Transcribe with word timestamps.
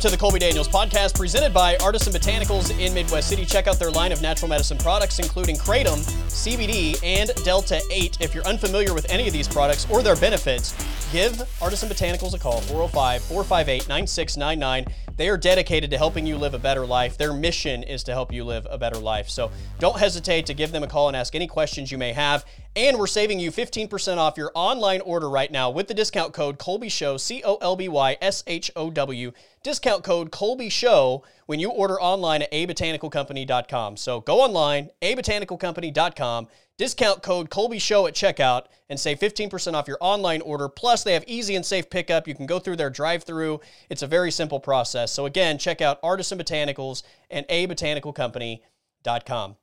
Welcome 0.00 0.12
to 0.12 0.16
the 0.16 0.20
Colby 0.22 0.38
Daniels 0.38 0.66
podcast 0.66 1.14
presented 1.14 1.52
by 1.52 1.76
Artisan 1.76 2.10
Botanicals 2.10 2.70
in 2.80 2.94
Midwest 2.94 3.28
City. 3.28 3.44
Check 3.44 3.66
out 3.66 3.78
their 3.78 3.90
line 3.90 4.12
of 4.12 4.22
natural 4.22 4.48
medicine 4.48 4.78
products, 4.78 5.18
including 5.18 5.56
Kratom, 5.56 5.98
CBD, 6.26 6.98
and 7.04 7.30
Delta 7.44 7.82
8. 7.90 8.16
If 8.18 8.34
you're 8.34 8.46
unfamiliar 8.46 8.94
with 8.94 9.04
any 9.10 9.26
of 9.26 9.34
these 9.34 9.46
products 9.46 9.86
or 9.90 10.02
their 10.02 10.16
benefits, 10.16 10.72
give 11.12 11.42
Artisan 11.60 11.90
Botanicals 11.90 12.32
a 12.32 12.38
call 12.38 12.62
405 12.62 13.22
458 13.24 13.88
9699. 13.90 14.86
They 15.20 15.28
are 15.28 15.36
dedicated 15.36 15.90
to 15.90 15.98
helping 15.98 16.26
you 16.26 16.38
live 16.38 16.54
a 16.54 16.58
better 16.58 16.86
life. 16.86 17.18
Their 17.18 17.34
mission 17.34 17.82
is 17.82 18.02
to 18.04 18.12
help 18.12 18.32
you 18.32 18.42
live 18.42 18.66
a 18.70 18.78
better 18.78 18.98
life. 18.98 19.28
So 19.28 19.50
don't 19.78 19.98
hesitate 19.98 20.46
to 20.46 20.54
give 20.54 20.72
them 20.72 20.82
a 20.82 20.86
call 20.86 21.08
and 21.08 21.16
ask 21.16 21.34
any 21.34 21.46
questions 21.46 21.92
you 21.92 21.98
may 21.98 22.14
have. 22.14 22.46
And 22.74 22.98
we're 22.98 23.06
saving 23.06 23.38
you 23.38 23.52
15% 23.52 24.16
off 24.16 24.38
your 24.38 24.50
online 24.54 25.02
order 25.02 25.28
right 25.28 25.52
now 25.52 25.68
with 25.68 25.88
the 25.88 25.92
discount 25.92 26.32
code 26.32 26.58
Colby 26.58 26.88
Show, 26.88 27.18
C 27.18 27.42
O 27.44 27.56
L 27.56 27.76
B 27.76 27.86
Y 27.86 28.16
S 28.22 28.42
H 28.46 28.70
O 28.74 28.90
W. 28.90 29.32
Discount 29.62 30.04
code 30.04 30.30
Colby 30.30 30.70
Show 30.70 31.22
when 31.44 31.60
you 31.60 31.68
order 31.68 32.00
online 32.00 32.40
at 32.40 32.50
abotanicalcompany.com. 32.52 33.98
So 33.98 34.22
go 34.22 34.40
online, 34.40 34.88
abotanicalcompany.com, 35.02 36.48
discount 36.80 37.22
code 37.22 37.50
Colby 37.50 37.78
Show 37.78 38.06
at 38.06 38.14
checkout, 38.14 38.64
and 38.88 38.98
save 38.98 39.18
15% 39.18 39.74
off 39.74 39.86
your 39.86 39.98
online 40.00 40.40
order. 40.40 40.66
Plus, 40.66 41.04
they 41.04 41.12
have 41.12 41.24
easy 41.26 41.54
and 41.54 41.64
safe 41.64 41.90
pickup. 41.90 42.26
You 42.26 42.34
can 42.34 42.46
go 42.46 42.58
through 42.58 42.76
their 42.76 42.88
drive 42.88 43.22
through. 43.22 43.60
It's 43.90 44.00
a 44.00 44.06
very 44.06 44.30
simple 44.30 44.58
process. 44.58 45.12
So, 45.12 45.26
again, 45.26 45.58
check 45.58 45.82
out 45.82 45.98
Artisan 46.02 46.38
Botanicals 46.38 47.02
and 47.28 47.46
abotanicalcompany.com. 47.48 49.56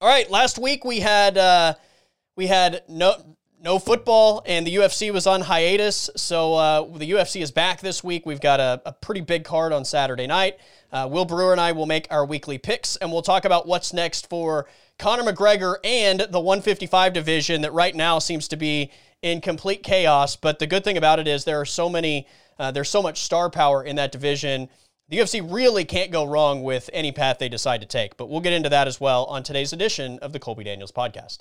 All 0.00 0.08
right, 0.08 0.30
last 0.30 0.56
week 0.56 0.84
we 0.84 1.00
had. 1.00 1.36
Uh, 1.36 1.74
we 2.36 2.46
had 2.46 2.84
no 2.88 3.36
no 3.62 3.78
football 3.78 4.42
and 4.44 4.66
the 4.66 4.74
UFC 4.74 5.12
was 5.12 5.26
on 5.26 5.40
hiatus. 5.40 6.10
So 6.16 6.54
uh, 6.54 6.98
the 6.98 7.12
UFC 7.12 7.42
is 7.42 7.52
back 7.52 7.80
this 7.80 8.02
week. 8.02 8.26
We've 8.26 8.40
got 8.40 8.58
a, 8.58 8.82
a 8.84 8.92
pretty 8.92 9.20
big 9.20 9.44
card 9.44 9.72
on 9.72 9.84
Saturday 9.84 10.26
night. 10.26 10.58
Uh, 10.90 11.08
Will 11.08 11.24
Brewer 11.24 11.52
and 11.52 11.60
I 11.60 11.70
will 11.70 11.86
make 11.86 12.08
our 12.10 12.26
weekly 12.26 12.58
picks 12.58 12.96
and 12.96 13.12
we'll 13.12 13.22
talk 13.22 13.44
about 13.44 13.68
what's 13.68 13.92
next 13.92 14.28
for 14.28 14.66
Conor 15.02 15.24
McGregor 15.24 15.78
and 15.82 16.20
the 16.20 16.38
155 16.38 17.12
division 17.12 17.62
that 17.62 17.72
right 17.72 17.92
now 17.92 18.20
seems 18.20 18.46
to 18.46 18.56
be 18.56 18.92
in 19.20 19.40
complete 19.40 19.82
chaos. 19.82 20.36
But 20.36 20.60
the 20.60 20.66
good 20.68 20.84
thing 20.84 20.96
about 20.96 21.18
it 21.18 21.26
is 21.26 21.44
there 21.44 21.60
are 21.60 21.64
so 21.64 21.88
many, 21.88 22.28
uh, 22.56 22.70
there's 22.70 22.88
so 22.88 23.02
much 23.02 23.22
star 23.22 23.50
power 23.50 23.82
in 23.82 23.96
that 23.96 24.12
division. 24.12 24.68
The 25.08 25.18
UFC 25.18 25.44
really 25.44 25.84
can't 25.84 26.12
go 26.12 26.24
wrong 26.24 26.62
with 26.62 26.88
any 26.92 27.10
path 27.10 27.40
they 27.40 27.48
decide 27.48 27.80
to 27.80 27.86
take. 27.88 28.16
But 28.16 28.28
we'll 28.28 28.40
get 28.40 28.52
into 28.52 28.68
that 28.68 28.86
as 28.86 29.00
well 29.00 29.24
on 29.24 29.42
today's 29.42 29.72
edition 29.72 30.20
of 30.20 30.32
the 30.32 30.38
Colby 30.38 30.62
Daniels 30.62 30.92
podcast. 30.92 31.38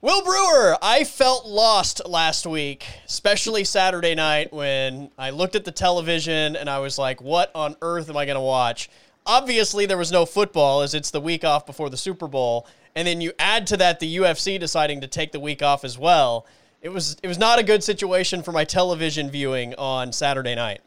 Will 0.00 0.22
Brewer, 0.22 0.78
I 0.80 1.02
felt 1.02 1.46
lost 1.46 2.06
last 2.06 2.46
week, 2.46 2.86
especially 3.04 3.64
Saturday 3.64 4.14
night 4.14 4.52
when 4.52 5.10
I 5.18 5.30
looked 5.30 5.56
at 5.56 5.64
the 5.64 5.72
television 5.72 6.54
and 6.54 6.70
I 6.70 6.78
was 6.78 6.98
like, 6.98 7.20
what 7.20 7.50
on 7.52 7.74
earth 7.82 8.08
am 8.08 8.16
I 8.16 8.26
going 8.26 8.36
to 8.36 8.40
watch? 8.40 8.90
Obviously, 9.26 9.86
there 9.86 9.98
was 9.98 10.10
no 10.10 10.26
football 10.26 10.80
as 10.80 10.94
it's 10.94 11.10
the 11.10 11.20
week 11.20 11.44
off 11.44 11.66
before 11.66 11.90
the 11.90 11.96
Super 11.96 12.26
Bowl. 12.26 12.66
And 12.94 13.06
then 13.06 13.20
you 13.20 13.32
add 13.38 13.66
to 13.68 13.76
that 13.76 14.00
the 14.00 14.16
UFC 14.16 14.58
deciding 14.58 15.00
to 15.02 15.06
take 15.06 15.32
the 15.32 15.40
week 15.40 15.62
off 15.62 15.84
as 15.84 15.98
well. 15.98 16.46
It 16.82 16.88
was 16.88 17.16
it 17.22 17.28
was 17.28 17.38
not 17.38 17.58
a 17.58 17.62
good 17.62 17.84
situation 17.84 18.42
for 18.42 18.52
my 18.52 18.64
television 18.64 19.30
viewing 19.30 19.74
on 19.74 20.12
Saturday 20.12 20.54
night. 20.54 20.80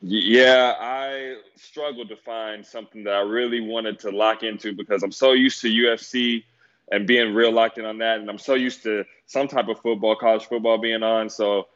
Yeah, 0.00 0.74
I 0.78 1.38
struggled 1.56 2.08
to 2.10 2.16
find 2.16 2.64
something 2.64 3.02
that 3.04 3.14
I 3.14 3.20
really 3.20 3.60
wanted 3.60 3.98
to 4.00 4.10
lock 4.10 4.42
into 4.44 4.72
because 4.72 5.02
I'm 5.02 5.10
so 5.10 5.32
used 5.32 5.60
to 5.62 5.68
UFC 5.68 6.44
and 6.92 7.06
being 7.06 7.34
real 7.34 7.50
locked 7.50 7.78
in 7.78 7.84
on 7.84 7.98
that. 7.98 8.20
And 8.20 8.30
I'm 8.30 8.38
so 8.38 8.54
used 8.54 8.82
to 8.84 9.04
some 9.26 9.48
type 9.48 9.68
of 9.68 9.80
football, 9.80 10.14
college 10.14 10.46
football 10.46 10.78
being 10.78 11.02
on. 11.02 11.28
So, 11.28 11.66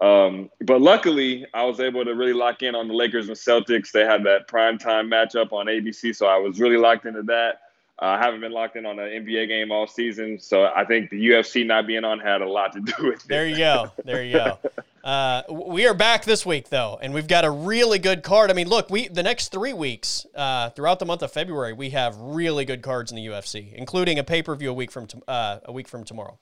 um, 0.00 0.50
but 0.62 0.80
luckily, 0.80 1.46
I 1.52 1.64
was 1.64 1.78
able 1.78 2.04
to 2.04 2.14
really 2.14 2.32
lock 2.32 2.62
in 2.62 2.74
on 2.74 2.88
the 2.88 2.94
Lakers 2.94 3.28
and 3.28 3.36
Celtics. 3.36 3.92
They 3.92 4.04
had 4.04 4.24
that 4.24 4.48
prime 4.48 4.78
time 4.78 5.10
matchup 5.10 5.52
on 5.52 5.66
ABC, 5.66 6.16
so 6.16 6.26
I 6.26 6.38
was 6.38 6.58
really 6.58 6.78
locked 6.78 7.06
into 7.06 7.22
that. 7.24 7.60
Uh, 8.00 8.06
I 8.06 8.18
haven't 8.18 8.40
been 8.40 8.52
locked 8.52 8.76
in 8.76 8.86
on 8.86 8.98
an 8.98 9.08
NBA 9.08 9.48
game 9.48 9.70
all 9.70 9.86
season, 9.86 10.40
so 10.40 10.64
I 10.64 10.86
think 10.86 11.10
the 11.10 11.28
UFC 11.28 11.66
not 11.66 11.86
being 11.86 12.04
on 12.04 12.18
had 12.18 12.40
a 12.40 12.48
lot 12.48 12.72
to 12.72 12.80
do 12.80 12.92
with 13.00 13.22
it. 13.22 13.28
There 13.28 13.46
you 13.46 13.58
go. 13.58 13.92
There 14.04 14.24
you 14.24 14.32
go. 14.32 14.58
Uh, 15.02 15.42
we 15.48 15.86
are 15.86 15.94
back 15.94 16.26
this 16.26 16.44
week 16.44 16.68
though, 16.68 16.98
and 17.00 17.14
we've 17.14 17.26
got 17.26 17.46
a 17.46 17.50
really 17.50 17.98
good 17.98 18.22
card. 18.22 18.50
I 18.50 18.52
mean, 18.52 18.68
look, 18.68 18.90
we 18.90 19.08
the 19.08 19.22
next 19.22 19.48
three 19.48 19.72
weeks 19.72 20.26
uh, 20.34 20.68
throughout 20.68 20.98
the 20.98 21.06
month 21.06 21.22
of 21.22 21.32
February, 21.32 21.72
we 21.72 21.88
have 21.88 22.18
really 22.18 22.66
good 22.66 22.82
cards 22.82 23.10
in 23.10 23.16
the 23.16 23.26
UFC, 23.26 23.72
including 23.72 24.18
a 24.18 24.24
pay 24.24 24.42
per 24.42 24.54
view 24.54 24.68
a 24.68 24.74
week 24.74 24.90
from 24.90 25.08
uh, 25.26 25.60
a 25.64 25.72
week 25.72 25.88
from 25.88 26.04
tomorrow, 26.04 26.38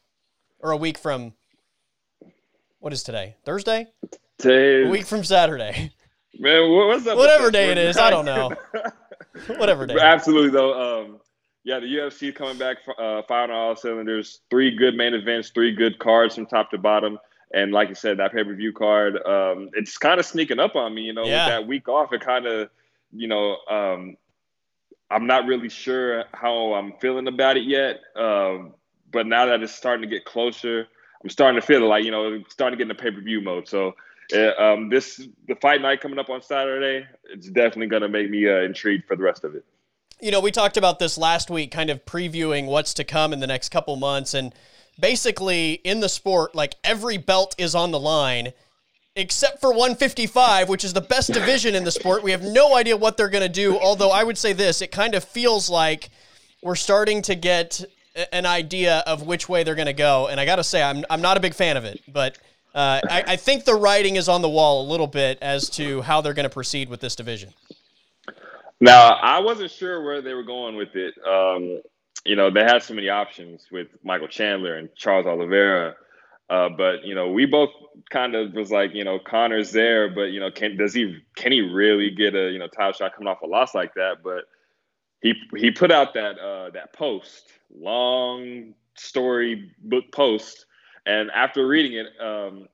or 0.58 0.72
a 0.72 0.76
week 0.76 0.98
from 0.98 1.34
what 2.80 2.92
is 2.92 3.02
today? 3.02 3.36
Thursday. 3.44 3.86
Today, 4.38 4.86
a 4.86 4.90
week 4.90 5.06
from 5.06 5.24
Saturday. 5.24 5.92
Man, 6.38 6.70
what's 6.70 7.06
up? 7.06 7.18
Whatever 7.18 7.50
day 7.50 7.70
it 7.70 7.78
is, 7.78 7.96
I 7.96 8.10
don't 8.10 8.24
know. 8.24 8.52
Whatever 9.56 9.86
day. 9.86 9.96
Absolutely 9.98 10.50
though. 10.50 11.02
Um, 11.02 11.20
yeah, 11.64 11.80
the 11.80 11.86
UFC 11.86 12.34
coming 12.34 12.56
back, 12.56 12.78
uh, 12.98 13.22
firing 13.28 13.50
on 13.50 13.56
all 13.56 13.76
cylinders. 13.76 14.40
Three 14.48 14.74
good 14.76 14.94
main 14.94 15.14
events, 15.14 15.50
three 15.50 15.74
good 15.74 15.98
cards 15.98 16.36
from 16.36 16.46
top 16.46 16.70
to 16.70 16.78
bottom. 16.78 17.18
And 17.52 17.72
like 17.72 17.88
you 17.88 17.94
said, 17.94 18.18
that 18.18 18.32
pay 18.32 18.44
per 18.44 18.54
view 18.54 18.72
card, 18.72 19.16
um, 19.26 19.70
it's 19.72 19.98
kind 19.98 20.20
of 20.20 20.26
sneaking 20.26 20.60
up 20.60 20.76
on 20.76 20.94
me. 20.94 21.02
You 21.02 21.14
know, 21.14 21.24
yeah. 21.24 21.46
with 21.46 21.54
that 21.54 21.66
week 21.66 21.88
off, 21.88 22.12
it 22.12 22.20
kind 22.20 22.46
of, 22.46 22.70
you 23.12 23.26
know, 23.26 23.56
um, 23.68 24.16
I'm 25.10 25.26
not 25.26 25.46
really 25.46 25.68
sure 25.68 26.24
how 26.32 26.74
I'm 26.74 26.92
feeling 27.00 27.26
about 27.26 27.56
it 27.56 27.64
yet. 27.64 28.00
Um, 28.14 28.74
but 29.10 29.26
now 29.26 29.46
that 29.46 29.62
it's 29.62 29.74
starting 29.74 30.08
to 30.08 30.14
get 30.14 30.24
closer, 30.24 30.86
I'm 31.22 31.30
starting 31.30 31.60
to 31.60 31.66
feel 31.66 31.86
like 31.88 32.04
you 32.04 32.10
know, 32.10 32.42
starting 32.48 32.78
to 32.78 32.84
get 32.84 32.90
in 32.90 32.96
the 32.96 33.02
pay 33.02 33.10
per 33.10 33.20
view 33.20 33.40
mode. 33.40 33.68
So 33.68 33.94
uh, 34.34 34.52
um, 34.62 34.88
this 34.88 35.26
the 35.46 35.54
fight 35.56 35.80
night 35.80 36.00
coming 36.00 36.18
up 36.18 36.30
on 36.30 36.42
Saturday, 36.42 37.06
it's 37.30 37.48
definitely 37.48 37.86
going 37.86 38.02
to 38.02 38.08
make 38.08 38.30
me 38.30 38.48
uh, 38.48 38.62
intrigued 38.62 39.06
for 39.06 39.16
the 39.16 39.22
rest 39.22 39.44
of 39.44 39.54
it. 39.54 39.64
You 40.20 40.32
know, 40.32 40.40
we 40.40 40.50
talked 40.50 40.76
about 40.76 40.98
this 40.98 41.16
last 41.16 41.48
week, 41.48 41.70
kind 41.70 41.90
of 41.90 42.04
previewing 42.04 42.66
what's 42.66 42.94
to 42.94 43.04
come 43.04 43.32
in 43.32 43.40
the 43.40 43.46
next 43.46 43.68
couple 43.68 43.94
months, 43.96 44.34
and 44.34 44.52
basically 45.00 45.74
in 45.74 46.00
the 46.00 46.08
sport, 46.08 46.54
like 46.54 46.74
every 46.82 47.18
belt 47.18 47.54
is 47.58 47.74
on 47.74 47.90
the 47.90 48.00
line 48.00 48.52
except 49.18 49.60
for 49.60 49.70
155, 49.70 50.68
which 50.68 50.84
is 50.84 50.92
the 50.92 51.00
best 51.00 51.32
division 51.32 51.74
in 51.74 51.82
the 51.84 51.90
sport. 51.90 52.22
We 52.22 52.30
have 52.30 52.42
no 52.42 52.76
idea 52.76 52.96
what 52.96 53.16
they're 53.16 53.28
going 53.28 53.42
to 53.42 53.48
do. 53.48 53.76
Although 53.76 54.10
I 54.10 54.22
would 54.22 54.38
say 54.38 54.52
this, 54.52 54.80
it 54.80 54.92
kind 54.92 55.14
of 55.14 55.24
feels 55.24 55.68
like 55.68 56.10
we're 56.62 56.76
starting 56.76 57.20
to 57.22 57.34
get 57.34 57.84
an 58.32 58.46
idea 58.46 59.02
of 59.06 59.22
which 59.22 59.48
way 59.48 59.62
they're 59.62 59.74
going 59.74 59.86
to 59.86 59.92
go. 59.92 60.28
And 60.28 60.40
I 60.40 60.44
got 60.44 60.56
to 60.56 60.64
say, 60.64 60.82
I'm, 60.82 61.04
I'm 61.10 61.20
not 61.20 61.36
a 61.36 61.40
big 61.40 61.54
fan 61.54 61.76
of 61.76 61.84
it, 61.84 62.00
but 62.08 62.38
uh, 62.74 63.00
I, 63.08 63.24
I 63.26 63.36
think 63.36 63.64
the 63.64 63.74
writing 63.74 64.16
is 64.16 64.28
on 64.28 64.42
the 64.42 64.48
wall 64.48 64.86
a 64.86 64.86
little 64.88 65.06
bit 65.06 65.38
as 65.40 65.70
to 65.70 66.02
how 66.02 66.20
they're 66.20 66.34
going 66.34 66.48
to 66.48 66.50
proceed 66.50 66.88
with 66.88 67.00
this 67.00 67.16
division. 67.16 67.50
Now, 68.80 69.14
I 69.14 69.40
wasn't 69.40 69.70
sure 69.70 70.04
where 70.04 70.22
they 70.22 70.34
were 70.34 70.44
going 70.44 70.76
with 70.76 70.94
it. 70.94 71.14
Um, 71.26 71.82
you 72.24 72.36
know, 72.36 72.50
they 72.50 72.62
had 72.62 72.82
so 72.82 72.94
many 72.94 73.08
options 73.08 73.66
with 73.72 73.88
Michael 74.04 74.28
Chandler 74.28 74.76
and 74.76 74.88
Charles 74.94 75.26
Oliveira. 75.26 75.96
Uh, 76.50 76.68
but 76.70 77.04
you 77.04 77.14
know, 77.14 77.30
we 77.30 77.44
both 77.44 77.70
kind 78.10 78.34
of 78.34 78.54
was 78.54 78.70
like, 78.70 78.94
you 78.94 79.04
know, 79.04 79.18
Conor's 79.18 79.72
there, 79.72 80.08
but 80.08 80.30
you 80.30 80.40
know, 80.40 80.50
can 80.50 80.76
does 80.76 80.94
he 80.94 81.18
can 81.36 81.52
he 81.52 81.60
really 81.60 82.10
get 82.10 82.34
a 82.34 82.50
you 82.50 82.58
know 82.58 82.68
title 82.68 82.92
shot 82.92 83.14
coming 83.14 83.28
off 83.28 83.42
a 83.42 83.46
loss 83.46 83.74
like 83.74 83.94
that? 83.94 84.22
But 84.22 84.44
he 85.20 85.34
he 85.56 85.70
put 85.70 85.90
out 85.90 86.14
that 86.14 86.38
uh, 86.38 86.70
that 86.70 86.94
post, 86.94 87.52
long 87.74 88.74
story 88.94 89.72
book 89.78 90.04
post, 90.12 90.66
and 91.06 91.30
after 91.30 91.66
reading 91.66 91.94
it, 91.94 92.06
um, 92.20 92.68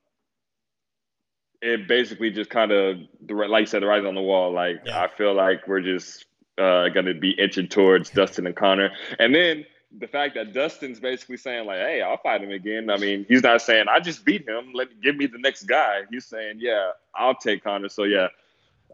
it 1.61 1.87
basically 1.87 2.31
just 2.31 2.49
kind 2.49 2.71
of 2.71 2.97
like 3.29 3.61
you 3.61 3.65
said, 3.65 3.81
the 3.81 3.87
writing 3.87 4.07
on 4.07 4.15
the 4.15 4.21
wall. 4.21 4.51
Like 4.51 4.81
yeah. 4.85 5.01
I 5.01 5.07
feel 5.07 5.33
like 5.33 5.67
we're 5.67 5.81
just 5.81 6.25
uh, 6.57 6.89
going 6.89 7.05
to 7.05 7.13
be 7.13 7.31
inching 7.31 7.67
towards 7.67 8.09
Dustin 8.09 8.45
and 8.45 8.55
Conor. 8.55 8.91
And 9.19 9.33
then 9.33 9.65
the 9.97 10.07
fact 10.07 10.35
that 10.35 10.53
Dustin's 10.53 10.99
basically 10.99 11.37
saying 11.37 11.65
like, 11.65 11.79
"Hey, 11.79 12.01
I'll 12.01 12.17
fight 12.17 12.41
him 12.41 12.51
again." 12.51 12.89
I 12.89 12.97
mean, 12.97 13.25
he's 13.27 13.43
not 13.43 13.61
saying 13.61 13.85
I 13.89 13.99
just 13.99 14.25
beat 14.25 14.47
him. 14.47 14.71
Let 14.73 15.01
give 15.01 15.15
me 15.15 15.27
the 15.27 15.37
next 15.37 15.63
guy. 15.63 16.01
He's 16.09 16.25
saying, 16.25 16.57
"Yeah, 16.59 16.91
I'll 17.13 17.35
take 17.35 17.63
Conor. 17.63 17.89
So 17.89 18.03
yeah, 18.03 18.27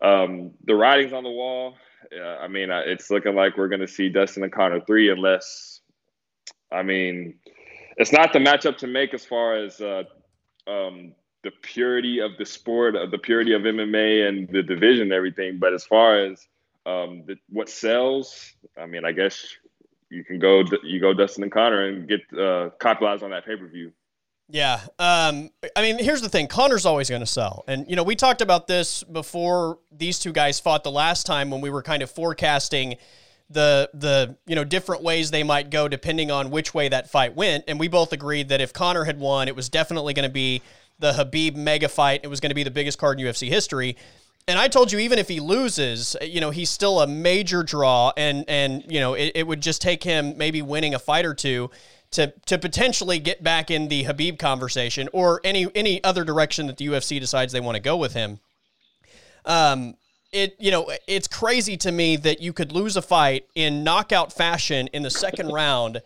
um, 0.02 0.52
the 0.66 0.76
writing's 0.76 1.14
on 1.14 1.24
the 1.24 1.30
wall. 1.30 1.76
Yeah, 2.12 2.38
I 2.42 2.48
mean, 2.48 2.70
it's 2.72 3.10
looking 3.10 3.36
like 3.36 3.58
we're 3.58 3.68
going 3.68 3.82
to 3.82 3.88
see 3.88 4.10
Dustin 4.10 4.44
and 4.44 4.52
Conor 4.52 4.82
three, 4.82 5.10
unless, 5.10 5.81
I 6.72 6.84
mean, 6.84 7.36
it's 7.98 8.12
not 8.12 8.34
the 8.34 8.40
matchup 8.40 8.78
to 8.78 8.88
make 8.88 9.14
as 9.14 9.26
far 9.26 9.56
as 9.56 9.82
uh, 9.82 10.04
um, 10.68 11.14
the 11.44 11.52
purity 11.62 12.20
of 12.20 12.32
the 12.38 12.46
sport, 12.46 12.96
the 13.10 13.18
purity 13.18 13.54
of 13.54 13.64
MMA 13.64 14.28
and 14.28 14.48
the 14.50 14.64
division 14.64 15.04
and 15.04 15.14
everything. 15.14 15.58
But 15.60 15.74
as 15.74 15.84
far 15.84 16.20
as 16.20 16.48
um, 16.86 17.24
the, 17.26 17.38
what 17.50 17.70
sells, 17.70 18.54
I 18.78 18.86
mean, 18.86 19.06
I 19.06 19.12
guess 19.12 19.44
you 20.10 20.24
can 20.24 20.40
go 20.40 20.64
you 20.84 21.00
go 21.00 21.14
Dustin 21.14 21.44
and 21.44 21.52
Conor 21.52 21.88
and 21.88 22.08
get 22.08 22.22
uh, 22.38 22.70
capitalize 22.80 23.24
on 23.24 23.32
that 23.32 23.46
pay 23.46 23.56
per 23.56 23.68
view. 23.68 23.92
Yeah, 24.50 24.82
um, 25.00 25.50
I 25.78 25.82
mean, 25.82 25.98
here's 25.98 26.22
the 26.22 26.28
thing: 26.28 26.48
Conor's 26.48 26.86
always 26.86 27.10
going 27.10 27.22
to 27.22 27.28
sell, 27.28 27.64
and 27.68 27.90
you 27.90 27.96
know 27.96 28.04
we 28.04 28.16
talked 28.16 28.42
about 28.42 28.68
this 28.68 29.04
before 29.04 29.80
these 29.92 30.20
two 30.20 30.34
guys 30.34 30.60
fought 30.60 30.84
the 30.84 30.92
last 30.92 31.26
time 31.26 31.50
when 31.50 31.62
we 31.62 31.70
were 31.70 31.82
kind 31.82 32.04
of 32.04 32.12
forecasting 32.12 32.98
the 33.52 33.90
the 33.94 34.36
you 34.46 34.56
know 34.56 34.64
different 34.64 35.04
ways 35.04 35.32
they 35.32 35.44
might 35.44 35.70
go 35.70 35.88
depending 35.88 36.32
on 36.32 36.52
which 36.52 36.74
way 36.74 36.90
that 36.90 37.10
fight 37.10 37.36
went, 37.36 37.66
and 37.68 37.80
we 37.80 37.88
both 37.88 38.14
agreed 38.14 38.50
that 38.50 38.62
if 38.62 38.74
Conor 38.74 39.04
had 39.06 39.20
won, 39.20 39.48
it 39.48 39.56
was 39.56 39.70
definitely 39.70 40.14
going 40.14 40.28
to 40.28 40.34
be 40.34 40.62
the 41.00 41.14
Khabib 41.14 41.56
mega 41.56 41.90
fight. 41.90 42.22
It 42.24 42.28
was 42.28 42.40
going 42.40 42.52
to 42.52 42.56
be 42.56 42.64
the 42.64 42.72
biggest 42.72 42.98
card 42.98 43.20
in 43.20 43.26
UFC 43.26 43.50
history. 43.50 43.98
And 44.48 44.58
I 44.58 44.68
told 44.68 44.92
you, 44.92 45.00
even 45.00 45.20
if 45.20 45.28
he 45.28 45.40
loses, 45.40 46.16
you 46.22 46.42
know, 46.42 46.50
he's 46.50 46.70
still 46.70 47.02
a 47.02 47.08
major 47.08 47.64
draw, 47.64 48.12
and 48.18 48.46
and 48.48 48.84
you 48.88 49.00
know, 49.00 49.14
it, 49.14 49.32
it 49.36 49.48
would 49.48 49.62
just 49.62 49.82
take 49.82 50.04
him 50.04 50.38
maybe 50.38 50.62
winning 50.62 50.96
a 50.96 51.00
fight 51.00 51.26
or 51.26 51.34
two 51.34 51.70
to 52.12 52.34
to 52.46 52.58
potentially 52.58 53.20
get 53.20 53.44
back 53.44 53.70
in 53.72 53.88
the 53.88 54.04
Khabib 54.06 54.40
conversation 54.40 55.10
or 55.14 55.42
any 55.44 55.68
any 55.76 56.04
other 56.04 56.24
direction 56.24 56.68
that 56.68 56.78
the 56.78 56.88
UFC 56.88 57.20
decides 57.20 57.54
they 57.54 57.60
want 57.60 57.76
to 57.76 57.82
go 57.82 57.98
with 57.98 58.14
him. 58.14 58.40
Um, 59.46 59.96
it 60.32 60.56
you 60.60 60.72
know 60.72 60.92
it's 61.08 61.28
crazy 61.28 61.78
to 61.78 61.92
me 61.92 62.16
that 62.18 62.42
you 62.42 62.54
could 62.54 62.72
lose 62.72 62.96
a 62.96 63.02
fight 63.02 63.48
in 63.56 63.84
knockout 63.84 64.32
fashion 64.32 64.88
in 64.94 65.04
the 65.04 65.10
second 65.10 65.48
round 65.54 66.02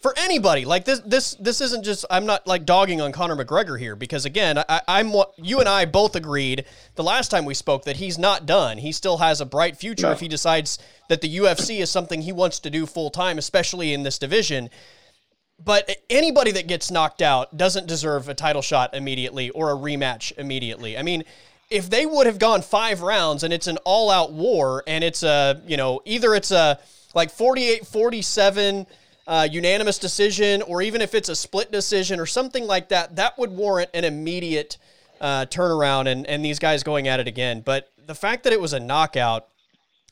for 0.00 0.14
anybody. 0.18 0.64
Like 0.64 0.84
this, 0.84 1.00
this, 1.00 1.34
this 1.34 1.60
isn't 1.60 1.84
just. 1.84 2.04
I'm 2.10 2.26
not 2.26 2.46
like 2.46 2.64
dogging 2.64 3.00
on 3.00 3.12
Conor 3.12 3.36
McGregor 3.36 3.78
here 3.78 3.96
because 3.96 4.24
again, 4.24 4.58
I, 4.68 4.80
I'm 4.86 5.12
what 5.12 5.32
you 5.36 5.60
and 5.60 5.68
I 5.68 5.84
both 5.84 6.14
agreed 6.16 6.64
the 6.94 7.02
last 7.02 7.30
time 7.30 7.44
we 7.44 7.54
spoke 7.54 7.84
that 7.84 7.96
he's 7.96 8.18
not 8.18 8.46
done. 8.46 8.78
He 8.78 8.92
still 8.92 9.18
has 9.18 9.40
a 9.40 9.46
bright 9.46 9.76
future 9.76 10.06
No. 10.06 10.12
if 10.12 10.20
he 10.20 10.28
decides 10.28 10.78
that 11.08 11.20
the 11.20 11.38
UFC 11.38 11.80
is 11.80 11.90
something 11.90 12.22
he 12.22 12.32
wants 12.32 12.60
to 12.60 12.70
do 12.70 12.86
full 12.86 13.10
time, 13.10 13.38
especially 13.38 13.92
in 13.92 14.02
this 14.02 14.18
division. 14.18 14.70
But 15.64 15.90
anybody 16.10 16.52
that 16.52 16.68
gets 16.68 16.90
knocked 16.90 17.22
out 17.22 17.56
doesn't 17.56 17.86
deserve 17.86 18.28
a 18.28 18.34
title 18.34 18.62
shot 18.62 18.94
immediately 18.94 19.50
or 19.50 19.72
a 19.72 19.74
rematch 19.74 20.36
immediately. 20.36 20.98
I 20.98 21.02
mean, 21.02 21.24
if 21.70 21.90
they 21.90 22.06
would 22.06 22.26
have 22.26 22.38
gone 22.38 22.62
five 22.62 23.02
rounds 23.02 23.42
and 23.42 23.52
it's 23.52 23.66
an 23.66 23.78
all 23.84 24.10
out 24.10 24.32
war 24.32 24.82
and 24.86 25.02
it's 25.02 25.22
a, 25.22 25.60
you 25.66 25.76
know, 25.76 26.00
either 26.04 26.34
it's 26.34 26.50
a 26.50 26.78
like 27.14 27.30
48 27.30 27.86
47 27.86 28.86
uh, 29.26 29.48
unanimous 29.50 29.98
decision 29.98 30.62
or 30.62 30.82
even 30.82 31.00
if 31.00 31.14
it's 31.14 31.28
a 31.28 31.36
split 31.36 31.72
decision 31.72 32.20
or 32.20 32.26
something 32.26 32.66
like 32.66 32.90
that, 32.90 33.16
that 33.16 33.36
would 33.38 33.50
warrant 33.50 33.90
an 33.94 34.04
immediate 34.04 34.78
uh, 35.20 35.46
turnaround 35.46 36.06
and, 36.06 36.26
and 36.26 36.44
these 36.44 36.58
guys 36.58 36.82
going 36.82 37.08
at 37.08 37.18
it 37.18 37.26
again. 37.26 37.60
But 37.60 37.90
the 38.06 38.14
fact 38.14 38.44
that 38.44 38.52
it 38.52 38.60
was 38.60 38.72
a 38.72 38.80
knockout, 38.80 39.48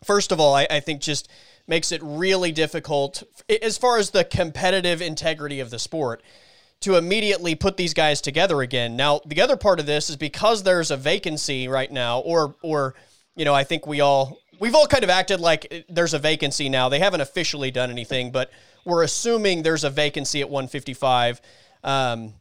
first 0.02 0.32
of 0.32 0.40
all, 0.40 0.54
I, 0.54 0.66
I 0.68 0.80
think 0.80 1.00
just 1.00 1.28
makes 1.66 1.92
it 1.92 2.00
really 2.02 2.52
difficult 2.52 3.22
as 3.62 3.78
far 3.78 3.98
as 3.98 4.10
the 4.10 4.24
competitive 4.24 5.00
integrity 5.00 5.60
of 5.60 5.70
the 5.70 5.78
sport 5.78 6.22
to 6.84 6.96
immediately 6.96 7.54
put 7.54 7.76
these 7.76 7.94
guys 7.94 8.20
together 8.20 8.60
again. 8.60 8.94
Now, 8.94 9.20
the 9.24 9.40
other 9.40 9.56
part 9.56 9.80
of 9.80 9.86
this 9.86 10.10
is 10.10 10.16
because 10.16 10.62
there's 10.62 10.90
a 10.90 10.96
vacancy 10.96 11.66
right 11.66 11.90
now, 11.90 12.20
or 12.20 12.54
or 12.62 12.94
you 13.36 13.44
know, 13.44 13.54
I 13.54 13.64
think 13.64 13.86
we 13.86 14.00
all 14.00 14.38
we've 14.60 14.74
all 14.74 14.86
kind 14.86 15.02
of 15.02 15.10
acted 15.10 15.40
like 15.40 15.86
there's 15.88 16.14
a 16.14 16.18
vacancy 16.18 16.68
now. 16.68 16.88
They 16.88 16.98
haven't 16.98 17.22
officially 17.22 17.70
done 17.70 17.90
anything, 17.90 18.30
but 18.30 18.50
we're 18.84 19.02
assuming 19.02 19.62
there's 19.62 19.84
a 19.84 19.90
vacancy 19.90 20.40
at 20.40 20.50
155. 20.50 21.40
Um, 21.82 22.34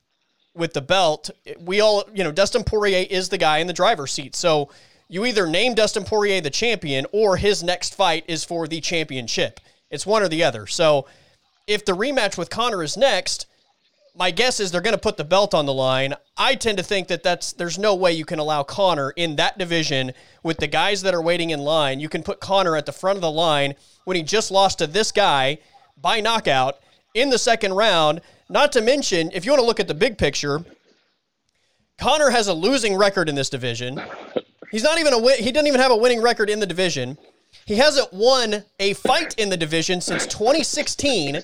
with 0.55 0.73
the 0.73 0.81
belt, 0.81 1.31
we 1.61 1.81
all, 1.81 2.03
you 2.13 2.23
know, 2.23 2.31
Dustin 2.31 2.63
Poirier 2.63 3.07
is 3.09 3.29
the 3.29 3.39
guy 3.39 3.57
in 3.57 3.65
the 3.65 3.73
driver's 3.73 4.11
seat. 4.11 4.35
So 4.35 4.69
you 5.07 5.25
either 5.25 5.47
name 5.47 5.73
Dustin 5.73 6.03
Poirier 6.03 6.41
the 6.41 6.51
champion 6.51 7.07
or 7.11 7.37
his 7.37 7.63
next 7.63 7.95
fight 7.95 8.23
is 8.27 8.43
for 8.43 8.67
the 8.67 8.79
championship. 8.79 9.59
It's 9.89 10.05
one 10.05 10.21
or 10.21 10.27
the 10.27 10.43
other. 10.43 10.67
So 10.67 11.07
if 11.65 11.85
the 11.85 11.93
rematch 11.93 12.37
with 12.37 12.51
Conor 12.51 12.83
is 12.83 12.95
next, 12.95 13.47
my 14.15 14.29
guess 14.31 14.59
is 14.59 14.71
they're 14.71 14.81
going 14.81 14.95
to 14.95 15.01
put 15.01 15.17
the 15.17 15.23
belt 15.23 15.53
on 15.53 15.65
the 15.65 15.73
line. 15.73 16.13
I 16.37 16.55
tend 16.55 16.77
to 16.77 16.83
think 16.83 17.07
that 17.07 17.23
that's 17.23 17.53
there's 17.53 17.79
no 17.79 17.95
way 17.95 18.13
you 18.13 18.25
can 18.25 18.39
allow 18.39 18.63
Conor 18.63 19.11
in 19.15 19.35
that 19.37 19.57
division 19.57 20.11
with 20.43 20.57
the 20.57 20.67
guys 20.67 21.01
that 21.01 21.15
are 21.15 21.21
waiting 21.21 21.49
in 21.49 21.59
line. 21.59 21.99
You 21.99 22.09
can 22.09 22.21
put 22.21 22.39
Conor 22.39 22.75
at 22.75 22.85
the 22.85 22.91
front 22.91 23.17
of 23.17 23.21
the 23.21 23.31
line 23.31 23.73
when 24.05 24.15
he 24.15 24.23
just 24.23 24.51
lost 24.51 24.79
to 24.79 24.87
this 24.87 25.11
guy 25.11 25.57
by 25.99 26.19
knockout 26.19 26.77
in 27.15 27.29
the 27.29 27.39
second 27.39 27.73
round. 27.73 28.21
Not 28.49 28.71
to 28.73 28.81
mention, 28.81 29.31
if 29.33 29.45
you 29.45 29.51
want 29.51 29.61
to 29.61 29.65
look 29.65 29.79
at 29.79 29.87
the 29.87 29.93
big 29.95 30.17
picture, 30.17 30.63
Conor 31.97 32.29
has 32.29 32.47
a 32.47 32.53
losing 32.53 32.95
record 32.95 33.29
in 33.29 33.35
this 33.35 33.49
division. 33.49 33.99
He's 34.69 34.83
not 34.83 34.99
even 34.99 35.13
a 35.13 35.19
win- 35.19 35.41
he 35.41 35.51
doesn't 35.51 35.67
even 35.67 35.79
have 35.79 35.91
a 35.91 35.97
winning 35.97 36.21
record 36.21 36.49
in 36.49 36.59
the 36.59 36.65
division. 36.67 37.17
He 37.65 37.75
hasn't 37.75 38.11
won 38.11 38.63
a 38.79 38.93
fight 38.93 39.35
in 39.39 39.49
the 39.49 39.57
division 39.57 40.01
since 40.01 40.27
2016. 40.27 41.41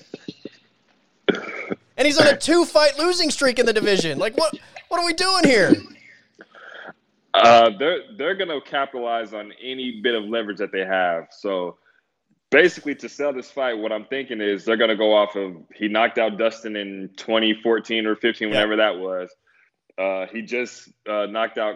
And 2.00 2.06
he's 2.06 2.16
on 2.18 2.26
a 2.28 2.34
two 2.36 2.64
fight 2.64 2.98
losing 2.98 3.28
streak 3.30 3.58
in 3.58 3.66
the 3.66 3.74
division. 3.74 4.18
Like 4.18 4.34
what 4.34 4.54
what 4.88 4.98
are 4.98 5.04
we 5.04 5.12
doing 5.12 5.44
here? 5.44 5.74
Uh, 7.34 7.72
they're 7.78 7.98
they're 8.16 8.34
gonna 8.34 8.58
capitalize 8.62 9.34
on 9.34 9.52
any 9.62 10.00
bit 10.00 10.14
of 10.14 10.24
leverage 10.24 10.56
that 10.56 10.72
they 10.72 10.82
have. 10.86 11.26
So 11.30 11.76
basically, 12.48 12.94
to 12.94 13.08
sell 13.10 13.34
this 13.34 13.50
fight, 13.50 13.74
what 13.74 13.92
I'm 13.92 14.06
thinking 14.06 14.40
is 14.40 14.64
they're 14.64 14.78
gonna 14.78 14.96
go 14.96 15.14
off 15.14 15.36
of 15.36 15.56
he 15.74 15.88
knocked 15.88 16.16
out 16.16 16.38
Dustin 16.38 16.74
in 16.74 17.10
2014 17.18 18.06
or 18.06 18.16
15, 18.16 18.48
Yeah. 18.48 18.54
whenever 18.54 18.76
that 18.76 18.96
was. 18.98 19.28
Uh, 19.98 20.24
he 20.32 20.40
just 20.40 20.88
uh, 21.06 21.26
knocked 21.26 21.58
out 21.58 21.74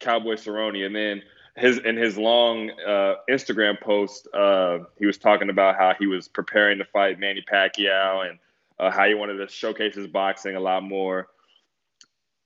Cowboy 0.00 0.36
Cerrone, 0.36 0.86
and 0.86 0.96
then 0.96 1.20
his 1.54 1.76
in 1.76 1.98
his 1.98 2.16
long 2.16 2.70
uh, 2.80 3.16
Instagram 3.28 3.78
post, 3.78 4.26
uh, 4.32 4.78
he 4.98 5.04
was 5.04 5.18
talking 5.18 5.50
about 5.50 5.76
how 5.76 5.92
he 5.98 6.06
was 6.06 6.28
preparing 6.28 6.78
to 6.78 6.86
fight 6.86 7.20
Manny 7.20 7.44
Pacquiao 7.46 8.26
and 8.26 8.38
uh, 8.78 8.90
how 8.90 9.06
he 9.06 9.14
wanted 9.14 9.36
to 9.38 9.48
showcase 9.48 9.94
his 9.94 10.06
boxing 10.06 10.56
a 10.56 10.60
lot 10.60 10.82
more. 10.82 11.28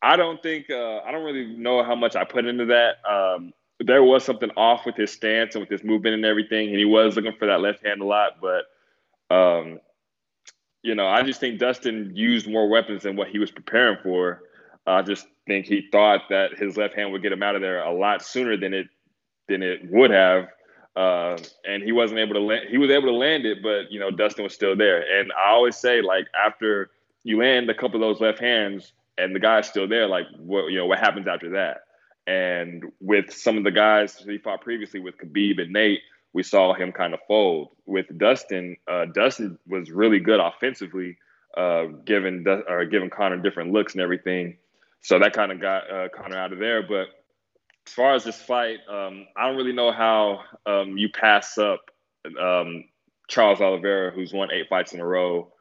I 0.03 0.17
don't 0.17 0.43
think 0.43 0.71
uh, 0.71 0.99
I 0.99 1.13
don't 1.13 1.25
really 1.25 1.57
know 1.57 1.83
how 1.83 1.95
much 1.95 2.17
I 2.17 2.25
put 2.25 2.47
into 2.47 2.67
that. 2.67 2.97
Um, 3.09 3.53
there 3.81 4.03
was 4.03 4.25
something 4.25 4.51
off 4.57 4.87
with 4.87 4.97
his 4.97 5.11
stance 5.11 5.55
and 5.55 5.61
with 5.61 5.71
his 5.71 5.85
movement 5.85 6.15
and 6.15 6.25
everything, 6.25 6.69
and 6.69 6.79
he 6.79 6.85
was 6.85 7.17
looking 7.17 7.35
for 7.39 7.47
that 7.47 7.61
left 7.61 7.85
hand 7.85 8.01
a 8.01 8.05
lot. 8.05 8.41
But 8.41 9.35
um, 9.35 9.81
you 10.83 10.95
know, 10.95 11.07
I 11.07 11.23
just 11.23 11.41
think 11.41 11.59
Dustin 11.59 12.13
used 12.15 12.49
more 12.49 12.69
weapons 12.69 13.03
than 13.03 13.17
what 13.17 13.29
he 13.29 13.39
was 13.39 13.51
preparing 13.51 13.99
for. 14.03 14.43
I 14.87 15.03
just 15.03 15.27
think 15.47 15.67
he 15.67 15.89
thought 15.93 16.23
that 16.31 16.59
his 16.59 16.77
left 16.77 16.95
hand 16.95 17.13
would 17.13 17.23
get 17.23 17.33
him 17.33 17.43
out 17.43 17.55
of 17.55 17.61
there 17.61 17.83
a 17.83 17.93
lot 17.93 18.25
sooner 18.25 18.57
than 18.57 18.73
it 18.73 18.89
than 19.49 19.63
it 19.63 19.81
would 19.91 20.11
have. 20.11 20.49
Uh, 20.97 21.39
and 21.65 21.83
he 21.83 21.93
wasn't 21.93 22.19
able 22.19 22.35
to 22.35 22.41
land. 22.41 22.67
He 22.69 22.79
was 22.79 22.91
able 22.91 23.07
to 23.07 23.15
land 23.15 23.47
it, 23.47 23.63
but 23.63 23.91
you 23.91 24.01
know 24.01 24.11
Dustin 24.11 24.45
was 24.45 24.55
still 24.55 24.77
there. 24.77 25.21
And 25.21 25.33
I 25.33 25.51
always 25.51 25.77
say, 25.77 26.03
like 26.03 26.27
after 26.35 26.91
you 27.23 27.39
land 27.39 27.71
a 27.71 27.75
couple 27.75 27.97
of 27.97 28.01
those 28.01 28.21
left 28.21 28.41
hands, 28.41 28.93
and 29.19 29.35
the 29.35 29.41
guy's 29.41 29.69
still 29.69 29.87
there, 29.87 30.09
like 30.09 30.27
what 30.39 30.67
you 30.67 30.79
know 30.79 30.87
what 30.87 30.99
happens 30.99 31.29
after 31.29 31.51
that. 31.51 31.83
And 32.27 32.85
with 33.01 33.33
some 33.33 33.57
of 33.57 33.65
the 33.65 33.71
guys 33.71 34.17
he 34.17 34.39
fought 34.39 34.61
previously 34.61 35.01
with 35.01 35.17
Khabib 35.19 35.61
and 35.61 35.73
Nate, 35.73 36.01
we 36.33 36.43
saw 36.43 36.75
him 36.75 36.93
kind 36.93 37.15
of 37.15 37.21
fold. 37.27 37.69
With 37.87 38.07
Dustin, 38.19 38.77
uh, 38.89 39.07
Dustin 39.07 39.59
was 39.67 39.91
really 39.91 40.21
good 40.21 40.41
offensively, 40.41 41.17
uh, 41.57 41.87
giving 42.05 42.45
or 42.47 42.85
giving 42.85 43.11
Conor 43.11 43.39
different 43.39 43.73
looks 43.73 43.95
and 43.95 44.03
everything. 44.03 44.57
So 45.03 45.19
that 45.19 45.33
kind 45.33 45.51
of 45.51 45.61
got 45.61 45.91
uh, 45.91 46.09
Conor 46.09 46.37
out 46.37 46.53
of 46.53 46.59
there. 46.59 46.83
But 46.83 47.09
as 47.87 47.93
far 47.93 48.15
as 48.15 48.25
this 48.25 48.41
fight, 48.41 48.79
um, 48.89 49.27
I 49.37 49.47
don't 49.49 49.57
really 49.57 49.73
know 49.73 49.93
how 49.93 50.41
um, 50.67 50.97
you 50.97 51.09
pass 51.09 51.59
up 51.59 51.91
um, 52.41 52.85
Charles 53.29 53.61
Oliveira, 53.61 54.11
who's 54.11 54.33
won 54.33 54.51
eight 54.53 54.69
fights 54.69 54.93
in 54.93 55.01
a 55.01 55.07
row, 55.07 55.53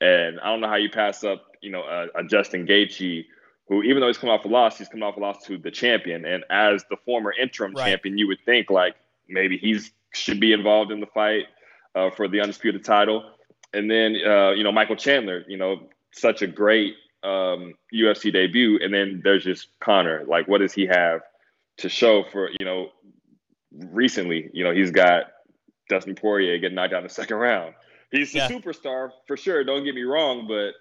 and 0.00 0.40
I 0.40 0.46
don't 0.46 0.60
know 0.60 0.68
how 0.68 0.76
you 0.76 0.90
pass 0.90 1.24
up, 1.24 1.44
you 1.62 1.70
know, 1.70 1.82
a, 1.82 2.20
a 2.20 2.24
Justin 2.24 2.66
Gaethje, 2.66 3.24
who 3.68 3.82
even 3.82 4.00
though 4.00 4.08
he's 4.08 4.18
come 4.18 4.30
off 4.30 4.44
a 4.44 4.48
loss, 4.48 4.78
he's 4.78 4.88
come 4.88 5.02
off 5.02 5.16
a 5.16 5.20
loss 5.20 5.44
to 5.46 5.56
the 5.56 5.70
champion. 5.70 6.24
And 6.26 6.44
as 6.50 6.84
the 6.90 6.96
former 7.04 7.32
interim 7.32 7.72
Right. 7.72 7.90
champion, 7.90 8.18
you 8.18 8.26
would 8.28 8.40
think 8.44 8.68
like 8.70 8.96
maybe 9.28 9.56
he 9.56 9.78
should 10.12 10.40
be 10.40 10.52
involved 10.52 10.90
in 10.92 11.00
the 11.00 11.06
fight 11.06 11.44
uh, 11.94 12.10
for 12.10 12.28
the 12.28 12.40
undisputed 12.40 12.84
title. 12.84 13.24
And 13.72 13.90
then 13.90 14.16
uh, 14.26 14.50
you 14.50 14.62
know 14.64 14.72
Michael 14.72 14.96
Chandler, 14.96 15.44
you 15.48 15.56
know, 15.56 15.88
such 16.12 16.42
a 16.42 16.46
great 16.46 16.94
um, 17.22 17.74
UFC 17.92 18.32
debut, 18.32 18.78
and 18.82 18.92
then 18.92 19.20
there's 19.24 19.44
just 19.44 19.68
Conor. 19.80 20.24
Like, 20.28 20.46
what 20.46 20.58
does 20.58 20.72
he 20.74 20.86
have 20.86 21.22
to 21.78 21.88
show 21.88 22.24
for 22.30 22.50
you 22.58 22.64
know? 22.64 22.88
Recently, 23.76 24.50
you 24.52 24.62
know, 24.62 24.72
he's 24.72 24.92
got 24.92 25.24
Dustin 25.88 26.14
Poirier 26.14 26.58
getting 26.58 26.76
knocked 26.76 26.92
out 26.94 26.98
in 26.98 27.04
the 27.04 27.08
second 27.12 27.38
round. 27.38 27.74
He's 28.12 28.32
a 28.34 28.38
Yeah. 28.38 28.48
superstar 28.48 29.10
for 29.26 29.36
sure. 29.36 29.64
Don't 29.64 29.84
get 29.84 29.96
me 29.96 30.02
wrong, 30.04 30.46
but 30.46 30.74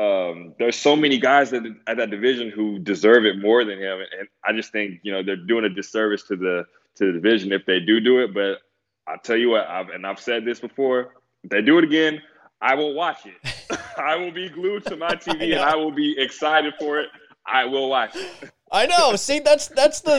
um, 0.00 0.54
there's 0.58 0.76
so 0.76 0.96
many 0.96 1.18
guys 1.18 1.50
that 1.50 1.62
at 1.86 1.98
that 1.98 2.08
division 2.10 2.48
who 2.50 2.78
deserve 2.78 3.26
it 3.26 3.38
more 3.38 3.64
than 3.64 3.78
him, 3.78 3.98
and 4.18 4.28
I 4.42 4.52
just 4.52 4.72
think 4.72 5.00
you 5.02 5.12
know 5.12 5.22
they're 5.22 5.36
doing 5.36 5.64
a 5.66 5.68
disservice 5.68 6.22
to 6.28 6.36
the 6.36 6.64
to 6.96 7.06
the 7.06 7.12
division 7.12 7.52
if 7.52 7.66
they 7.66 7.80
do 7.80 8.00
do 8.00 8.20
it. 8.20 8.32
But 8.32 8.58
I'll 9.06 9.18
tell 9.18 9.36
you 9.36 9.50
what, 9.50 9.66
I've, 9.68 9.90
and 9.90 10.06
I've 10.06 10.20
said 10.20 10.46
this 10.46 10.60
before, 10.60 11.14
if 11.44 11.50
they 11.50 11.60
do 11.60 11.76
it 11.76 11.84
again, 11.84 12.22
I 12.62 12.74
will 12.74 12.94
watch 12.94 13.26
it. 13.26 13.34
I 13.98 14.16
will 14.16 14.32
be 14.32 14.48
glued 14.48 14.86
to 14.86 14.96
my 14.96 15.10
TV 15.14 15.52
and. 15.52 15.60
I 15.60 15.76
will 15.76 15.92
be 15.92 16.18
excited 16.18 16.72
for 16.78 16.98
it. 17.00 17.08
I 17.46 17.64
will 17.66 17.90
watch 17.90 18.16
it. 18.16 18.50
I 18.72 18.86
know. 18.86 19.16
See, 19.16 19.40
that's 19.40 19.68
that's 19.68 20.00
the 20.00 20.18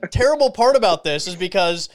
the 0.00 0.08
terrible 0.08 0.50
part 0.50 0.76
about 0.76 1.04
this 1.04 1.26
is 1.26 1.36
because 1.36 1.88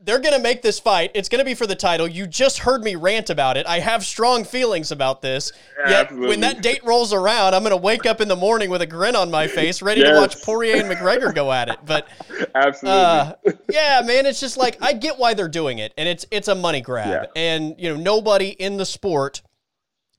they're 0.00 0.20
going 0.20 0.34
to 0.34 0.40
make 0.40 0.62
this 0.62 0.78
fight. 0.78 1.10
It's 1.14 1.28
going 1.28 1.40
to 1.40 1.44
be 1.44 1.54
for 1.54 1.66
the 1.66 1.74
title. 1.74 2.06
You 2.06 2.26
just 2.28 2.60
heard 2.60 2.84
me 2.84 2.94
rant 2.94 3.30
about 3.30 3.56
it. 3.56 3.66
I 3.66 3.80
have 3.80 4.04
strong 4.04 4.44
feelings 4.44 4.92
about 4.92 5.22
this. 5.22 5.50
Yet 5.88 6.02
Absolutely. 6.02 6.28
when 6.28 6.40
that 6.40 6.62
date 6.62 6.84
rolls 6.84 7.12
around, 7.12 7.54
I'm 7.54 7.62
going 7.62 7.72
to 7.72 7.76
wake 7.76 8.06
up 8.06 8.20
in 8.20 8.28
the 8.28 8.36
morning 8.36 8.70
with 8.70 8.80
a 8.80 8.86
grin 8.86 9.16
on 9.16 9.28
my 9.28 9.48
face, 9.48 9.82
ready 9.82 10.02
to 10.04 10.12
watch 10.14 10.40
Poirier 10.44 10.76
and 10.76 10.84
McGregor 10.88 11.34
go 11.34 11.50
at 11.52 11.68
it. 11.68 11.78
But 11.84 12.06
Absolutely. 12.54 12.90
uh, 13.00 13.32
yeah, 13.72 14.00
man, 14.04 14.24
it's 14.26 14.38
just 14.38 14.56
like 14.56 14.78
I 14.80 14.92
get 14.92 15.18
why 15.18 15.34
they're 15.34 15.48
doing 15.48 15.78
it, 15.78 15.92
and 15.98 16.08
it's 16.08 16.24
it's 16.30 16.46
a 16.46 16.54
money 16.54 16.80
grab, 16.80 17.08
Yeah. 17.34 17.42
and 17.42 17.74
you 17.76 17.92
know 17.92 18.00
nobody 18.00 18.50
in 18.50 18.76
the 18.76 18.86
sport 18.86 19.42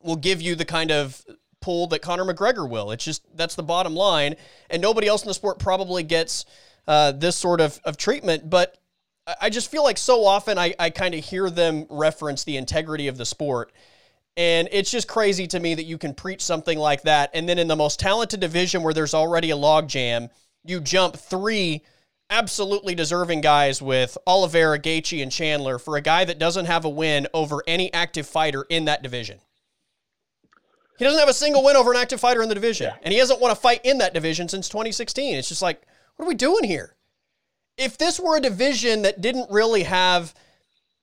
will 0.02 0.18
give 0.18 0.42
you 0.42 0.56
the 0.56 0.66
kind 0.66 0.92
of 0.92 1.24
pull 1.62 1.88
that 1.88 2.02
Conor 2.02 2.26
McGregor 2.26 2.70
will. 2.70 2.92
It's 2.92 3.04
just 3.04 3.24
that's 3.36 3.56
the 3.56 3.64
bottom 3.64 3.96
line, 3.96 4.36
and 4.70 4.82
nobody 4.82 5.08
else 5.08 5.24
in 5.24 5.28
the 5.28 5.34
sport 5.34 5.60
probably 5.60 6.04
gets 6.04 6.46
uh, 6.88 7.12
this 7.12 7.36
sort 7.36 7.62
of, 7.62 7.80
of 7.84 7.98
treatment. 7.98 8.50
But 8.50 8.78
I 9.40 9.50
just 9.50 9.70
feel 9.70 9.84
like 9.84 9.98
so 9.98 10.26
often 10.26 10.58
I, 10.58 10.74
I 10.80 10.90
kind 10.90 11.14
of 11.14 11.24
hear 11.24 11.50
them 11.50 11.86
reference 11.90 12.44
the 12.44 12.58
integrity 12.58 13.08
of 13.08 13.18
the 13.18 13.26
sport. 13.26 13.72
And 14.38 14.70
it's 14.72 14.90
just 14.90 15.08
crazy 15.08 15.48
to 15.48 15.60
me 15.60 15.76
that 15.76 15.84
you 15.84 15.98
can 15.98 16.14
preach 16.14 16.42
something 16.42 16.78
like 16.78 17.02
that. 17.04 17.32
And 17.34 17.48
then 17.48 17.60
in 17.60 17.68
the 17.68 17.76
most 17.76 18.00
talented 18.00 18.40
division 18.40 18.84
where 18.84 18.94
there's 18.94 19.14
already 19.14 19.52
a 19.52 19.56
logjam, 19.56 20.30
you 20.64 20.80
jump 20.80 21.18
three 21.18 21.84
absolutely 22.30 22.96
deserving 22.96 23.42
guys 23.42 23.82
with 23.82 24.18
Oliveira, 24.26 24.80
Gaethje, 24.80 25.22
and 25.22 25.32
Chandler 25.32 25.78
for 25.80 25.98
a 25.98 26.02
guy 26.02 26.26
that 26.26 26.40
doesn't 26.40 26.66
have 26.66 26.86
a 26.86 26.90
win 26.90 27.28
over 27.34 27.64
any 27.68 27.92
active 27.92 28.28
fighter 28.28 28.66
in 28.70 28.86
that 28.86 29.04
division. 29.04 29.40
He 31.00 31.06
doesn't 31.06 31.20
have 31.20 31.30
a 31.30 31.34
single 31.34 31.64
win 31.64 31.78
over 31.78 31.92
an 31.92 31.98
active 31.98 32.20
fighter 32.20 32.42
in 32.42 32.50
the 32.50 32.56
division, 32.56 32.88
yeah. 32.88 32.98
and 33.02 33.14
he 33.14 33.20
hasn't 33.20 33.40
won 33.40 33.52
a 33.52 33.56
fight 33.56 33.80
in 33.86 34.00
that 34.00 34.14
division 34.14 34.50
since 34.50 34.68
2016. 34.68 35.38
It's 35.38 35.48
just 35.48 35.62
like, 35.62 35.82
what 36.18 36.26
are 36.26 36.28
we 36.28 36.36
doing 36.36 36.66
here? 36.66 36.94
If 37.78 37.98
this 37.98 38.20
were 38.20 38.36
a 38.36 38.42
division 38.42 39.04
that 39.04 39.22
didn't 39.22 39.50
really 39.50 39.84
have 39.84 40.36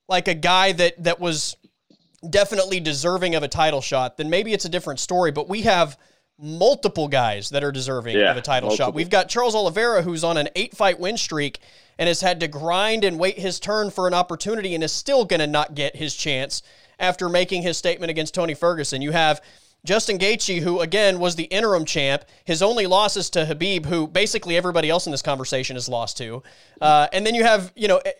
like 0.07 0.27
a 0.27 0.35
guy 0.35 0.71
that 0.73 1.03
that 1.03 1.19
was 1.19 1.57
definitely 2.29 2.79
deserving 2.79 3.33
of 3.33 3.41
a 3.41 3.47
title 3.47 3.81
shot, 3.81 4.17
then 4.17 4.29
maybe 4.29 4.53
it's 4.53 4.65
a 4.65 4.69
different 4.69 4.99
story. 4.99 5.31
But 5.31 5.49
we 5.49 5.63
have 5.63 5.97
multiple 6.39 7.07
guys 7.07 7.49
that 7.49 7.63
are 7.63 7.71
deserving 7.71 8.15
yeah, 8.15 8.29
of 8.29 8.37
a 8.37 8.41
title 8.41 8.69
multiple. 8.69 8.87
shot. 8.89 8.93
We've 8.93 9.09
got 9.09 9.29
Charles 9.29 9.55
Oliveira, 9.55 10.03
who's 10.03 10.23
on 10.23 10.37
an 10.37 10.49
eight 10.55 10.77
fight 10.77 10.99
win 10.99 11.17
streak 11.17 11.59
and 11.97 12.07
has 12.07 12.21
had 12.21 12.39
to 12.41 12.47
grind 12.47 13.03
and 13.03 13.17
wait 13.17 13.39
his 13.39 13.59
turn 13.59 13.89
for 13.89 14.07
an 14.07 14.13
opportunity 14.13 14.75
and 14.75 14.83
is 14.83 14.91
still 14.91 15.25
going 15.25 15.39
to 15.39 15.47
not 15.47 15.73
get 15.73 15.95
his 15.95 16.15
chance 16.15 16.61
after 16.99 17.29
making 17.29 17.63
his 17.63 17.77
statement 17.77 18.11
against 18.11 18.35
Tony 18.35 18.53
Ferguson. 18.53 19.01
You 19.01 19.11
have 19.11 19.41
Justin 19.85 20.17
Gaethje, 20.17 20.61
who 20.61 20.81
again 20.81 21.19
was 21.19 21.35
the 21.35 21.45
interim 21.45 21.85
champ, 21.85 22.25
his 22.43 22.61
only 22.61 22.87
losses 22.87 23.29
to 23.31 23.45
Khabib, 23.45 23.85
who 23.85 24.07
basically 24.07 24.57
everybody 24.57 24.89
else 24.89 25.05
in 25.05 25.11
this 25.11 25.21
conversation 25.21 25.75
has 25.75 25.87
lost 25.87 26.17
to. 26.17 26.43
Uh, 26.81 27.07
and 27.13 27.25
then 27.25 27.35
you 27.35 27.43
have, 27.43 27.71
you 27.75 27.87
know, 27.87 27.97
eh, 27.97 28.11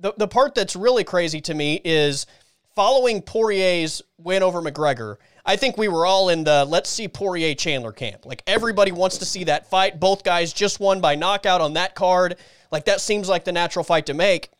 the 0.00 0.12
the 0.18 0.28
part 0.28 0.54
that's 0.54 0.76
really 0.76 1.04
crazy 1.04 1.40
to 1.42 1.54
me 1.54 1.80
is 1.84 2.26
following 2.74 3.22
Poirier's 3.22 4.02
win 4.18 4.42
over 4.42 4.60
McGregor. 4.60 5.16
I 5.46 5.56
think 5.56 5.76
we 5.76 5.88
were 5.88 6.06
all 6.06 6.30
in 6.30 6.44
the 6.44 6.64
let's 6.64 6.90
see 6.90 7.08
Poirier 7.08 7.54
Chandler 7.54 7.92
camp. 7.92 8.26
Like 8.26 8.42
everybody 8.46 8.92
wants 8.92 9.18
to 9.18 9.24
see 9.24 9.44
that 9.44 9.68
fight. 9.68 10.00
Both 10.00 10.24
guys 10.24 10.52
just 10.52 10.80
won 10.80 11.00
by 11.00 11.14
knockout 11.14 11.60
on 11.60 11.74
that 11.74 11.94
card. 11.94 12.36
Like 12.70 12.86
that 12.86 13.00
seems 13.00 13.28
like 13.28 13.44
the 13.44 13.52
natural 13.52 13.84
fight 13.84 14.06
to 14.06 14.14
make. 14.14 14.50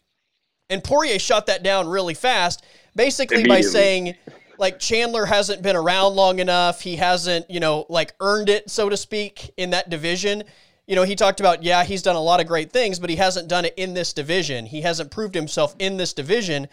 And 0.70 0.82
Poirier 0.82 1.18
shut 1.18 1.46
that 1.46 1.62
down 1.62 1.88
really 1.88 2.14
fast, 2.14 2.64
basically 2.96 3.46
by 3.46 3.60
saying 3.60 4.14
like 4.58 4.78
Chandler 4.78 5.26
hasn't 5.26 5.62
been 5.62 5.76
around 5.76 6.14
long 6.14 6.38
enough. 6.38 6.80
He 6.80 6.96
hasn't, 6.96 7.50
you 7.50 7.60
know, 7.60 7.86
like 7.88 8.14
earned 8.20 8.48
it, 8.48 8.70
so 8.70 8.88
to 8.88 8.96
speak, 8.96 9.52
in 9.56 9.70
that 9.70 9.90
division. 9.90 10.44
You 10.86 10.96
know, 10.96 11.02
he 11.02 11.16
talked 11.16 11.40
about, 11.40 11.62
yeah, 11.62 11.84
he's 11.84 12.02
done 12.02 12.16
a 12.16 12.20
lot 12.20 12.40
of 12.40 12.46
great 12.46 12.70
things, 12.70 12.98
but 12.98 13.08
he 13.08 13.16
hasn't 13.16 13.48
done 13.48 13.64
it 13.64 13.74
in 13.76 13.94
this 13.94 14.12
division. 14.12 14.66
He 14.66 14.82
hasn't 14.82 15.10
proved 15.10 15.34
himself 15.34 15.74
in 15.78 15.96
this 15.96 16.12
division. 16.12 16.68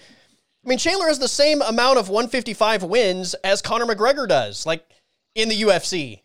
I 0.64 0.70
mean, 0.70 0.78
Chandler 0.78 1.08
has 1.08 1.20
the 1.20 1.28
same 1.28 1.62
amount 1.62 1.98
of 1.98 2.10
155 2.10 2.84
wins 2.84 3.34
as 3.44 3.62
Conor 3.62 3.86
McGregor 3.86 4.28
does, 4.28 4.66
like 4.66 4.86
in 5.34 5.50
the 5.50 5.62
UFC. 5.62 6.22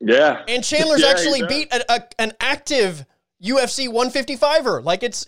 Yeah. 0.00 0.42
And 0.46 0.62
Chandler's 0.62 1.00
yeah, 1.02 1.08
actually 1.08 1.46
beat 1.46 1.72
a, 1.72 1.92
a, 1.92 2.02
an 2.18 2.32
active 2.40 3.04
UFC 3.42 3.88
155er. 3.88 4.84
Like 4.84 5.02
it's 5.02 5.26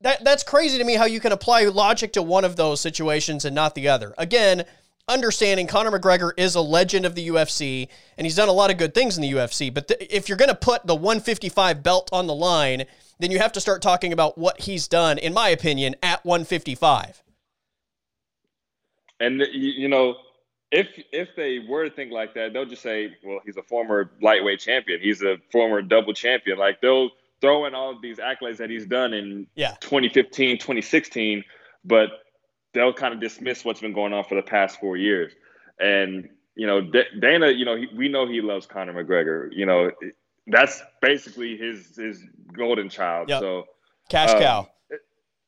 that 0.00 0.22
that's 0.24 0.42
crazy 0.42 0.78
to 0.78 0.84
me 0.84 0.94
how 0.94 1.06
you 1.06 1.20
can 1.20 1.32
apply 1.32 1.64
logic 1.64 2.12
to 2.14 2.22
one 2.22 2.44
of 2.44 2.56
those 2.56 2.80
situations 2.80 3.44
and 3.44 3.54
not 3.54 3.74
the 3.74 3.88
other. 3.88 4.14
Again, 4.18 4.64
understanding 5.08 5.66
Conor 5.66 5.98
McGregor 5.98 6.32
is 6.36 6.54
a 6.54 6.60
legend 6.60 7.04
of 7.04 7.14
the 7.14 7.28
UFC 7.28 7.88
and 8.16 8.26
he's 8.26 8.36
done 8.36 8.48
a 8.48 8.52
lot 8.52 8.70
of 8.70 8.78
good 8.78 8.94
things 8.94 9.16
in 9.16 9.22
the 9.22 9.32
UFC, 9.32 9.72
but 9.72 9.88
th- 9.88 10.06
if 10.10 10.28
you're 10.28 10.38
going 10.38 10.50
to 10.50 10.54
put 10.54 10.86
the 10.86 10.94
155 10.94 11.82
belt 11.82 12.10
on 12.12 12.26
the 12.26 12.34
line, 12.34 12.84
then 13.18 13.30
you 13.30 13.38
have 13.38 13.52
to 13.52 13.60
start 13.60 13.82
talking 13.82 14.12
about 14.12 14.38
what 14.38 14.60
he's 14.60 14.86
done 14.86 15.18
in 15.18 15.34
my 15.34 15.48
opinion 15.48 15.96
at 16.02 16.24
155. 16.24 17.22
And 19.20 19.42
you 19.52 19.88
know, 19.88 20.14
if 20.70 20.86
if 21.12 21.30
they 21.36 21.58
were 21.58 21.88
to 21.88 21.94
think 21.94 22.12
like 22.12 22.34
that, 22.34 22.52
they'll 22.52 22.66
just 22.66 22.82
say, 22.82 23.16
"Well, 23.24 23.40
he's 23.44 23.56
a 23.56 23.62
former 23.62 24.10
lightweight 24.22 24.60
champion. 24.60 25.00
He's 25.00 25.22
a 25.22 25.38
former 25.50 25.82
double 25.82 26.12
champion." 26.12 26.58
Like 26.58 26.80
they'll 26.80 27.10
throw 27.40 27.66
in 27.66 27.74
all 27.74 27.90
of 27.90 28.02
these 28.02 28.18
accolades 28.18 28.58
that 28.58 28.70
he's 28.70 28.86
done 28.86 29.12
in 29.12 29.46
yeah. 29.54 29.74
2015, 29.80 30.58
2016, 30.58 31.44
but 31.84 32.10
they'll 32.74 32.92
kind 32.92 33.14
of 33.14 33.20
dismiss 33.20 33.64
what's 33.64 33.80
been 33.80 33.92
going 33.92 34.12
on 34.12 34.24
for 34.24 34.34
the 34.34 34.42
past 34.42 34.80
four 34.80 34.96
years. 34.96 35.32
And, 35.80 36.28
you 36.54 36.66
know, 36.66 36.80
Dana, 37.20 37.50
you 37.50 37.64
know, 37.64 37.76
he, 37.76 37.88
we 37.94 38.08
know 38.08 38.26
he 38.26 38.40
loves 38.40 38.66
Conor 38.66 38.92
McGregor. 38.92 39.48
You 39.52 39.66
know, 39.66 39.90
that's 40.48 40.82
basically 41.00 41.56
his 41.56 41.96
his 41.96 42.24
golden 42.52 42.88
child. 42.88 43.28
Yep. 43.28 43.40
So 43.40 43.64
cash 44.08 44.30
um, 44.30 44.40
cow. 44.40 44.68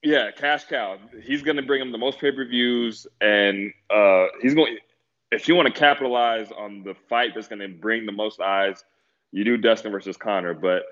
Yeah, 0.03 0.31
cash 0.31 0.65
cow. 0.65 0.99
He's 1.23 1.43
going 1.43 1.57
to 1.57 1.63
bring 1.63 1.83
him 1.83 1.93
the 1.93 1.99
most 1.99 2.21
pay 2.21 2.33
per 2.33 2.45
views, 2.45 3.07
and 3.21 3.73
uh, 3.91 4.27
he's 4.41 4.55
going. 4.55 4.79
If 5.33 5.47
you 5.47 5.55
want 5.55 5.73
to 5.73 5.79
capitalize 5.79 6.51
on 6.51 6.83
the 6.83 6.95
fight 7.09 7.33
that's 7.35 7.47
going 7.47 7.61
to 7.61 7.69
bring 7.69 8.05
the 8.05 8.13
most 8.13 8.41
eyes, 8.41 8.83
you 9.31 9.45
do 9.45 9.57
Dustin 9.57 9.93
versus 9.93 10.17
Conor. 10.17 10.55
But 10.55 10.83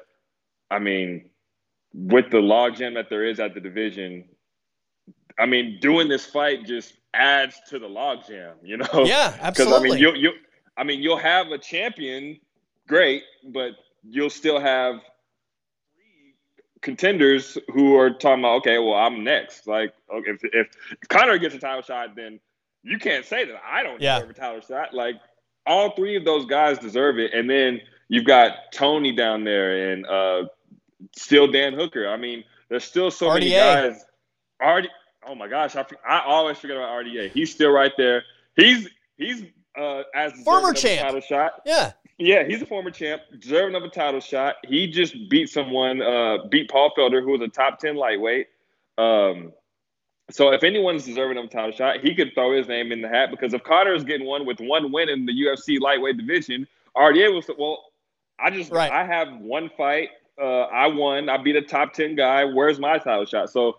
I 0.70 0.78
mean, 0.78 1.30
with 1.94 2.30
the 2.30 2.38
logjam 2.38 2.94
that 2.94 3.08
there 3.08 3.24
is 3.24 3.40
at 3.40 3.54
the 3.54 3.60
division, 3.60 4.24
I 5.38 5.46
mean, 5.46 5.78
doing 5.80 6.08
this 6.08 6.26
fight 6.26 6.66
just 6.66 6.94
adds 7.14 7.60
to 7.68 7.78
the 7.78 7.88
logjam, 7.88 8.54
you 8.62 8.76
know? 8.76 9.04
Yeah, 9.04 9.36
absolutely. 9.40 9.50
Because 9.50 9.72
I 9.72 9.82
mean, 9.82 9.98
you 9.98 10.14
you 10.14 10.32
I 10.76 10.84
mean, 10.84 11.02
you'll 11.02 11.16
have 11.16 11.48
a 11.48 11.58
champion, 11.58 12.38
great, 12.86 13.22
but 13.52 13.72
you'll 14.08 14.30
still 14.30 14.60
have 14.60 15.00
contenders 16.82 17.58
who 17.72 17.96
are 17.96 18.10
talking 18.10 18.40
about, 18.40 18.58
okay, 18.58 18.78
well, 18.78 18.94
I'm 18.94 19.24
next. 19.24 19.66
Like, 19.66 19.92
okay, 20.12 20.30
if 20.30 20.44
if, 20.44 20.68
if 21.02 21.08
Conor 21.08 21.38
gets 21.38 21.54
a 21.54 21.58
title 21.58 21.82
shot, 21.82 22.14
then 22.14 22.38
you 22.82 22.98
can't 22.98 23.24
say 23.24 23.44
that 23.44 23.60
I 23.66 23.82
don't 23.82 24.00
yeah. 24.00 24.16
deserve 24.20 24.30
a 24.30 24.34
title 24.34 24.60
shot. 24.60 24.94
Like, 24.94 25.16
all 25.66 25.90
three 25.90 26.16
of 26.16 26.24
those 26.24 26.46
guys 26.46 26.78
deserve 26.78 27.18
it, 27.18 27.34
and 27.34 27.48
then 27.48 27.80
you've 28.08 28.24
got 28.24 28.72
Tony 28.72 29.12
down 29.12 29.44
there 29.44 29.92
and 29.92 30.06
uh, 30.06 30.44
still 31.16 31.50
Dan 31.50 31.74
Hooker. 31.74 32.08
I 32.08 32.16
mean, 32.16 32.44
there's 32.68 32.84
still 32.84 33.10
so 33.10 33.28
RDA. 33.28 33.34
many 33.34 33.50
guys. 33.50 34.04
Already, 34.62 34.88
oh 35.26 35.34
my 35.34 35.48
gosh, 35.48 35.76
I, 35.76 35.84
I 36.06 36.22
always 36.24 36.58
forget 36.58 36.76
about 36.76 36.90
RDA. 37.04 37.30
He's 37.30 37.52
still 37.52 37.70
right 37.70 37.92
there. 37.96 38.24
He's 38.56 38.88
he's 39.16 39.44
uh, 39.78 40.02
as 40.14 40.32
former 40.44 40.72
champ 40.72 41.02
title 41.02 41.20
shot. 41.20 41.62
Yeah, 41.64 41.92
yeah, 42.18 42.44
he's 42.44 42.60
a 42.60 42.66
former 42.66 42.90
champ, 42.90 43.22
deserving 43.38 43.76
of 43.76 43.84
a 43.84 43.88
title 43.88 44.20
shot. 44.20 44.56
He 44.66 44.88
just 44.88 45.14
beat 45.28 45.48
someone, 45.48 46.02
uh, 46.02 46.38
beat 46.50 46.68
Paul 46.70 46.92
Felder, 46.96 47.22
who 47.22 47.30
was 47.30 47.40
a 47.40 47.48
top 47.48 47.78
ten 47.78 47.94
lightweight. 47.96 48.48
Um, 48.96 49.52
so 50.30 50.52
if 50.52 50.62
anyone's 50.62 51.04
deserving 51.04 51.38
of 51.38 51.44
a 51.44 51.48
title 51.48 51.72
shot, 51.72 52.00
he 52.00 52.14
could 52.14 52.34
throw 52.34 52.56
his 52.56 52.68
name 52.68 52.92
in 52.92 53.00
the 53.00 53.08
hat 53.08 53.30
because 53.30 53.54
if 53.54 53.62
Conor 53.62 53.94
is 53.94 54.04
getting 54.04 54.26
one 54.26 54.44
with 54.44 54.58
one 54.60 54.92
win 54.92 55.08
in 55.08 55.24
the 55.24 55.32
UFC 55.32 55.80
lightweight 55.80 56.16
division, 56.16 56.66
RDA 56.96 57.32
was 57.34 57.48
well. 57.56 57.84
I 58.40 58.50
just 58.50 58.70
right. 58.70 58.90
I 58.90 59.04
have 59.04 59.36
one 59.38 59.70
fight 59.76 60.10
uh, 60.40 60.62
I 60.62 60.86
won. 60.88 61.28
I 61.28 61.36
beat 61.38 61.56
a 61.56 61.62
top 61.62 61.92
10 61.92 62.14
guy. 62.14 62.44
Where's 62.44 62.78
my 62.78 62.98
title 62.98 63.26
shot? 63.26 63.50
So 63.50 63.78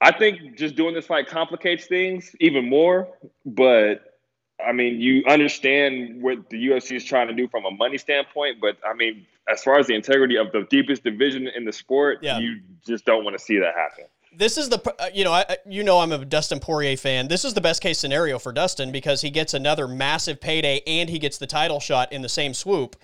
I 0.00 0.12
think 0.12 0.56
just 0.56 0.76
doing 0.76 0.94
this 0.94 1.06
fight 1.06 1.28
complicates 1.28 1.86
things 1.86 2.34
even 2.40 2.68
more. 2.68 3.08
But 3.44 4.18
I 4.64 4.72
mean, 4.72 5.00
you 5.00 5.24
understand 5.26 6.22
what 6.22 6.50
the 6.50 6.68
UFC 6.68 6.96
is 6.96 7.04
trying 7.04 7.28
to 7.28 7.34
do 7.34 7.48
from 7.48 7.64
a 7.64 7.70
money 7.70 7.98
standpoint. 7.98 8.60
But 8.60 8.76
I 8.86 8.94
mean, 8.94 9.26
as 9.48 9.62
far 9.62 9.78
as 9.78 9.86
the 9.86 9.94
integrity 9.94 10.36
of 10.36 10.52
the 10.52 10.66
deepest 10.70 11.04
division 11.04 11.48
in 11.48 11.64
the 11.64 11.72
sport, 11.72 12.18
yeah. 12.22 12.38
you 12.38 12.60
just 12.86 13.04
don't 13.04 13.24
want 13.24 13.36
to 13.36 13.42
see 13.42 13.58
that 13.58 13.74
happen. 13.74 14.04
This 14.36 14.58
is 14.58 14.68
the 14.68 14.80
uh, 15.00 15.08
you 15.12 15.24
know 15.24 15.32
I, 15.32 15.56
you 15.66 15.82
know 15.82 15.98
I'm 15.98 16.12
a 16.12 16.24
Dustin 16.24 16.60
Poirier 16.60 16.96
fan. 16.96 17.28
This 17.28 17.44
is 17.44 17.54
the 17.54 17.60
best 17.60 17.80
case 17.82 17.98
scenario 17.98 18.38
for 18.38 18.52
Dustin 18.52 18.92
because 18.92 19.22
he 19.22 19.30
gets 19.30 19.54
another 19.54 19.88
massive 19.88 20.40
payday 20.40 20.82
and 20.86 21.08
he 21.08 21.18
gets 21.18 21.38
the 21.38 21.46
title 21.46 21.80
shot 21.80 22.12
in 22.12 22.22
the 22.22 22.28
same 22.28 22.54
swoop. 22.54 22.94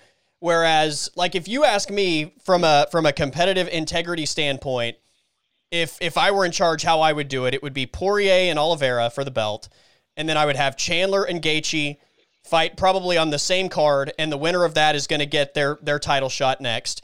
Whereas, 0.45 1.09
like, 1.15 1.33
if 1.33 1.47
you 1.47 1.65
ask 1.65 1.89
me 1.89 2.35
from 2.43 2.63
a 2.63 2.85
from 2.91 3.07
a 3.07 3.11
competitive 3.11 3.67
integrity 3.67 4.27
standpoint, 4.27 4.95
if 5.71 5.97
if 5.99 6.19
I 6.19 6.29
were 6.29 6.45
in 6.45 6.51
charge, 6.51 6.83
how 6.83 7.01
I 7.01 7.13
would 7.13 7.29
do 7.29 7.45
it, 7.45 7.55
it 7.55 7.63
would 7.63 7.73
be 7.73 7.87
Poirier 7.87 8.51
and 8.51 8.59
Oliveira 8.59 9.09
for 9.09 9.23
the 9.23 9.31
belt, 9.31 9.69
and 10.15 10.29
then 10.29 10.37
I 10.37 10.45
would 10.45 10.55
have 10.55 10.77
Chandler 10.77 11.23
and 11.23 11.41
Gaethje 11.41 11.97
fight 12.43 12.77
probably 12.77 13.17
on 13.17 13.31
the 13.31 13.39
same 13.39 13.69
card, 13.69 14.13
and 14.19 14.31
the 14.31 14.37
winner 14.37 14.65
of 14.65 14.75
that 14.75 14.95
is 14.95 15.07
going 15.07 15.19
to 15.19 15.25
get 15.25 15.55
their 15.55 15.79
their 15.81 15.97
title 15.97 16.29
shot 16.29 16.61
next. 16.61 17.01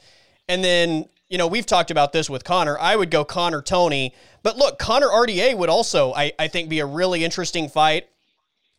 And 0.48 0.62
then 0.62 1.06
you 1.28 1.36
know 1.36 1.48
we've 1.48 1.66
talked 1.66 1.90
about 1.90 2.12
this 2.12 2.30
with 2.30 2.44
Conor. 2.44 2.78
I 2.78 2.94
would 2.94 3.10
go 3.10 3.24
Conor 3.24 3.60
Tony, 3.60 4.14
but 4.44 4.56
look, 4.56 4.78
Conor 4.78 5.08
RDA 5.08 5.56
would 5.56 5.68
also 5.68 6.14
I 6.14 6.30
I 6.38 6.46
think 6.46 6.68
be 6.68 6.78
a 6.78 6.86
really 6.86 7.24
interesting 7.24 7.68
fight 7.68 8.08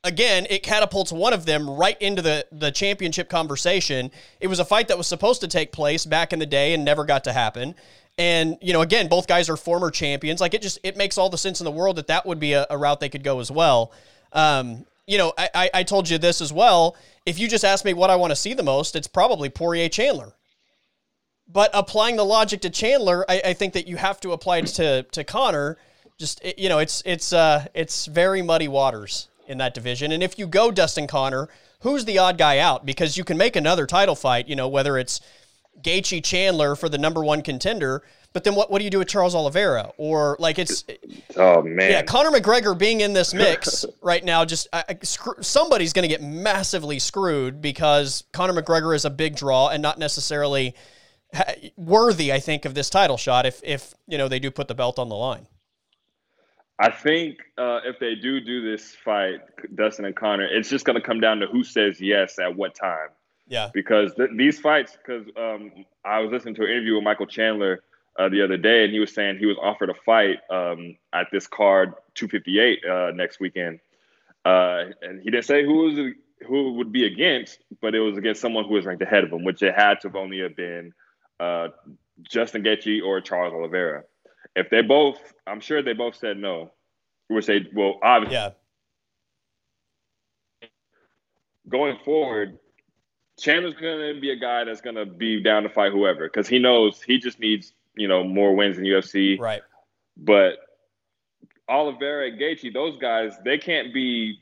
again, 0.04 0.46
it 0.50 0.64
catapults 0.64 1.12
one 1.12 1.34
of 1.34 1.46
them 1.46 1.70
right 1.70 2.00
into 2.02 2.22
the, 2.22 2.46
the 2.52 2.72
championship 2.72 3.30
conversation. 3.30 4.12
It 4.40 4.48
was 4.48 4.60
a 4.60 4.66
fight 4.66 4.88
that 4.90 4.98
was 4.98 5.08
supposed 5.08 5.42
to 5.42 5.48
take 5.48 5.72
place 5.72 6.06
back 6.06 6.34
in 6.34 6.40
the 6.40 6.46
day 6.46 6.74
and 6.74 6.84
never 6.84 7.06
got 7.06 7.24
to 7.26 7.34
happen. 7.34 7.76
And, 8.18 8.58
you 8.62 8.74
know, 8.74 8.82
again, 8.82 9.08
both 9.08 9.28
guys 9.28 9.50
are 9.50 9.58
former 9.58 9.90
champions. 9.90 10.40
Like, 10.40 10.54
it 10.54 10.62
just, 10.62 10.78
it 10.84 10.98
makes 10.98 11.18
all 11.18 11.30
the 11.30 11.38
sense 11.38 11.62
in 11.62 11.66
the 11.66 11.72
world 11.72 11.96
that 11.96 12.08
that 12.08 12.26
would 12.26 12.40
be 12.40 12.54
a, 12.54 12.68
a 12.70 12.78
route 12.78 13.00
they 13.00 13.10
could 13.10 13.24
go 13.24 13.40
as 13.40 13.50
well. 13.50 13.92
Um, 14.34 14.86
you 15.08 15.18
know, 15.18 15.34
I, 15.38 15.50
I, 15.54 15.70
I 15.74 15.84
told 15.84 16.10
you 16.10 16.18
this 16.18 16.42
as 16.42 16.54
well. 16.54 16.96
If 17.26 17.40
you 17.40 17.48
just 17.48 17.66
ask 17.66 17.84
me 17.86 17.94
what 17.94 18.10
I 18.10 18.16
want 18.16 18.32
to 18.32 18.36
see 18.36 18.54
the 18.54 18.64
most, 18.64 18.96
it's 18.96 19.08
probably 19.08 19.50
Poirier 19.50 19.90
Chandler. 19.90 20.34
But 21.48 21.72
applying 21.74 22.16
the 22.16 22.26
logic 22.26 22.62
to 22.62 22.70
Chandler, 22.70 23.26
I, 23.30 23.42
I 23.46 23.54
think 23.54 23.74
that 23.74 23.88
you 23.88 23.98
have 23.98 24.20
to 24.22 24.32
apply 24.32 24.60
it 24.60 24.68
to 24.68 25.04
to 25.04 25.24
Conor. 25.24 25.78
Just 26.18 26.42
you 26.58 26.70
know, 26.70 26.80
it's 26.80 27.04
it's 27.06 27.34
uh, 27.34 27.66
it's 27.74 28.06
very 28.06 28.42
muddy 28.42 28.70
waters 28.70 29.28
in 29.48 29.58
that 29.60 29.74
division. 29.74 30.12
And 30.12 30.24
if 30.24 30.38
you 30.38 30.48
go 30.48 30.72
Dustin 30.72 31.08
Conor, 31.08 31.50
who's 31.82 32.06
the 32.06 32.18
odd 32.18 32.38
guy 32.38 32.60
out? 32.60 32.86
Because 32.86 33.18
you 33.18 33.24
can 33.24 33.38
make 33.38 33.56
another 33.56 33.86
title 33.86 34.16
fight. 34.16 34.48
You 34.48 34.56
know, 34.56 34.68
whether 34.68 34.98
it's 34.98 35.22
Gaethje 35.82 36.24
Chandler 36.24 36.76
for 36.76 36.90
the 36.90 36.98
number 36.98 37.24
one 37.24 37.42
contender. 37.42 38.04
But 38.32 38.44
then 38.44 38.56
what, 38.56 38.72
what 38.72 38.80
do 38.80 38.84
you 38.84 38.90
do 38.90 38.98
with 39.00 39.08
Charles 39.08 39.36
Oliveira? 39.36 39.92
Or 39.98 40.36
like 40.40 40.58
it's 40.58 40.84
oh 41.36 41.62
man, 41.62 41.92
yeah, 41.92 42.02
Conor 42.02 42.32
McGregor 42.32 42.78
being 42.78 43.02
in 43.02 43.14
this 43.14 43.34
mix 43.34 43.86
right 44.02 44.24
now, 44.24 44.44
just 44.44 44.68
I, 44.74 44.84
I, 44.90 44.98
somebody's 45.04 45.94
going 45.94 46.04
to 46.04 46.10
get 46.10 46.24
massively 46.24 46.98
screwed 46.98 47.62
because 47.62 48.24
Conor 48.32 48.60
McGregor 48.60 48.96
is 48.96 49.06
a 49.06 49.12
big 49.12 49.36
draw 49.36 49.70
and 49.70 49.84
not 49.84 50.00
necessarily 50.00 50.74
worthy, 51.78 52.32
I 52.34 52.40
think, 52.40 52.66
of 52.66 52.74
this 52.74 52.90
title 52.90 53.18
shot 53.18 53.46
if 53.46 53.62
if 53.64 53.94
you 54.08 54.18
know 54.18 54.28
they 54.28 54.40
do 54.40 54.52
put 54.52 54.68
the 54.68 54.76
belt 54.76 55.00
on 55.00 55.10
the 55.10 55.16
line. 55.16 55.48
I 56.84 56.92
think 56.92 57.38
uh, 57.58 57.80
if 57.86 57.98
they 58.00 58.16
do 58.16 58.42
do 58.42 58.70
this 58.70 58.94
fight, 58.94 59.40
Dustin 59.74 60.04
and 60.04 60.14
Conor, 60.14 60.46
it's 60.46 60.70
just 60.70 60.84
going 60.84 61.00
to 61.00 61.02
come 61.02 61.22
down 61.22 61.40
to 61.40 61.48
who 61.48 61.64
says 61.64 62.02
yes 62.02 62.38
at 62.40 62.58
what 62.58 62.76
time. 62.76 63.08
Yeah. 63.48 63.70
Because 63.74 64.14
th- 64.16 64.32
these 64.36 64.60
fights, 64.60 64.98
because 64.98 65.26
um, 65.38 65.72
I 66.04 66.20
was 66.20 66.32
listening 66.34 66.56
to 66.56 66.64
an 66.64 66.72
interview 66.72 66.96
with 66.96 67.06
Michael 67.06 67.26
Chandler 67.26 67.84
uh, 68.20 68.28
the 68.28 68.44
other 68.44 68.58
day, 68.58 68.84
and 68.84 68.92
he 68.92 69.00
was 69.00 69.14
saying 69.14 69.38
he 69.38 69.46
was 69.46 69.56
offered 69.62 69.92
a 69.92 69.94
fight 70.06 70.40
um, 70.50 70.98
at 71.14 71.28
this 71.32 71.48
card 71.48 71.94
258 72.16 72.80
uh, 72.86 73.12
next 73.16 73.40
weekend, 73.40 73.80
uh, 74.44 74.84
and 75.02 75.22
he 75.22 75.32
didn't 75.32 75.46
say 75.46 75.64
who 75.64 75.76
was 75.86 76.14
who 76.46 76.74
would 76.74 76.92
be 76.92 77.06
against, 77.06 77.60
but 77.82 77.96
it 77.96 78.02
was 78.02 78.18
against 78.18 78.42
someone 78.42 78.66
who 78.66 78.74
was 78.74 78.86
ranked 78.86 79.02
ahead 79.02 79.24
of 79.24 79.32
him, 79.32 79.46
which 79.46 79.62
it 79.62 79.74
had 79.74 80.02
to 80.02 80.10
have 80.10 80.18
only 80.18 80.40
have 80.40 80.58
been 80.58 80.94
uh, 81.40 81.70
Justin 82.30 82.62
Gaethje 82.62 83.02
or 83.02 83.22
Charles 83.22 83.54
Oliveira. 83.54 84.04
If 84.56 84.70
they 84.70 84.82
both, 84.82 85.20
I'm 85.48 85.60
sure 85.60 85.82
they 85.82 85.94
both 85.94 86.16
said 86.16 86.38
no. 86.38 86.72
Which 87.28 87.48
they 87.48 87.66
well, 87.74 88.00
obviously, 88.04 88.36
yeah. 88.36 88.50
Going 91.68 91.98
forward, 92.04 92.60
Chandler's 93.40 93.76
going 93.76 94.16
to 94.16 94.22
be 94.22 94.32
a 94.32 94.36
guy 94.36 94.66
that's 94.66 94.82
going 94.82 94.98
to 94.98 95.06
be 95.06 95.42
down 95.42 95.64
to 95.64 95.70
fight 95.70 95.92
whoever 95.92 96.28
because 96.28 96.48
he 96.48 96.60
knows 96.60 97.02
he 97.02 97.18
just 97.18 97.40
needs 97.40 97.74
you 97.96 98.08
know 98.08 98.24
more 98.24 98.56
wins 98.56 98.78
in 98.78 98.84
UFC. 98.84 99.40
Right. 99.40 99.62
But 100.18 100.58
Oliveira 101.70 102.28
and 102.28 102.40
Gaethje, 102.40 102.74
those 102.74 102.98
guys, 102.98 103.34
they 103.44 103.58
can't 103.58 103.94
be 103.94 104.40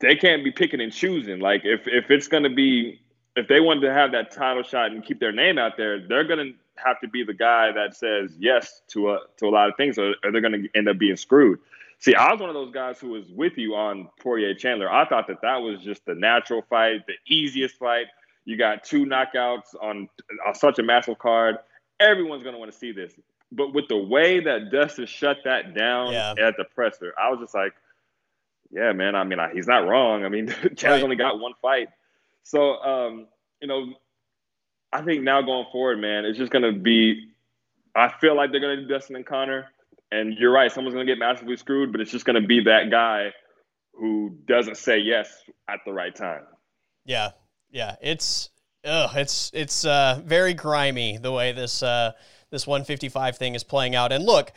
they 0.00 0.16
can't 0.16 0.44
be 0.44 0.52
picking 0.52 0.80
and 0.80 0.92
choosing. 0.92 1.40
Like 1.40 1.62
if 1.64 1.82
if 1.86 2.10
it's 2.10 2.28
going 2.28 2.42
to 2.44 2.50
be 2.50 3.00
if 3.34 3.48
they 3.48 3.60
want 3.60 3.80
to 3.82 3.92
have 3.92 4.12
that 4.12 4.30
title 4.30 4.62
shot 4.62 4.92
and 4.92 5.04
keep 5.04 5.18
their 5.18 5.32
name 5.32 5.58
out 5.58 5.76
there, 5.76 6.06
they're 6.06 6.24
going 6.24 6.52
to 6.52 6.58
have 6.84 7.00
to 7.00 7.08
be 7.08 7.24
the 7.24 7.34
guy 7.34 7.72
that 7.72 7.96
says 7.96 8.34
yes 8.38 8.82
to 8.88 9.12
a 9.12 9.18
to 9.38 9.46
a 9.46 9.50
lot 9.50 9.68
of 9.68 9.76
things, 9.76 9.98
or, 9.98 10.14
or 10.24 10.32
they're 10.32 10.40
going 10.40 10.62
to 10.62 10.68
end 10.74 10.88
up 10.88 10.98
being 10.98 11.16
screwed. 11.16 11.58
See, 11.98 12.16
I 12.16 12.32
was 12.32 12.40
one 12.40 12.50
of 12.50 12.54
those 12.54 12.72
guys 12.72 12.98
who 12.98 13.10
was 13.10 13.30
with 13.30 13.56
you 13.56 13.76
on 13.76 14.08
Poirier 14.20 14.54
Chandler. 14.54 14.92
I 14.92 15.08
thought 15.08 15.28
that 15.28 15.40
that 15.42 15.58
was 15.58 15.80
just 15.80 16.04
the 16.04 16.16
natural 16.16 16.62
fight, 16.68 17.06
the 17.06 17.14
easiest 17.32 17.76
fight. 17.76 18.06
You 18.44 18.56
got 18.56 18.82
two 18.82 19.06
knockouts 19.06 19.76
on, 19.80 20.08
on 20.44 20.54
such 20.56 20.80
a 20.80 20.82
massive 20.82 21.20
card. 21.20 21.58
Everyone's 22.00 22.42
going 22.42 22.54
to 22.54 22.58
want 22.58 22.72
to 22.72 22.76
see 22.76 22.90
this. 22.90 23.12
But 23.52 23.72
with 23.72 23.86
the 23.86 23.98
way 23.98 24.40
that 24.40 24.72
Dustin 24.72 25.06
shut 25.06 25.38
that 25.44 25.74
down 25.74 26.12
yeah. 26.12 26.34
at 26.40 26.56
the 26.56 26.64
presser, 26.64 27.14
I 27.16 27.30
was 27.30 27.38
just 27.38 27.54
like, 27.54 27.72
yeah, 28.72 28.92
man. 28.92 29.14
I 29.14 29.22
mean, 29.22 29.38
I, 29.38 29.52
he's 29.52 29.68
not 29.68 29.86
wrong. 29.86 30.24
I 30.24 30.28
mean, 30.28 30.48
Chandler's 30.74 30.82
right. 30.82 31.02
only 31.04 31.16
got 31.16 31.38
one 31.38 31.52
fight. 31.62 31.88
So, 32.42 32.82
um, 32.82 33.26
you 33.60 33.68
know, 33.68 33.92
I 34.92 35.02
think 35.02 35.22
now 35.22 35.40
going 35.42 35.66
forward, 35.72 36.00
man, 36.00 36.24
it's 36.24 36.38
just 36.38 36.52
to 36.64 36.72
be. 36.72 37.28
I 37.94 38.12
feel 38.20 38.36
like 38.36 38.50
they're 38.50 38.60
to 38.76 38.82
do 38.82 38.88
Dustin 38.88 39.16
and 39.16 39.26
Conor. 39.26 39.66
And 40.10 40.36
you're 40.38 40.52
right, 40.52 40.70
someone's 40.70 40.94
to 41.06 41.10
get 41.10 41.18
massively 41.18 41.56
screwed, 41.56 41.90
but 41.90 42.00
it's 42.00 42.10
just 42.10 42.26
to 42.40 42.46
be 42.46 42.64
that 42.64 42.90
guy 42.90 43.32
who 43.94 44.36
doesn't 44.46 44.76
say 44.76 44.98
yes 44.98 45.32
at 45.68 45.80
the 45.86 45.92
right 45.92 46.14
time. 46.14 46.42
Yeah, 47.06 47.30
yeah, 47.70 47.96
it's 48.02 48.50
ugh, 48.84 49.10
it's 49.16 49.50
it's 49.54 49.84
uh, 49.84 50.20
very 50.24 50.54
grimy 50.54 51.16
the 51.16 51.32
way 51.32 51.52
this 51.52 51.82
uh, 51.82 52.12
this 52.50 52.66
155 52.66 53.38
thing 53.38 53.54
is 53.54 53.64
playing 53.64 53.94
out. 53.94 54.12
And 54.12 54.24
look, 54.24 54.52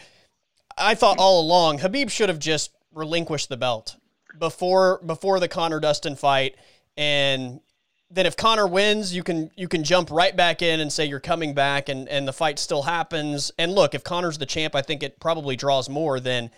I 0.77 0.95
thought 0.95 1.17
all 1.19 1.41
along 1.41 1.79
Khabib 1.79 2.09
should 2.09 2.29
have 2.29 2.39
just 2.39 2.71
relinquished 2.93 3.49
the 3.49 3.57
belt 3.57 3.95
before 4.37 5.01
before 5.05 5.39
the 5.39 5.47
Conor 5.47 5.79
Dustin 5.79 6.15
fight, 6.15 6.57
and 6.97 7.61
then 8.15 8.25
if 8.25 8.37
Conor 8.37 8.65
wins, 8.65 9.13
you 9.13 9.23
can 9.23 9.51
you 9.57 9.67
can 9.67 9.83
jump 9.83 10.09
right 10.09 10.35
back 10.35 10.61
in 10.61 10.79
and 10.79 10.91
say 10.91 11.05
you're 11.05 11.19
coming 11.19 11.53
back 11.53 11.89
and 11.89 12.07
and 12.07 12.25
the 12.25 12.31
fight 12.31 12.57
still 12.59 12.83
happens. 12.83 13.51
And 13.59 13.73
look, 13.73 13.93
if 13.93 14.05
Conor's 14.05 14.37
the 14.37 14.45
champ, 14.45 14.73
I 14.73 14.81
think 14.81 15.03
it 15.03 15.19
probably 15.19 15.57
draws 15.57 15.89
more 15.89 16.21
than 16.21 16.49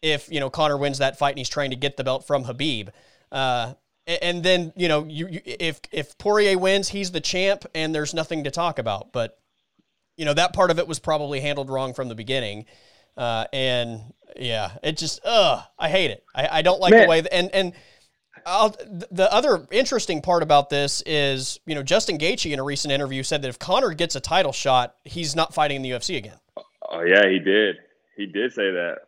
if 0.00 0.30
you 0.30 0.38
know 0.38 0.48
Conor 0.48 0.76
wins 0.76 0.98
that 0.98 1.18
fight 1.18 1.30
and 1.30 1.38
he's 1.38 1.48
trying 1.48 1.70
to 1.70 1.76
get 1.76 1.96
the 1.96 2.04
belt 2.04 2.24
from 2.24 2.44
Khabib. 2.44 2.90
Uh, 3.32 3.74
and 4.06 4.44
then 4.44 4.72
you 4.76 4.86
know 4.86 5.04
you, 5.04 5.26
you, 5.26 5.40
if 5.44 5.80
if 5.90 6.16
Poirier 6.18 6.56
wins, 6.56 6.88
he's 6.88 7.10
the 7.10 7.20
champ 7.20 7.64
and 7.74 7.92
there's 7.92 8.14
nothing 8.14 8.44
to 8.44 8.52
talk 8.52 8.78
about. 8.78 9.12
But 9.12 9.40
you 10.16 10.24
know 10.24 10.34
that 10.34 10.52
part 10.52 10.70
of 10.70 10.78
it 10.78 10.86
was 10.86 11.00
probably 11.00 11.40
handled 11.40 11.68
wrong 11.68 11.94
from 11.94 12.08
the 12.08 12.14
beginning. 12.14 12.66
Uh, 13.16 13.46
and 13.52 14.00
yeah, 14.36 14.70
it 14.84 14.96
just 14.98 15.18
ugh, 15.24 15.64
I 15.76 15.88
hate 15.88 16.12
it. 16.12 16.24
I, 16.32 16.48
I 16.58 16.62
don't 16.62 16.80
like 16.80 16.92
Man. 16.92 17.02
the 17.02 17.08
way 17.08 17.24
and 17.32 17.50
and 17.52 17.72
I'll, 18.46 18.70
the 19.10 19.28
other 19.32 19.66
interesting 19.70 20.22
part 20.22 20.42
about 20.42 20.70
this 20.70 21.02
is, 21.06 21.60
you 21.66 21.74
know, 21.74 21.82
Justin 21.82 22.18
Gaethje 22.18 22.52
in 22.52 22.58
a 22.58 22.64
recent 22.64 22.92
interview 22.92 23.22
said 23.22 23.42
that 23.42 23.48
if 23.48 23.58
Conor 23.58 23.94
gets 23.94 24.16
a 24.16 24.20
title 24.20 24.52
shot, 24.52 24.96
he's 25.04 25.36
not 25.36 25.54
fighting 25.54 25.76
in 25.76 25.82
the 25.82 25.90
UFC 25.90 26.16
again. 26.16 26.38
Oh 26.90 27.02
yeah, 27.02 27.28
he 27.28 27.38
did. 27.38 27.76
He 28.16 28.26
did 28.26 28.52
say 28.52 28.70
that. 28.70 28.98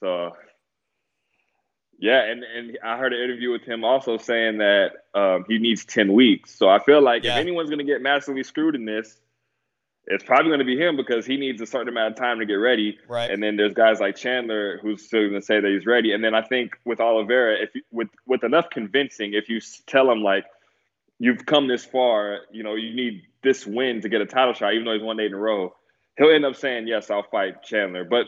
So 0.00 0.32
yeah, 1.98 2.24
and 2.24 2.44
and 2.44 2.78
I 2.84 2.96
heard 2.96 3.12
an 3.12 3.22
interview 3.22 3.50
with 3.50 3.62
him 3.62 3.84
also 3.84 4.18
saying 4.18 4.58
that 4.58 4.92
um, 5.14 5.44
he 5.48 5.58
needs 5.58 5.84
ten 5.84 6.12
weeks. 6.12 6.54
So 6.54 6.68
I 6.68 6.78
feel 6.78 7.00
like 7.00 7.24
yeah. 7.24 7.34
if 7.34 7.40
anyone's 7.40 7.70
going 7.70 7.78
to 7.78 7.84
get 7.84 8.02
massively 8.02 8.42
screwed 8.42 8.74
in 8.74 8.84
this, 8.84 9.20
it's 10.06 10.24
probably 10.24 10.50
going 10.50 10.58
to 10.58 10.64
be 10.64 10.76
him 10.76 10.96
because 10.96 11.24
he 11.24 11.36
needs 11.36 11.60
a 11.60 11.66
certain 11.66 11.88
amount 11.88 12.12
of 12.12 12.18
time 12.18 12.38
to 12.38 12.46
get 12.46 12.54
ready. 12.54 12.98
Right. 13.08 13.30
And 13.30 13.42
then 13.42 13.56
there's 13.56 13.72
guys 13.72 14.00
like 14.00 14.16
Chandler 14.16 14.78
who's 14.82 15.06
still 15.06 15.28
going 15.28 15.40
to 15.40 15.42
say 15.42 15.60
that 15.60 15.70
he's 15.70 15.86
ready. 15.86 16.12
And 16.12 16.22
then 16.22 16.34
I 16.34 16.42
think 16.42 16.72
with 16.84 17.00
Oliveira, 17.00 17.62
if 17.62 17.74
you, 17.74 17.82
with 17.90 18.08
with 18.26 18.44
enough 18.44 18.68
convincing, 18.70 19.32
if 19.34 19.48
you 19.48 19.60
tell 19.86 20.10
him 20.10 20.22
like 20.22 20.44
you've 21.18 21.46
come 21.46 21.68
this 21.68 21.84
far, 21.84 22.40
you 22.52 22.62
know 22.62 22.74
you 22.74 22.94
need 22.94 23.22
this 23.42 23.66
win 23.66 24.02
to 24.02 24.08
get 24.08 24.20
a 24.20 24.26
title 24.26 24.52
shot, 24.52 24.74
even 24.74 24.84
though 24.84 24.94
he's 24.94 25.02
won 25.02 25.20
eight 25.20 25.26
in 25.26 25.34
a 25.34 25.38
row, 25.38 25.74
he'll 26.18 26.30
end 26.30 26.44
up 26.44 26.56
saying 26.56 26.86
yes, 26.86 27.10
I'll 27.10 27.26
fight 27.30 27.62
Chandler. 27.62 28.04
But 28.04 28.26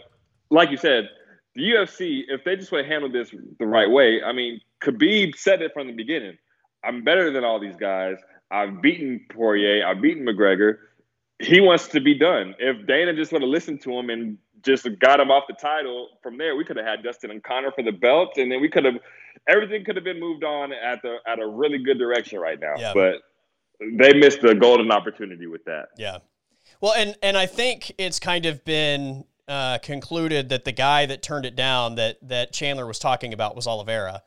like 0.50 0.70
you 0.70 0.78
said, 0.78 1.10
the 1.54 1.62
UFC, 1.62 2.22
if 2.28 2.44
they 2.44 2.56
just 2.56 2.72
would 2.72 2.86
handle 2.86 3.10
this 3.10 3.34
the 3.58 3.66
right 3.66 3.90
way, 3.90 4.22
I 4.22 4.32
mean, 4.32 4.60
Khabib 4.82 5.36
said 5.36 5.60
it 5.62 5.72
from 5.74 5.88
the 5.88 5.94
beginning. 5.94 6.38
I'm 6.84 7.02
better 7.02 7.30
than 7.30 7.44
all 7.44 7.58
these 7.58 7.76
guys. 7.76 8.16
I've 8.50 8.80
beaten 8.80 9.26
Poirier. 9.30 9.84
I've 9.86 10.00
beaten 10.00 10.24
McGregor 10.24 10.76
he 11.38 11.61
wants 11.61 11.88
to 11.88 12.01
be 12.01 12.14
done. 12.14 12.55
If 12.59 12.87
Dana 12.87 13.14
just 13.14 13.33
would 13.33 13.42
have 13.42 13.49
listened 13.49 13.83
to 13.83 13.92
him 13.92 14.11
and 14.11 14.38
just 14.64 14.88
got 14.99 15.20
him 15.20 15.31
off 15.31 15.44
the 15.49 15.55
title 15.55 16.09
from 16.22 16.38
there, 16.38 16.57
we 16.57 16.64
could 16.64 16.77
have 16.77 16.87
had 16.87 17.03
Dustin 17.03 17.31
and 17.31 17.42
Conor 17.42 17.72
for 17.72 17.83
the 17.83 17.92
belt, 17.92 18.37
and 18.37 18.51
then 18.51 18.61
we 18.61 18.68
could 18.68 18.85
have 18.85 18.94
everything 19.49 19.85
could 19.85 19.96
have 19.96 20.05
been 20.05 20.20
moved 20.20 20.44
on 20.44 20.72
at 20.72 21.03
the 21.03 21.18
at 21.27 21.38
a 21.38 21.46
really 21.46 21.79
good 21.79 21.99
direction 21.99 22.38
right 22.38 22.59
now. 22.59 22.75
Yeah. 22.79 22.92
But 22.94 23.14
they 23.81 24.14
missed 24.14 24.42
a 24.44 24.55
golden 24.55 24.90
opportunity 24.90 25.46
with 25.46 25.64
that. 25.64 25.88
Yeah. 25.96 26.18
Well, 26.81 26.94
and 26.94 27.16
and 27.22 27.37
I 27.37 27.46
think 27.46 27.92
it's 27.99 28.18
kind 28.18 28.46
of 28.46 28.64
been 28.64 29.25
uh, 29.49 29.79
concluded 29.79 30.49
that 30.49 30.64
the 30.64 30.72
guy 30.72 31.07
that 31.07 31.22
turned 31.22 31.46
it 31.46 31.55
down 31.55 31.96
that 31.96 32.16
that 32.22 32.53
Chandler 32.53 32.87
was 32.87 32.99
talking 32.99 33.33
about 33.33 33.55
was 33.55 33.66
Oliveira. 33.66 34.22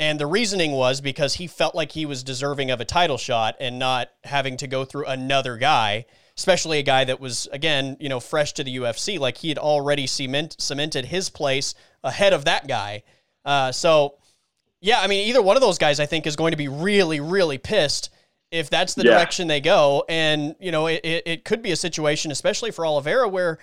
And 0.00 0.20
the 0.20 0.26
reasoning 0.26 0.72
was 0.72 1.00
because 1.00 1.34
he 1.34 1.48
felt 1.48 1.74
like 1.74 1.90
he 1.90 2.06
was 2.06 2.22
deserving 2.22 2.70
of 2.70 2.80
a 2.80 2.84
title 2.84 3.18
shot 3.18 3.56
and 3.58 3.80
not 3.80 4.08
having 4.22 4.56
to 4.58 4.68
go 4.68 4.84
through 4.84 5.06
another 5.06 5.56
guy 5.56 6.06
especially 6.38 6.78
a 6.78 6.82
guy 6.84 7.04
that 7.04 7.18
was 7.18 7.48
again, 7.52 7.96
you 7.98 8.08
know, 8.08 8.20
fresh 8.20 8.52
to 8.54 8.64
the 8.64 8.76
UFC. 8.76 9.18
Like 9.18 9.36
he 9.36 9.48
had 9.48 9.58
already 9.58 10.06
cement, 10.06 10.56
cemented 10.58 11.04
his 11.04 11.28
place 11.28 11.74
ahead 12.04 12.32
of 12.32 12.44
that 12.44 12.68
guy. 12.68 13.02
Uh, 13.44 13.72
so, 13.72 14.14
yeah, 14.80 15.00
I 15.00 15.08
mean, 15.08 15.28
either 15.28 15.42
one 15.42 15.56
of 15.56 15.62
those 15.62 15.78
guys, 15.78 15.98
I 15.98 16.06
think, 16.06 16.26
is 16.26 16.36
going 16.36 16.52
to 16.52 16.56
be 16.56 16.68
really, 16.68 17.18
really 17.18 17.58
pissed 17.58 18.10
if 18.52 18.70
that's 18.70 18.94
the 18.94 19.04
yeah. 19.04 19.10
direction 19.10 19.48
they 19.48 19.60
go. 19.60 20.04
And 20.08 20.54
you 20.60 20.70
know, 20.70 20.86
it, 20.86 21.00
it, 21.02 21.22
it 21.26 21.44
could 21.44 21.60
be 21.60 21.72
a 21.72 21.76
situation, 21.76 22.30
especially 22.30 22.70
for 22.70 22.86
Oliveira, 22.86 23.28
where 23.28 23.58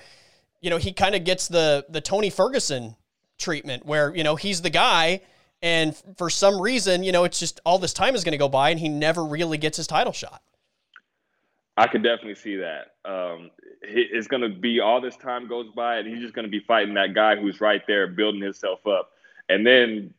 you 0.61 0.69
know 0.69 0.77
he 0.77 0.91
kind 0.91 1.15
of 1.15 1.23
gets 1.23 1.47
the 1.47 1.85
the 1.87 2.01
Tony 2.01 2.29
Ferguson 2.29 2.97
treatment, 3.37 3.85
where 3.85 4.13
you 4.13 4.23
know 4.23 4.35
he's 4.35 4.61
the 4.61 4.69
guy. 4.69 5.21
And 5.61 5.95
for 6.17 6.29
some 6.29 6.61
reason, 6.61 7.03
you 7.03 7.13
know, 7.13 7.23
it's 7.23 7.39
just 7.39 7.61
all 7.65 7.79
this 7.79 7.93
time 7.93 8.13
is 8.13 8.25
going 8.25 8.33
to 8.33 8.37
go 8.37 8.49
by 8.49 8.69
and 8.69 8.79
he 8.79 8.89
never 8.89 9.23
really 9.23 9.57
gets 9.57 9.77
his 9.77 9.87
title 9.87 10.13
shot. 10.13 10.43
I 11.77 11.87
could 11.87 12.03
definitely 12.03 12.35
see 12.35 12.57
that. 12.57 12.93
Um, 13.03 13.51
it's 13.81 14.27
going 14.27 14.41
to 14.41 14.49
be 14.49 14.79
all 14.79 15.01
this 15.01 15.17
time 15.17 15.47
goes 15.47 15.67
by, 15.75 15.97
and 15.97 16.07
he's 16.07 16.19
just 16.21 16.33
going 16.33 16.45
to 16.45 16.49
be 16.51 16.59
fighting 16.61 16.93
that 16.93 17.13
guy 17.13 17.35
who's 17.35 17.59
right 17.59 17.81
there 17.87 18.07
building 18.07 18.41
himself 18.41 18.85
up. 18.87 19.11
And 19.49 19.65
then, 19.67 20.13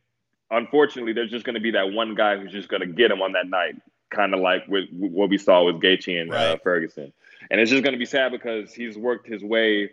unfortunately, 0.51 1.13
there's 1.13 1.31
just 1.31 1.45
going 1.45 1.55
to 1.55 1.59
be 1.61 1.71
that 1.71 1.91
one 1.91 2.13
guy 2.15 2.37
who's 2.37 2.51
just 2.51 2.69
going 2.69 2.81
to 2.81 2.87
get 2.87 3.11
him 3.11 3.21
on 3.21 3.31
that 3.33 3.49
night. 3.49 3.75
kind 4.09 4.33
of 4.33 4.39
like 4.39 4.65
with, 4.67 4.85
what 4.91 5.29
we 5.29 5.37
saw 5.37 5.63
with 5.65 5.81
Gaethje 5.81 6.21
and 6.21 6.31
uh, 6.31 6.35
Right. 6.35 6.47
uh, 6.51 6.57
Ferguson. 6.63 7.11
And 7.51 7.59
it's 7.59 7.71
just 7.71 7.83
going 7.83 7.93
to 7.93 7.99
be 7.99 8.05
sad 8.05 8.31
because 8.31 8.73
he's 8.73 8.97
worked 8.97 9.27
his 9.27 9.43
way 9.43 9.91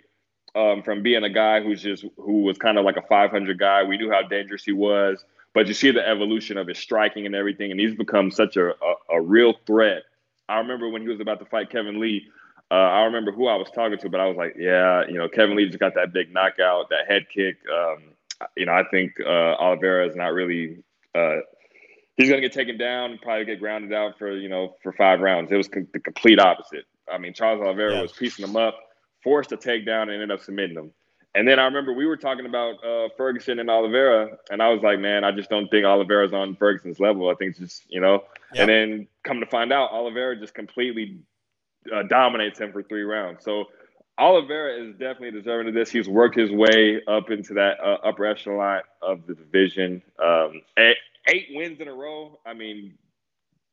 um, 0.55 0.83
from 0.83 1.03
being 1.03 1.24
a 1.24 1.31
guy 1.31 1.61
who's 1.61 1.83
just 1.83 2.05
who 2.16 2.42
was 2.42 2.57
kind 2.59 2.79
of 2.79 2.85
like 2.85 2.96
a 2.96 3.03
500 3.03 3.59
guy. 3.59 3.83
We 3.83 3.96
knew 3.96 4.11
how 4.11 4.22
dangerous 4.22 4.64
he 4.64 4.72
was, 4.72 5.24
but 5.53 5.66
you 5.66 5.74
see 5.74 5.90
the 5.90 6.07
evolution 6.07 6.57
of 6.59 6.68
his 6.68 6.79
striking 6.79 7.27
and 7.27 7.35
everything, 7.35 7.70
and 7.72 7.81
he's 7.81 7.94
become 7.94 8.31
such 8.31 8.57
a, 8.57 8.70
a, 8.70 8.94
a 9.14 9.20
real 9.20 9.55
threat. 9.66 10.05
I 10.49 10.59
remember 10.59 10.89
when 10.89 11.03
he 11.03 11.09
was 11.09 11.21
about 11.21 11.39
to 11.41 11.47
fight 11.47 11.71
Kevin 11.71 12.01
Lee. 12.01 12.27
Uh, 12.71 12.75
I 12.75 13.03
remember 13.05 13.31
who 13.33 13.47
I 13.47 13.57
was 13.57 13.71
talking 13.71 13.99
to, 13.99 14.09
but 14.09 14.21
I 14.21 14.27
was 14.27 14.37
like, 14.37 14.55
yeah, 14.59 15.05
you 15.07 15.15
know, 15.19 15.29
Kevin 15.29 15.57
Lee 15.57 15.67
just 15.67 15.79
got 15.79 15.95
that 15.95 16.13
big 16.13 16.33
knockout, 16.33 16.89
that 16.91 17.07
head 17.09 17.27
kick. 17.33 17.57
Um, 17.73 18.03
you 18.57 18.67
know, 18.67 18.73
I 18.73 18.85
think 18.91 19.13
uh, 19.25 19.29
Oliveira 19.29 20.09
is 20.09 20.17
not 20.17 20.29
really. 20.33 20.79
Uh, 21.15 21.37
he's 22.17 22.29
going 22.29 22.41
to 22.41 22.47
get 22.47 22.53
taken 22.53 22.77
down, 22.79 23.19
probably 23.23 23.45
get 23.45 23.61
grounded 23.61 23.93
out 23.93 24.19
for 24.19 24.35
you 24.37 24.49
know 24.49 24.77
for 24.83 24.93
five 24.93 25.21
rounds. 25.21 25.53
It 25.53 25.57
was 25.57 25.69
com- 25.69 25.89
the 25.93 26.01
complete 26.01 26.41
opposite. 26.41 26.85
I 27.11 27.19
mean, 27.19 27.33
Charles 27.35 27.61
Oliveira 27.61 27.95
Yeah. 27.97 28.03
was 28.03 28.13
piecing 28.13 28.45
him 28.47 28.57
up, 28.57 28.77
forced 29.23 29.53
a 29.53 29.57
takedown, 29.57 30.03
and 30.05 30.13
ended 30.13 30.31
up 30.31 30.41
submitting 30.41 30.77
him. 30.77 30.91
And 31.37 31.49
then 31.49 31.59
I 31.59 31.64
remember 31.64 31.92
we 31.92 32.07
were 32.07 32.16
talking 32.16 32.47
about 32.47 32.77
uh, 32.85 33.09
Ferguson 33.16 33.59
and 33.59 33.68
Oliveira, 33.68 34.37
and 34.51 34.62
I 34.62 34.68
was 34.68 34.83
like, 34.83 35.01
man, 35.01 35.25
I 35.25 35.33
just 35.33 35.51
don't 35.51 35.68
think 35.68 35.85
Oliveira's 35.85 36.33
on 36.33 36.55
Ferguson's 36.55 37.01
level. 37.01 37.29
I 37.29 37.35
think 37.35 37.51
it's 37.51 37.59
just 37.59 37.83
you 37.88 38.01
know. 38.01 38.25
Yep. 38.55 38.61
And 38.61 38.68
then 38.68 39.09
come 39.25 39.40
to 39.40 39.47
find 39.47 39.73
out, 39.73 39.90
Oliveira 39.90 40.38
just 40.38 40.55
completely 40.55 41.18
uh, 41.92 42.05
dominates 42.05 42.61
him 42.61 42.73
for 42.73 42.83
three 42.85 43.03
rounds. 43.03 43.44
So 43.44 43.64
Oliveira 44.18 44.81
is 44.81 44.92
definitely 44.92 45.33
deserving 45.33 45.68
of 45.68 45.75
this. 45.75 45.90
He's 45.90 46.09
worked 46.09 46.37
his 46.37 46.51
way 46.51 47.03
up 47.09 47.31
into 47.31 47.55
that 47.55 47.81
uh, 47.81 47.99
upper 48.05 48.27
echelon 48.27 48.83
of 49.03 49.27
the 49.27 49.35
division. 49.35 50.03
Um, 50.23 50.62
eight, 50.79 50.97
eight 51.29 51.49
wins 51.51 51.81
in 51.81 51.88
a 51.88 51.94
row. 51.94 52.38
I 52.47 52.55
mean, 52.55 52.94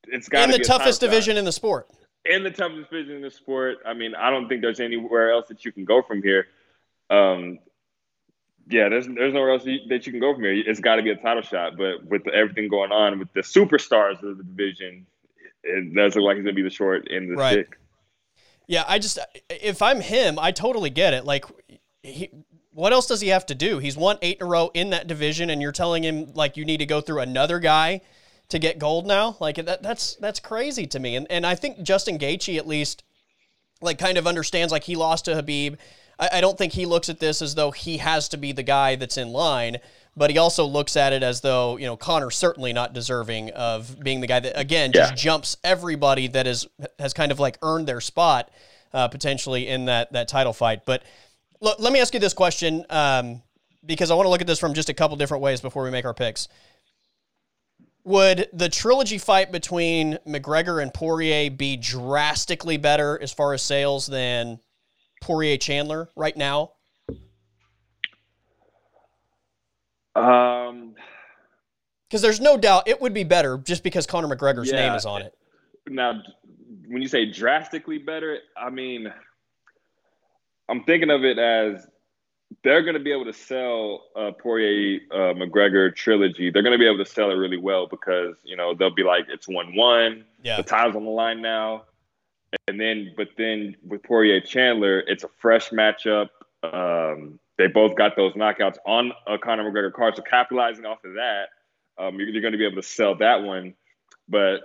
it's 0.07 0.27
got 0.27 0.49
in 0.49 0.51
the 0.51 0.65
toughest 0.65 0.99
division 0.99 1.37
in 1.37 1.45
the 1.45 1.51
sport. 1.51 1.89
In 2.25 2.43
the 2.43 2.49
toughest 2.49 2.89
division 2.89 3.17
in 3.17 3.21
the 3.21 3.31
sport. 3.31 3.77
I 3.85 3.93
mean, 3.93 4.15
I 4.15 4.31
don't 4.31 4.47
think 4.47 4.61
there's 4.61 4.79
anywhere 4.79 5.31
else 5.31 5.47
that 5.49 5.63
you 5.63 5.71
can 5.71 5.85
go 5.85 6.01
from 6.01 6.23
here. 6.23 6.47
Um, 7.11 7.59
yeah, 8.69 8.89
there's 8.89 9.07
there's 9.07 9.33
nowhere 9.33 9.51
else 9.51 9.63
that 9.63 10.05
you 10.05 10.11
can 10.11 10.19
go 10.21 10.33
from 10.33 10.43
here. 10.43 10.53
It's 10.53 10.79
got 10.79 10.95
to 10.95 11.03
be 11.03 11.09
a 11.09 11.15
title 11.15 11.43
shot. 11.43 11.77
But 11.77 12.05
with 12.05 12.27
everything 12.27 12.69
going 12.69 12.91
on 12.91 13.19
with 13.19 13.33
the 13.33 13.41
superstars 13.41 14.23
of 14.23 14.37
the 14.37 14.43
division, 14.43 15.05
it 15.63 15.93
does 15.93 16.15
look 16.15 16.23
like 16.23 16.37
he's 16.37 16.45
gonna 16.45 16.55
be 16.55 16.61
the 16.61 16.69
short 16.69 17.07
end 17.11 17.25
of 17.25 17.29
the 17.31 17.35
Right. 17.35 17.53
stick. 17.53 17.77
Yeah, 18.67 18.85
I 18.87 18.99
just 18.99 19.19
if 19.49 19.81
I'm 19.81 19.99
him, 19.99 20.39
I 20.39 20.51
totally 20.51 20.89
get 20.89 21.13
it. 21.13 21.25
Like, 21.25 21.45
he, 22.03 22.29
what 22.71 22.93
else 22.93 23.07
does 23.07 23.19
he 23.19 23.27
have 23.29 23.45
to 23.47 23.55
do? 23.55 23.79
He's 23.79 23.97
won 23.97 24.17
eight 24.21 24.37
in 24.39 24.47
a 24.47 24.49
row 24.49 24.71
in 24.73 24.91
that 24.91 25.07
division, 25.07 25.49
and 25.49 25.61
you're 25.61 25.73
telling 25.73 26.03
him 26.03 26.31
like 26.33 26.55
you 26.55 26.63
need 26.63 26.77
to 26.77 26.85
go 26.85 27.01
through 27.01 27.19
another 27.19 27.59
guy 27.59 28.01
to 28.49 28.59
get 28.59 28.79
gold 28.79 29.05
now. 29.05 29.35
Like 29.41 29.57
that, 29.57 29.83
that's 29.83 30.15
that's 30.15 30.39
crazy 30.39 30.87
to 30.87 30.99
me. 30.99 31.15
And 31.17 31.27
and 31.29 31.45
I 31.45 31.55
think 31.55 31.81
Justin 31.83 32.17
Gaethje 32.17 32.57
at 32.57 32.67
least 32.67 33.03
like 33.81 33.97
kind 33.97 34.17
of 34.17 34.27
understands 34.27 34.71
like 34.71 34.83
he 34.83 34.95
lost 34.95 35.25
to 35.25 35.31
Khabib. 35.31 35.77
I, 36.21 36.29
I 36.33 36.41
don't 36.41 36.57
think 36.57 36.71
he 36.71 36.85
looks 36.85 37.09
at 37.09 37.19
this 37.19 37.41
as 37.41 37.55
though 37.55 37.71
he 37.71 37.97
has 37.97 38.29
to 38.29 38.37
be 38.37 38.53
the 38.53 38.63
guy 38.63 38.95
that's 38.95 39.17
in 39.17 39.33
line. 39.33 39.77
But 40.15 40.29
he 40.29 40.37
also 40.37 40.65
looks 40.65 40.97
at 40.97 41.13
it 41.13 41.23
as 41.23 41.39
though, 41.39 41.77
you 41.77 41.85
know, 41.85 41.95
Conor's 41.95 42.35
certainly 42.35 42.73
not 42.73 42.93
deserving 42.93 43.51
of 43.51 43.97
being 44.03 44.19
the 44.19 44.27
guy 44.27 44.41
that, 44.41 44.59
again, 44.59 44.91
just 44.91 45.11
Yeah. 45.11 45.15
jumps 45.15 45.55
everybody 45.63 46.27
that 46.27 46.47
is 46.47 46.67
has 46.99 47.13
kind 47.13 47.31
of 47.31 47.39
like 47.39 47.57
earned 47.61 47.87
their 47.87 48.01
spot 48.01 48.51
uh, 48.93 49.07
potentially 49.07 49.69
in 49.69 49.85
that 49.85 50.11
that 50.11 50.27
title 50.27 50.51
fight. 50.51 50.85
But 50.85 51.03
look, 51.61 51.79
let 51.79 51.93
me 51.93 52.01
ask 52.01 52.13
you 52.13 52.19
this 52.19 52.33
question 52.33 52.85
um, 52.89 53.41
because 53.85 54.11
I 54.11 54.15
want 54.15 54.25
to 54.25 54.29
look 54.29 54.41
at 54.41 54.47
this 54.47 54.59
from 54.59 54.73
just 54.73 54.89
a 54.89 54.93
couple 54.93 55.15
different 55.15 55.43
ways 55.43 55.61
before 55.61 55.83
we 55.83 55.91
make 55.91 56.03
our 56.03 56.13
picks. 56.13 56.49
Would 58.03 58.49
the 58.51 58.67
trilogy 58.67 59.17
fight 59.17 59.51
between 59.51 60.17
McGregor 60.27 60.81
and 60.81 60.93
Poirier 60.93 61.49
be 61.51 61.77
drastically 61.77 62.75
better 62.75 63.17
as 63.21 63.31
far 63.31 63.53
as 63.53 63.61
sales 63.61 64.07
than 64.07 64.59
Poirier 65.21 65.57
Chandler 65.57 66.09
right 66.15 66.35
now? 66.35 66.71
Um, 70.15 70.95
Because 72.09 72.21
there's 72.21 72.41
no 72.41 72.57
doubt 72.57 72.87
it 72.89 72.99
would 72.99 73.13
be 73.13 73.23
better 73.23 73.57
just 73.57 73.83
because 73.83 74.05
Conor 74.05 74.27
McGregor's 74.35 74.69
Yeah. 74.69 74.87
name 74.87 74.93
is 74.95 75.05
on 75.05 75.21
it. 75.21 75.33
now, 75.87 76.21
when 76.87 77.01
you 77.01 77.07
say 77.07 77.25
drastically 77.25 77.97
better, 77.97 78.39
I 78.57 78.69
mean, 78.69 79.11
I'm 80.67 80.83
thinking 80.83 81.09
of 81.09 81.23
it 81.23 81.39
as 81.39 81.87
they're 82.63 82.81
going 82.81 82.93
to 82.95 82.99
be 82.99 83.11
able 83.11 83.25
to 83.25 83.33
sell 83.33 84.07
uh, 84.15 84.31
Poirier 84.31 84.99
uh, 85.11 85.15
McGregor 85.33 85.95
trilogy. 85.95 86.49
They're 86.49 86.61
going 86.63 86.73
to 86.73 86.77
be 86.79 86.85
able 86.85 87.03
to 87.03 87.09
sell 87.09 87.31
it 87.31 87.35
really 87.35 87.57
well 87.57 87.87
because 87.87 88.35
you 88.43 88.57
know 88.57 88.73
they'll 88.73 88.93
be 88.93 89.03
like 89.03 89.25
it's 89.29 89.47
one 89.47 89.73
one. 89.75 90.25
Yeah. 90.43 90.57
The 90.57 90.63
title's 90.63 90.95
on 90.97 91.05
the 91.05 91.09
line 91.11 91.41
now, 91.41 91.85
and 92.67 92.79
then 92.79 93.13
but 93.15 93.29
then 93.37 93.75
with 93.87 94.03
Poirier 94.03 94.41
Chandler, 94.41 94.99
it's 95.07 95.23
a 95.23 95.29
fresh 95.39 95.69
matchup. 95.69 96.29
Um, 96.63 97.39
they 97.57 97.67
both 97.67 97.95
got 97.95 98.15
those 98.15 98.33
knockouts 98.33 98.77
on 98.85 99.11
a 99.27 99.37
Conor 99.37 99.69
McGregor 99.71 99.93
card, 99.93 100.15
so 100.15 100.21
capitalizing 100.21 100.85
off 100.85 101.03
of 101.05 101.13
that, 101.13 101.49
um, 101.97 102.15
you're, 102.19 102.29
you're 102.29 102.41
going 102.41 102.53
to 102.53 102.57
be 102.57 102.65
able 102.65 102.81
to 102.81 102.87
sell 102.87 103.15
that 103.15 103.41
one. 103.43 103.73
But 104.27 104.61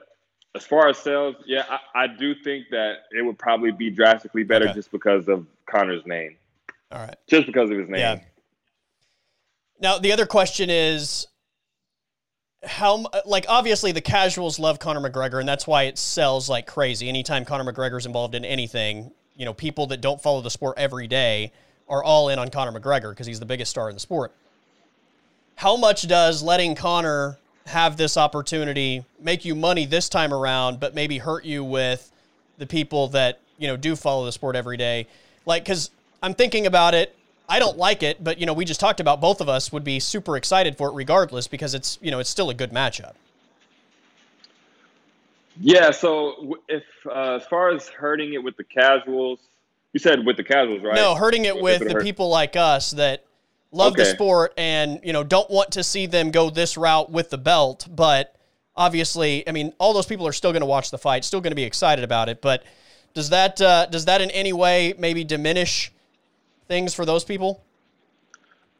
as 0.54 0.64
far 0.64 0.88
as 0.88 0.98
sales, 0.98 1.36
yeah, 1.46 1.64
I, 1.68 2.04
I 2.04 2.06
do 2.06 2.34
think 2.34 2.66
that 2.70 3.04
it 3.10 3.22
would 3.24 3.38
probably 3.38 3.72
be 3.72 3.90
drastically 3.90 4.44
better 4.44 4.66
Okay. 4.66 4.74
just 4.74 4.90
because 4.90 5.28
of 5.28 5.46
Conor's 5.66 6.06
name, 6.06 6.36
All 6.90 7.00
right. 7.00 7.16
just 7.28 7.46
because 7.46 7.70
of 7.70 7.78
his 7.78 7.88
name. 7.88 8.00
Yeah. 8.00 8.18
Now 9.80 9.98
the 9.98 10.12
other 10.12 10.26
question 10.26 10.70
is 10.70 11.26
how 12.64 13.06
like 13.24 13.46
obviously 13.48 13.92
the 13.92 14.00
casuals 14.00 14.58
love 14.58 14.78
Conor 14.78 15.08
McGregor 15.08 15.40
and 15.40 15.48
that's 15.48 15.66
why 15.66 15.84
it 15.84 15.98
sells 15.98 16.48
like 16.48 16.66
crazy. 16.66 17.08
Anytime 17.08 17.44
Conor 17.44 17.70
McGregor's 17.70 18.06
involved 18.06 18.34
in 18.34 18.44
anything, 18.44 19.10
you 19.36 19.44
know, 19.44 19.54
people 19.54 19.86
that 19.88 20.00
don't 20.00 20.20
follow 20.20 20.40
the 20.40 20.50
sport 20.50 20.76
every 20.78 21.06
day 21.06 21.52
are 21.88 22.02
all 22.02 22.28
in 22.28 22.38
on 22.38 22.48
Conor 22.50 22.78
McGregor 22.78 23.10
because 23.10 23.26
he's 23.26 23.40
the 23.40 23.46
biggest 23.46 23.70
star 23.70 23.88
in 23.88 23.96
the 23.96 24.00
sport. 24.00 24.32
How 25.56 25.76
much 25.76 26.06
does 26.06 26.42
letting 26.42 26.74
Conor 26.74 27.38
have 27.66 27.96
this 27.96 28.16
opportunity 28.16 29.04
make 29.20 29.44
you 29.44 29.54
money 29.54 29.86
this 29.86 30.08
time 30.08 30.32
around, 30.32 30.80
but 30.80 30.94
maybe 30.94 31.18
hurt 31.18 31.44
you 31.44 31.64
with 31.64 32.10
the 32.58 32.66
people 32.66 33.08
that 33.08 33.40
you 33.58 33.66
know 33.66 33.76
do 33.76 33.96
follow 33.96 34.24
the 34.24 34.32
sport 34.32 34.56
every 34.56 34.76
day? 34.76 35.06
Like, 35.46 35.64
because 35.64 35.90
I'm 36.22 36.34
thinking 36.34 36.66
about 36.66 36.94
it. 36.94 37.15
I 37.48 37.58
don't 37.58 37.76
like 37.76 38.02
it, 38.02 38.22
but 38.22 38.38
you 38.38 38.46
know, 38.46 38.52
we 38.52 38.64
just 38.64 38.80
talked 38.80 39.00
about 39.00 39.20
both 39.20 39.40
of 39.40 39.48
us 39.48 39.72
would 39.72 39.84
be 39.84 40.00
super 40.00 40.36
excited 40.36 40.76
for 40.76 40.88
it 40.88 40.94
regardless 40.94 41.46
because 41.46 41.74
it's 41.74 41.98
you 42.02 42.10
know 42.10 42.18
it's 42.18 42.30
still 42.30 42.50
a 42.50 42.54
good 42.54 42.72
matchup. 42.72 43.14
Yeah. 45.60 45.90
So 45.90 46.58
if 46.68 46.84
uh, 47.06 47.36
as 47.40 47.46
far 47.46 47.70
as 47.70 47.88
hurting 47.88 48.34
it 48.34 48.42
with 48.42 48.56
the 48.56 48.64
casuals, 48.64 49.40
you 49.92 50.00
said 50.00 50.26
with 50.26 50.36
the 50.36 50.44
casuals, 50.44 50.82
right? 50.82 50.94
No, 50.94 51.14
hurting 51.14 51.44
it 51.44 51.60
with 51.60 51.86
the 51.86 51.94
hurt- 51.94 52.02
people 52.02 52.28
like 52.28 52.56
us 52.56 52.90
that 52.92 53.24
love 53.72 53.94
the 53.94 54.04
sport 54.06 54.54
and 54.56 55.00
you 55.02 55.12
know 55.12 55.22
don't 55.22 55.50
want 55.50 55.72
to 55.72 55.84
see 55.84 56.06
them 56.06 56.30
go 56.30 56.50
this 56.50 56.76
route 56.76 57.10
with 57.10 57.30
the 57.30 57.38
belt, 57.38 57.86
but 57.90 58.36
obviously, 58.76 59.48
I 59.48 59.52
mean, 59.52 59.72
all 59.78 59.92
those 59.92 60.06
people 60.06 60.26
are 60.26 60.32
still 60.32 60.52
going 60.52 60.60
to 60.60 60.66
watch 60.66 60.90
the 60.90 60.98
fight, 60.98 61.24
still 61.24 61.40
going 61.40 61.52
to 61.52 61.56
be 61.56 61.64
excited 61.64 62.04
about 62.04 62.28
it. 62.28 62.42
But 62.42 62.64
does 63.14 63.30
that 63.30 63.60
uh, 63.60 63.86
does 63.86 64.04
that 64.06 64.20
in 64.20 64.30
any 64.32 64.52
way 64.52 64.94
maybe 64.98 65.24
diminish 65.24 65.92
things 66.68 66.94
for 66.94 67.04
those 67.04 67.24
people? 67.24 67.64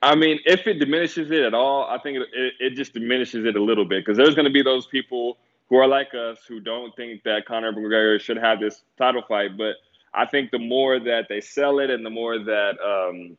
I 0.03 0.15
mean, 0.15 0.39
if 0.45 0.67
it 0.67 0.75
diminishes 0.75 1.31
it 1.31 1.41
at 1.41 1.55
all, 1.55 1.85
I 1.85 1.99
think 1.99 2.19
it, 2.19 2.29
it, 2.33 2.53
it 2.61 2.71
just 2.75 2.93
diminishes 2.93 3.45
it 3.45 3.57
a 3.57 3.63
little 3.63 3.85
bit 3.85 4.05
because 4.05 4.17
there's 4.17 4.35
going 4.35 4.45
to 4.45 4.53
be 4.53 4.63
those 4.63 4.87
people 4.87 5.39
who 5.69 5.77
are 5.77 5.89
like 5.89 6.15
us 6.15 6.39
who 6.47 6.61
don't 6.61 6.95
think 6.97 7.23
that 7.25 7.47
Conor 7.47 7.73
McGregor 7.73 8.21
should 8.21 8.37
have 8.37 8.61
this 8.61 8.83
title 8.99 9.23
fight. 9.27 9.57
But 9.57 9.77
I 10.15 10.27
think 10.27 10.51
the 10.51 10.59
more 10.59 11.01
that 11.01 11.27
they 11.29 11.41
sell 11.41 11.79
it 11.79 11.91
and 11.91 12.05
the 12.05 12.11
more 12.11 12.39
that 12.39 12.79
um, 12.81 13.37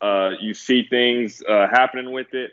uh, 0.00 0.32
you 0.40 0.52
see 0.52 0.86
things 0.88 1.42
uh, 1.48 1.68
happening 1.70 2.12
with 2.12 2.34
it, 2.34 2.52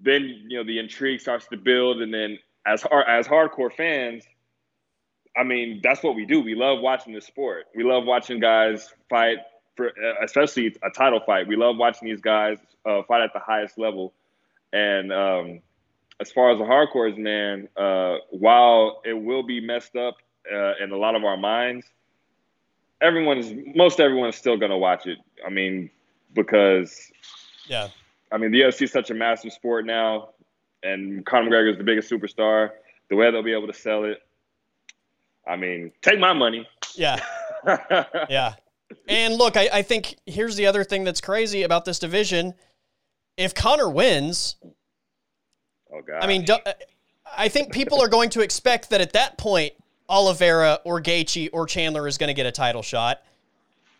then 0.00 0.22
you 0.48 0.58
know 0.58 0.64
the 0.64 0.78
intrigue 0.78 1.20
starts 1.20 1.46
to 1.46 1.56
build, 1.56 2.02
and 2.02 2.12
then 2.12 2.38
as 2.66 2.82
hard, 2.82 3.06
as 3.08 3.26
hardcore 3.26 3.72
fans, 3.72 4.24
I 5.36 5.44
mean 5.44 5.80
that's 5.82 6.02
what 6.02 6.14
we 6.14 6.26
do. 6.26 6.40
We 6.40 6.54
love 6.54 6.80
watching 6.80 7.14
the 7.14 7.20
sport. 7.20 7.66
We 7.74 7.84
love 7.84 8.04
watching 8.04 8.40
guys 8.40 8.92
fight 9.08 9.38
for, 9.76 9.88
uh, 9.88 10.14
especially 10.24 10.76
a 10.82 10.90
title 10.90 11.20
fight. 11.24 11.46
We 11.46 11.56
love 11.56 11.76
watching 11.76 12.08
these 12.08 12.20
guys 12.20 12.58
uh, 12.84 13.02
fight 13.02 13.22
at 13.22 13.32
the 13.32 13.40
highest 13.40 13.78
level. 13.78 14.12
And 14.72 15.12
um, 15.12 15.60
as 16.20 16.30
far 16.32 16.50
as 16.50 16.58
the 16.58 16.64
hardcores, 16.64 17.16
man, 17.16 17.68
uh, 17.76 18.18
while 18.30 19.02
it 19.04 19.14
will 19.14 19.42
be 19.42 19.60
messed 19.60 19.96
up 19.96 20.16
uh, 20.52 20.74
in 20.82 20.90
a 20.90 20.96
lot 20.96 21.14
of 21.14 21.24
our 21.24 21.36
minds, 21.36 21.86
everyone's 23.00 23.52
most 23.74 24.00
everyone 24.00 24.28
is 24.28 24.36
still 24.36 24.56
going 24.56 24.70
to 24.70 24.78
watch 24.78 25.06
it. 25.06 25.18
I 25.46 25.50
mean, 25.50 25.90
because 26.34 27.10
Yeah. 27.68 27.88
I 28.32 28.38
mean, 28.38 28.50
the 28.50 28.62
UFC 28.62 28.82
is 28.82 28.92
such 28.92 29.10
a 29.10 29.14
massive 29.14 29.52
sport 29.52 29.86
now, 29.86 30.30
and 30.82 31.24
Conor 31.24 31.50
McGregor 31.50 31.70
is 31.70 31.78
the 31.78 31.84
biggest 31.84 32.10
superstar. 32.10 32.70
The 33.08 33.16
way 33.16 33.30
they'll 33.30 33.42
be 33.42 33.52
able 33.52 33.68
to 33.68 33.74
sell 33.74 34.04
it, 34.04 34.22
I 35.46 35.56
mean, 35.56 35.92
take 36.02 36.18
my 36.18 36.32
money. 36.32 36.68
Yeah. 36.96 37.20
Yeah. 38.28 38.54
And 39.08 39.34
look, 39.34 39.56
I, 39.56 39.68
I 39.72 39.82
think 39.82 40.16
here's 40.26 40.56
the 40.56 40.66
other 40.66 40.84
thing 40.84 41.04
that's 41.04 41.20
crazy 41.20 41.62
about 41.62 41.84
this 41.84 41.98
division. 41.98 42.54
If 43.36 43.54
Conor 43.54 43.88
wins, 43.90 44.56
oh 45.92 46.00
God. 46.06 46.22
I 46.22 46.26
mean, 46.26 46.44
do, 46.44 46.56
I 47.36 47.48
think 47.48 47.72
people 47.72 48.00
are 48.00 48.08
going 48.08 48.30
to 48.30 48.40
expect 48.40 48.90
that 48.90 49.00
at 49.00 49.12
that 49.14 49.38
point, 49.38 49.72
Oliveira 50.08 50.80
or 50.84 51.00
Gaethje 51.00 51.50
or 51.52 51.66
Chandler 51.66 52.06
is 52.06 52.18
going 52.18 52.28
to 52.28 52.34
get 52.34 52.46
a 52.46 52.52
title 52.52 52.82
shot. 52.82 53.22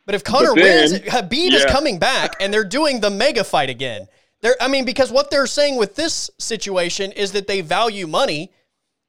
But 0.06 0.14
if 0.14 0.22
Conor 0.22 0.54
But 0.54 0.62
then- 0.62 0.90
wins, 0.90 1.02
Khabib 1.02 1.52
is 1.52 1.64
coming 1.64 1.98
back, 1.98 2.34
and 2.40 2.52
they're 2.52 2.62
doing 2.64 3.00
the 3.00 3.10
mega 3.10 3.42
fight 3.42 3.70
again. 3.70 4.06
They're, 4.42 4.56
I 4.60 4.68
mean, 4.68 4.84
because 4.84 5.10
what 5.10 5.30
they're 5.30 5.46
saying 5.46 5.76
with 5.76 5.96
this 5.96 6.30
situation 6.38 7.10
is 7.12 7.32
that 7.32 7.46
they 7.46 7.62
value 7.62 8.06
money. 8.06 8.52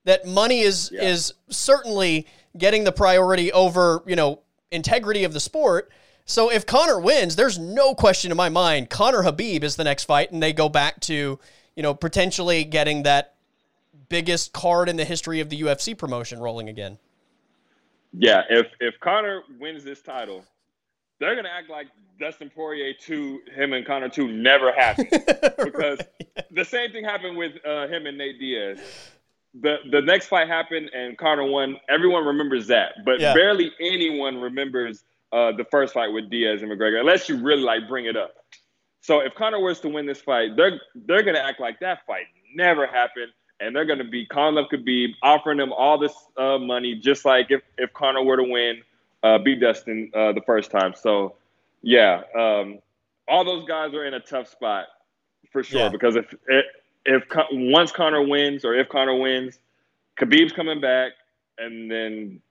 That 0.05 0.25
money 0.25 0.61
is 0.61 0.89
Yeah. 0.93 1.03
is 1.09 1.33
certainly 1.49 2.27
getting 2.57 2.85
the 2.85 2.91
priority 2.93 3.51
over 3.51 4.01
you 4.07 4.15
know 4.15 4.39
integrity 4.75 5.23
of 5.23 5.33
the 5.33 5.39
sport. 5.39 5.91
So 6.25 6.51
if 6.51 6.65
Conor 6.65 6.99
wins, 6.99 7.35
there's 7.35 7.57
no 7.57 7.95
question 7.95 8.31
in 8.31 8.37
my 8.37 8.49
mind 8.49 8.89
Conor 8.89 9.23
Khabib 9.23 9.63
is 9.63 9.75
the 9.75 9.83
next 9.83 10.05
fight, 10.05 10.31
and 10.31 10.41
they 10.41 10.53
go 10.53 10.69
back 10.69 10.99
to 11.01 11.39
you 11.75 11.83
know 11.83 11.93
potentially 11.93 12.63
getting 12.63 13.03
that 13.03 13.35
biggest 14.09 14.53
card 14.53 14.89
in 14.89 14.97
the 14.97 15.05
history 15.05 15.39
of 15.39 15.49
the 15.49 15.61
UFC 15.61 15.97
promotion 15.97 16.39
rolling 16.39 16.69
again. 16.69 16.97
Yeah, 18.13 18.43
if 18.49 18.67
if 18.79 18.99
Conor 18.99 19.43
wins 19.59 19.83
this 19.83 20.01
title, 20.01 20.43
they're 21.19 21.35
gonna 21.35 21.49
act 21.49 21.69
like 21.69 21.87
Dustin 22.19 22.49
Poirier 22.49 22.93
two, 22.93 23.41
him 23.53 23.73
and 23.73 23.85
Conor 23.85 24.09
two 24.09 24.31
never 24.31 24.71
happened 24.71 25.09
because 25.63 25.99
the 26.51 26.65
same 26.65 26.91
thing 26.91 27.03
happened 27.03 27.37
with 27.37 27.53
uh, 27.65 27.87
him 27.87 28.05
and 28.05 28.17
Nate 28.17 28.39
Diaz. 28.39 28.79
The 29.61 29.77
the 29.89 30.01
next 30.01 30.27
fight 30.27 30.47
happened 30.47 30.89
and 30.93 31.17
Conor 31.17 31.45
won. 31.45 31.77
Everyone 31.89 32.25
remembers 32.25 32.67
that, 32.67 32.93
but 33.05 33.19
Yeah. 33.19 33.33
barely 33.33 33.71
anyone 33.79 34.39
remembers 34.41 35.03
uh, 35.31 35.51
the 35.53 35.65
first 35.65 35.93
fight 35.93 36.09
with 36.09 36.29
Diaz 36.29 36.61
and 36.61 36.71
McGregor, 36.71 36.99
unless 36.99 37.27
you 37.29 37.37
really 37.37 37.61
like 37.63 37.87
bring 37.87 38.05
it 38.05 38.15
up. 38.17 38.35
So 39.01 39.19
if 39.21 39.33
Conor 39.35 39.59
was 39.59 39.79
to 39.81 39.89
win 39.89 40.05
this 40.05 40.21
fight, 40.21 40.55
they're 40.55 40.79
they're 40.95 41.23
gonna 41.23 41.39
act 41.39 41.59
like 41.59 41.79
that 41.79 42.05
fight 42.05 42.25
never 42.53 42.87
happened, 42.87 43.31
and 43.59 43.75
they're 43.75 43.85
gonna 43.85 44.03
be 44.03 44.25
calling 44.25 44.57
up 44.57 44.69
Khabib, 44.71 45.09
offering 45.21 45.59
him 45.59 45.71
all 45.73 45.97
this 45.97 46.13
uh, 46.37 46.57
money, 46.57 46.95
just 46.95 47.23
like 47.25 47.51
if 47.51 47.61
if 47.77 47.93
Conor 47.93 48.23
were 48.23 48.37
to 48.37 48.43
win, 48.43 48.81
uh, 49.23 49.37
beat 49.37 49.59
Dustin 49.61 50.11
uh, 50.13 50.31
the 50.33 50.41
first 50.45 50.71
time. 50.71 50.93
So 50.95 51.35
yeah, 51.81 52.23
um, 52.37 52.79
all 53.27 53.43
those 53.45 53.65
guys 53.67 53.93
are 53.93 54.05
in 54.05 54.13
a 54.15 54.19
tough 54.19 54.47
spot 54.47 54.87
for 55.51 55.63
sure 55.63 55.81
Yeah. 55.81 55.89
because 55.89 56.15
if 56.15 56.33
if, 56.47 56.65
if 57.05 57.23
once 57.51 57.91
Conor 57.91 58.21
wins 58.27 58.65
or 58.65 58.73
if 58.75 58.89
Conor 58.89 59.15
wins, 59.15 59.57
Khabib's 60.19 60.53
coming 60.53 60.81
back, 60.81 61.13
and 61.57 61.89
then. 61.91 62.41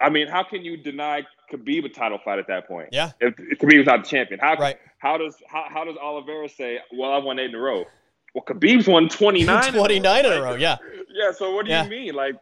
I 0.00 0.10
mean, 0.10 0.26
how 0.28 0.42
can 0.42 0.64
you 0.64 0.76
deny 0.76 1.22
Khabib 1.52 1.84
a 1.84 1.88
title 1.88 2.18
fight 2.22 2.38
at 2.38 2.48
that 2.48 2.66
point? 2.68 2.88
Yeah. 2.92 3.12
If, 3.20 3.34
if 3.38 3.58
Khabib's 3.58 3.86
not 3.86 4.02
the 4.04 4.08
champion, 4.10 4.40
how 4.40 4.54
Right. 4.56 4.76
how 4.98 5.16
does 5.16 5.36
how, 5.48 5.64
how 5.68 5.84
does 5.84 5.96
Oliveira 5.96 6.48
say, 6.48 6.78
"Well, 6.92 7.12
I've 7.12 7.24
won 7.24 7.38
eight 7.38 7.50
in 7.50 7.54
a 7.54 7.58
row"? 7.58 7.84
Well, 8.34 8.44
Khabib's 8.44 8.86
won 8.88 9.08
twenty 9.08 9.44
nine. 9.44 9.72
29 9.72 10.24
in 10.26 10.32
a 10.32 10.42
row, 10.42 10.54
yeah. 10.56 10.76
Yeah. 11.08 11.30
So 11.32 11.54
what 11.54 11.64
do 11.64 11.70
Yeah. 11.70 11.84
you 11.84 11.90
mean? 11.90 12.14
Like, 12.14 12.34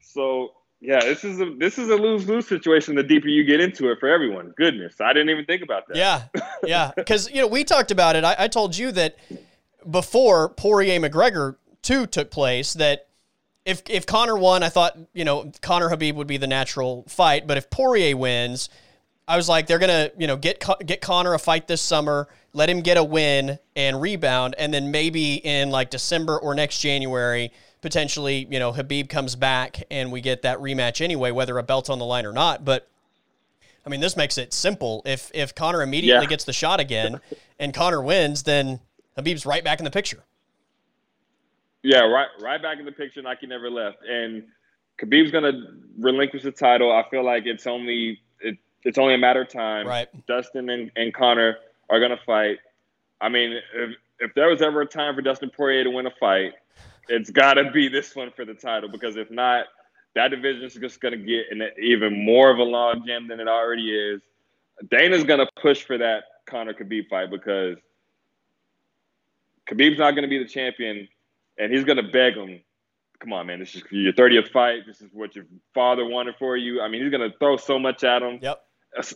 so 0.00 0.52
yeah, 0.80 1.00
this 1.00 1.24
is 1.24 1.40
a 1.40 1.46
this 1.56 1.78
is 1.78 1.88
a 1.88 1.96
lose 1.96 2.28
lose 2.28 2.46
situation. 2.46 2.94
The 2.94 3.02
deeper 3.02 3.26
you 3.28 3.42
get 3.44 3.60
into 3.60 3.90
it 3.90 3.98
for 3.98 4.08
everyone. 4.08 4.52
Goodness, 4.56 5.00
I 5.00 5.12
didn't 5.14 5.30
even 5.30 5.46
think 5.46 5.62
about 5.62 5.88
that. 5.88 5.96
Yeah, 5.96 6.24
yeah. 6.64 6.92
Because 6.96 7.30
you 7.30 7.40
know 7.40 7.48
we 7.48 7.64
talked 7.64 7.90
about 7.90 8.14
it. 8.16 8.22
I, 8.22 8.36
I 8.40 8.48
told 8.48 8.76
you 8.76 8.92
that 8.92 9.16
before 9.88 10.48
Poirier 10.50 11.00
McGregor 11.00 11.56
two 11.82 12.06
took 12.06 12.30
place 12.30 12.74
that 12.74 13.06
if 13.64 13.82
if 13.88 14.06
Conor 14.06 14.36
won, 14.36 14.62
I 14.62 14.68
thought 14.68 14.96
you 15.12 15.24
know 15.24 15.52
Conor 15.62 15.88
Khabib 15.90 16.14
would 16.14 16.26
be 16.26 16.36
the 16.36 16.46
natural 16.46 17.04
fight. 17.08 17.46
But 17.46 17.58
if 17.58 17.70
Poirier 17.70 18.16
wins, 18.16 18.68
I 19.26 19.36
was 19.36 19.48
like 19.48 19.66
they're 19.66 19.78
gonna 19.78 20.10
you 20.16 20.26
know 20.26 20.36
get 20.36 20.64
get 20.84 21.00
Conor 21.00 21.34
a 21.34 21.38
fight 21.38 21.68
this 21.68 21.82
summer, 21.82 22.28
let 22.52 22.68
him 22.70 22.80
get 22.80 22.96
a 22.96 23.04
win 23.04 23.58
and 23.76 24.00
rebound, 24.00 24.54
and 24.58 24.72
then 24.72 24.90
maybe 24.90 25.34
in 25.34 25.70
like 25.70 25.90
December 25.90 26.38
or 26.38 26.54
next 26.54 26.78
January. 26.78 27.52
Potentially, 27.80 28.48
you 28.50 28.58
know, 28.58 28.72
Khabib 28.72 29.08
comes 29.08 29.36
back 29.36 29.84
and 29.88 30.10
we 30.10 30.20
get 30.20 30.42
that 30.42 30.58
rematch 30.58 31.00
anyway, 31.00 31.30
whether 31.30 31.56
a 31.58 31.62
belt's 31.62 31.88
on 31.88 32.00
the 32.00 32.04
line 32.04 32.26
or 32.26 32.32
not. 32.32 32.64
But 32.64 32.88
I 33.86 33.88
mean, 33.88 34.00
this 34.00 34.16
makes 34.16 34.36
it 34.36 34.52
simple. 34.52 35.00
If 35.04 35.30
if 35.32 35.54
Conor 35.54 35.82
immediately 35.82 36.24
Yeah. 36.24 36.28
gets 36.28 36.42
the 36.42 36.52
shot 36.52 36.80
again 36.80 37.20
and 37.60 37.72
Conor 37.72 38.02
wins, 38.02 38.42
then 38.42 38.80
Khabib's 39.18 39.44
right 39.44 39.64
back 39.64 39.80
in 39.80 39.84
the 39.84 39.90
picture. 39.90 40.22
Yeah, 41.82 42.00
right, 42.00 42.28
right 42.40 42.62
back 42.62 42.78
in 42.78 42.84
the 42.84 42.92
picture 42.92 43.22
like 43.22 43.40
he 43.40 43.46
never 43.46 43.70
left. 43.70 43.98
And 44.08 44.44
Khabib's 45.00 45.30
gonna 45.30 45.52
relinquish 45.98 46.42
the 46.42 46.52
title. 46.52 46.92
I 46.92 47.04
feel 47.10 47.24
like 47.24 47.46
it's 47.46 47.66
only 47.66 48.20
it, 48.40 48.56
it's 48.84 48.98
only 48.98 49.14
a 49.14 49.18
matter 49.18 49.42
of 49.42 49.48
time. 49.48 49.86
Right. 49.86 50.08
Dustin 50.26 50.70
and, 50.70 50.90
and 50.96 51.12
Conor 51.12 51.56
are 51.90 52.00
gonna 52.00 52.18
fight. 52.24 52.58
I 53.20 53.28
mean, 53.28 53.58
if 53.74 53.96
if 54.20 54.34
there 54.34 54.48
was 54.48 54.62
ever 54.62 54.82
a 54.82 54.86
time 54.86 55.14
for 55.14 55.22
Dustin 55.22 55.50
Poirier 55.50 55.84
to 55.84 55.90
win 55.90 56.06
a 56.06 56.12
fight, 56.20 56.54
it's 57.08 57.30
gotta 57.30 57.70
be 57.70 57.88
this 57.88 58.14
one 58.14 58.30
for 58.30 58.44
the 58.44 58.54
title 58.54 58.88
because 58.88 59.16
if 59.16 59.30
not, 59.30 59.66
that 60.14 60.28
division 60.28 60.64
is 60.64 60.74
just 60.74 61.00
gonna 61.00 61.16
get 61.16 61.46
an, 61.50 61.62
even 61.80 62.24
more 62.24 62.50
of 62.50 62.58
a 62.58 62.64
log 62.64 63.06
jam 63.06 63.28
than 63.28 63.40
it 63.40 63.48
already 63.48 63.90
is. 63.90 64.20
Dana's 64.90 65.24
gonna 65.24 65.48
push 65.60 65.82
for 65.82 65.98
that 65.98 66.24
Conor 66.46 66.74
Khabib 66.74 67.08
fight 67.08 67.30
because 67.30 67.76
Khabib's 69.68 69.98
not 69.98 70.12
gonna 70.14 70.28
be 70.28 70.38
the 70.38 70.48
champion 70.48 71.08
and 71.58 71.72
he's 71.72 71.84
gonna 71.84 72.02
beg 72.02 72.34
him, 72.36 72.60
"Come 73.20 73.32
on, 73.32 73.46
man, 73.46 73.58
this 73.58 73.74
is 73.74 73.82
your 73.90 74.12
30th 74.12 74.48
fight. 74.50 74.86
This 74.86 75.00
is 75.00 75.08
what 75.12 75.34
your 75.36 75.44
father 75.74 76.04
wanted 76.06 76.36
for 76.36 76.56
you." 76.56 76.80
I 76.80 76.88
mean, 76.88 77.02
he's 77.02 77.10
gonna 77.10 77.32
throw 77.38 77.56
so 77.56 77.78
much 77.78 78.04
at 78.04 78.22
him, 78.22 78.38
Yep. 78.42 78.64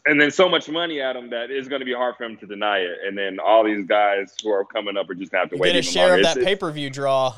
and 0.07 0.21
then 0.21 0.31
so 0.31 0.49
much 0.49 0.69
money 0.69 1.01
at 1.01 1.17
him 1.17 1.31
that 1.31 1.51
it's 1.51 1.69
gonna 1.69 1.85
be 1.85 1.95
hard 1.95 2.17
for 2.17 2.25
him 2.25 2.37
to 2.39 2.47
deny 2.47 2.79
it. 2.79 2.99
And 3.07 3.17
then 3.17 3.39
all 3.39 3.65
these 3.65 3.87
guys 3.87 4.35
who 4.43 4.51
are 4.51 4.65
coming 4.65 4.97
up 4.97 5.09
are 5.09 5.15
just 5.15 5.31
gonna 5.33 5.43
have 5.45 5.51
to 5.51 5.57
You 5.57 5.63
wait 5.63 5.73
get 5.73 5.79
a 5.79 5.83
share 5.83 6.09
longer. 6.09 6.17
of 6.17 6.23
that 6.25 6.37
it's- 6.39 6.45
pay 6.45 6.57
per 6.57 6.71
view 6.71 6.91
draw. 6.91 7.35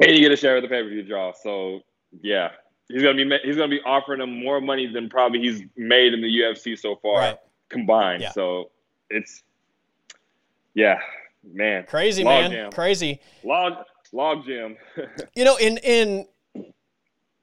and 0.00 0.10
you 0.12 0.20
get 0.20 0.30
a 0.32 0.36
share 0.36 0.56
of 0.56 0.62
the 0.62 0.68
pay 0.68 0.82
per 0.82 0.88
view 0.88 1.02
draw. 1.02 1.32
So 1.32 1.82
yeah, 2.22 2.52
he's 2.88 3.02
gonna 3.02 3.14
be 3.24 3.38
he's 3.42 3.56
gonna 3.56 3.68
be 3.68 3.80
offering 3.82 4.20
him 4.20 4.42
more 4.42 4.60
money 4.60 4.86
than 4.86 5.08
probably 5.08 5.40
he's 5.40 5.62
made 5.76 6.14
in 6.14 6.20
the 6.22 6.28
UFC 6.28 6.76
so 6.76 6.96
far 6.96 7.14
Right. 7.18 7.36
combined. 7.68 8.22
Yeah. 8.22 8.30
So 8.30 8.70
it's 9.10 9.42
yeah, 10.74 11.00
man, 11.52 11.84
Crazy 11.86 12.24
Log 12.24 12.42
man, 12.42 12.50
jam. 12.50 12.72
crazy. 12.72 13.20
log 13.44 13.74
log 14.12 14.46
jam. 14.46 14.76
You 15.34 15.44
know, 15.44 15.56
in 15.56 15.78
in 15.78 16.26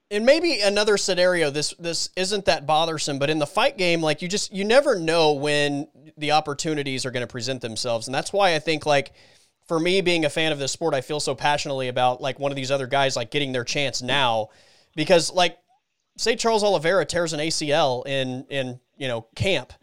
in 0.09 0.25
maybe 0.25 0.59
another 0.61 0.97
scenario, 0.97 1.49
this 1.49 1.73
this 1.79 2.09
isn't 2.15 2.45
that 2.45 2.65
bothersome, 2.67 3.17
but 3.19 3.29
in 3.29 3.39
the 3.39 3.47
fight 3.47 3.77
game, 3.77 4.01
like 4.01 4.21
you 4.21 4.27
just 4.27 4.53
you 4.53 4.63
never 4.63 4.97
know 4.99 5.33
when 5.33 5.87
the 6.17 6.31
opportunities 6.31 7.05
are 7.05 7.11
going 7.11 7.25
to 7.25 7.31
present 7.31 7.61
themselves, 7.61 8.07
and 8.07 8.13
that's 8.13 8.31
why 8.31 8.55
I 8.55 8.59
think 8.59 8.85
like 8.85 9.13
for 9.67 9.79
me 9.79 10.01
being 10.01 10.25
a 10.25 10.29
fan 10.29 10.51
of 10.51 10.59
this 10.59 10.71
sport, 10.71 10.93
I 10.93 11.01
feel 11.01 11.19
so 11.19 11.33
passionately 11.33 11.87
about 11.87 12.21
like 12.21 12.37
one 12.37 12.51
of 12.51 12.55
these 12.55 12.69
other 12.69 12.85
guys 12.87 13.15
like 13.15 13.31
getting 13.31 13.51
their 13.53 13.63
chance 13.63 14.01
now, 14.01 14.49
because 14.95 15.31
like 15.31 15.57
say 16.17 16.35
Charles 16.35 16.63
Oliveira 16.63 17.05
tears 17.05 17.33
an 17.33 17.39
ACL 17.39 18.05
in 18.05 18.45
in 18.49 18.79
you 18.97 19.07
know 19.07 19.25
camp 19.35 19.73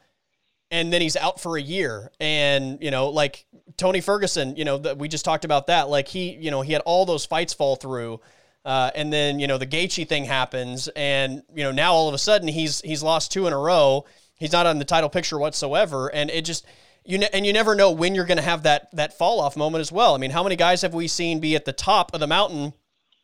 and 0.71 0.93
then 0.93 1.01
he's 1.01 1.17
out 1.17 1.41
for 1.41 1.57
a 1.57 1.63
year. 1.63 2.11
And 2.21 2.83
you 2.83 2.91
know 2.91 3.09
like 3.09 3.47
tony 3.77 4.01
ferguson 4.03 4.57
you 4.57 4.65
know 4.65 4.77
that 4.77 4.99
we 4.99 5.09
just 5.09 5.25
talked 5.25 5.47
about 5.47 5.69
that 5.69 5.89
like 5.89 6.07
he 6.07 6.35
you 6.35 6.51
know 6.51 6.61
he 6.61 6.73
had 6.73 6.83
all 6.83 7.07
those 7.07 7.25
fights 7.25 7.55
fall 7.55 7.77
through 7.77 8.21
uh, 8.65 8.91
and 8.95 9.13
then 9.13 9.41
you 9.41 9.47
know 9.47 9.59
the 9.59 9.67
Gaethje 9.67 10.07
thing 10.07 10.25
happens 10.25 10.89
and 10.89 11.43
you 11.55 11.65
know 11.65 11.73
now 11.73 11.93
all 11.93 12.09
of 12.09 12.15
a 12.15 12.19
sudden 12.19 12.49
he's 12.49 12.81
he's 12.83 13.03
lost 13.03 13.33
two 13.33 13.47
in 13.47 13.53
a 13.53 13.59
row. 13.59 14.05
He's 14.39 14.53
not 14.53 14.67
on 14.67 14.79
the 14.79 14.85
title 14.85 15.09
picture 15.09 15.39
whatsoever. 15.39 16.09
And 16.09 16.31
it 16.31 16.45
just 16.45 16.67
you 17.05 17.19
ne- 17.19 17.31
and 17.33 17.47
you 17.47 17.53
never 17.53 17.75
know 17.75 17.91
when 17.91 18.15
you're 18.15 18.27
going 18.27 18.37
to 18.37 18.43
have 18.43 18.65
that 18.65 18.95
that 18.95 19.17
fall 19.17 19.41
off 19.41 19.57
moment 19.57 19.81
as 19.81 19.91
well. 19.91 20.15
I 20.15 20.19
mean 20.19 20.31
how 20.31 20.43
many 20.43 20.57
guys 20.57 20.83
have 20.83 20.93
we 20.93 21.09
seen 21.09 21.41
be 21.41 21.57
at 21.57 21.65
the 21.65 21.73
top 21.73 22.13
of 22.13 22.21
the 22.21 22.27
mountain 22.27 22.75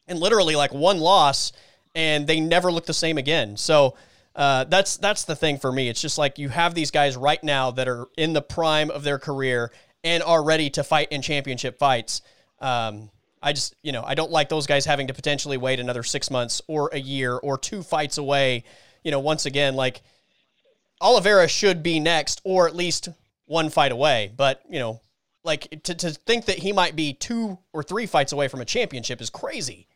and 0.09 0.19
literally 0.19 0.57
like 0.57 0.73
one 0.73 0.99
loss 0.99 1.53
and 1.95 2.27
they 2.27 2.41
never 2.41 2.73
look 2.73 2.87
the 2.87 2.95
same 2.95 3.19
again. 3.19 3.59
So 3.59 3.95
uh, 4.37 4.65
that's 4.65 4.99
that's 4.99 5.25
the 5.25 5.35
thing 5.35 5.59
for 5.59 5.73
me. 5.73 5.89
It's 5.89 6.01
just 6.01 6.19
like 6.19 6.39
you 6.39 6.51
have 6.51 6.75
these 6.75 6.91
guys 6.91 7.17
right 7.17 7.43
now 7.43 7.71
that 7.71 7.89
are 7.89 8.07
in 8.19 8.35
the 8.35 8.43
prime 8.43 8.91
of 8.91 9.03
their 9.03 9.19
career 9.19 9.73
and 10.05 10.23
are 10.23 10.45
ready 10.45 10.69
to 10.71 10.85
fight 10.85 11.11
in 11.11 11.23
championship 11.23 11.79
fights. 11.79 12.21
Um, 12.61 13.11
I 13.43 13.55
just 13.55 13.75
you 13.83 13.93
know 13.93 14.03
I 14.05 14.15
don't 14.15 14.31
like 14.31 14.51
those 14.51 14.67
guys 14.67 14.85
having 14.85 15.07
to 15.07 15.15
potentially 15.15 15.57
wait 15.57 15.81
another 15.81 16.03
six 16.03 16.31
months 16.31 16.61
or 16.67 16.91
a 16.93 16.99
year 16.99 17.33
or 17.35 17.57
two 17.57 17.83
fights 17.83 18.19
away. 18.19 18.65
You 19.03 19.11
know, 19.11 19.21
once 19.21 19.47
again, 19.47 19.75
like 19.75 20.03
Oliveira 21.01 21.49
should 21.49 21.83
be 21.83 21.99
next 21.99 22.43
or 22.45 22.69
at 22.69 22.77
least 22.77 23.09
one 23.47 23.71
fight 23.71 23.91
away. 23.91 24.31
But 24.37 24.61
you 24.69 24.79
know, 24.79 25.01
like 25.45 25.83
to 25.85 25.95
to 25.95 26.11
think 26.11 26.45
that 26.45 26.59
he 26.59 26.75
might 26.75 26.95
be 26.95 27.15
two 27.15 27.57
or 27.73 27.83
three 27.83 28.05
fights 28.05 28.33
away 28.33 28.49
from 28.49 28.61
a 28.61 28.67
championship 28.67 29.23
is 29.23 29.31
crazy. 29.31 29.87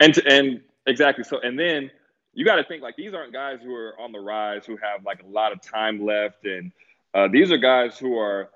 And 0.00 0.18
and 0.26 0.60
exactly 0.88 1.24
so. 1.24 1.40
And 1.40 1.58
then 1.58 1.90
you 2.34 2.44
got 2.44 2.56
to 2.56 2.64
think 2.64 2.82
like 2.82 2.96
these 2.96 3.14
aren't 3.14 3.32
guys 3.32 3.58
who 3.62 3.74
are 3.74 3.94
on 4.00 4.12
the 4.12 4.18
rise 4.20 4.64
who 4.66 4.76
have 4.76 5.04
like 5.04 5.22
a 5.22 5.26
lot 5.26 5.52
of 5.52 5.60
time 5.62 6.04
left, 6.04 6.44
and 6.44 6.72
uh, 7.14 7.28
these 7.28 7.50
are 7.52 7.56
guys 7.58 7.98
who 7.98 8.16
are 8.18 8.50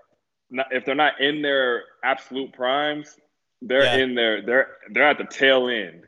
not, 0.50 0.66
if 0.70 0.84
they're 0.84 0.94
not 0.94 1.20
in 1.20 1.42
their 1.42 1.84
absolute 2.04 2.52
primes, 2.52 3.16
they're 3.62 3.84
Yeah. 3.84 3.96
in 3.98 4.14
their 4.14 4.42
they're 4.42 4.68
they're 4.90 5.08
at 5.08 5.18
the 5.18 5.24
tail 5.24 5.68
end. 5.68 6.04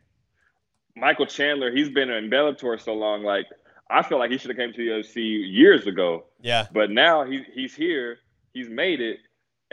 Michael 0.96 1.26
Chandler, 1.26 1.72
he's 1.74 1.88
been 1.90 2.10
in 2.10 2.30
Bellator 2.30 2.80
so 2.80 2.94
long. 2.94 3.22
Like 3.24 3.46
I 3.90 4.02
feel 4.02 4.18
like 4.18 4.30
he 4.30 4.38
should 4.38 4.50
have 4.50 4.56
came 4.56 4.72
to 4.72 4.76
the 4.78 4.90
UFC 4.90 5.16
years 5.52 5.86
ago. 5.86 6.24
Yeah. 6.40 6.66
But 6.72 6.90
now 6.90 7.24
he, 7.24 7.42
he's 7.54 7.74
here, 7.74 8.18
he's 8.52 8.68
made 8.68 9.00
it, 9.00 9.18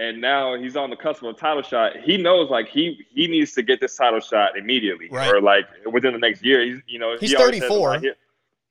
and 0.02 0.20
now 0.22 0.56
he's 0.58 0.76
on 0.76 0.90
the 0.90 0.96
cusp 0.96 1.22
of 1.24 1.36
a 1.36 1.38
title 1.38 1.62
shot. 1.62 1.94
He 2.04 2.18
knows 2.18 2.50
like 2.50 2.68
he 2.68 3.06
he 3.14 3.28
needs 3.28 3.52
to 3.54 3.62
get 3.62 3.80
this 3.80 3.96
title 3.96 4.20
shot 4.20 4.58
immediately, 4.58 5.08
Right. 5.12 5.32
or 5.34 5.42
like 5.42 5.66
within 5.92 6.14
the 6.14 6.20
next 6.20 6.44
year. 6.44 6.64
He's 6.66 6.80
you 6.88 7.00
know 7.00 7.16
He's 7.20 7.30
he 7.32 7.36
always 7.36 7.60
says, 7.60 7.70
34. 7.70 7.88
"I'm 7.90 7.94
not 7.96 8.02
here." 8.04 8.16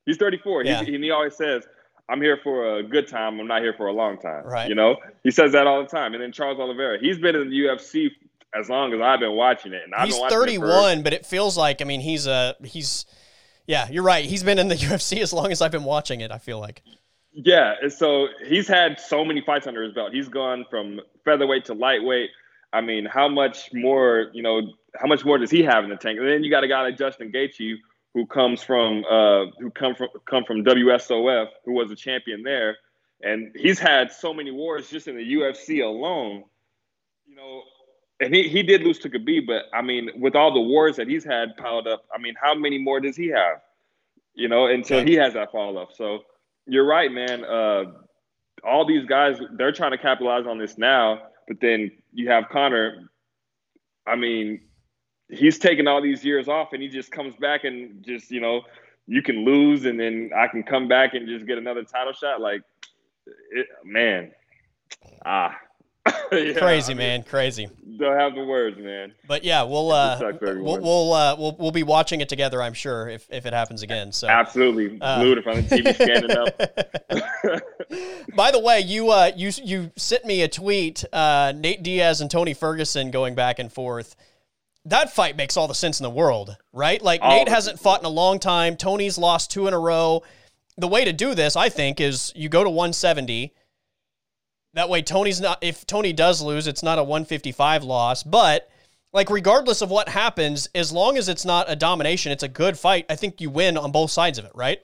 He's 0.05 0.17
34. 0.17 0.63
Yeah. 0.65 0.83
He, 0.83 0.95
and 0.95 1.03
he 1.03 1.11
always 1.11 1.35
says, 1.35 1.63
"I'm 2.09 2.21
here 2.21 2.37
for 2.43 2.77
a 2.79 2.83
good 2.83 3.07
time. 3.07 3.39
I'm 3.39 3.47
not 3.47 3.61
here 3.61 3.73
for 3.77 3.87
a 3.87 3.93
long 3.93 4.17
time." 4.17 4.45
Right. 4.45 4.67
You 4.67 4.75
know, 4.75 4.97
he 5.23 5.31
says 5.31 5.51
that 5.53 5.67
all 5.67 5.81
the 5.81 5.87
time. 5.89 6.13
And 6.13 6.21
then 6.21 6.31
Charles 6.31 6.59
Oliveira, 6.59 6.99
he's 6.99 7.17
been 7.19 7.35
in 7.35 7.49
the 7.49 7.55
UFC 7.55 8.09
as 8.53 8.69
long 8.69 8.93
as 8.93 8.99
I've 8.99 9.19
been 9.21 9.31
watching 9.35 9.71
it, 9.73 9.81
and 9.85 9.93
I've 9.95 10.07
He's 10.07 10.17
it 10.17 10.23
for- 10.23 10.29
31, 10.29 11.03
but 11.03 11.13
it 11.13 11.25
feels 11.25 11.55
like 11.57 11.81
I 11.81 11.85
mean 11.85 12.01
he's 12.01 12.27
a 12.27 12.55
he's 12.63 13.05
yeah, 13.67 13.87
you're 13.89 14.03
right. 14.03 14.25
He's 14.25 14.43
been 14.43 14.59
in 14.59 14.67
the 14.67 14.75
UFC 14.87 15.21
as 15.21 15.31
long 15.31 15.51
as 15.51 15.61
I've 15.61 15.71
been 15.71 15.85
watching 15.85 16.19
it. 16.21 16.31
I 16.31 16.37
feel 16.39 16.59
like 16.59 16.81
Yeah, 17.33 17.75
so 17.87 18.27
he's 18.45 18.67
had 18.67 18.99
so 18.99 19.23
many 19.23 19.41
fights 19.41 19.65
under 19.65 19.81
his 19.83 19.93
belt. 19.93 20.13
He's 20.13 20.27
gone 20.27 20.65
from 20.69 20.99
featherweight 21.23 21.65
to 21.65 21.73
lightweight. 21.73 22.29
I 22.73 22.81
mean, 22.81 23.05
how 23.05 23.29
much 23.29 23.69
more, 23.73 24.29
you 24.33 24.43
know, 24.43 24.61
how 24.95 25.07
much 25.07 25.23
more 25.23 25.37
does 25.37 25.51
he 25.51 25.63
have 25.63 25.83
in 25.83 25.89
the 25.89 25.95
tank? 25.95 26.19
And 26.19 26.27
then 26.27 26.43
you 26.43 26.49
got 26.49 26.63
a 26.63 26.67
guy 26.67 26.81
like 26.81 26.97
Justin 26.97 27.31
Gaethje 27.31 27.77
who 28.13 28.25
comes 28.25 28.61
from 28.61 29.05
uh 29.09 29.45
who 29.59 29.71
come 29.71 29.95
from 29.95 30.09
come 30.25 30.43
from 30.43 30.63
WSOF, 30.63 31.47
who 31.65 31.73
was 31.73 31.91
a 31.91 31.95
champion 31.95 32.43
there, 32.43 32.77
and 33.21 33.55
he's 33.55 33.79
had 33.79 34.11
so 34.11 34.33
many 34.33 34.51
wars 34.51 34.89
just 34.89 35.07
in 35.07 35.15
the 35.15 35.33
UFC 35.33 35.83
alone. 35.83 36.43
You 37.25 37.35
know, 37.35 37.63
and 38.19 38.35
he, 38.35 38.49
he 38.49 38.61
did 38.61 38.83
lose 38.83 38.99
to 38.99 39.09
Khabib, 39.09 39.47
but 39.47 39.65
I 39.73 39.81
mean, 39.81 40.09
with 40.17 40.35
all 40.35 40.53
the 40.53 40.59
wars 40.59 40.97
that 40.97 41.07
he's 41.07 41.23
had 41.23 41.55
piled 41.55 41.87
up, 41.87 42.03
I 42.13 42.17
mean, 42.17 42.35
how 42.41 42.53
many 42.53 42.77
more 42.77 42.99
does 42.99 43.15
he 43.15 43.27
have? 43.29 43.61
You 44.33 44.49
know, 44.49 44.67
until 44.67 45.03
he 45.03 45.13
has 45.15 45.33
that 45.33 45.51
fall 45.51 45.77
off. 45.77 45.93
So 45.95 46.23
you're 46.71 46.85
right, 46.85 47.11
man. 47.11 47.43
Uh, 47.43 47.83
all 48.63 48.85
these 48.85 49.05
guys, 49.05 49.41
they're 49.57 49.73
trying 49.73 49.91
to 49.91 49.97
capitalize 49.97 50.47
on 50.47 50.57
this 50.57 50.77
now, 50.77 51.19
but 51.45 51.59
then 51.59 51.91
you 52.13 52.29
have 52.29 52.45
Conor. 52.49 53.09
I 54.07 54.15
mean, 54.15 54.61
he's 55.27 55.59
taking 55.59 55.85
all 55.85 56.01
these 56.01 56.23
years 56.23 56.47
off, 56.47 56.71
and 56.71 56.81
he 56.81 56.87
just 56.87 57.11
comes 57.11 57.35
back 57.35 57.65
and 57.65 58.01
just, 58.05 58.31
you 58.31 58.39
know, 58.39 58.61
you 59.05 59.21
can 59.21 59.43
lose, 59.43 59.83
and 59.83 59.99
then 59.99 60.31
I 60.33 60.47
can 60.47 60.63
come 60.63 60.87
back 60.87 61.13
and 61.13 61.27
just 61.27 61.45
get 61.45 61.57
another 61.57 61.83
title 61.83 62.13
shot. 62.13 62.39
Like, 62.39 62.61
it, 63.51 63.67
man, 63.83 64.31
ah, 65.25 65.53
Yeah, 66.31 66.53
crazy 66.53 66.93
I 66.93 66.95
mean, 66.95 67.07
man, 67.07 67.23
crazy. 67.23 67.67
Don't 67.97 68.17
have 68.17 68.35
the 68.35 68.45
words, 68.45 68.77
man. 68.79 69.13
But 69.27 69.43
yeah, 69.43 69.63
we'll 69.63 69.91
uh, 69.91 70.17
we'll 70.39 70.81
we'll, 70.81 71.13
uh, 71.13 71.35
we'll 71.37 71.55
we'll 71.59 71.71
be 71.71 71.83
watching 71.83 72.21
it 72.21 72.29
together. 72.29 72.61
I'm 72.61 72.73
sure 72.73 73.09
if 73.09 73.27
if 73.29 73.45
it 73.45 73.51
happens 73.51 73.81
again. 73.81 74.13
So 74.13 74.29
Absolutely 74.29 74.97
Uh, 75.01 75.21
glued 75.21 75.37
in 75.39 75.43
front 75.43 75.59
of 75.59 75.69
the 75.69 75.75
TV, 75.75 75.93
standing 75.93 76.37
up. 76.37 76.57
By 78.35 78.51
the 78.51 78.59
way, 78.59 78.79
you 78.79 79.09
uh, 79.11 79.31
you 79.35 79.51
you 79.61 79.91
sent 79.97 80.23
me 80.23 80.41
a 80.41 80.47
tweet. 80.47 81.03
Uh, 81.11 81.51
Nate 81.55 81.83
Diaz 81.83 82.21
and 82.21 82.31
Tony 82.31 82.53
Ferguson 82.53 83.11
going 83.11 83.35
back 83.35 83.59
and 83.59 83.71
forth. 83.71 84.15
That 84.85 85.13
fight 85.13 85.35
makes 85.35 85.57
all 85.57 85.67
the 85.67 85.75
sense 85.75 85.99
in 85.99 86.05
the 86.05 86.09
world, 86.09 86.55
right? 86.73 87.01
Like 87.01 87.21
All 87.21 87.37
Nate 87.37 87.49
hasn't 87.49 87.79
fought 87.79 87.99
in 87.99 88.05
a 88.05 88.09
long 88.09 88.39
time. 88.39 88.77
Tony's 88.77 89.17
lost 89.17 89.51
two 89.51 89.67
in 89.67 89.73
a 89.73 89.79
row. 89.79 90.23
The 90.77 90.87
way 90.87 91.05
to 91.05 91.13
do 91.13 91.35
this, 91.35 91.55
I 91.55 91.69
think, 91.69 91.99
is 91.99 92.31
you 92.35 92.49
go 92.49 92.63
to 92.63 92.69
170. 92.69 93.53
That 94.73 94.89
way, 94.89 95.01
Tony's 95.01 95.41
not. 95.41 95.59
If 95.61 95.85
Tony 95.85 96.13
does 96.13 96.41
lose, 96.41 96.67
it's 96.67 96.83
not 96.83 96.97
a 96.97 97.03
155 97.03 97.83
loss. 97.83 98.23
But 98.23 98.69
like, 99.13 99.29
regardless 99.29 99.81
of 99.81 99.89
what 99.89 100.07
happens, 100.07 100.69
as 100.73 100.91
long 100.91 101.17
as 101.17 101.27
it's 101.27 101.43
not 101.43 101.69
a 101.69 101.75
domination, 101.75 102.31
it's 102.31 102.43
a 102.43 102.47
good 102.47 102.77
fight. 102.77 103.05
I 103.09 103.15
think 103.15 103.41
you 103.41 103.49
win 103.49 103.77
on 103.77 103.91
both 103.91 104.11
sides 104.11 104.37
of 104.37 104.45
it, 104.45 104.51
right? 104.55 104.79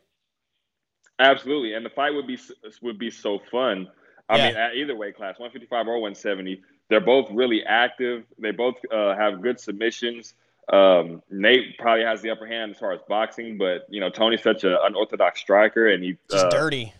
Absolutely, 1.19 1.73
and 1.73 1.85
the 1.85 1.89
fight 1.89 2.13
would 2.13 2.27
be 2.27 2.37
would 2.81 2.99
be 2.99 3.09
so 3.09 3.39
fun. 3.49 3.87
I 4.29 4.37
Yeah. 4.37 4.47
mean, 4.71 4.81
either 4.83 4.95
way, 4.95 5.13
class, 5.13 5.39
155 5.39 5.87
or 5.87 5.99
170, 5.99 6.61
they're 6.89 6.99
both 6.99 7.29
really 7.31 7.63
active. 7.63 8.25
They 8.37 8.51
both 8.51 8.75
uh, 8.91 9.15
have 9.15 9.41
good 9.41 9.59
submissions. 9.59 10.33
Um, 10.71 11.23
Nate 11.31 11.77
probably 11.79 12.03
has 12.03 12.21
the 12.21 12.29
upper 12.29 12.45
hand 12.45 12.71
as 12.71 12.77
far 12.77 12.91
as 12.91 12.99
boxing, 13.07 13.57
but 13.57 13.85
you 13.89 14.01
know 14.01 14.09
Tony's 14.09 14.43
such 14.43 14.65
an 14.65 14.77
unorthodox 14.83 15.39
striker, 15.39 15.87
and 15.87 16.03
he 16.03 16.17
uh, 16.33 16.49
dirty. 16.49 16.93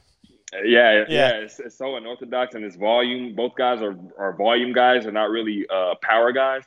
Yeah, 0.53 0.63
yeah, 0.93 1.05
Yeah. 1.09 1.29
it's, 1.39 1.59
it's 1.59 1.77
so 1.77 1.95
unorthodox 1.97 2.55
and 2.55 2.63
it's 2.63 2.75
volume. 2.75 3.35
Both 3.35 3.55
guys 3.55 3.81
are, 3.81 3.95
are 4.17 4.33
volume 4.33 4.73
guys 4.73 5.05
and 5.05 5.13
not 5.13 5.29
really 5.29 5.65
uh, 5.69 5.95
power 6.01 6.31
guys. 6.31 6.63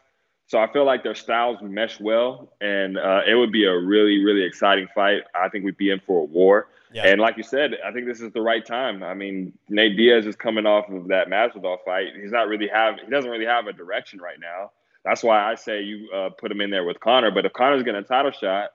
So 0.47 0.59
I 0.59 0.71
feel 0.73 0.85
like 0.85 1.05
their 1.05 1.15
styles 1.15 1.59
mesh 1.63 2.01
well, 2.01 2.53
and 2.61 2.99
uh, 2.99 3.21
it 3.25 3.37
would 3.37 3.53
be 3.53 3.67
a 3.67 3.79
really, 3.79 4.25
really 4.25 4.43
exciting 4.45 4.89
fight. 4.95 5.23
I 5.33 5.49
think 5.49 5.65
we'd 5.65 5.77
be 5.77 5.91
in 5.91 6.01
for 6.01 6.23
a 6.23 6.25
war. 6.25 6.67
Yeah. 6.93 7.07
And 7.07 7.21
like 7.21 7.37
you 7.37 7.45
said, 7.45 7.77
I 7.87 7.93
think 7.93 8.07
this 8.07 8.21
is 8.21 8.33
the 8.33 8.41
right 8.41 8.67
time. 8.67 9.05
I 9.05 9.15
mean, 9.15 9.53
Nate 9.69 9.97
Diaz 9.97 10.27
is 10.27 10.35
coming 10.35 10.67
off 10.67 10.89
of 10.91 11.07
that 11.07 11.29
Masvidal 11.29 11.77
fight. 11.85 12.09
He's 12.21 12.33
not 12.33 12.49
really 12.49 12.67
have 12.67 12.97
he 12.99 13.09
doesn't 13.11 13.31
really 13.31 13.47
have 13.47 13.69
a 13.69 13.73
direction 13.73 14.21
right 14.21 14.41
now. 14.41 14.73
That's 15.05 15.23
why 15.23 15.41
I 15.51 15.55
say 15.55 15.83
you 15.83 16.11
uh, 16.13 16.31
put 16.31 16.51
him 16.51 16.61
in 16.61 16.71
there 16.71 16.85
with 16.85 16.99
Conor. 16.99 17.31
But 17.31 17.47
if 17.47 17.53
Conor's 17.53 17.85
getting 17.85 18.01
a 18.01 18.05
title 18.05 18.33
shot, 18.33 18.71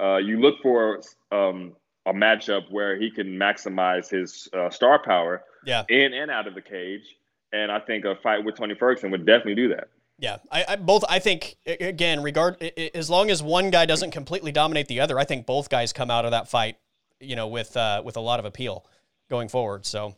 uh, 0.00 0.16
you 0.16 0.40
look 0.40 0.56
for 0.62 1.02
um, 1.30 1.74
a 2.08 2.12
matchup 2.12 2.70
where 2.70 2.98
he 2.98 3.10
can 3.10 3.26
maximize 3.38 4.08
his 4.08 4.48
uh, 4.52 4.70
star 4.70 4.98
power 5.02 5.42
Yeah. 5.64 5.84
in 5.88 6.14
and 6.14 6.30
out 6.30 6.46
of 6.46 6.54
the 6.54 6.62
cage. 6.62 7.16
And 7.52 7.70
I 7.72 7.80
think 7.80 8.04
a 8.04 8.14
fight 8.16 8.44
with 8.44 8.56
Tony 8.56 8.74
Ferguson 8.74 9.10
would 9.10 9.24
definitely 9.26 9.54
do 9.54 9.68
that. 9.68 9.88
Yeah, 10.18 10.38
I, 10.50 10.64
I 10.70 10.76
both. 10.76 11.04
I 11.08 11.20
think 11.20 11.56
again, 11.64 12.22
regard 12.22 12.60
as 12.94 13.08
long 13.08 13.30
as 13.30 13.40
one 13.42 13.70
guy 13.70 13.86
doesn't 13.86 14.10
completely 14.10 14.50
dominate 14.50 14.88
the 14.88 14.98
other, 15.00 15.16
I 15.18 15.24
think 15.24 15.46
both 15.46 15.68
guys 15.70 15.92
come 15.92 16.10
out 16.10 16.24
of 16.24 16.32
that 16.32 16.48
fight, 16.48 16.76
you 17.20 17.36
know, 17.36 17.46
with 17.46 17.76
uh, 17.76 18.02
with 18.04 18.16
a 18.16 18.20
lot 18.20 18.40
of 18.40 18.44
appeal 18.44 18.84
going 19.30 19.48
forward. 19.48 19.86
So, 19.86 20.16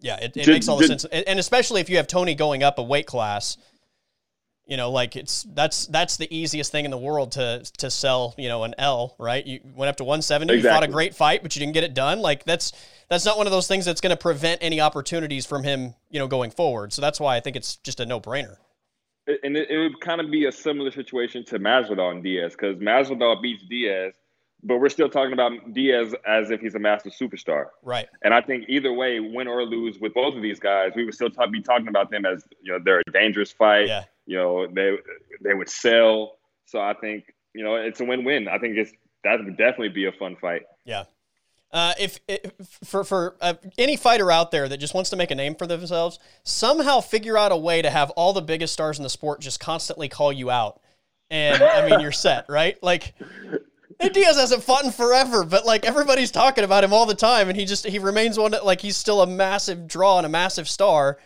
yeah, 0.00 0.16
it, 0.18 0.36
it 0.36 0.44
Did- 0.44 0.48
makes 0.48 0.68
all 0.68 0.76
the 0.76 0.86
did- 0.86 1.00
sense, 1.00 1.04
and 1.12 1.38
especially 1.40 1.80
if 1.80 1.90
you 1.90 1.96
have 1.96 2.06
Tony 2.06 2.36
going 2.36 2.62
up 2.62 2.78
a 2.78 2.82
weight 2.82 3.06
class, 3.06 3.56
you 4.68 4.76
know, 4.76 4.90
like 4.90 5.16
it's 5.16 5.44
that's 5.54 5.86
that's 5.86 6.18
the 6.18 6.32
easiest 6.34 6.70
thing 6.70 6.84
in 6.84 6.90
the 6.90 6.98
world 6.98 7.32
to 7.32 7.64
to 7.78 7.90
sell, 7.90 8.34
you 8.36 8.48
know, 8.48 8.64
an 8.64 8.74
L, 8.76 9.16
right? 9.18 9.44
You 9.44 9.60
went 9.74 9.88
up 9.88 9.96
to 9.96 10.04
170, 10.04 10.54
you 10.54 10.62
fought 10.62 10.84
a 10.84 10.88
great 10.88 11.14
fight, 11.14 11.42
but 11.42 11.56
you 11.56 11.60
didn't 11.60 11.72
get 11.72 11.84
it 11.84 11.94
done. 11.94 12.20
Like 12.20 12.44
that's 12.44 12.72
that's 13.08 13.24
not 13.24 13.38
one 13.38 13.46
of 13.46 13.50
those 13.50 13.66
things 13.66 13.86
that's 13.86 14.02
going 14.02 14.10
to 14.10 14.16
prevent 14.16 14.62
any 14.62 14.78
opportunities 14.78 15.46
from 15.46 15.64
him, 15.64 15.94
you 16.10 16.18
know, 16.18 16.28
going 16.28 16.50
forward. 16.50 16.92
So 16.92 17.00
that's 17.00 17.18
why 17.18 17.36
I 17.36 17.40
think 17.40 17.56
it's 17.56 17.76
just 17.76 17.98
a 17.98 18.06
no 18.06 18.20
brainer. 18.20 18.56
And 19.42 19.56
it, 19.56 19.70
it 19.70 19.78
would 19.78 20.00
kind 20.00 20.20
of 20.20 20.30
be 20.30 20.44
a 20.44 20.52
similar 20.52 20.90
situation 20.90 21.46
to 21.46 21.58
Masvidal 21.58 22.10
and 22.10 22.22
Diaz 22.22 22.52
because 22.52 22.76
Masvidal 22.76 23.40
beats 23.40 23.64
Diaz, 23.70 24.12
but 24.62 24.78
we're 24.78 24.88
still 24.90 25.08
talking 25.08 25.32
about 25.32 25.52
Diaz 25.72 26.14
as 26.26 26.50
if 26.50 26.60
he's 26.60 26.74
a 26.74 26.78
master 26.78 27.08
superstar. 27.08 27.66
Right. 27.82 28.06
And 28.22 28.34
I 28.34 28.42
think 28.42 28.66
either 28.68 28.92
way, 28.92 29.20
win 29.20 29.48
or 29.48 29.64
lose 29.64 29.98
with 29.98 30.12
both 30.12 30.34
of 30.34 30.42
these 30.42 30.60
guys, 30.60 30.92
we 30.94 31.06
would 31.06 31.14
still 31.14 31.30
talk, 31.30 31.50
be 31.50 31.62
talking 31.62 31.88
about 31.88 32.10
them 32.10 32.26
as 32.26 32.44
you 32.62 32.72
know 32.72 32.78
they're 32.84 33.00
a 33.06 33.12
dangerous 33.12 33.50
fight. 33.50 33.86
Yeah. 33.86 34.04
You 34.28 34.36
know 34.36 34.66
they 34.66 34.96
they 35.40 35.54
would 35.54 35.70
sell. 35.70 36.36
So 36.66 36.78
I 36.78 36.92
think 36.92 37.24
you 37.54 37.64
know 37.64 37.76
it's 37.76 37.98
a 38.00 38.04
win-win. 38.04 38.46
I 38.46 38.58
think 38.58 38.76
it's 38.76 38.92
that 39.24 39.42
would 39.42 39.56
definitely 39.56 39.88
be 39.88 40.04
a 40.04 40.12
fun 40.12 40.36
fight. 40.36 40.62
Yeah. 40.84 41.04
Uh, 41.70 41.92
if, 41.98 42.20
if 42.28 42.50
for 42.84 43.04
for 43.04 43.36
uh, 43.40 43.54
any 43.76 43.96
fighter 43.96 44.30
out 44.30 44.50
there 44.50 44.68
that 44.68 44.78
just 44.78 44.94
wants 44.94 45.10
to 45.10 45.16
make 45.16 45.30
a 45.30 45.34
name 45.34 45.54
for 45.54 45.66
themselves, 45.66 46.18
somehow 46.42 47.00
figure 47.00 47.38
out 47.38 47.52
a 47.52 47.56
way 47.56 47.80
to 47.80 47.88
have 47.88 48.10
all 48.10 48.34
the 48.34 48.42
biggest 48.42 48.74
stars 48.74 48.98
in 48.98 49.02
the 49.02 49.10
sport 49.10 49.40
just 49.40 49.60
constantly 49.60 50.08
call 50.08 50.30
you 50.30 50.50
out, 50.50 50.80
and 51.30 51.62
I 51.62 51.88
mean 51.88 52.00
you're 52.00 52.12
set, 52.12 52.46
right? 52.50 52.82
Like 52.82 53.14
Diaz 54.00 54.36
hasn't 54.36 54.62
fought 54.62 54.84
in 54.84 54.90
forever, 54.90 55.44
but 55.44 55.64
like 55.64 55.86
everybody's 55.86 56.30
talking 56.30 56.64
about 56.64 56.84
him 56.84 56.92
all 56.92 57.06
the 57.06 57.14
time, 57.14 57.48
and 57.48 57.58
he 57.58 57.64
just 57.64 57.86
he 57.86 57.98
remains 57.98 58.38
one 58.38 58.50
that 58.52 58.64
like 58.64 58.82
he's 58.82 58.96
still 58.96 59.22
a 59.22 59.26
massive 59.26 59.86
draw 59.86 60.18
and 60.18 60.26
a 60.26 60.30
massive 60.30 60.68
star 60.68 61.18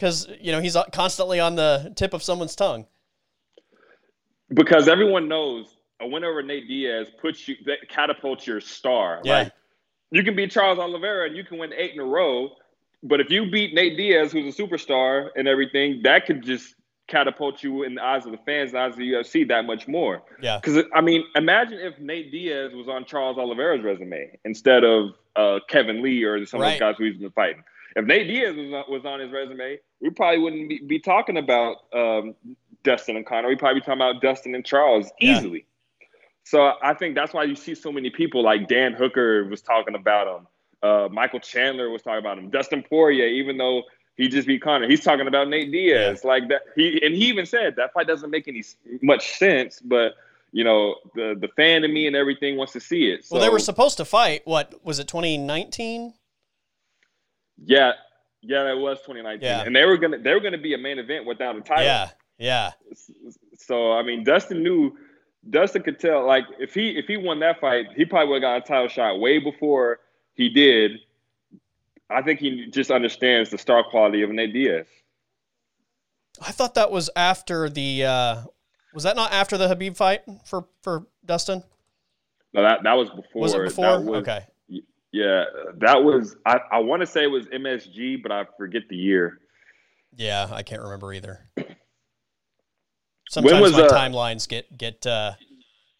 because 0.00 0.26
you 0.40 0.50
know 0.50 0.60
he's 0.62 0.76
constantly 0.92 1.38
on 1.40 1.56
the 1.56 1.92
tip 1.94 2.14
of 2.14 2.22
someone's 2.22 2.56
tongue. 2.56 2.86
because 4.54 4.88
everyone 4.88 5.28
knows 5.28 5.66
a 6.00 6.06
win 6.08 6.24
over 6.24 6.42
Nate 6.42 6.66
Diaz 6.66 7.08
puts 7.20 7.46
you 7.46 7.56
that 7.66 7.88
catapults 7.88 8.46
your 8.46 8.60
star. 8.60 9.20
Yeah. 9.24 9.34
Like 9.42 9.52
you 10.10 10.24
can 10.24 10.34
beat 10.34 10.50
Charles 10.50 10.78
Oliveira 10.78 11.26
and 11.26 11.36
you 11.36 11.44
can 11.44 11.58
win 11.58 11.72
eight 11.74 11.92
in 11.92 12.00
a 12.00 12.04
row, 12.04 12.50
but 13.02 13.20
if 13.20 13.30
you 13.30 13.50
beat 13.50 13.74
Nate 13.74 13.96
Diaz, 13.98 14.32
who's 14.32 14.58
a 14.58 14.62
superstar 14.62 15.28
and 15.36 15.46
everything, 15.46 16.00
that 16.04 16.24
could 16.26 16.42
just 16.42 16.74
catapult 17.06 17.62
you 17.62 17.82
in 17.82 17.94
the 17.96 18.02
eyes 18.04 18.24
of 18.24 18.32
the 18.32 18.38
fans, 18.38 18.72
the 18.72 18.78
eyes 18.78 18.92
of 18.92 18.98
the 18.98 19.12
UFC, 19.12 19.46
that 19.48 19.66
much 19.66 19.86
more. 19.86 20.22
Yeah. 20.40 20.58
Because 20.58 20.84
I 20.94 21.00
mean, 21.02 21.24
imagine 21.36 21.78
if 21.78 21.98
Nate 21.98 22.32
Diaz 22.32 22.72
was 22.74 22.88
on 22.88 23.04
Charles 23.04 23.36
Oliveira's 23.36 23.84
resume 23.84 24.38
instead 24.46 24.82
of 24.82 25.10
uh, 25.36 25.58
Kevin 25.68 26.02
Lee 26.02 26.22
or 26.24 26.44
some 26.46 26.60
of 26.60 26.64
Right. 26.64 26.72
those 26.72 26.80
guys 26.80 26.94
who 26.96 27.04
he's 27.04 27.18
been 27.20 27.30
fighting. 27.32 27.62
If 27.96 28.04
Nate 28.04 28.28
Diaz 28.28 28.54
was 28.56 28.72
on, 28.72 28.84
was 28.92 29.04
on 29.04 29.20
his 29.20 29.30
resume, 29.32 29.78
we 30.00 30.10
probably 30.10 30.38
wouldn't 30.38 30.68
be, 30.68 30.80
be 30.86 30.98
talking 30.98 31.36
about 31.36 31.78
um, 31.92 32.34
Dustin 32.84 33.16
and 33.16 33.26
Conor. 33.26 33.48
We'd 33.48 33.58
probably 33.58 33.80
be 33.80 33.84
talking 33.84 34.00
about 34.00 34.22
Dustin 34.22 34.54
and 34.54 34.64
Charles 34.64 35.10
Yeah. 35.20 35.38
easily. 35.38 35.66
So 36.44 36.72
I 36.82 36.94
think 36.94 37.14
that's 37.14 37.32
why 37.34 37.44
you 37.44 37.54
see 37.54 37.74
so 37.74 37.92
many 37.92 38.10
people 38.10 38.42
like 38.42 38.66
Dan 38.68 38.92
Hooker 38.94 39.44
was 39.44 39.60
talking 39.60 39.94
about 39.94 40.26
him. 40.26 40.46
Uh, 40.82 41.08
Michael 41.12 41.40
Chandler 41.40 41.90
was 41.90 42.02
talking 42.02 42.18
about 42.18 42.38
him. 42.38 42.48
Dustin 42.50 42.82
Poirier, 42.82 43.26
even 43.26 43.58
though 43.58 43.82
he 44.16 44.28
just 44.28 44.46
beat 44.48 44.62
Conor, 44.62 44.88
he's 44.88 45.04
talking 45.04 45.26
about 45.26 45.48
Nate 45.48 45.70
Diaz. 45.70 46.24
Like 46.24 46.48
that, 46.48 46.62
he 46.74 47.00
and 47.04 47.14
he 47.14 47.26
even 47.26 47.44
said 47.46 47.76
that 47.76 47.92
fight 47.92 48.06
doesn't 48.06 48.30
make 48.30 48.48
any 48.48 48.62
much 49.02 49.32
sense, 49.32 49.80
but 49.80 50.14
you 50.52 50.64
know 50.64 50.96
the 51.14 51.36
the 51.38 51.48
fan 51.48 51.84
in 51.84 51.92
me 51.92 52.06
and 52.06 52.16
everything 52.16 52.56
wants 52.56 52.72
to 52.72 52.80
see 52.80 53.10
it. 53.10 53.24
So, 53.26 53.36
Well, 53.36 53.42
they 53.44 53.50
were 53.50 53.58
supposed 53.58 53.98
to 53.98 54.04
fight. 54.04 54.42
What 54.46 54.84
was 54.84 54.98
it? 54.98 55.08
2019? 55.08 56.14
Yeah, 57.64 57.92
Yeah, 58.42 58.70
it 58.70 58.78
was 58.78 58.98
2019, 59.00 59.42
Yeah. 59.42 59.62
and 59.66 59.74
they 59.76 59.84
were 59.84 59.98
gonna 59.98 60.18
they 60.18 60.32
were 60.32 60.40
gonna 60.40 60.56
be 60.58 60.72
a 60.74 60.78
main 60.78 60.98
event 60.98 61.26
without 61.26 61.56
a 61.56 61.60
title. 61.60 61.84
Yeah, 61.84 62.08
yeah, 62.38 62.70
So 63.58 63.92
I 63.92 64.02
mean, 64.02 64.24
Dustin 64.24 64.62
knew. 64.62 64.96
Dustin 65.48 65.82
could 65.82 65.98
tell. 65.98 66.26
Like 66.26 66.44
if 66.58 66.74
he 66.74 66.90
if 66.98 67.06
he 67.06 67.16
won 67.16 67.40
that 67.40 67.60
fight, 67.60 67.86
he 67.96 68.04
probably 68.04 68.28
would 68.32 68.42
have 68.42 68.62
got 68.62 68.64
a 68.64 68.72
title 68.72 68.88
shot 68.88 69.20
way 69.20 69.38
before 69.38 70.00
he 70.34 70.48
did. 70.50 70.92
I 72.10 72.20
think 72.22 72.40
he 72.40 72.66
just 72.70 72.90
understands 72.90 73.50
the 73.50 73.56
star 73.58 73.82
quality 73.84 74.22
of 74.22 74.30
Nate 74.30 74.52
Diaz. 74.52 74.86
I 76.46 76.52
thought 76.52 76.74
that 76.74 76.90
was 76.90 77.08
after 77.16 77.68
the. 77.70 78.04
Uh, 78.04 78.42
was 78.94 79.04
that 79.04 79.16
not 79.16 79.32
after 79.32 79.56
the 79.56 79.68
Khabib 79.68 79.96
fight 79.96 80.22
for 80.44 80.66
for 80.82 81.06
Dustin? 81.24 81.62
No, 82.52 82.62
that 82.62 82.82
that 82.82 82.94
was 82.94 83.08
before. 83.10 83.42
Was 83.42 83.54
it 83.54 83.62
before? 83.64 84.00
was- 84.00 84.22
okay. 84.22 84.40
Yeah, 85.12 85.44
that 85.78 86.04
was. 86.04 86.36
I, 86.46 86.60
I 86.72 86.78
want 86.78 87.00
to 87.00 87.06
say 87.06 87.24
it 87.24 87.30
was 87.30 87.46
MSG, 87.46 88.22
but 88.22 88.30
I 88.30 88.44
forget 88.56 88.82
the 88.88 88.96
year. 88.96 89.38
Yeah, 90.16 90.48
I 90.52 90.62
can't 90.62 90.82
remember 90.82 91.12
either. 91.12 91.48
Sometimes 93.28 93.60
was, 93.60 93.72
my 93.72 93.82
uh, 93.82 93.88
timelines 93.90 94.48
get 94.48 94.76
get 94.76 95.06
uh, 95.06 95.32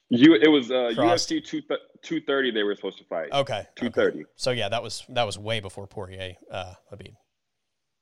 You, 0.09 0.35
it 0.35 0.49
was 0.49 0.71
uh, 0.71 0.93
Crossed. 0.95 1.31
UFC 1.31 1.45
two 1.45 1.61
two 2.03 2.21
thirty. 2.21 2.51
They 2.51 2.63
were 2.63 2.75
supposed 2.75 2.99
to 2.99 3.05
fight. 3.05 3.29
okay. 3.33 3.67
230. 3.77 4.19
okay. 4.19 4.25
So 4.37 4.51
yeah, 4.51 4.69
that 4.69 4.83
was 4.83 5.05
that 5.11 5.25
was 5.25 5.39
way 5.39 5.61
before 5.61 5.87
Poirier 5.87 6.35
uh, 6.51 6.75
Khabib. 6.93 7.15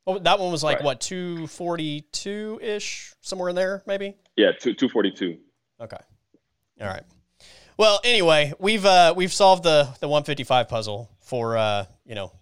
Oh, 0.06 0.18
that 0.18 0.38
one 0.38 0.50
was 0.50 0.62
like 0.64 0.78
Right. 0.78 0.84
what 0.84 1.00
two 1.02 1.46
forty 1.48 2.02
two 2.12 2.59
ish, 2.62 3.12
somewhere 3.20 3.50
in 3.50 3.54
there, 3.56 3.82
maybe. 3.86 4.14
Yeah, 4.36 4.52
two 4.59 4.72
two 4.72 4.88
forty 4.88 5.11
two. 5.11 5.38
Okay. 5.80 5.98
All 6.80 6.86
right. 6.86 7.02
Well, 7.78 8.00
anyway, 8.02 8.52
we've 8.58 8.84
uh, 8.84 9.14
we've 9.16 9.32
solved 9.32 9.62
the 9.62 9.84
the 10.00 10.08
155 10.08 10.68
puzzle 10.68 11.08
for 11.20 11.56
uh, 11.56 11.84
you 12.04 12.16
know 12.16 12.32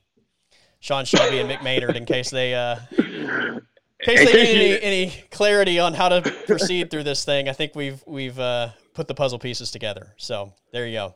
Sean 0.80 1.05
Shelby 1.05 1.39
and 1.39 1.51
Mick 1.51 1.62
Maynard 1.62 1.95
in 1.95 2.07
case 2.07 2.30
they 2.30 2.55
uh, 2.55 2.76
in 2.97 3.61
case 4.01 4.32
they 4.32 4.55
need 4.55 4.78
any, 4.80 4.82
any 4.82 5.24
clarity 5.30 5.78
on 5.78 5.93
how 5.93 6.09
to 6.09 6.22
proceed 6.47 6.91
through 6.91 7.03
this 7.03 7.26
thing. 7.26 7.51
I 7.51 7.53
think 7.53 7.74
we've 7.74 8.03
we've 8.07 8.39
uh, 8.39 8.70
put 8.95 9.09
the 9.09 9.14
puzzle 9.14 9.39
pieces 9.39 9.70
together. 9.70 10.14
So 10.16 10.55
there 10.72 10.87
you 10.87 10.95
go. 10.95 11.14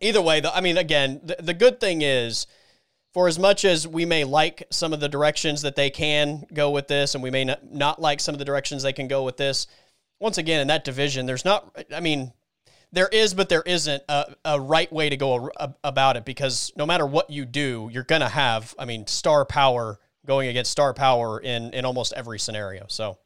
Either 0.00 0.22
way, 0.22 0.40
though, 0.40 0.50
I 0.52 0.62
mean, 0.62 0.78
again, 0.78 1.20
the, 1.22 1.36
the 1.38 1.54
good 1.54 1.78
thing 1.78 2.00
is, 2.00 2.46
for 3.12 3.28
as 3.28 3.38
much 3.38 3.66
as 3.66 3.86
we 3.86 4.06
may 4.06 4.24
like 4.24 4.66
some 4.70 4.94
of 4.94 5.00
the 5.00 5.08
directions 5.08 5.62
that 5.62 5.76
they 5.76 5.90
can 5.90 6.46
go 6.54 6.70
with 6.70 6.88
this, 6.88 7.14
and 7.14 7.22
we 7.22 7.30
may 7.30 7.44
not, 7.44 7.70
not 7.70 8.00
like 8.00 8.20
some 8.20 8.34
of 8.34 8.38
the 8.38 8.44
directions 8.44 8.82
they 8.82 8.92
can 8.92 9.08
go 9.08 9.24
with 9.24 9.38
this, 9.38 9.66
once 10.20 10.36
again, 10.36 10.60
in 10.60 10.68
that 10.68 10.84
division, 10.84 11.24
there's 11.24 11.46
not, 11.46 11.74
I 11.94 12.00
mean, 12.00 12.32
there 12.92 13.08
is, 13.08 13.34
but 13.34 13.48
there 13.48 13.62
isn't 13.62 14.02
a, 14.08 14.34
a 14.44 14.60
right 14.60 14.90
way 14.92 15.08
to 15.08 15.16
go 15.16 15.50
a- 15.56 15.74
about 15.84 16.16
it 16.16 16.24
because 16.24 16.72
no 16.76 16.86
matter 16.86 17.06
what 17.06 17.30
you 17.30 17.44
do, 17.44 17.88
you're 17.92 18.04
going 18.04 18.20
to 18.22 18.28
have, 18.28 18.74
I 18.78 18.84
mean, 18.84 19.06
star 19.06 19.44
power 19.44 19.98
going 20.24 20.48
against 20.48 20.70
star 20.70 20.94
power 20.94 21.38
in, 21.40 21.72
in 21.74 21.84
almost 21.84 22.12
every 22.14 22.38
scenario. 22.38 22.86
So, 22.88 23.18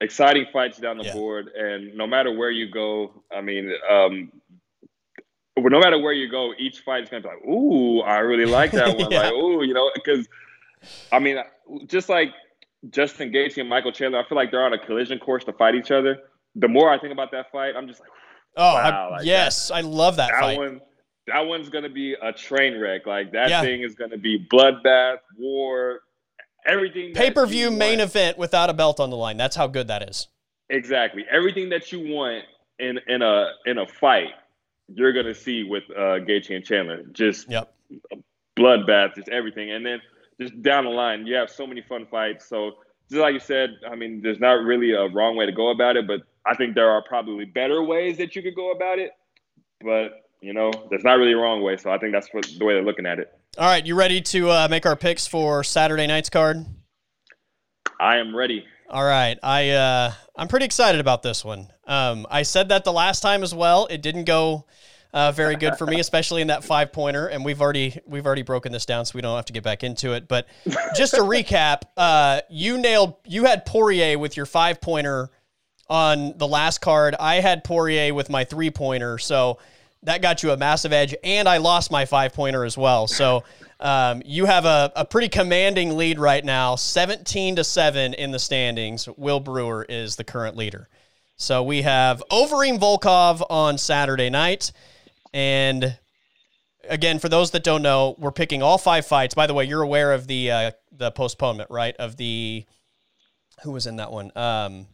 exciting 0.00 0.46
fights 0.52 0.78
down 0.78 0.98
the 0.98 1.04
Yeah. 1.04 1.12
board, 1.14 1.48
and 1.48 1.94
no 1.96 2.06
matter 2.06 2.32
where 2.36 2.50
you 2.50 2.70
go, 2.70 3.22
I 3.34 3.40
mean, 3.40 3.72
um, 3.90 4.32
no 5.56 5.78
matter 5.80 5.98
where 5.98 6.12
you 6.12 6.28
go, 6.30 6.52
each 6.58 6.80
fight 6.80 7.04
is 7.04 7.08
gonna 7.08 7.22
be 7.22 7.28
like, 7.28 7.44
"Ooh, 7.46 8.00
I 8.00 8.18
really 8.18 8.46
like 8.46 8.72
that 8.72 8.96
one." 8.96 9.10
Yeah. 9.10 9.20
Like, 9.22 9.32
"Ooh," 9.32 9.62
you 9.64 9.72
know, 9.72 9.90
because 9.94 10.28
I 11.12 11.18
mean, 11.20 11.38
just 11.86 12.08
like 12.08 12.32
Justin 12.90 13.30
Gaethje 13.32 13.58
and 13.58 13.68
Michael 13.68 13.92
Chandler, 13.92 14.18
I 14.20 14.28
feel 14.28 14.36
like 14.36 14.50
they're 14.50 14.64
on 14.64 14.72
a 14.72 14.78
collision 14.78 15.18
course 15.18 15.44
to 15.44 15.52
fight 15.52 15.74
each 15.74 15.90
other. 15.90 16.18
The 16.56 16.68
more 16.68 16.90
I 16.90 16.98
think 16.98 17.12
about 17.12 17.30
that 17.32 17.50
fight, 17.50 17.74
I'm 17.76 17.88
just 17.88 18.00
like, 18.00 18.10
oh, 18.56 18.74
Wow, 18.74 19.08
I- 19.08 19.16
like 19.16 19.26
yes, 19.26 19.70
I 19.70 19.80
love 19.80 20.16
that, 20.16 20.30
that 20.30 20.40
fight. 20.40 20.58
one. 20.58 20.80
That 21.26 21.40
one's 21.40 21.68
gonna 21.70 21.88
be 21.88 22.14
a 22.20 22.32
train 22.32 22.78
wreck. 22.78 23.06
Like 23.06 23.32
that 23.32 23.48
Yeah. 23.48 23.62
thing 23.62 23.80
is 23.82 23.94
gonna 23.94 24.18
be 24.18 24.46
bloodbath, 24.52 25.18
war, 25.38 26.00
everything. 26.66 27.14
Pay 27.14 27.30
per 27.30 27.46
view 27.46 27.70
main 27.70 27.98
event 28.00 28.36
without 28.36 28.68
a 28.70 28.74
belt 28.74 29.00
on 29.00 29.08
the 29.10 29.16
line. 29.16 29.36
That's 29.38 29.56
how 29.56 29.66
good 29.66 29.88
that 29.88 30.08
is. 30.08 30.28
Exactly. 30.68 31.24
Everything 31.30 31.70
that 31.70 31.90
you 31.92 32.12
want 32.14 32.44
in 32.78 32.98
in 33.08 33.22
a 33.22 33.52
in 33.64 33.78
a 33.78 33.86
fight, 33.86 34.32
you're 34.88 35.12
gonna 35.14 35.34
see 35.34 35.62
with 35.64 35.84
uh 35.90 36.20
Gaethje 36.20 36.54
and 36.54 36.64
Chandler. 36.64 37.02
Just 37.12 37.50
Yep. 37.50 37.72
bloodbath, 38.58 39.14
just 39.14 39.28
everything. 39.30 39.70
And 39.72 39.84
then 39.84 40.00
just 40.40 40.60
down 40.62 40.84
the 40.84 40.90
line, 40.90 41.26
you 41.26 41.34
have 41.36 41.48
so 41.50 41.66
many 41.66 41.80
fun 41.82 42.06
fights. 42.10 42.46
So 42.48 42.72
just 43.10 43.20
like 43.20 43.32
you 43.34 43.40
said, 43.40 43.70
I 43.88 43.94
mean, 43.94 44.20
there's 44.22 44.40
not 44.40 44.62
really 44.62 44.92
a 44.92 45.06
wrong 45.08 45.36
way 45.36 45.46
to 45.46 45.52
go 45.52 45.70
about 45.70 45.96
it, 45.96 46.06
but 46.06 46.20
I 46.46 46.54
think 46.54 46.74
there 46.74 46.90
are 46.90 47.02
probably 47.02 47.44
better 47.44 47.82
ways 47.82 48.18
that 48.18 48.36
you 48.36 48.42
could 48.42 48.54
go 48.54 48.72
about 48.72 48.98
it. 48.98 49.12
But 49.80 50.24
you 50.40 50.52
know, 50.52 50.70
there's 50.90 51.04
not 51.04 51.14
really 51.14 51.32
a 51.32 51.38
wrong 51.38 51.62
way. 51.62 51.76
So 51.76 51.90
I 51.90 51.98
think 51.98 52.12
that's 52.12 52.28
what 52.32 52.46
the 52.58 52.64
way 52.64 52.74
they're 52.74 52.84
looking 52.84 53.06
at 53.06 53.18
it. 53.18 53.32
All 53.56 53.66
right, 53.66 53.84
you 53.84 53.94
ready 53.94 54.20
to 54.20 54.50
uh, 54.50 54.68
make 54.68 54.84
our 54.84 54.96
picks 54.96 55.26
for 55.26 55.64
Saturday 55.64 56.06
night's 56.06 56.28
card? 56.28 56.64
I 58.00 58.18
am 58.18 58.34
ready. 58.34 58.66
All 58.90 59.04
right, 59.04 59.38
I 59.42 59.70
uh, 59.70 60.12
I'm 60.36 60.48
pretty 60.48 60.66
excited 60.66 61.00
about 61.00 61.22
this 61.22 61.44
one. 61.44 61.68
Um, 61.86 62.26
I 62.30 62.42
said 62.42 62.68
that 62.68 62.84
the 62.84 62.92
last 62.92 63.20
time 63.20 63.42
as 63.42 63.54
well. 63.54 63.86
It 63.86 64.02
didn't 64.02 64.24
go 64.24 64.66
uh, 65.14 65.32
very 65.32 65.56
good 65.56 65.76
for 65.76 65.86
me, 65.86 66.00
especially 66.00 66.42
in 66.42 66.48
that 66.48 66.64
five 66.64 66.92
pointer. 66.92 67.28
And 67.28 67.44
we've 67.44 67.62
already 67.62 67.98
we've 68.06 68.26
already 68.26 68.42
broken 68.42 68.72
this 68.72 68.84
down, 68.84 69.06
so 69.06 69.12
we 69.14 69.22
don't 69.22 69.36
have 69.36 69.46
to 69.46 69.52
get 69.52 69.62
back 69.62 69.82
into 69.82 70.12
it. 70.12 70.28
But 70.28 70.46
just 70.94 71.14
to 71.14 71.20
recap, 71.22 71.82
uh, 71.96 72.42
you 72.50 72.76
nailed 72.76 73.14
you 73.24 73.44
had 73.44 73.64
Poirier 73.64 74.18
with 74.18 74.36
your 74.36 74.46
five 74.46 74.80
pointer 74.80 75.30
on 75.88 76.36
the 76.36 76.48
last 76.48 76.80
card. 76.80 77.14
I 77.18 77.36
had 77.36 77.64
Poirier 77.64 78.14
with 78.14 78.30
my 78.30 78.44
three 78.44 78.70
pointer, 78.70 79.18
so 79.18 79.58
that 80.02 80.22
got 80.22 80.42
you 80.42 80.50
a 80.50 80.56
massive 80.56 80.92
edge. 80.92 81.14
And 81.24 81.48
I 81.48 81.58
lost 81.58 81.90
my 81.90 82.04
five 82.04 82.32
pointer 82.32 82.64
as 82.64 82.76
well. 82.76 83.06
So 83.06 83.44
um, 83.80 84.22
you 84.24 84.44
have 84.46 84.64
a, 84.64 84.92
a 84.96 85.04
pretty 85.04 85.28
commanding 85.28 85.96
lead 85.96 86.18
right 86.18 86.44
now, 86.44 86.76
17 86.76 87.56
to 87.56 87.64
7 87.64 88.14
in 88.14 88.30
the 88.30 88.38
standings. 88.38 89.08
Will 89.16 89.40
Brewer 89.40 89.84
is 89.88 90.16
the 90.16 90.24
current 90.24 90.56
leader. 90.56 90.88
So 91.36 91.62
we 91.62 91.82
have 91.82 92.22
Overeem 92.30 92.78
Volkov 92.78 93.44
on 93.50 93.76
Saturday 93.76 94.30
night. 94.30 94.72
And 95.32 95.98
again, 96.88 97.18
for 97.18 97.28
those 97.28 97.50
that 97.52 97.64
don't 97.64 97.82
know, 97.82 98.14
we're 98.18 98.30
picking 98.30 98.62
all 98.62 98.78
five 98.78 99.06
fights. 99.06 99.34
By 99.34 99.46
the 99.46 99.54
way, 99.54 99.64
you're 99.64 99.82
aware 99.82 100.12
of 100.12 100.26
the 100.26 100.50
uh, 100.50 100.70
the 100.92 101.10
postponement, 101.10 101.70
right? 101.70 101.96
Of 101.96 102.16
the 102.16 102.64
who 103.62 103.72
was 103.72 103.86
in 103.86 103.96
that 103.96 104.12
one? 104.12 104.30
Um, 104.36 104.86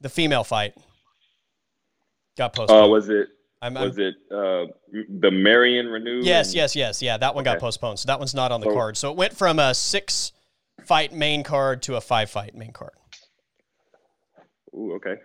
the 0.00 0.08
female 0.08 0.44
fight 0.44 0.74
got 2.38 2.52
postponed. 2.52 2.84
Uh, 2.84 2.88
was 2.88 3.08
it 3.08 3.28
I'm, 3.62 3.76
I'm- 3.76 3.88
was 3.88 3.98
it 3.98 4.14
uh 4.32 4.66
the 5.20 5.30
Marion 5.30 5.86
Reneau? 5.86 6.20
yes, 6.24 6.54
yes, 6.54 6.74
yes, 6.74 7.02
yeah. 7.02 7.16
That 7.16 7.34
one 7.34 7.44
got 7.44 7.58
postponed, 7.58 7.98
so 7.98 8.06
that 8.06 8.18
one's 8.18 8.34
not 8.34 8.52
on 8.52 8.60
the 8.60 8.66
So- 8.66 8.74
card. 8.74 8.96
So 8.96 9.10
it 9.10 9.16
went 9.16 9.36
from 9.36 9.58
a 9.58 9.74
six 9.74 10.32
fight 10.86 11.12
main 11.12 11.42
card 11.42 11.82
to 11.82 11.96
a 11.96 12.00
five 12.00 12.30
fight 12.30 12.54
main 12.54 12.72
card. 12.72 12.92
Ooh, 14.74 14.94
okay. 14.94 15.16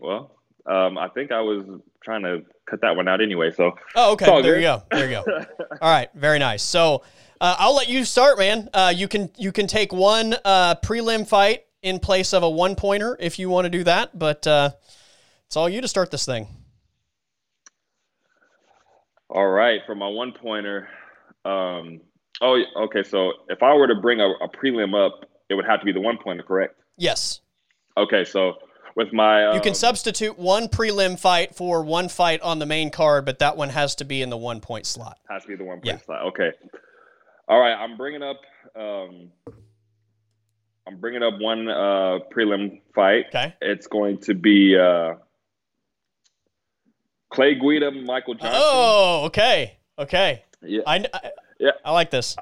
Well, 0.00 0.30
um, 0.66 0.96
I 0.98 1.08
think 1.08 1.32
I 1.32 1.40
was 1.40 1.64
trying 2.04 2.22
to 2.22 2.40
cut 2.70 2.80
that 2.82 2.94
one 2.96 3.08
out 3.08 3.20
anyway. 3.20 3.50
So 3.50 3.72
Oh, 3.94 4.12
okay. 4.12 4.26
There 4.26 4.42
good. 4.42 4.56
you 4.56 4.60
go. 4.62 4.82
There 4.90 5.08
you 5.10 5.22
go. 5.24 5.24
All 5.82 5.90
right, 5.90 6.08
very 6.14 6.38
nice. 6.38 6.62
So 6.62 7.02
uh, 7.40 7.56
I'll 7.58 7.74
let 7.74 7.88
you 7.88 8.04
start, 8.04 8.38
man. 8.38 8.68
Uh, 8.72 8.92
you 8.94 9.08
can 9.08 9.30
you 9.36 9.52
can 9.52 9.66
take 9.66 9.92
one 9.92 10.34
uh, 10.44 10.76
prelim 10.76 11.26
fight 11.26 11.64
in 11.82 11.98
place 11.98 12.32
of 12.32 12.42
a 12.42 12.50
one 12.50 12.74
pointer 12.74 13.16
if 13.20 13.38
you 13.38 13.48
want 13.48 13.64
to 13.66 13.70
do 13.70 13.84
that, 13.84 14.18
but 14.18 14.46
uh, 14.46 14.70
it's 15.46 15.56
all 15.56 15.68
you 15.68 15.80
to 15.80 15.88
start 15.88 16.10
this 16.10 16.24
thing. 16.26 16.48
All 19.28 19.46
right, 19.48 19.80
for 19.86 19.94
my 19.94 20.08
one 20.08 20.32
pointer. 20.32 20.88
Um, 21.44 22.00
oh, 22.40 22.62
okay. 22.84 23.02
So 23.02 23.32
if 23.48 23.62
I 23.62 23.74
were 23.74 23.88
to 23.88 23.94
bring 23.96 24.20
a, 24.20 24.28
a 24.42 24.48
prelim 24.48 24.94
up, 24.94 25.24
it 25.48 25.54
would 25.54 25.66
have 25.66 25.80
to 25.80 25.86
be 25.86 25.92
the 25.92 26.00
one 26.00 26.18
pointer, 26.22 26.42
correct? 26.42 26.74
Yes, 26.96 27.40
Okay, 27.98 28.24
so 28.26 28.54
with 28.94 29.12
my 29.12 29.54
you 29.54 29.60
can 29.60 29.70
um, 29.70 29.74
substitute 29.74 30.38
one 30.38 30.68
prelim 30.68 31.18
fight 31.18 31.54
for 31.54 31.82
one 31.82 32.08
fight 32.08 32.40
on 32.42 32.58
the 32.58 32.66
main 32.66 32.90
card, 32.90 33.24
but 33.24 33.38
that 33.38 33.56
one 33.56 33.70
has 33.70 33.94
to 33.96 34.04
be 34.04 34.20
in 34.22 34.28
the 34.30 34.36
one 34.36 34.60
point 34.60 34.84
slot. 34.86 35.18
has 35.30 35.42
to 35.42 35.48
be 35.48 35.56
the 35.56 35.64
one 35.64 35.80
Yeah. 35.82 35.92
point 35.92 36.04
slot. 36.04 36.22
Okay. 36.26 36.50
All 37.48 37.58
right, 37.60 37.72
I'm 37.74 37.96
bringing 37.96 38.22
up. 38.22 38.36
Um, 38.74 39.30
I'm 40.86 40.98
bringing 40.98 41.22
up 41.22 41.38
one 41.40 41.68
uh, 41.68 42.18
prelim 42.32 42.80
fight. 42.94 43.26
Okay. 43.28 43.54
It's 43.60 43.86
going 43.88 44.18
to 44.18 44.34
be 44.34 44.76
uh, 44.78 45.14
Clay 47.30 47.54
Guida, 47.54 47.90
Michael 47.90 48.34
Johnson. 48.34 48.52
Oh, 48.54 49.24
okay, 49.26 49.76
okay. 49.98 50.44
Yeah. 50.62 50.82
I, 50.86 51.04
I 51.12 51.30
Yeah. 51.58 51.70
I 51.84 51.92
like 51.92 52.10
this. 52.10 52.36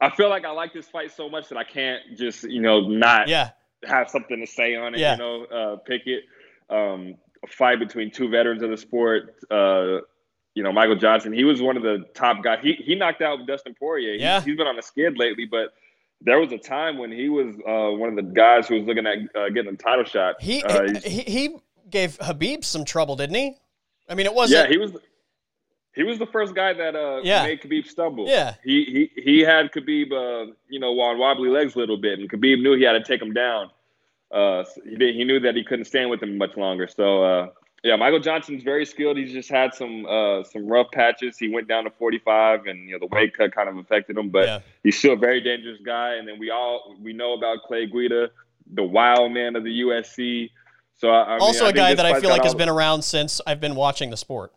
I 0.00 0.10
feel 0.10 0.28
like 0.28 0.44
I 0.44 0.50
like 0.50 0.72
this 0.72 0.88
fight 0.88 1.12
so 1.12 1.28
much 1.28 1.48
that 1.48 1.56
I 1.58 1.64
can't 1.64 2.00
just 2.16 2.44
you 2.44 2.60
know 2.60 2.80
not 2.88 3.28
Yeah, 3.28 3.50
have 3.84 4.08
something 4.10 4.38
to 4.40 4.46
say 4.46 4.76
on 4.76 4.94
it. 4.94 5.00
Yeah. 5.00 5.12
You 5.12 5.18
know, 5.18 5.44
uh, 5.44 5.76
pick 5.76 6.02
it. 6.06 6.24
Um, 6.70 7.16
a 7.42 7.46
fight 7.46 7.78
between 7.78 8.10
two 8.10 8.28
veterans 8.28 8.62
of 8.62 8.70
the 8.70 8.76
sport. 8.76 9.34
Uh, 9.50 9.98
you 10.54 10.62
know, 10.62 10.72
Michael 10.72 10.96
Johnson. 10.96 11.32
He 11.32 11.44
was 11.44 11.60
one 11.60 11.76
of 11.76 11.82
the 11.82 12.04
top 12.14 12.42
guys. 12.44 12.60
He 12.62 12.74
he 12.74 12.94
knocked 12.94 13.20
out 13.22 13.44
Dustin 13.46 13.74
Poirier. 13.74 14.14
He- 14.14 14.20
Yeah. 14.20 14.40
he's 14.40 14.56
been 14.56 14.66
on 14.68 14.78
a 14.78 14.82
skid 14.82 15.18
lately, 15.18 15.44
but 15.46 15.74
there 16.24 16.38
was 16.40 16.50
a 16.52 16.58
time 16.58 16.98
when 16.98 17.12
he 17.12 17.28
was 17.28 17.54
uh, 17.68 17.96
one 17.96 18.08
of 18.08 18.16
the 18.16 18.22
guys 18.22 18.66
who 18.66 18.76
was 18.76 18.84
looking 18.84 19.06
at 19.06 19.18
uh, 19.36 19.48
getting 19.50 19.72
a 19.74 19.76
title 19.76 20.04
shot. 20.04 20.36
he, 20.40 20.62
uh, 20.64 20.98
he 21.04 21.20
he 21.20 21.56
gave 21.90 22.18
Khabib 22.18 22.64
some 22.64 22.84
trouble, 22.84 23.14
didn't 23.16 23.36
he? 23.36 23.56
I 24.08 24.14
mean, 24.14 24.26
it 24.26 24.34
wasn't. 24.34 24.64
yeah, 24.64 24.70
he 24.70 24.78
was. 24.78 24.92
he 25.94 26.02
was 26.02 26.18
the 26.18 26.26
first 26.26 26.54
guy 26.54 26.72
that 26.72 26.96
uh, 26.96 27.20
Yeah. 27.22 27.44
made 27.44 27.60
Khabib 27.60 27.86
stumble. 27.86 28.26
Yeah. 28.26 28.54
He 28.64 29.10
he 29.14 29.22
he 29.22 29.40
had 29.40 29.70
Khabib, 29.72 30.12
uh, 30.12 30.52
you 30.68 30.80
know, 30.80 30.98
on 31.00 31.18
wobbly 31.18 31.48
legs 31.50 31.74
a 31.74 31.78
little 31.78 31.96
bit, 31.98 32.18
and 32.18 32.28
Khabib 32.30 32.60
knew 32.62 32.74
he 32.76 32.84
had 32.84 32.92
to 32.92 33.02
take 33.04 33.20
him 33.22 33.32
down. 33.32 33.70
Uh, 34.30 34.64
he 34.84 34.96
did, 34.96 35.14
he 35.14 35.22
knew 35.24 35.38
that 35.40 35.54
he 35.54 35.62
couldn't 35.62 35.84
stand 35.84 36.10
with 36.10 36.22
him 36.22 36.36
much 36.38 36.56
longer. 36.56 36.88
So 36.88 37.22
uh, 37.22 37.48
yeah, 37.84 37.96
Michael 37.96 38.18
Johnson's 38.18 38.62
very 38.62 38.86
skilled. 38.86 39.16
He's 39.18 39.30
just 39.32 39.48
had 39.50 39.74
some 39.74 40.06
uh, 40.06 40.42
some 40.44 40.66
rough 40.66 40.86
patches. 40.92 41.36
He 41.38 41.48
went 41.48 41.68
down 41.68 41.84
to 41.84 41.90
45, 41.90 42.66
and 42.66 42.88
you 42.88 42.98
know 42.98 43.06
the 43.06 43.14
weight 43.14 43.36
cut 43.36 43.54
kind 43.54 43.68
of 43.68 43.76
affected 43.76 44.16
him, 44.18 44.30
but 44.30 44.46
Yeah. 44.46 44.58
he's 44.82 44.98
still 44.98 45.12
a 45.12 45.16
very 45.16 45.40
dangerous 45.40 45.78
guy. 45.84 46.14
And 46.14 46.26
then 46.26 46.38
we 46.38 46.50
all 46.50 46.96
we 47.02 47.12
know 47.12 47.34
about 47.34 47.62
Clay 47.62 47.86
Guida, 47.86 48.30
the 48.72 48.82
wild 48.82 49.32
man 49.32 49.54
of 49.54 49.62
the 49.64 49.80
UFC. 49.82 50.50
So 50.96 51.10
I, 51.10 51.34
I 51.34 51.38
Also, 51.38 51.66
I 51.66 51.70
a 51.70 51.72
guy 51.72 51.94
that 51.94 52.06
I 52.06 52.18
feel 52.20 52.30
like 52.30 52.42
has 52.42 52.54
all- 52.54 52.58
been 52.58 52.68
around 52.70 53.02
since 53.02 53.40
I've 53.46 53.60
been 53.60 53.74
watching 53.74 54.10
the 54.10 54.16
sport. 54.16 54.52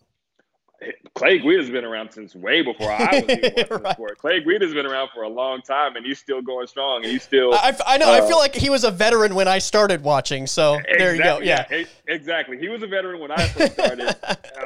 Clay 1.15 1.39
Guida's 1.39 1.69
been 1.71 1.83
around 1.83 2.11
since 2.11 2.35
way 2.35 2.61
before 2.61 2.91
I 2.91 3.23
was 3.27 3.29
even 3.37 3.53
watching 3.57 3.77
Right. 3.83 3.93
sport. 3.93 4.17
Clay 4.19 4.41
Guida's 4.41 4.73
been 4.73 4.85
around 4.85 5.09
for 5.13 5.23
a 5.23 5.27
long 5.27 5.61
time, 5.63 5.95
and 5.95 6.05
he's 6.05 6.19
still 6.19 6.41
going 6.41 6.67
strong, 6.67 7.03
and 7.03 7.11
he's 7.11 7.23
still. 7.23 7.53
I, 7.53 7.75
I 7.85 7.97
know. 7.97 8.09
I 8.11 8.19
Uh, 8.19 8.27
feel 8.27 8.37
like 8.37 8.53
he 8.53 8.69
was 8.69 8.83
a 8.83 8.91
veteran 8.91 9.33
when 9.33 9.47
I 9.47 9.57
started 9.57 10.03
watching. 10.03 10.45
So 10.45 10.79
there 10.99 11.15
you 11.15 11.23
go. 11.23 11.37
Exactly, 11.37 11.79
Yeah. 11.79 11.85
exactly. 12.13 12.57
He 12.59 12.69
was 12.69 12.83
a 12.83 12.87
veteran 12.87 13.19
when 13.19 13.31
I 13.31 13.47
first 13.47 13.73
started. 13.73 14.15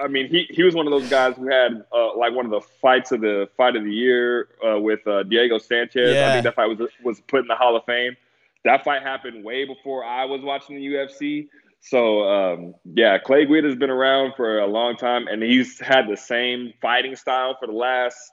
I 0.02 0.08
mean, 0.08 0.28
he, 0.28 0.46
he 0.50 0.64
was 0.64 0.76
one 0.76 0.86
of 0.86 0.92
those 0.92 1.10
guys 1.10 1.36
who 1.38 1.48
had 1.50 1.84
uh, 1.94 2.16
like 2.18 2.34
one 2.34 2.44
of 2.46 2.52
the 2.52 2.62
fights 2.82 3.12
of 3.14 3.22
the 3.22 3.50
fight 3.56 3.76
of 3.78 3.84
the 3.84 3.94
year 3.94 4.50
uh, 4.68 4.80
with 4.80 5.06
uh, 5.08 5.24
Diego 5.24 5.58
Sanchez. 5.58 6.14
Yeah. 6.16 6.30
I 6.30 6.34
think 6.34 6.44
that 6.44 6.56
fight 6.56 6.68
was 6.68 6.90
was 7.04 7.22
put 7.22 7.40
in 7.42 7.48
the 7.48 7.56
Hall 7.56 7.76
of 7.78 7.86
Fame. 7.86 8.18
That 8.66 8.84
fight 8.84 9.02
happened 9.02 9.44
way 9.44 9.66
before 9.66 10.04
I 10.04 10.26
was 10.26 10.42
watching 10.42 10.76
the 10.76 10.86
UFC. 10.86 11.48
So 11.82 12.24
um, 12.24 12.76
yeah, 12.86 13.18
Clay 13.18 13.46
Guida's 13.46 13.76
been 13.76 13.90
around 13.90 14.34
for 14.38 14.60
a 14.60 14.68
long 14.68 14.96
time, 14.96 15.28
and 15.28 15.42
he's 15.42 15.80
had 15.80 16.08
the 16.08 16.18
same 16.18 16.74
fighting 16.82 17.16
style 17.16 17.58
for 17.60 17.68
the 17.68 17.74
last 17.74 18.32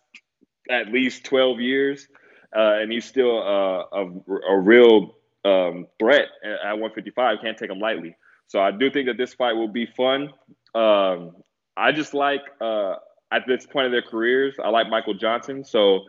at 0.70 0.88
least 0.88 1.24
twelve 1.24 1.58
years, 1.58 2.06
uh, 2.54 2.74
and 2.80 2.92
he's 2.92 3.06
still 3.06 3.38
uh, 3.38 3.84
a, 3.92 4.06
a 4.50 4.58
real 4.58 5.14
um, 5.44 5.86
threat 5.98 6.28
at 6.44 6.50
at 6.50 6.72
155. 6.72 7.38
Can't 7.42 7.56
take 7.56 7.70
him 7.70 7.78
lightly. 7.78 8.14
So 8.48 8.60
I 8.60 8.70
do 8.70 8.90
think 8.90 9.06
that 9.08 9.16
this 9.16 9.34
fight 9.34 9.54
will 9.54 9.68
be 9.68 9.86
fun. 9.96 10.30
Um, 10.74 11.36
I 11.76 11.92
just 11.92 12.14
like 12.14 12.40
uh, 12.60 12.94
at 13.32 13.42
this 13.46 13.66
point 13.66 13.86
of 13.86 13.92
their 13.92 14.02
careers, 14.02 14.56
I 14.62 14.68
like 14.68 14.88
Michael 14.88 15.14
Johnson. 15.14 15.64
So 15.64 16.00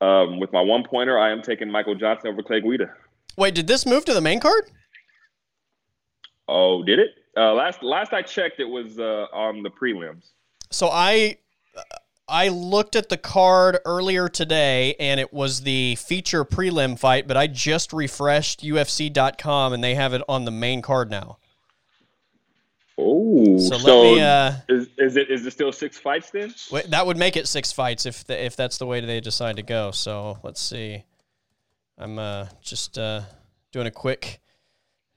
um, 0.00 0.38
with 0.38 0.52
my 0.52 0.60
one 0.60 0.84
pointer, 0.84 1.18
I 1.18 1.30
am 1.30 1.42
taking 1.42 1.70
Michael 1.70 1.94
Johnson 1.94 2.30
over 2.30 2.42
Clay 2.42 2.60
Guida. 2.60 2.92
Wait, 3.36 3.54
did 3.54 3.66
this 3.66 3.86
move 3.86 4.04
to 4.06 4.14
the 4.14 4.20
main 4.20 4.40
card? 4.40 4.70
Oh, 6.48 6.82
did 6.82 6.98
it? 6.98 7.10
Uh, 7.36 7.52
last 7.52 7.82
last 7.82 8.12
I 8.12 8.22
checked, 8.22 8.60
it 8.60 8.68
was 8.68 8.98
uh, 8.98 9.26
on 9.32 9.62
the 9.62 9.70
prelims. 9.70 10.30
So 10.70 10.88
I 10.88 11.38
I 12.28 12.48
looked 12.48 12.96
at 12.96 13.08
the 13.08 13.16
card 13.16 13.78
earlier 13.84 14.28
today 14.28 14.96
and 14.98 15.20
it 15.20 15.32
was 15.32 15.60
the 15.62 15.96
feature 15.96 16.44
prelim 16.44 16.98
fight, 16.98 17.28
but 17.28 17.36
I 17.36 17.46
just 17.46 17.92
refreshed 17.92 18.62
UFC.com 18.62 19.72
and 19.72 19.84
they 19.84 19.94
have 19.94 20.12
it 20.12 20.22
on 20.28 20.44
the 20.44 20.50
main 20.50 20.82
card 20.82 21.10
now. 21.10 21.38
Oh, 22.98 23.58
So 23.58 23.76
so, 23.76 24.02
me 24.02 24.20
uh 24.22 24.52
is, 24.68 24.88
is 24.96 25.16
it 25.16 25.30
is 25.30 25.44
it 25.46 25.50
still 25.50 25.70
six 25.70 25.98
fights 25.98 26.30
then? 26.30 26.54
wait, 26.72 26.90
that 26.90 27.06
would 27.06 27.18
make 27.18 27.36
it 27.36 27.46
six 27.46 27.70
fights 27.70 28.06
if 28.06 28.24
the, 28.24 28.42
if 28.42 28.56
that's 28.56 28.78
the 28.78 28.86
way 28.86 29.00
they 29.00 29.20
decide 29.20 29.56
to 29.56 29.62
go. 29.62 29.90
So 29.90 30.38
let's 30.42 30.60
see. 30.60 31.04
I'm 31.98 32.18
uh 32.18 32.46
just 32.62 32.96
uh 32.98 33.20
doing 33.70 33.86
a 33.86 33.90
quick 33.90 34.40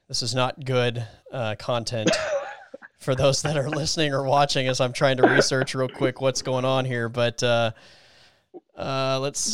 this 0.10 0.22
is 0.22 0.36
not 0.36 0.66
good 0.66 1.06
uh, 1.32 1.56
content 1.58 2.10
for 2.98 3.16
those 3.16 3.42
that 3.44 3.56
are 3.56 3.70
listening 3.70 4.12
or 4.14 4.24
watching 4.24 4.68
as 4.68 4.82
I'm 4.82 4.92
trying 4.92 5.18
to 5.18 5.28
research 5.30 5.74
real 5.76 5.88
quick 5.88 6.20
what's 6.20 6.42
going 6.42 6.66
on 6.66 6.84
here. 6.84 7.08
But 7.08 7.42
uh, 7.44 7.72
uh, 8.76 9.20
let's 9.22 9.44
The, 9.46 9.52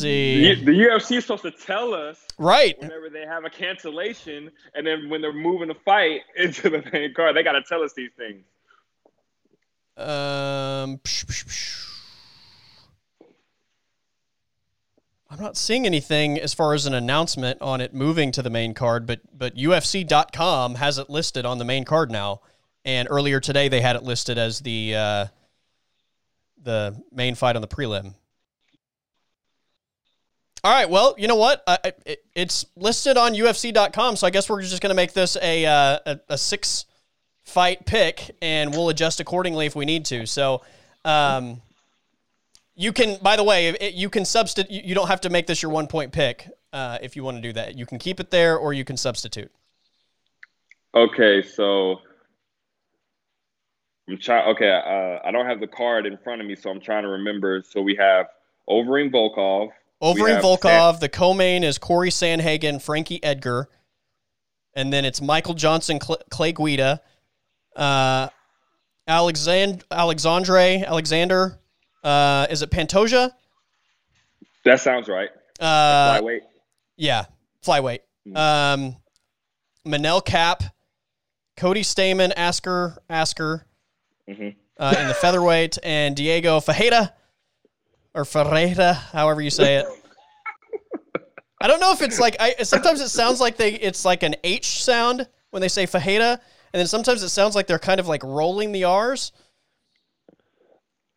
see. 0.56 0.64
the 0.64 0.72
UFC 0.72 1.18
is 1.18 1.24
supposed 1.24 1.42
to 1.42 1.50
tell 1.52 1.94
us 1.94 2.18
Right. 2.38 2.76
whenever 2.80 3.08
they 3.10 3.26
have 3.26 3.44
a 3.44 3.50
cancellation, 3.50 4.50
and 4.74 4.86
then 4.86 5.08
when 5.10 5.20
they're 5.20 5.32
moving 5.32 5.68
the 5.68 5.74
fight 5.84 6.22
into 6.36 6.70
the 6.70 6.82
main 6.92 7.12
card, 7.14 7.36
they 7.36 7.42
got 7.42 7.52
to 7.52 7.62
tell 7.62 7.82
us 7.82 7.92
these 7.94 8.10
things. 8.16 8.42
Um, 9.98 10.98
psh, 10.98 11.24
psh, 11.26 11.44
psh. 11.46 11.82
I'm 15.36 15.42
not 15.42 15.56
seeing 15.58 15.84
anything 15.84 16.40
as 16.40 16.54
far 16.54 16.72
as 16.72 16.86
an 16.86 16.94
announcement 16.94 17.60
on 17.60 17.82
it 17.82 17.92
moving 17.92 18.32
to 18.32 18.42
the 18.42 18.48
main 18.48 18.72
card, 18.72 19.06
but 19.06 19.20
but 19.36 19.54
UFC.com 19.54 20.76
has 20.76 20.96
it 20.96 21.10
listed 21.10 21.44
on 21.44 21.58
the 21.58 21.64
main 21.64 21.84
card 21.84 22.10
now. 22.10 22.40
And 22.86 23.06
earlier 23.10 23.38
today, 23.38 23.68
they 23.68 23.82
had 23.82 23.96
it 23.96 24.02
listed 24.02 24.38
as 24.38 24.60
the 24.60 24.94
uh, 24.94 25.26
the 26.62 27.02
main 27.12 27.34
fight 27.34 27.54
on 27.54 27.60
the 27.60 27.68
prelim. 27.68 28.14
All 30.64 30.72
right. 30.72 30.88
Well, 30.88 31.14
you 31.18 31.28
know 31.28 31.36
what? 31.36 31.62
I, 31.66 31.92
it, 32.06 32.24
it's 32.34 32.64
listed 32.74 33.18
on 33.18 33.34
UFC.com, 33.34 34.16
so 34.16 34.26
I 34.26 34.30
guess 34.30 34.48
we're 34.48 34.62
just 34.62 34.80
going 34.80 34.88
to 34.88 34.96
make 34.96 35.12
this 35.12 35.36
a, 35.42 35.66
uh, 35.66 35.98
a 36.06 36.20
a 36.30 36.38
six 36.38 36.86
fight 37.44 37.84
pick, 37.84 38.34
and 38.40 38.70
we'll 38.70 38.88
adjust 38.88 39.20
accordingly 39.20 39.66
if 39.66 39.76
we 39.76 39.84
need 39.84 40.06
to. 40.06 40.24
So, 40.24 40.62
um, 41.04 41.60
you 42.76 42.92
can. 42.92 43.18
By 43.22 43.36
the 43.36 43.42
way, 43.42 43.68
it, 43.68 43.94
you 43.94 44.08
can 44.08 44.24
substitute. 44.24 44.70
You 44.70 44.94
don't 44.94 45.08
have 45.08 45.22
to 45.22 45.30
make 45.30 45.46
this 45.46 45.62
your 45.62 45.72
one 45.72 45.86
point 45.86 46.12
pick 46.12 46.48
uh, 46.72 46.98
if 47.02 47.16
you 47.16 47.24
want 47.24 47.38
to 47.38 47.40
do 47.40 47.52
that. 47.54 47.76
You 47.76 47.86
can 47.86 47.98
keep 47.98 48.20
it 48.20 48.30
there, 48.30 48.56
or 48.56 48.72
you 48.72 48.84
can 48.84 48.96
substitute. 48.96 49.50
Okay, 50.94 51.42
so 51.42 52.00
I'm 54.08 54.18
trying. 54.18 54.48
Okay, 54.54 54.70
uh, 54.70 55.26
I 55.26 55.32
don't 55.32 55.46
have 55.46 55.60
the 55.60 55.66
card 55.66 56.06
in 56.06 56.18
front 56.18 56.40
of 56.40 56.46
me, 56.46 56.54
so 56.54 56.70
I'm 56.70 56.80
trying 56.80 57.02
to 57.02 57.08
remember. 57.08 57.62
So 57.66 57.80
we 57.80 57.96
have 57.96 58.26
Overeem 58.68 59.10
Volkov. 59.10 59.70
Overeem 60.02 60.40
Volkov. 60.40 61.00
The 61.00 61.08
co-main 61.08 61.64
is 61.64 61.78
Corey 61.78 62.10
Sandhagen, 62.10 62.80
Frankie 62.80 63.24
Edgar, 63.24 63.70
and 64.74 64.92
then 64.92 65.06
it's 65.06 65.22
Michael 65.22 65.54
Johnson, 65.54 65.98
Cl- 66.00 66.20
Clay 66.30 66.52
Guida, 66.52 67.00
uh, 67.74 68.28
Alexand- 69.08 69.82
Alexandre 69.90 70.84
Alexander. 70.86 71.58
Uh, 72.06 72.46
is 72.50 72.62
it 72.62 72.70
Pantoja? 72.70 73.32
That 74.64 74.80
sounds 74.80 75.08
right. 75.08 75.28
Uh, 75.58 76.20
Flyweight. 76.20 76.40
yeah, 76.96 77.24
flyweight. 77.64 78.00
Um, 78.34 78.96
Manel 79.86 80.24
Kape, 80.24 80.68
Cody 81.56 81.82
Stamann, 81.82 82.32
Asker, 82.36 82.98
Asker, 83.10 83.66
Mhm. 84.28 84.54
uh, 84.78 84.94
in 85.00 85.08
the 85.08 85.14
featherweight, 85.20 85.78
and 85.82 86.14
Diego 86.14 86.60
Fajeda, 86.60 87.12
or 88.14 88.24
Ferreira, 88.24 88.92
however 88.94 89.40
you 89.40 89.50
say 89.50 89.76
it. 89.76 89.86
I 91.60 91.66
don't 91.68 91.80
know 91.80 91.92
if 91.92 92.02
it's 92.02 92.20
like 92.20 92.36
I. 92.38 92.54
Sometimes 92.62 93.00
it 93.00 93.08
sounds 93.08 93.40
like 93.40 93.56
they. 93.56 93.72
It's 93.74 94.04
like 94.04 94.22
an 94.22 94.36
H 94.44 94.82
sound 94.84 95.26
when 95.50 95.60
they 95.62 95.68
say 95.68 95.86
Fajeda, 95.86 96.32
and 96.72 96.80
then 96.80 96.86
sometimes 96.86 97.22
it 97.22 97.30
sounds 97.30 97.54
like 97.56 97.66
they're 97.66 97.78
kind 97.78 97.98
of 97.98 98.06
like 98.06 98.22
rolling 98.22 98.70
the 98.72 98.84
R's. 98.84 99.32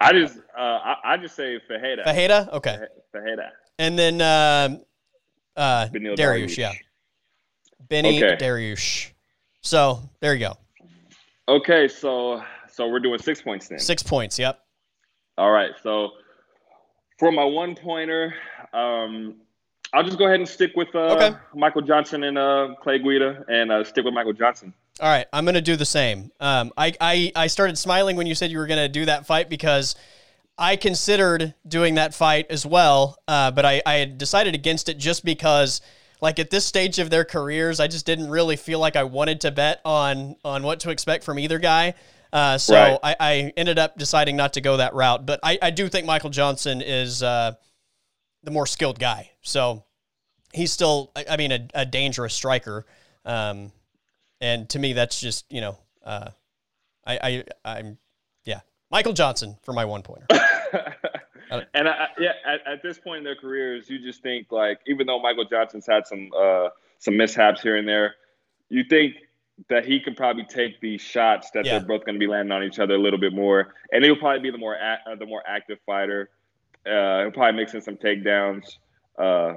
I 0.02 0.14
just, 0.14 0.38
uh, 0.60 0.80
I, 0.84 1.14
I 1.14 1.18
just 1.18 1.36
say 1.36 1.60
Fajeda. 1.70 2.06
Fajeda, 2.06 2.54
okay, 2.54 2.78
Fajeda. 3.16 3.50
and 3.78 3.98
then 3.98 4.16
um, 4.22 4.82
uh, 5.56 5.88
Beneil 5.88 6.16
Darius, 6.16 6.54
Dariush. 6.54 6.58
yeah, 6.58 6.74
Benny 7.88 8.24
Okay. 8.24 8.38
Dariush. 8.44 9.12
So 9.62 10.02
there 10.20 10.34
you 10.34 10.40
go, 10.40 10.58
Okay, 11.48 11.88
so 11.88 12.44
so 12.72 12.88
we're 12.90 13.00
doing 13.00 13.20
six 13.20 13.42
points 13.42 13.68
then. 13.68 13.80
six 13.80 14.04
points. 14.04 14.38
Yep. 14.38 14.60
All 15.38 15.52
right, 15.52 15.72
so 15.82 16.10
for 17.18 17.32
my 17.32 17.44
one 17.44 17.76
pointer, 17.76 18.34
um, 18.74 19.36
I'll 19.94 20.04
just 20.04 20.18
go 20.18 20.26
ahead 20.28 20.40
and 20.40 20.48
stick 20.48 20.72
with 20.76 20.90
uh, 20.94 21.16
Okay. 21.16 21.36
Michael 21.56 21.82
Johnson 21.82 22.24
and 22.24 22.38
uh, 22.38 22.76
Clay 22.82 23.00
Guida, 23.00 23.44
and 23.48 23.72
uh, 23.72 23.84
stick 23.84 24.06
with 24.06 24.14
Michael 24.14 24.34
Johnson. 24.34 24.74
All 25.02 25.08
right, 25.10 25.26
I'm 25.32 25.46
gonna 25.46 25.62
do 25.62 25.76
the 25.78 25.86
same. 25.86 26.32
Um, 26.42 26.72
I, 26.78 26.94
I 27.00 27.32
I 27.36 27.48
started 27.48 27.78
smiling 27.78 28.18
when 28.18 28.28
you 28.28 28.36
said 28.36 28.52
you 28.52 28.58
were 28.58 28.68
gonna 28.68 28.90
do 28.90 29.06
that 29.06 29.26
fight 29.26 29.50
because 29.50 29.96
I 30.60 30.76
considered 30.76 31.56
doing 31.68 31.96
that 31.96 32.14
fight 32.14 32.48
as 32.50 32.66
well, 32.66 33.18
uh, 33.28 33.52
but 33.52 33.66
I 33.66 33.82
I 33.86 33.96
had 33.96 34.18
decided 34.18 34.54
against 34.54 34.90
it 34.90 34.98
just 34.98 35.26
because 35.26 35.82
like 36.22 36.38
at 36.40 36.50
this 36.50 36.66
stage 36.66 37.00
of 37.00 37.10
their 37.10 37.24
careers, 37.24 37.80
I 37.80 37.88
just 37.88 38.06
didn't 38.06 38.30
really 38.30 38.58
feel 38.58 38.80
like 38.80 38.96
I 38.96 39.04
wanted 39.04 39.42
to 39.42 39.52
bet 39.52 39.82
on 39.86 40.36
on 40.44 40.64
what 40.64 40.82
to 40.82 40.90
expect 40.90 41.24
from 41.24 41.40
either 41.40 41.60
guy. 41.60 41.94
Uh, 42.32 42.58
so 42.58 42.76
Right. 42.76 43.00
I, 43.04 43.16
I 43.20 43.54
ended 43.58 43.80
up 43.80 43.98
deciding 43.98 44.36
not 44.36 44.54
to 44.54 44.62
go 44.62 44.78
that 44.78 44.94
route. 44.94 45.26
But 45.26 45.40
I, 45.44 45.58
I 45.62 45.72
do 45.72 45.88
think 45.88 46.06
Michael 46.06 46.30
Johnson 46.30 46.82
is 46.82 47.24
uh, 47.24 47.54
the 48.44 48.52
more 48.52 48.68
skilled 48.68 49.00
guy. 49.00 49.32
So 49.42 49.84
he's 50.54 50.72
still, 50.72 51.12
I, 51.16 51.26
I 51.32 51.38
mean, 51.38 51.52
a, 51.52 51.68
a 51.74 51.86
dangerous 51.86 52.34
striker. 52.34 52.86
Um, 53.26 53.72
and 54.42 54.70
to 54.70 54.80
me, 54.80 54.94
that's 54.94 55.20
just 55.20 55.52
you 55.52 55.62
know, 55.62 55.80
uh, 56.04 56.30
I, 57.06 57.20
I 57.24 57.44
I'm 57.66 57.98
yeah, 58.46 58.62
Michael 58.92 59.14
Johnson 59.14 59.58
for 59.64 59.74
my 59.74 59.86
one 59.86 60.02
pointer. 60.02 60.28
and 61.74 61.88
I, 61.88 61.92
I- 61.92 62.08
yeah, 62.20 62.34
at, 62.46 62.66
at 62.68 62.84
this 62.84 63.00
point 63.00 63.20
in 63.20 63.24
their 63.24 63.36
careers, 63.36 63.90
you 63.90 64.00
just 64.00 64.22
think 64.22 64.52
like, 64.52 64.80
even 64.88 65.08
though 65.08 65.22
Michael 65.22 65.46
Johnson's 65.46 65.86
had 65.88 66.06
some 66.08 66.30
uh, 66.38 66.70
some 67.00 67.18
mishaps 67.18 67.62
here 67.62 67.76
and 67.78 67.88
there, 67.88 68.16
you 68.70 68.84
think 68.84 69.16
that 69.68 69.86
he 69.86 70.00
can 70.00 70.16
probably 70.16 70.46
take 70.46 70.80
these 70.80 71.02
shots 71.02 71.52
that 71.52 71.66
Yeah. 71.66 71.80
they're 71.80 71.88
both 71.88 72.06
going 72.06 72.16
to 72.16 72.20
be 72.20 72.28
landing 72.28 72.52
on 72.52 72.64
each 72.64 72.80
other 72.80 72.96
a 72.96 72.98
little 73.00 73.20
bit 73.20 73.34
more, 73.34 73.74
and 73.92 74.04
he'll 74.04 74.16
probably 74.16 74.40
be 74.40 74.52
the 74.52 74.58
more 74.58 74.76
a- 74.76 75.00
uh, 75.06 75.16
the 75.16 75.26
more 75.26 75.44
active 75.46 75.80
fighter. 75.86 76.30
Uh, 76.86 77.22
he'll 77.22 77.32
probably 77.32 77.60
mix 77.60 77.74
in 77.74 77.82
some 77.82 77.98
takedowns, 77.98 78.78
uh, 79.18 79.54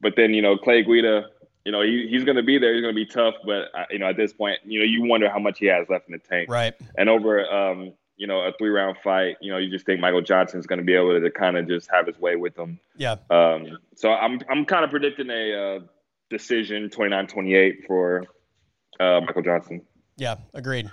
but 0.00 0.14
then 0.16 0.32
you 0.34 0.40
know 0.42 0.56
Clay 0.56 0.82
Guida, 0.84 1.26
you 1.64 1.72
know 1.72 1.82
he, 1.82 2.06
he's 2.08 2.22
going 2.24 2.36
to 2.36 2.44
be 2.44 2.58
there. 2.58 2.72
He's 2.74 2.82
going 2.82 2.94
to 2.94 3.00
be 3.00 3.06
tough, 3.06 3.34
but 3.44 3.68
uh, 3.74 3.84
you 3.90 3.98
know 3.98 4.06
at 4.06 4.16
this 4.16 4.32
point, 4.32 4.58
you 4.64 4.78
know 4.78 4.84
you 4.84 5.02
wonder 5.04 5.28
how 5.28 5.38
much 5.40 5.58
he 5.58 5.66
has 5.66 5.88
left 5.88 6.08
in 6.08 6.12
the 6.12 6.18
tank. 6.18 6.48
Right. 6.48 6.74
And 6.96 7.08
over 7.08 7.44
um, 7.50 7.92
you 8.20 8.26
know 8.26 8.40
a 8.40 8.52
three 8.58 8.68
round 8.68 8.98
fight, 9.02 9.38
you 9.40 9.50
know 9.50 9.56
you 9.56 9.70
just 9.70 9.86
think 9.86 9.98
Michael 9.98 10.20
Johnson's 10.20 10.66
going 10.66 10.78
to 10.78 10.84
be 10.84 10.94
able 10.94 11.18
to 11.18 11.30
kind 11.30 11.56
of 11.56 11.66
just 11.66 11.88
have 11.90 12.06
his 12.06 12.18
way 12.18 12.36
with 12.36 12.56
him. 12.56 12.78
Yeah. 12.96 13.16
Um, 13.30 13.78
so 13.96 14.12
I'm 14.12 14.38
I'm 14.50 14.66
kind 14.66 14.84
of 14.84 14.90
predicting 14.90 15.30
a 15.30 15.54
uh, 15.54 15.80
decision 16.28 16.90
29-28 16.90 17.86
for 17.86 18.24
uh, 19.00 19.22
Michael 19.22 19.40
Johnson. 19.40 19.80
Yeah. 20.18 20.36
Agreed. 20.52 20.90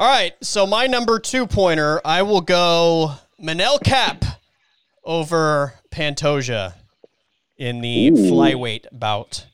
All 0.00 0.08
right. 0.08 0.34
So 0.42 0.66
my 0.66 0.88
number 0.88 1.20
two 1.20 1.46
pointer, 1.46 2.00
I 2.04 2.22
will 2.22 2.40
go 2.40 3.12
Manel 3.40 3.80
Kape 3.80 4.24
over 5.04 5.74
Pantoja 5.92 6.74
in 7.56 7.80
the 7.82 8.08
Ooh. 8.08 8.32
flyweight 8.32 8.86
bout. 8.90 9.46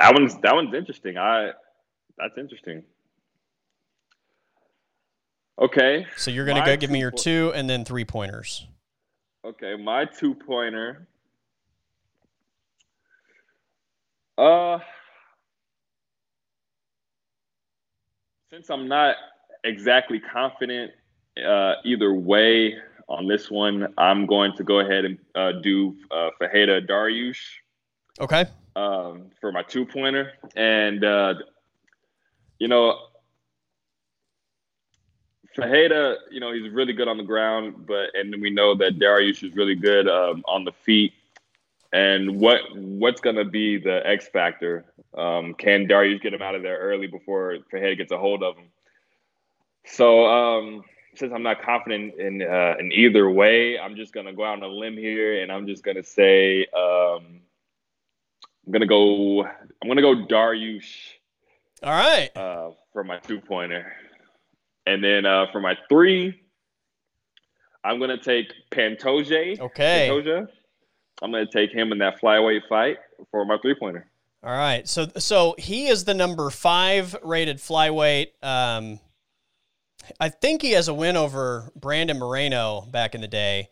That 0.00 0.14
one's 0.14 0.38
that 0.42 0.54
one's 0.54 0.72
interesting. 0.72 1.18
I 1.18 1.50
that's 2.16 2.38
interesting. 2.38 2.84
Okay. 5.58 6.06
So 6.16 6.30
you're 6.30 6.44
gonna 6.46 6.60
My 6.60 6.66
go 6.66 6.76
give 6.76 6.90
me 6.90 6.98
your 6.98 7.10
po- 7.10 7.16
two 7.18 7.52
and 7.54 7.68
then 7.68 7.84
three 7.84 8.04
pointers. 8.04 8.66
Okay, 9.44 9.76
my 9.76 10.04
two 10.04 10.34
pointer. 10.34 11.08
Uh 14.36 14.78
since 18.50 18.70
I'm 18.70 18.88
not 18.88 19.16
exactly 19.64 20.20
confident 20.20 20.92
uh, 21.44 21.74
either 21.84 22.14
way 22.14 22.74
on 23.08 23.26
this 23.26 23.50
one, 23.50 23.92
I'm 23.98 24.26
going 24.26 24.54
to 24.56 24.64
go 24.64 24.80
ahead 24.80 25.04
and 25.04 25.18
uh, 25.34 25.52
do 25.62 25.96
uh, 26.10 26.30
Fajeda 26.40 26.88
Dariush 26.88 27.38
Okay. 28.20 28.46
um, 28.74 29.30
for 29.40 29.52
my 29.52 29.62
two 29.62 29.84
pointer. 29.84 30.32
And, 30.56 31.04
uh, 31.04 31.34
you 32.58 32.68
know, 32.68 32.98
Fajeda, 35.56 36.16
you 36.30 36.40
know, 36.40 36.52
he's 36.52 36.70
really 36.70 36.92
good 36.92 37.08
on 37.08 37.16
the 37.16 37.24
ground, 37.24 37.86
but 37.86 38.14
and 38.14 38.34
we 38.40 38.50
know 38.50 38.74
that 38.74 38.98
Darius 38.98 39.42
is 39.42 39.54
really 39.54 39.74
good 39.74 40.08
um, 40.08 40.44
on 40.46 40.64
the 40.64 40.72
feet. 40.72 41.12
And 41.92 42.38
what 42.38 42.60
what's 42.74 43.20
going 43.20 43.36
to 43.36 43.44
be 43.44 43.78
the 43.78 44.06
X 44.06 44.28
factor? 44.28 44.84
Um, 45.16 45.54
can 45.54 45.86
Darius 45.86 46.20
get 46.20 46.34
him 46.34 46.42
out 46.42 46.54
of 46.54 46.62
there 46.62 46.78
early 46.78 47.06
before 47.06 47.56
Fajeda 47.72 47.96
gets 47.96 48.12
a 48.12 48.18
hold 48.18 48.42
of 48.42 48.56
him? 48.56 48.66
So 49.86 50.26
um, 50.26 50.84
since 51.14 51.32
I'm 51.32 51.42
not 51.42 51.62
confident 51.62 52.18
in 52.18 52.42
uh, 52.42 52.74
in 52.78 52.92
either 52.92 53.30
way, 53.30 53.78
I'm 53.78 53.96
just 53.96 54.12
going 54.12 54.26
to 54.26 54.32
go 54.32 54.44
out 54.44 54.62
on 54.62 54.62
a 54.62 54.68
limb 54.68 54.96
here, 54.96 55.42
and 55.42 55.50
I'm 55.50 55.66
just 55.66 55.82
going 55.82 55.96
to 55.96 56.04
say 56.04 56.66
um, 56.76 57.40
I'm 58.66 58.72
going 58.72 58.80
to 58.80 58.86
go. 58.86 59.44
I'm 59.44 59.86
going 59.88 59.96
to 59.96 60.02
go 60.02 60.26
Darius 60.26 60.86
All 61.82 61.92
right. 61.92 62.30
uh, 62.36 62.70
for 62.92 63.04
my 63.04 63.18
two 63.18 63.40
pointer. 63.40 63.94
And 64.86 65.02
then 65.02 65.26
uh, 65.26 65.46
for 65.52 65.60
my 65.60 65.74
three, 65.88 66.40
I'm 67.84 67.98
going 67.98 68.16
to 68.16 68.18
take 68.18 68.52
Pantoja. 68.70 69.60
Okay. 69.60 70.08
Pantoja. 70.10 70.48
I'm 71.22 71.30
going 71.30 71.46
to 71.46 71.52
take 71.52 71.74
him 71.74 71.92
in 71.92 71.98
that 71.98 72.20
flyweight 72.20 72.68
fight 72.68 72.98
for 73.30 73.44
my 73.44 73.58
three 73.58 73.74
pointer. 73.74 74.08
All 74.42 74.56
right. 74.56 74.86
So 74.86 75.08
so 75.16 75.54
he 75.58 75.88
is 75.88 76.04
the 76.04 76.14
number 76.14 76.50
five 76.50 77.16
rated 77.22 77.58
flyweight. 77.58 78.28
Um, 78.42 79.00
I 80.20 80.28
think 80.28 80.62
he 80.62 80.72
has 80.72 80.88
a 80.88 80.94
win 80.94 81.16
over 81.16 81.72
Brandon 81.74 82.18
Moreno 82.18 82.82
back 82.82 83.14
in 83.14 83.20
the 83.20 83.28
day. 83.28 83.70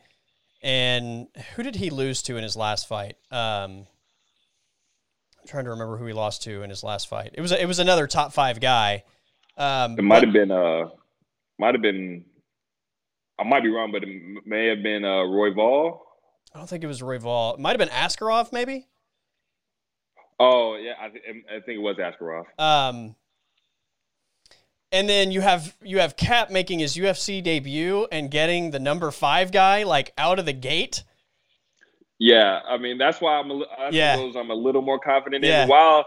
And 0.63 1.29
who 1.55 1.63
did 1.63 1.77
he 1.77 1.91
lose 1.91 2.23
to 2.23 2.37
in 2.37 2.43
his 2.43 2.57
last 2.57 2.89
fight? 2.89 3.17
Um, 3.31 3.87
I'm 5.39 5.47
trying 5.47 5.65
to 5.65 5.71
remember 5.71 5.99
who 5.99 6.07
he 6.07 6.15
lost 6.15 6.43
to 6.45 6.63
in 6.63 6.71
his 6.71 6.83
last 6.83 7.07
fight. 7.07 7.33
It 7.35 7.43
was 7.43 7.53
it 7.53 7.67
was 7.67 7.79
another 7.79 8.07
top 8.07 8.33
five 8.33 8.61
guy. 8.61 9.05
Um, 9.57 9.99
It 9.99 10.03
might 10.03 10.25
have 10.25 10.33
been, 10.33 10.51
uh, 10.51 10.89
might 11.59 11.75
have 11.75 11.83
been, 11.83 12.25
I 13.39 13.45
might 13.45 13.63
be 13.63 13.69
wrong, 13.71 13.93
but 13.93 14.03
it 14.03 14.09
may 14.47 14.67
have 14.69 14.83
been 14.83 15.05
uh, 15.05 15.25
Royval. 15.25 15.99
I 16.55 16.59
don't 16.59 16.69
think 16.69 16.85
it 16.85 16.87
was 16.89 17.01
Royval. 17.03 17.55
It 17.55 17.61
might 17.61 17.71
have 17.71 17.79
been 17.79 17.89
Askarov, 17.97 18.53
maybe. 18.53 18.87
Oh 20.39 20.77
yeah, 20.77 20.95
I, 21.01 21.09
th- 21.09 21.23
I 21.49 21.61
think 21.61 21.79
it 21.79 21.83
was 21.83 21.97
Askarov. 21.97 22.45
Um, 22.59 23.15
and 24.91 25.09
then 25.09 25.31
you 25.31 25.41
have 25.41 25.77
you 25.83 25.99
have 26.01 26.17
Kape 26.17 26.51
making 26.51 26.81
his 26.81 26.97
UFC 26.97 27.43
debut 27.43 28.07
and 28.11 28.31
getting 28.31 28.71
the 28.71 28.79
number 28.81 29.11
five 29.11 29.53
guy 29.53 29.85
like 29.85 30.13
out 30.19 30.39
of 30.39 30.45
the 30.47 30.53
gate. 30.53 31.05
Yeah, 32.19 32.61
I 32.69 32.79
mean 32.79 32.99
that's 32.99 33.21
why 33.21 33.39
I'm 33.39 33.51
a, 33.51 33.59
that's 33.79 33.95
Yeah. 33.95 34.17
I'm 34.37 34.51
a 34.51 34.55
little 34.55 34.83
more 34.83 34.99
confident 34.99 35.45
Yeah. 35.45 35.65
in. 35.65 35.69
While 35.69 36.05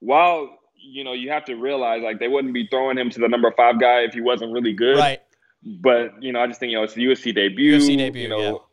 while 0.00 0.48
you 0.82 1.04
know 1.04 1.12
you 1.12 1.30
have 1.30 1.44
to 1.46 1.54
realize 1.54 2.02
like 2.02 2.18
they 2.18 2.28
wouldn't 2.28 2.54
be 2.54 2.66
throwing 2.68 2.98
him 2.98 3.10
to 3.10 3.20
the 3.20 3.28
number 3.28 3.52
five 3.56 3.80
guy 3.80 4.00
if 4.00 4.14
he 4.14 4.20
wasn't 4.20 4.52
really 4.52 4.72
good. 4.72 4.96
Right. 4.96 5.20
But 5.62 6.22
you 6.22 6.32
know 6.32 6.40
I 6.40 6.46
just 6.46 6.60
think 6.60 6.70
you 6.70 6.76
know 6.76 6.84
it's 6.84 6.94
the 6.94 7.04
UFC 7.04 7.34
debut. 7.34 7.78
UFC 7.78 7.96
debut, 7.96 8.22
You 8.22 8.28
know, 8.28 8.64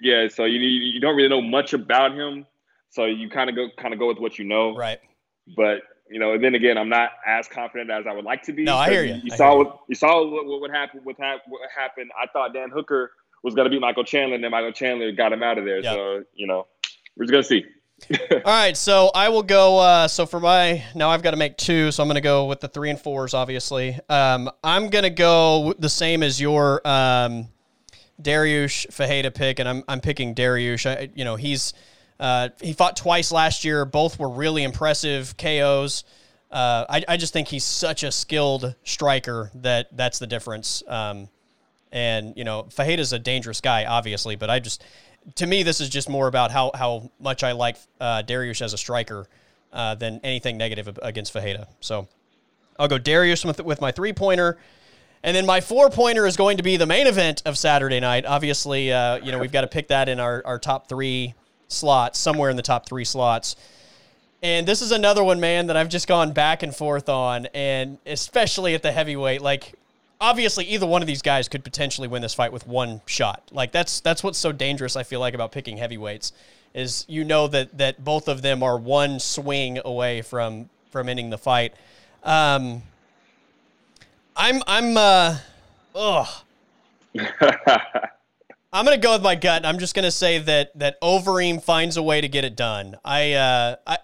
yeah. 0.00 0.28
So 0.28 0.44
you 0.44 0.60
you 0.60 1.00
don't 1.00 1.16
really 1.16 1.28
know 1.28 1.42
much 1.42 1.72
about 1.72 2.14
him, 2.14 2.46
so 2.90 3.04
you 3.04 3.28
kind 3.28 3.50
of 3.50 3.56
go 3.56 3.68
kind 3.78 3.92
of 3.92 4.00
go 4.00 4.08
with 4.08 4.18
what 4.18 4.38
you 4.38 4.44
know. 4.44 4.76
Right. 4.76 5.00
But 5.56 5.82
you 6.10 6.18
know, 6.18 6.32
and 6.34 6.42
then 6.42 6.54
again, 6.54 6.76
I'm 6.76 6.88
not 6.88 7.10
as 7.24 7.46
confident 7.46 7.90
as 7.90 8.04
I 8.06 8.12
would 8.12 8.24
like 8.24 8.42
to 8.44 8.52
be. 8.52 8.64
No, 8.64 8.76
I 8.76 8.90
hear 8.90 9.04
you. 9.04 9.20
I 9.32 9.36
saw 9.36 9.50
hear 9.50 9.58
you. 9.58 9.64
what 9.64 9.80
you 9.88 9.94
saw 9.94 10.28
what, 10.28 10.44
what 10.44 10.60
would 10.60 10.72
happen. 10.72 11.00
What, 11.04 11.16
hap- 11.18 11.42
what 11.46 11.60
happened? 11.74 12.10
I 12.20 12.26
thought 12.32 12.52
Dan 12.52 12.70
Hooker 12.70 13.12
was 13.44 13.54
going 13.54 13.66
to 13.66 13.70
be 13.70 13.78
Michael 13.78 14.04
Chandler, 14.04 14.34
and 14.34 14.42
then 14.42 14.50
Michael 14.50 14.72
Chandler 14.72 15.12
got 15.12 15.32
him 15.32 15.42
out 15.42 15.56
of 15.56 15.64
there. 15.64 15.80
Yeah. 15.80 15.92
So 15.92 16.24
you 16.34 16.48
know, 16.48 16.66
we're 17.16 17.26
just 17.26 17.32
gonna 17.32 17.44
see. 17.44 17.64
All 18.10 18.40
right. 18.44 18.76
So 18.76 19.10
I 19.14 19.28
will 19.28 19.42
go. 19.42 19.78
Uh, 19.78 20.08
so 20.08 20.26
for 20.26 20.40
my 20.40 20.84
now, 20.94 21.10
I've 21.10 21.22
got 21.22 21.32
to 21.32 21.36
make 21.36 21.56
two. 21.56 21.90
So 21.92 22.02
I'm 22.02 22.08
going 22.08 22.16
to 22.16 22.20
go 22.20 22.46
with 22.46 22.60
the 22.60 22.68
three 22.68 22.90
and 22.90 23.00
fours. 23.00 23.34
Obviously, 23.34 23.98
um, 24.08 24.50
I'm 24.64 24.88
going 24.88 25.04
to 25.04 25.10
go 25.10 25.74
the 25.78 25.88
same 25.88 26.22
as 26.22 26.40
your 26.40 26.86
um, 26.86 27.48
Dariush 28.20 28.88
Fajeda 28.88 29.34
pick, 29.34 29.58
and 29.58 29.68
I'm 29.68 29.84
I'm 29.88 30.00
picking 30.00 30.34
Dariush. 30.34 30.86
I, 30.86 31.10
you 31.14 31.24
know, 31.24 31.36
he's 31.36 31.72
uh, 32.18 32.50
he 32.60 32.72
fought 32.72 32.96
twice 32.96 33.32
last 33.32 33.64
year. 33.64 33.84
Both 33.84 34.18
were 34.18 34.28
really 34.28 34.62
impressive 34.62 35.36
KOs. 35.36 36.04
Uh, 36.50 36.84
I, 36.88 37.04
I 37.08 37.16
just 37.16 37.32
think 37.32 37.48
he's 37.48 37.64
such 37.64 38.02
a 38.02 38.10
skilled 38.10 38.74
striker 38.84 39.50
that 39.56 39.96
that's 39.96 40.18
the 40.18 40.26
difference. 40.26 40.82
Um, 40.88 41.28
and 41.92 42.36
you 42.36 42.44
know, 42.44 42.64
Fajeda's 42.64 43.12
a 43.12 43.18
dangerous 43.18 43.60
guy, 43.60 43.84
obviously, 43.84 44.36
but 44.36 44.50
I 44.50 44.58
just, 44.58 44.84
to 45.34 45.46
me, 45.46 45.62
this 45.62 45.80
is 45.80 45.88
just 45.88 46.08
more 46.08 46.26
about 46.26 46.50
how 46.50 46.70
how 46.74 47.10
much 47.20 47.42
I 47.42 47.52
like 47.52 47.76
uh, 48.00 48.22
Darius 48.22 48.62
as 48.62 48.72
a 48.72 48.78
striker 48.78 49.26
uh, 49.72 49.94
than 49.94 50.20
anything 50.24 50.56
negative 50.56 50.98
against 51.02 51.32
Fajeda. 51.32 51.66
So 51.80 52.08
I'll 52.78 52.88
go 52.88 52.98
Darius 52.98 53.44
with, 53.44 53.62
with 53.62 53.80
my 53.80 53.92
three 53.92 54.12
pointer. 54.12 54.58
And 55.22 55.36
then 55.36 55.44
my 55.44 55.60
four 55.60 55.90
pointer 55.90 56.26
is 56.26 56.36
going 56.36 56.56
to 56.56 56.62
be 56.62 56.78
the 56.78 56.86
main 56.86 57.06
event 57.06 57.42
of 57.44 57.58
Saturday 57.58 58.00
night. 58.00 58.24
Obviously, 58.24 58.90
uh, 58.90 59.16
you 59.16 59.32
know, 59.32 59.38
we've 59.38 59.52
got 59.52 59.60
to 59.60 59.66
pick 59.66 59.88
that 59.88 60.08
in 60.08 60.18
our, 60.18 60.42
our 60.46 60.58
top 60.58 60.88
three 60.88 61.34
slots, 61.68 62.18
somewhere 62.18 62.48
in 62.48 62.56
the 62.56 62.62
top 62.62 62.86
three 62.86 63.04
slots. 63.04 63.54
And 64.42 64.66
this 64.66 64.80
is 64.80 64.92
another 64.92 65.22
one, 65.22 65.38
man, 65.38 65.66
that 65.66 65.76
I've 65.76 65.90
just 65.90 66.08
gone 66.08 66.32
back 66.32 66.62
and 66.62 66.74
forth 66.74 67.10
on, 67.10 67.46
and 67.52 67.98
especially 68.06 68.74
at 68.74 68.82
the 68.82 68.90
heavyweight. 68.90 69.42
Like, 69.42 69.74
obviously, 70.20 70.64
either 70.66 70.86
one 70.86 71.02
of 71.02 71.06
these 71.06 71.22
guys 71.22 71.48
could 71.48 71.64
potentially 71.64 72.08
win 72.08 72.22
this 72.22 72.34
fight 72.34 72.52
with 72.52 72.66
one 72.66 73.00
shot. 73.06 73.48
Like, 73.52 73.72
that's 73.72 74.00
that's 74.00 74.22
what's 74.22 74.38
so 74.38 74.52
dangerous. 74.52 74.96
I 74.96 75.02
feel 75.02 75.20
like 75.20 75.34
about 75.34 75.52
picking 75.52 75.76
heavyweights 75.76 76.32
is 76.74 77.04
you 77.08 77.24
know 77.24 77.48
that 77.48 77.76
that 77.78 78.04
both 78.04 78.28
of 78.28 78.42
them 78.42 78.62
are 78.62 78.78
one 78.78 79.18
swing 79.18 79.80
away 79.84 80.22
from 80.22 80.68
from 80.90 81.08
ending 81.08 81.30
the 81.30 81.38
fight. 81.38 81.74
Um, 82.22 82.82
I'm 84.36 84.62
I'm 84.66 84.96
uh, 84.96 85.38
ugh. 85.94 86.28
I'm 88.72 88.84
gonna 88.84 88.98
go 88.98 89.14
with 89.14 89.22
my 89.22 89.34
gut. 89.34 89.66
I'm 89.66 89.78
just 89.78 89.94
gonna 89.94 90.12
say 90.12 90.38
that 90.38 90.78
that 90.78 91.00
Overeem 91.00 91.62
finds 91.62 91.96
a 91.96 92.02
way 92.02 92.20
to 92.20 92.28
get 92.28 92.44
it 92.44 92.54
done. 92.54 92.96
I, 93.04 93.32
uh, 93.32 93.76
I 93.86 93.98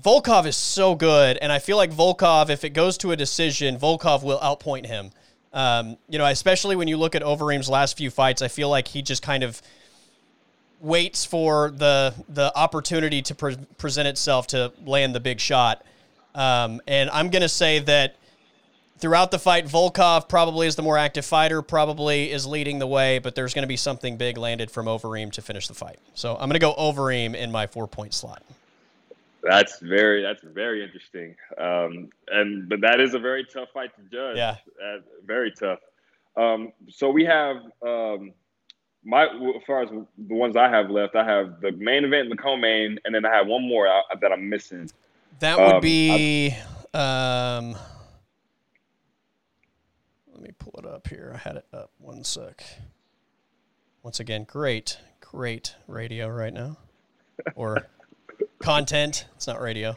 Volkov 0.00 0.46
is 0.46 0.56
so 0.56 0.94
good, 0.94 1.38
and 1.38 1.50
I 1.50 1.58
feel 1.58 1.76
like 1.76 1.90
Volkov, 1.90 2.50
if 2.50 2.62
it 2.64 2.70
goes 2.70 2.96
to 2.98 3.12
a 3.12 3.16
decision, 3.16 3.78
Volkov 3.78 4.22
will 4.22 4.38
outpoint 4.38 4.86
him. 4.86 5.10
Um, 5.56 5.96
you 6.08 6.18
know, 6.18 6.26
especially 6.26 6.76
when 6.76 6.86
you 6.86 6.98
look 6.98 7.14
at 7.14 7.22
Overeem's 7.22 7.68
last 7.68 7.96
few 7.96 8.10
fights, 8.10 8.42
I 8.42 8.48
feel 8.48 8.68
like 8.68 8.86
he 8.86 9.00
just 9.00 9.22
kind 9.22 9.42
of 9.42 9.60
waits 10.80 11.24
for 11.24 11.70
the 11.70 12.14
the 12.28 12.52
opportunity 12.54 13.22
to 13.22 13.34
pre- 13.34 13.56
present 13.78 14.06
itself 14.06 14.46
to 14.48 14.70
land 14.84 15.14
the 15.14 15.20
big 15.20 15.40
shot. 15.40 15.82
Um, 16.34 16.82
and 16.86 17.08
I'm 17.08 17.30
gonna 17.30 17.48
say 17.48 17.78
that 17.78 18.16
throughout 18.98 19.30
the 19.30 19.38
fight, 19.38 19.66
Volkov 19.66 20.28
probably 20.28 20.66
is 20.66 20.76
the 20.76 20.82
more 20.82 20.98
active 20.98 21.24
fighter, 21.24 21.62
probably 21.62 22.30
is 22.30 22.46
leading 22.46 22.78
the 22.78 22.86
way, 22.86 23.18
but 23.18 23.34
there's 23.34 23.54
going 23.54 23.62
to 23.62 23.68
be 23.68 23.76
something 23.76 24.16
big 24.16 24.36
landed 24.36 24.70
from 24.70 24.86
Overeem 24.86 25.32
to 25.32 25.42
finish 25.42 25.68
the 25.68 25.74
fight. 25.74 25.98
So 26.14 26.32
I'm 26.34 26.48
going 26.48 26.52
to 26.52 26.58
go 26.58 26.74
Overeem 26.74 27.34
in 27.34 27.50
my 27.50 27.66
four 27.66 27.86
point 27.86 28.14
slot. 28.14 28.42
That's 29.48 29.78
very 29.80 30.22
that's 30.22 30.42
very 30.42 30.82
interesting. 30.82 31.36
Um, 31.58 32.10
and 32.28 32.68
but 32.68 32.80
that 32.80 33.00
is 33.00 33.14
a 33.14 33.18
very 33.18 33.44
tough 33.44 33.68
fight 33.72 33.90
to 33.96 34.02
judge. 34.02 34.36
Yeah, 34.36 34.56
uh, 34.82 34.98
very 35.24 35.52
tough. 35.52 35.78
Um, 36.36 36.72
so 36.88 37.10
we 37.10 37.24
have 37.24 37.56
um, 37.86 38.32
my 39.04 39.24
as 39.24 39.62
far 39.66 39.82
as 39.82 39.90
the 39.90 40.34
ones 40.34 40.56
I 40.56 40.68
have 40.68 40.90
left, 40.90 41.14
I 41.14 41.24
have 41.24 41.60
the 41.60 41.72
main 41.72 42.04
event, 42.04 42.28
the 42.28 42.36
co-main, 42.36 42.98
and 43.04 43.14
then 43.14 43.24
I 43.24 43.34
have 43.34 43.46
one 43.46 43.66
more 43.66 43.86
out, 43.86 44.04
that 44.20 44.32
I'm 44.32 44.48
missing. 44.48 44.90
That 45.40 45.58
would 45.58 45.76
um, 45.76 45.80
be. 45.80 46.54
Um, 46.92 47.76
let 50.32 50.42
me 50.42 50.50
pull 50.58 50.74
it 50.78 50.86
up 50.86 51.06
here. 51.08 51.32
I 51.34 51.38
had 51.38 51.56
it 51.56 51.66
up. 51.72 51.90
One 51.98 52.24
sec. 52.24 52.64
Once 54.02 54.20
again, 54.20 54.44
great, 54.44 54.98
great 55.20 55.74
radio 55.86 56.28
right 56.28 56.52
now, 56.52 56.78
or 57.54 57.86
content. 58.58 59.26
It's 59.36 59.46
not 59.46 59.60
radio. 59.60 59.96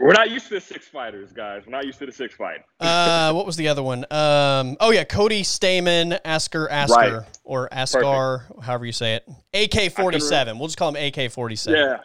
We're 0.00 0.12
not 0.12 0.30
used 0.30 0.46
to 0.48 0.54
the 0.54 0.60
six 0.60 0.86
fighters, 0.86 1.32
guys. 1.32 1.64
We're 1.66 1.72
not 1.72 1.84
used 1.84 1.98
to 1.98 2.06
the 2.06 2.12
six 2.12 2.34
fight. 2.34 2.64
uh, 2.78 3.32
what 3.32 3.46
was 3.46 3.56
the 3.56 3.66
other 3.66 3.82
one? 3.82 4.04
Um, 4.12 4.76
oh 4.78 4.90
yeah, 4.92 5.02
Cody 5.02 5.42
Stamann, 5.42 6.18
Asker 6.24 6.68
Asker, 6.70 6.94
right. 6.94 7.40
or 7.42 7.68
Askar, 7.72 8.44
Perfect. 8.46 8.62
however 8.64 8.86
you 8.86 8.92
say 8.92 9.16
it. 9.16 9.28
AK 9.52 9.92
forty 9.92 10.20
seven. 10.20 10.58
We'll 10.58 10.68
just 10.68 10.78
call 10.78 10.94
him 10.94 10.96
AK 11.14 11.32
forty 11.32 11.56
seven. 11.56 11.80
Yeah, 11.80 11.96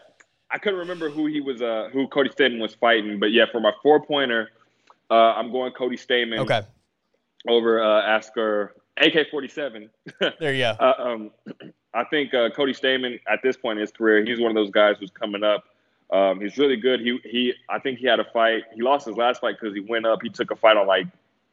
I 0.49 0.57
couldn't 0.57 0.79
remember 0.79 1.09
who 1.11 1.27
he 1.27 1.39
was. 1.39 1.61
Uh, 1.61 1.89
who 1.93 2.07
Cody 2.07 2.29
Stamann 2.31 2.59
was 2.59 2.73
fighting, 2.73 3.19
but 3.19 3.27
yeah, 3.27 3.45
for 3.51 3.59
my 3.59 3.71
four 3.83 4.03
pointer, 4.03 4.49
uh, 5.11 5.13
I'm 5.13 5.51
going 5.51 5.71
Cody 5.73 5.97
Stamann. 5.97 6.39
Okay. 6.39 6.61
Over 7.47 7.83
uh, 7.83 8.01
Asker 8.01 8.73
AK 8.97 9.29
forty 9.29 9.47
seven. 9.47 9.91
There 10.39 10.53
you 10.53 10.63
go. 10.63 10.75
uh, 10.79 10.93
um, 10.97 11.31
I 11.93 12.05
think 12.05 12.33
uh, 12.33 12.49
Cody 12.49 12.73
Stamen 12.73 13.19
at 13.31 13.39
this 13.43 13.55
point 13.55 13.77
in 13.77 13.81
his 13.81 13.91
career, 13.91 14.25
he's 14.25 14.39
one 14.39 14.49
of 14.49 14.55
those 14.55 14.71
guys 14.71 14.95
who's 14.99 15.11
coming 15.11 15.43
up 15.43 15.63
um, 16.13 16.39
he's 16.39 16.57
really 16.57 16.77
good. 16.77 16.99
He 16.99 17.19
he 17.23 17.53
I 17.67 17.79
think 17.79 17.97
he 17.97 18.05
had 18.05 18.19
a 18.19 18.23
fight. 18.23 18.63
He 18.75 18.83
lost 18.83 19.07
his 19.07 19.17
last 19.17 19.41
fight 19.41 19.55
because 19.59 19.73
he 19.75 19.81
went 19.81 20.05
up. 20.05 20.19
He 20.21 20.29
took 20.29 20.51
a 20.51 20.55
fight 20.55 20.77
on 20.77 20.85
like 20.85 21.07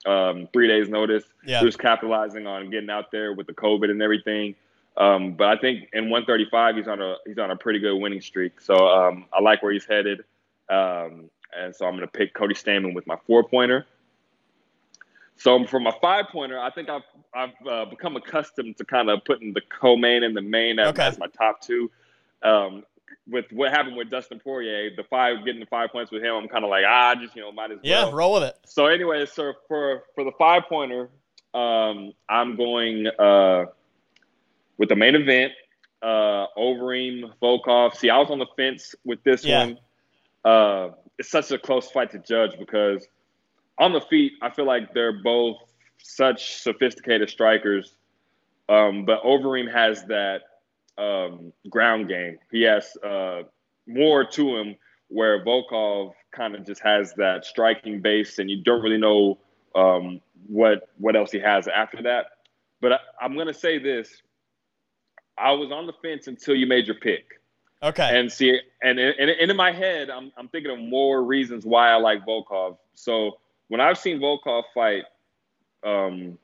um, 0.05 0.49
three 0.53 0.69
days 0.69 0.89
notice. 0.91 1.25
Yeah. 1.47 1.61
He 1.61 1.65
was 1.65 1.77
capitalizing 1.77 2.47
on 2.47 2.71
getting 2.71 2.91
out 2.91 3.11
there 3.11 3.33
with 3.33 3.47
the 3.47 3.55
COVID 3.55 3.91
and 3.91 4.03
everything. 4.03 4.55
Um, 4.99 5.33
but 5.33 5.49
I 5.49 5.57
think 5.57 5.89
in 5.95 6.11
135 6.11 6.77
he's 6.77 6.89
on 6.89 7.01
a 7.01 7.17
he's 7.27 7.39
on 7.39 7.51
a 7.51 7.57
pretty 7.57 7.79
good 7.79 7.97
winning 7.97 8.21
streak. 8.21 8.61
So 8.61 8.87
um, 8.87 9.25
I 9.33 9.41
like 9.41 9.63
where 9.63 9.73
he's 9.73 9.87
headed. 9.87 10.25
Um, 10.69 11.31
and 11.59 11.75
so 11.75 11.87
I'm 11.87 11.97
going 11.97 12.07
to 12.07 12.13
pick 12.13 12.35
Cody 12.35 12.55
Stamann 12.55 12.95
with 12.95 13.07
my 13.07 13.17
four 13.27 13.43
pointer. 13.43 13.87
So 15.37 15.65
for 15.65 15.81
my 15.81 15.93
five 16.03 16.27
pointer, 16.31 16.59
I 16.59 16.71
think 16.71 16.91
I've 16.91 17.03
I've 17.33 17.67
uh, 17.67 17.85
become 17.87 18.15
accustomed 18.17 18.77
to 18.77 18.85
kind 18.85 19.09
of 19.09 19.25
putting 19.25 19.55
the 19.55 19.63
co-main 19.63 20.23
and 20.23 20.37
the 20.37 20.43
main 20.43 20.79
as, 20.79 20.89
okay. 20.89 21.05
as 21.05 21.19
my 21.19 21.29
top 21.29 21.63
two. 21.63 21.91
Um, 22.43 22.85
with 23.29 23.47
what 23.53 23.71
happened 23.71 23.97
with 23.97 24.11
Dustin 24.11 24.41
Poirier, 24.41 24.91
the 24.97 25.05
five 25.05 25.45
getting 25.45 25.61
the 25.61 25.67
five 25.67 25.91
points 25.91 26.11
with 26.11 26.23
him, 26.23 26.35
I'm 26.35 26.49
kind 26.49 26.65
of 26.65 26.71
like 26.71 26.85
ah, 26.87 27.15
just 27.21 27.35
you 27.37 27.43
know, 27.43 27.53
might 27.53 27.71
as 27.71 27.79
well. 27.83 28.09
Yeah, 28.09 28.11
roll 28.13 28.35
with 28.35 28.45
it. 28.45 28.57
So 28.67 28.87
anyway, 28.87 29.27
so 29.27 29.53
for 29.69 30.05
for 30.15 30.25
the 30.25 30.33
five 30.39 30.63
pointer, 30.69 31.11
um, 31.55 32.13
I'm 32.29 32.57
going 32.57 33.07
uh, 33.07 33.67
with 34.79 34.89
the 34.89 34.97
main 34.97 35.15
event. 35.15 35.53
Uh, 36.03 36.47
Overeem, 36.57 37.31
Volkov. 37.43 37.95
See, 37.95 38.09
I 38.09 38.17
was 38.17 38.31
on 38.31 38.39
the 38.39 38.47
fence 38.57 38.95
with 39.05 39.23
this 39.23 39.45
yeah. 39.45 39.65
one. 39.65 39.79
Uh, 40.45 40.89
it's 41.19 41.31
such 41.31 41.51
a 41.51 41.59
close 41.59 41.91
fight 41.91 42.11
to 42.13 42.19
judge 42.19 42.59
because 42.59 43.07
on 43.79 43.93
the 43.93 44.01
feet, 44.01 44.33
I 44.41 44.49
feel 44.51 44.67
like 44.67 44.95
they're 44.95 45.23
both 45.23 45.59
such 45.99 46.63
sophisticated 46.63 47.29
strikers. 47.29 47.95
Um, 48.71 49.05
but 49.05 49.23
Overeem 49.25 49.71
has 49.71 50.05
that 50.05 50.43
um, 50.99 51.53
ground 51.69 52.09
game. 52.09 52.39
He 52.51 52.63
has 52.63 52.97
uh, 53.05 53.43
more 53.87 54.25
to 54.25 54.57
him 54.57 54.77
where 55.09 55.45
Volkov 55.45 56.13
kind 56.33 56.55
of 56.55 56.65
just 56.65 56.83
has 56.83 57.13
that 57.15 57.45
striking 57.45 58.01
base, 58.01 58.39
and 58.39 58.49
you 58.51 58.63
don't 58.63 58.83
really 58.83 58.99
know 58.99 59.39
um, 59.75 60.21
what 60.47 60.89
what 60.99 61.17
else 61.17 61.31
he 61.31 61.41
has 61.41 61.69
after 61.69 62.03
that. 62.03 62.27
But 62.81 62.93
I, 62.93 63.25
am 63.25 63.35
going 63.35 63.49
to 63.49 63.55
say 63.55 63.79
this: 63.79 64.23
I 65.37 65.53
was 65.53 65.71
on 65.73 65.87
the 65.87 65.93
fence 66.03 66.27
until 66.27 66.55
you 66.55 66.67
made 66.67 66.87
your 66.87 66.97
pick. 66.97 67.25
Okay. 67.83 68.19
And 68.19 68.31
see, 68.31 68.61
and, 68.83 68.99
and, 68.99 69.31
and 69.31 69.51
in 69.51 69.57
my 69.57 69.73
head, 69.73 70.11
I'm 70.11 70.31
I'm 70.37 70.49
thinking 70.49 70.71
of 70.71 70.79
more 70.79 71.25
reasons 71.25 71.65
why 71.65 71.91
I 71.91 71.97
like 71.97 72.25
Volkov. 72.27 72.77
So 72.95 73.39
when 73.69 73.81
I've 73.81 73.99
seen 73.99 74.21
Volkov 74.21 74.65
fight, 74.75 75.05
um, 75.83 76.39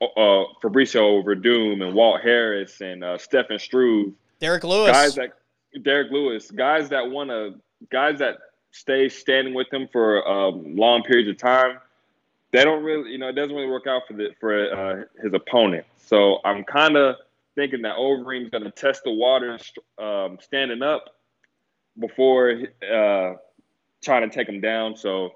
uh, 0.00 0.44
Fabricio 0.62 1.24
Werdum 1.24 1.84
and 1.84 1.94
Walt 1.94 2.20
Harris 2.22 2.80
and 2.80 3.04
uh, 3.04 3.18
Stefan 3.18 3.58
Struve, 3.58 4.12
Derrick 4.40 4.64
Lewis, 4.64 4.90
guys 4.90 5.14
that 5.16 5.32
Derrick 5.82 6.10
Lewis, 6.10 6.50
guys 6.50 6.88
that 6.88 7.10
want 7.10 7.30
to, 7.30 7.54
guys 7.90 8.18
that 8.18 8.38
stay 8.72 9.08
standing 9.08 9.54
with 9.54 9.72
him 9.72 9.88
for 9.92 10.26
um, 10.28 10.76
long 10.76 11.02
periods 11.02 11.28
of 11.28 11.36
time. 11.36 11.78
They 12.52 12.64
don't 12.64 12.82
really, 12.82 13.12
you 13.12 13.18
know, 13.18 13.28
it 13.28 13.34
doesn't 13.34 13.54
really 13.54 13.70
work 13.70 13.86
out 13.86 14.02
for 14.08 14.14
the 14.14 14.30
for 14.40 14.74
uh, 14.74 15.04
his 15.22 15.32
opponent. 15.34 15.86
So 15.98 16.38
I'm 16.44 16.64
kind 16.64 16.96
of 16.96 17.16
thinking 17.54 17.82
that 17.82 17.96
Overeem's 17.96 18.50
going 18.50 18.64
to 18.64 18.70
test 18.70 19.02
the 19.04 19.12
waters 19.12 19.72
um, 19.98 20.38
standing 20.40 20.82
up 20.82 21.16
before 21.98 22.62
uh, 22.82 23.34
trying 24.02 24.28
to 24.28 24.30
take 24.30 24.48
him 24.48 24.60
down. 24.60 24.96
So 24.96 25.30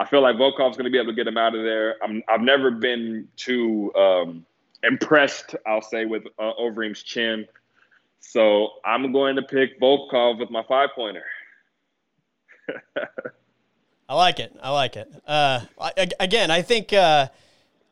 I 0.00 0.06
feel 0.06 0.22
like 0.22 0.36
Volkov's 0.36 0.78
going 0.78 0.86
to 0.86 0.90
be 0.90 0.96
able 0.96 1.12
to 1.12 1.14
get 1.14 1.26
him 1.26 1.36
out 1.36 1.54
of 1.54 1.62
there. 1.62 2.02
I'm, 2.02 2.22
I've 2.26 2.40
never 2.40 2.70
been 2.70 3.28
too 3.36 3.94
um, 3.94 4.46
impressed, 4.82 5.54
I'll 5.66 5.82
say, 5.82 6.06
with 6.06 6.22
uh, 6.38 6.52
Overeem's 6.58 7.02
chin. 7.02 7.46
So 8.18 8.70
I'm 8.82 9.12
going 9.12 9.36
to 9.36 9.42
pick 9.42 9.78
Volkov 9.78 10.38
with 10.38 10.48
my 10.50 10.62
five 10.66 10.88
pointer. 10.94 11.24
I 14.08 14.14
like 14.14 14.40
it. 14.40 14.56
I 14.62 14.70
like 14.70 14.96
it. 14.96 15.12
Uh, 15.26 15.60
I, 15.78 16.08
again, 16.18 16.50
I 16.50 16.62
think 16.62 16.94
uh, 16.94 17.28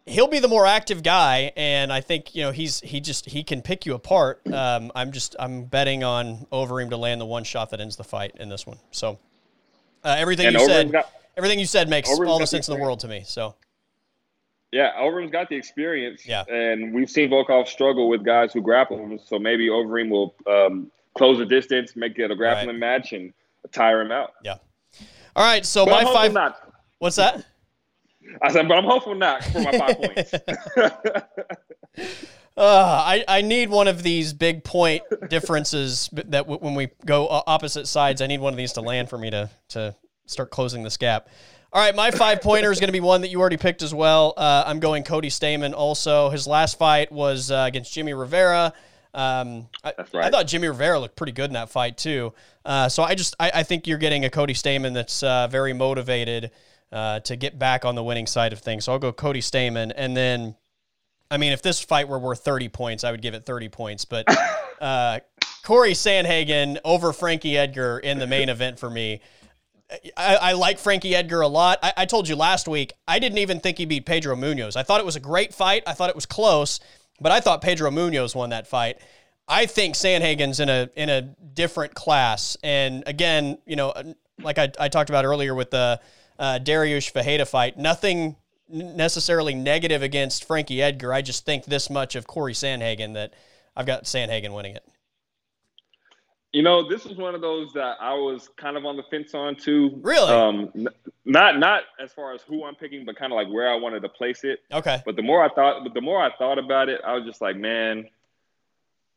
he'll 0.07 0.29
be 0.29 0.39
the 0.39 0.49
more 0.49 0.67
active 0.67 1.03
guy, 1.03 1.53
and 1.59 1.93
I 1.93 2.01
think 2.01 2.35
you 2.35 2.43
know 2.43 2.53
he's 2.53 2.81
he 2.81 3.01
just 3.01 3.27
he 3.27 3.45
can 3.45 3.61
pick 3.61 3.85
you 3.85 3.95
apart. 3.95 4.41
Um, 4.51 4.91
I'm 4.95 5.13
just 5.13 5.37
I'm 5.39 5.65
betting 5.65 6.05
on 6.05 6.47
Overeem 6.51 6.89
to 6.91 6.97
land 6.97 7.21
the 7.21 7.27
one 7.27 7.45
shot 7.45 7.71
that 7.71 7.81
ends 7.81 7.97
the 7.97 8.05
fight 8.05 8.33
in 8.41 8.49
this 8.49 8.67
one. 8.67 8.79
So 8.93 9.19
uh, 10.03 10.17
everything 10.19 10.47
and 10.47 10.59
you 10.59 10.65
said. 10.65 10.91
Got- 10.91 11.13
everything 11.39 11.59
you 11.59 11.67
said 11.67 11.89
makes 11.89 12.11
all 12.11 12.39
the 12.39 12.47
sense 12.47 12.69
in 12.69 12.75
the 12.75 12.81
world 12.81 13.01
to 13.01 13.09
me. 13.09 13.23
So. 13.27 13.55
Yeah, 14.71 14.93
Overeem's 15.01 15.31
got 15.31 15.49
the 15.49 15.57
experience. 15.57 16.27
Yeah. 16.27 16.45
And 16.45 16.93
we've 16.93 17.09
seen 17.09 17.31
Volkov 17.31 17.69
struggle 17.69 18.11
with 18.11 18.23
guys 18.23 18.53
who 18.53 18.61
grapple 18.61 18.99
him. 18.99 19.19
So 19.19 19.39
maybe 19.39 19.69
Overeem 19.69 20.11
will 20.11 20.35
um, 20.47 20.91
close 21.17 21.39
the 21.39 21.47
distance, 21.47 21.97
make 21.97 22.19
it 22.19 22.31
a 22.31 22.37
grappling 22.37 22.69
right. 22.69 22.79
match, 22.79 23.13
and 23.15 23.33
tire 23.73 24.03
him 24.03 24.13
out. 24.13 24.35
Yeah. 24.45 24.57
All 25.35 25.45
right. 25.45 25.65
So 25.65 25.87
but 25.87 26.05
my 26.05 26.13
five. 26.13 26.35
Not. 26.35 26.71
What's 26.99 27.17
that? 27.17 27.47
I 28.43 28.53
said, 28.53 28.69
but 28.69 28.77
I'm 28.77 28.85
hopeful 28.85 29.15
not 29.15 29.43
for 29.45 29.61
my 29.61 29.79
five 29.79 29.97
points. 29.97 30.35
Uh, 32.59 33.05
I, 33.07 33.25
I 33.29 33.43
need 33.43 33.71
one 33.71 33.87
of 33.87 34.03
these 34.03 34.33
big 34.33 34.65
point 34.65 35.05
differences 35.29 36.11
that 36.13 36.41
w- 36.41 36.59
when 36.59 36.75
we 36.75 36.89
go 37.07 37.29
opposite 37.47 37.87
sides, 37.87 38.21
I 38.21 38.27
need 38.27 38.41
one 38.41 38.53
of 38.53 38.57
these 38.57 38.73
to 38.73 38.81
land 38.81 39.09
for 39.09 39.17
me 39.17 39.31
to, 39.31 39.49
to 39.69 39.95
start 40.31 40.51
closing 40.51 40.83
this 40.83 40.97
gap. 40.97 41.29
All 41.71 41.83
right, 41.83 41.95
my 41.95 42.11
five 42.11 42.41
pointer 42.41 42.73
is 42.73 42.81
going 42.81 42.89
to 42.89 42.93
be 42.93 43.01
one 43.01 43.21
that 43.21 43.29
you 43.29 43.41
already 43.41 43.59
picked 43.59 43.83
as 43.83 43.93
well. 43.93 44.33
Uh, 44.37 44.65
I'm 44.67 44.81
going 44.81 45.05
Cody 45.05 45.29
Stamann. 45.29 45.75
also. 45.75 46.31
His 46.31 46.47
last 46.47 46.79
fight 46.79 47.13
was 47.13 47.51
uh, 47.51 47.65
against 47.69 47.93
Jimmy 47.93 48.15
Rivera. 48.15 48.73
Um, 49.13 49.69
That's 49.85 50.15
right. 50.15 50.25
I, 50.25 50.29
I, 50.29 50.31
thought 50.31 50.47
Jimmy 50.47 50.69
Rivera 50.69 50.99
looked 50.99 51.17
pretty 51.17 51.33
good 51.33 51.51
in 51.51 51.55
that 51.55 51.69
fight 51.71 51.99
too. 51.99 52.33
Uh, 52.65 52.89
so 52.89 53.03
I 53.03 53.15
just 53.15 53.35
I, 53.39 53.51
I, 53.57 53.63
think 53.65 53.87
you're 53.87 53.99
getting 53.99 54.25
a 54.25 54.31
Cody 54.31 54.55
Stamann 54.55 54.95
that's 54.95 55.23
uh, 55.23 55.49
very 55.49 55.73
motivated 55.73 56.53
uh, 56.93 57.21
to 57.21 57.37
get 57.37 57.59
back 57.59 57.85
on 57.85 57.95
the 57.95 58.03
winning 58.03 58.27
side 58.27 58.53
of 58.53 58.61
things. 58.61 58.85
So 58.85 58.93
I'll 58.93 58.99
go 58.99 59.13
Cody 59.13 59.41
Stamann, 59.41 59.93
and 59.95 60.17
then 60.17 60.57
I 61.31 61.37
mean 61.37 61.53
if 61.53 61.61
this 61.61 61.81
fight 61.81 62.09
were 62.09 62.19
worth 62.19 62.41
30 62.41 62.69
points, 62.71 63.05
I 63.05 63.11
would 63.11 63.23
give 63.23 63.35
it 63.35 63.45
30 63.45 63.69
points, 63.69 64.05
but. 64.05 64.27
Uh, 64.81 65.19
Corey 65.65 65.93
Sandhagen 65.93 66.79
over 66.83 67.13
Frankie 67.13 67.59
Edgar 67.59 67.99
in 67.99 68.19
the 68.19 68.27
main 68.27 68.49
event 68.49 68.79
for 68.79 68.89
me. 68.89 69.21
I, 70.17 70.37
I, 70.37 70.53
like 70.53 70.79
Frankie 70.79 71.15
Edgar 71.15 71.41
a 71.41 71.49
lot. 71.49 71.79
I, 71.83 71.93
I, 71.99 72.05
told 72.05 72.29
you 72.29 72.37
last 72.37 72.69
week, 72.69 72.93
I 73.07 73.19
didn't 73.19 73.39
even 73.39 73.59
think 73.59 73.79
he 73.79 73.87
beat 73.87 74.05
Pedro 74.05 74.37
Munhoz. 74.37 74.77
I 74.77 74.83
thought 74.83 75.01
it 75.01 75.07
was 75.07 75.17
a 75.17 75.21
great 75.21 75.55
fight. 75.55 75.83
I 75.87 75.95
thought 75.95 76.11
it 76.11 76.15
was 76.15 76.27
close, 76.27 76.79
but 77.21 77.33
I 77.33 77.41
thought 77.41 77.63
Pedro 77.63 77.91
Munhoz 77.91 78.35
won 78.35 78.51
that 78.51 78.67
fight. 78.67 78.99
I 79.49 79.65
think 79.65 79.95
Sandhagen's 79.95 80.61
in 80.61 80.69
a 80.69 80.91
in 80.95 81.09
a 81.09 81.23
different 81.23 81.95
class. 81.95 82.57
And 82.63 83.03
again, 83.07 83.59
you 83.65 83.77
know, 83.77 83.95
like 84.43 84.59
I, 84.59 84.71
I 84.79 84.89
talked 84.89 85.09
about 85.09 85.25
earlier 85.25 85.55
with 85.55 85.71
the 85.71 86.01
uh, 86.39 86.59
Dariush 86.63 87.13
Fajeda 87.13 87.49
fight, 87.49 87.79
nothing 87.79 88.37
necessarily 88.69 89.55
negative 89.55 90.03
against 90.03 90.45
Frankie 90.45 90.83
Edgar. 90.83 91.15
I 91.15 91.23
just 91.23 91.47
think 91.47 91.65
this 91.65 91.89
much 91.89 92.15
of 92.15 92.27
Corey 92.27 92.53
Sandhagen 92.53 93.15
that 93.15 93.33
I've 93.75 93.87
got 93.87 94.05
Sandhagen 94.05 94.55
winning 94.55 94.77
it. 94.77 94.85
You 96.59 96.65
know, 96.65 96.89
this 96.89 97.05
was 97.05 97.17
one 97.17 97.37
of 97.37 97.41
those 97.41 97.73
that 97.75 97.99
I 98.01 98.15
was 98.15 98.51
kind 98.57 98.77
of 98.77 98.85
on 98.85 98.97
the 98.97 99.05
fence 99.05 99.33
on 99.33 99.55
too. 99.55 99.97
Really? 100.03 100.29
Um, 100.29 100.69
n- 100.75 100.89
not 101.25 101.57
not 101.57 101.85
as 102.03 102.13
far 102.13 102.35
as 102.35 102.43
who 102.43 102.65
I'm 102.65 102.75
picking, 102.75 103.05
but 103.05 103.15
kind 103.15 103.33
of 103.33 103.37
like 103.37 103.47
where 103.47 103.71
I 103.71 103.77
wanted 103.77 104.01
to 104.01 104.09
place 104.09 104.43
it. 104.43 104.59
Okay. 104.73 105.01
But 105.07 105.15
the 105.15 105.23
more 105.23 105.41
I 105.41 105.51
thought, 105.51 105.85
but 105.85 105.95
the 105.95 106.01
more 106.01 106.21
I 106.21 106.35
thought 106.37 106.59
about 106.59 106.89
it, 106.89 107.01
I 107.07 107.15
was 107.15 107.25
just 107.25 107.41
like, 107.41 107.57
man, 107.57 108.09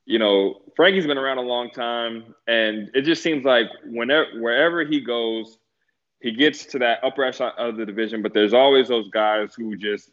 you 0.05 0.19
know, 0.19 0.61
Frankie's 0.75 1.07
been 1.07 1.17
around 1.17 1.39
a 1.39 1.41
long 1.41 1.71
time, 1.71 2.35
and 2.45 2.91
it 2.93 3.05
just 3.05 3.23
seems 3.23 3.43
like 3.43 3.65
whenever 3.85 4.39
wherever 4.39 4.85
he 4.85 5.01
goes, 5.01 5.57
he 6.19 6.33
gets 6.33 6.65
to 6.65 6.77
that 6.77 7.03
upper 7.03 7.23
echelon 7.23 7.53
of 7.57 7.75
the 7.75 7.87
division. 7.87 8.21
But 8.21 8.35
there's 8.35 8.53
always 8.53 8.87
those 8.87 9.09
guys 9.09 9.55
who 9.55 9.75
just 9.75 10.11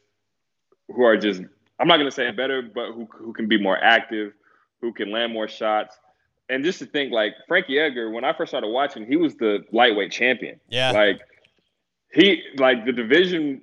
who 0.89 1.05
are 1.05 1.19
just 1.19 1.43
I'm 1.79 1.89
not 1.89 1.99
going 1.99 2.09
to 2.09 2.11
say 2.11 2.31
better, 2.31 2.63
but 2.63 2.93
who 2.93 3.07
who 3.13 3.35
can 3.35 3.49
be 3.49 3.61
more 3.63 3.77
active, 3.77 4.33
who 4.81 4.95
can 4.95 5.13
land 5.13 5.35
more 5.35 5.47
shots. 5.47 5.95
And 6.51 6.65
just 6.65 6.79
to 6.79 6.87
think, 6.87 7.13
like 7.13 7.35
Frankie 7.47 7.79
Edgar, 7.79 8.11
when 8.11 8.25
I 8.25 8.33
first 8.33 8.51
started 8.51 8.69
watching, 8.69 9.07
he 9.07 9.17
was 9.17 9.37
the 9.37 9.65
lightweight 9.73 10.11
champion. 10.11 10.59
Yeah, 10.69 10.93
like 10.93 11.21
he 12.13 12.43
like 12.57 12.87
the 12.87 12.93
division, 12.93 13.61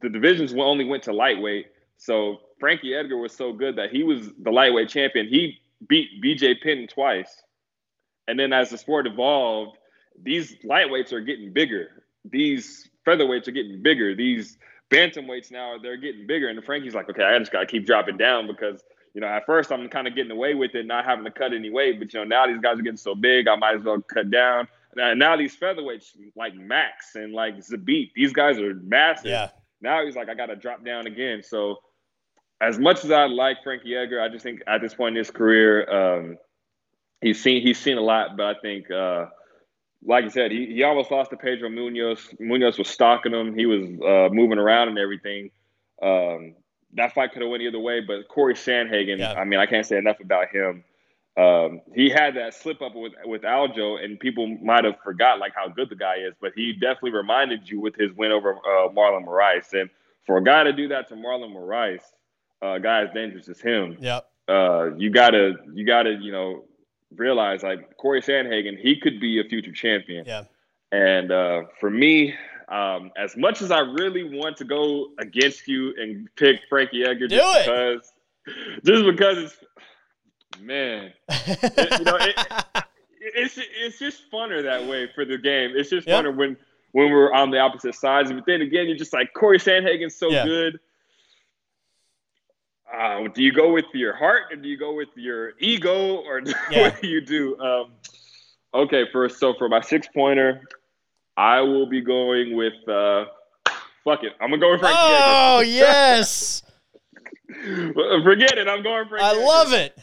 the 0.00 0.08
divisions 0.08 0.54
only 0.54 0.84
went 0.84 1.02
to 1.04 1.12
lightweight. 1.12 1.66
So 1.98 2.40
Frankie 2.58 2.94
Edgar 2.94 3.18
was 3.18 3.32
so 3.32 3.52
good 3.52 3.76
that 3.76 3.90
he 3.90 4.02
was 4.02 4.30
the 4.40 4.50
lightweight 4.50 4.88
champion. 4.88 5.28
He 5.28 5.58
beat 5.88 6.22
BJ 6.22 6.60
Penn 6.62 6.86
twice. 6.86 7.42
And 8.28 8.38
then 8.38 8.52
as 8.52 8.70
the 8.70 8.78
sport 8.78 9.06
evolved, 9.06 9.76
these 10.22 10.56
lightweights 10.64 11.12
are 11.12 11.20
getting 11.20 11.52
bigger. 11.52 12.04
These 12.24 12.88
featherweights 13.06 13.48
are 13.48 13.52
getting 13.52 13.82
bigger. 13.82 14.14
These 14.14 14.56
bantamweights 14.90 15.50
now 15.50 15.76
they're 15.82 15.96
getting 15.96 16.26
bigger. 16.26 16.48
And 16.48 16.64
Frankie's 16.64 16.94
like, 16.94 17.10
okay, 17.10 17.24
I 17.24 17.38
just 17.38 17.52
gotta 17.52 17.66
keep 17.66 17.84
dropping 17.86 18.16
down 18.16 18.46
because 18.46 18.82
you 19.14 19.20
know 19.20 19.26
at 19.26 19.46
first 19.46 19.72
I'm 19.72 19.88
kind 19.88 20.06
of 20.06 20.14
getting 20.14 20.32
away 20.32 20.54
with 20.54 20.74
it, 20.74 20.86
not 20.86 21.04
having 21.04 21.24
to 21.24 21.30
cut 21.30 21.52
any 21.52 21.70
weight. 21.70 21.98
But 21.98 22.12
you 22.12 22.20
know 22.20 22.24
now 22.24 22.46
these 22.46 22.60
guys 22.60 22.78
are 22.78 22.82
getting 22.82 22.96
so 22.96 23.14
big, 23.14 23.48
I 23.48 23.56
might 23.56 23.76
as 23.76 23.82
well 23.82 24.00
cut 24.00 24.30
down. 24.30 24.68
And 24.94 25.18
now 25.18 25.36
these 25.36 25.56
featherweights 25.56 26.10
like 26.36 26.54
Max 26.54 27.14
and 27.14 27.32
like 27.32 27.56
Zabit, 27.58 28.12
these 28.14 28.32
guys 28.32 28.58
are 28.58 28.74
massive. 28.74 29.30
Yeah. 29.30 29.48
Now 29.80 30.04
he's 30.04 30.16
like, 30.16 30.28
I 30.28 30.34
gotta 30.34 30.56
drop 30.56 30.84
down 30.84 31.06
again. 31.06 31.42
So 31.42 31.78
as 32.62 32.78
much 32.78 33.04
as 33.04 33.10
I 33.10 33.26
like 33.26 33.62
Frankie 33.64 33.96
Edgar, 33.96 34.20
I 34.20 34.28
just 34.28 34.44
think 34.44 34.62
at 34.66 34.80
this 34.80 34.94
point 34.94 35.16
in 35.16 35.18
his 35.18 35.30
career, 35.30 35.90
um, 35.90 36.38
he's 37.20 37.42
seen 37.42 37.62
he's 37.62 37.78
seen 37.78 37.98
a 37.98 38.02
lot. 38.02 38.36
But 38.36 38.56
I 38.56 38.60
think, 38.60 38.90
uh, 38.90 39.26
like 40.04 40.24
I 40.24 40.28
said, 40.28 40.52
he, 40.52 40.66
he 40.66 40.82
almost 40.84 41.10
lost 41.10 41.30
to 41.30 41.36
Pedro 41.36 41.68
Munhoz. 41.68 42.20
Munhoz 42.40 42.78
was 42.78 42.88
stalking 42.88 43.32
him. 43.32 43.56
He 43.56 43.66
was 43.66 43.82
uh, 43.82 44.32
moving 44.32 44.58
around 44.58 44.88
and 44.88 44.98
everything. 44.98 45.50
Um, 46.00 46.54
that 46.94 47.14
fight 47.14 47.32
could 47.32 47.42
have 47.42 47.50
went 47.50 47.62
either 47.62 47.78
way. 47.78 48.00
But 48.00 48.28
Corey 48.28 48.54
Sandhagen, 48.54 49.18
yeah. 49.18 49.32
I 49.32 49.44
mean, 49.44 49.58
I 49.60 49.66
can't 49.66 49.86
say 49.86 49.96
enough 49.96 50.20
about 50.20 50.48
him. 50.48 50.84
Um, 51.36 51.80
he 51.94 52.10
had 52.10 52.36
that 52.36 52.54
slip 52.54 52.82
up 52.82 52.94
with 52.94 53.12
with 53.24 53.42
Aljo, 53.42 54.02
and 54.02 54.20
people 54.20 54.46
might 54.46 54.84
have 54.84 54.96
forgot 55.02 55.38
like 55.38 55.54
how 55.54 55.68
good 55.68 55.88
the 55.88 55.96
guy 55.96 56.16
is. 56.16 56.34
But 56.40 56.52
he 56.54 56.72
definitely 56.74 57.12
reminded 57.12 57.68
you 57.68 57.80
with 57.80 57.96
his 57.96 58.12
win 58.12 58.32
over 58.32 58.54
uh, 58.54 58.88
Marlon 58.90 59.24
Moraes. 59.24 59.72
And 59.72 59.88
for 60.26 60.36
a 60.36 60.44
guy 60.44 60.64
to 60.64 60.72
do 60.72 60.88
that 60.88 61.08
to 61.08 61.14
Marlon 61.14 61.54
Moraes, 61.54 62.02
uh, 62.60 62.78
guy 62.78 63.02
as 63.02 63.10
dangerous 63.14 63.48
as 63.48 63.60
him, 63.60 63.96
yep. 64.00 64.28
Uh, 64.48 64.94
you 64.96 65.08
gotta 65.08 65.54
you 65.72 65.86
gotta 65.86 66.18
you 66.20 66.32
know 66.32 66.64
realize 67.16 67.62
like 67.62 67.96
Corey 67.96 68.20
Sandhagen, 68.20 68.78
he 68.78 68.98
could 69.00 69.20
be 69.20 69.40
a 69.40 69.44
future 69.44 69.72
champion. 69.72 70.24
Yeah. 70.26 70.44
And 70.90 71.32
uh, 71.32 71.62
for 71.80 71.90
me, 71.90 72.34
um, 72.72 73.12
as 73.18 73.36
much 73.36 73.60
as 73.60 73.70
I 73.70 73.80
really 73.80 74.24
want 74.24 74.56
to 74.56 74.64
go 74.64 75.08
against 75.18 75.68
you 75.68 75.94
and 76.00 76.26
pick 76.36 76.62
Frankie 76.70 77.04
Edgar, 77.04 77.28
Do 77.28 77.36
just 77.36 77.58
it. 77.58 77.66
because, 77.66 78.12
just 78.82 79.04
because 79.04 79.38
it's 79.38 79.56
man, 80.58 81.12
it, 81.28 81.98
you 81.98 82.04
know, 82.04 82.16
it, 82.18 82.84
it's 83.20 83.58
it's 83.58 83.98
just 83.98 84.30
funner 84.32 84.62
that 84.62 84.86
way 84.88 85.08
for 85.14 85.26
the 85.26 85.36
game. 85.36 85.72
It's 85.76 85.90
just 85.90 86.06
yep. 86.06 86.24
funner 86.24 86.34
when 86.34 86.56
when 86.92 87.10
we're 87.10 87.32
on 87.34 87.50
the 87.50 87.58
opposite 87.58 87.94
sides. 87.94 88.32
But 88.32 88.46
then 88.46 88.62
again, 88.62 88.86
you're 88.86 88.96
just 88.96 89.12
like 89.12 89.34
Corey 89.34 89.58
Sandhagen's 89.58 90.16
so 90.16 90.30
yeah. 90.30 90.44
good. 90.44 90.80
Uh, 92.92 93.28
do 93.34 93.42
you 93.42 93.52
go 93.52 93.72
with 93.72 93.86
your 93.92 94.14
heart 94.14 94.44
or 94.50 94.56
do 94.56 94.68
you 94.68 94.78
go 94.78 94.94
with 94.94 95.08
your 95.14 95.52
ego 95.58 96.16
or 96.16 96.40
yeah. 96.70 96.82
what 96.82 97.00
do 97.00 97.08
you 97.08 97.20
do? 97.20 97.58
Um, 97.58 97.92
okay, 98.74 99.04
first, 99.12 99.38
so 99.38 99.54
for 99.54 99.68
my 99.68 99.80
six 99.80 100.08
pointer, 100.08 100.62
I 101.36 101.60
will 101.60 101.86
be 101.86 102.00
going 102.00 102.56
with 102.56 102.74
uh, 102.88 103.26
fuck 104.04 104.22
it. 104.22 104.32
I'm 104.40 104.50
gonna 104.50 104.58
go 104.58 104.72
with 104.72 104.80
Frank. 104.80 104.96
Oh 104.98 105.60
yes. 105.66 106.62
Forget 107.64 108.58
it. 108.58 108.68
I'm 108.68 108.82
going 108.82 109.08
Frankie. 109.08 109.24
I 109.24 109.44
love 109.44 109.72
it. 109.72 109.98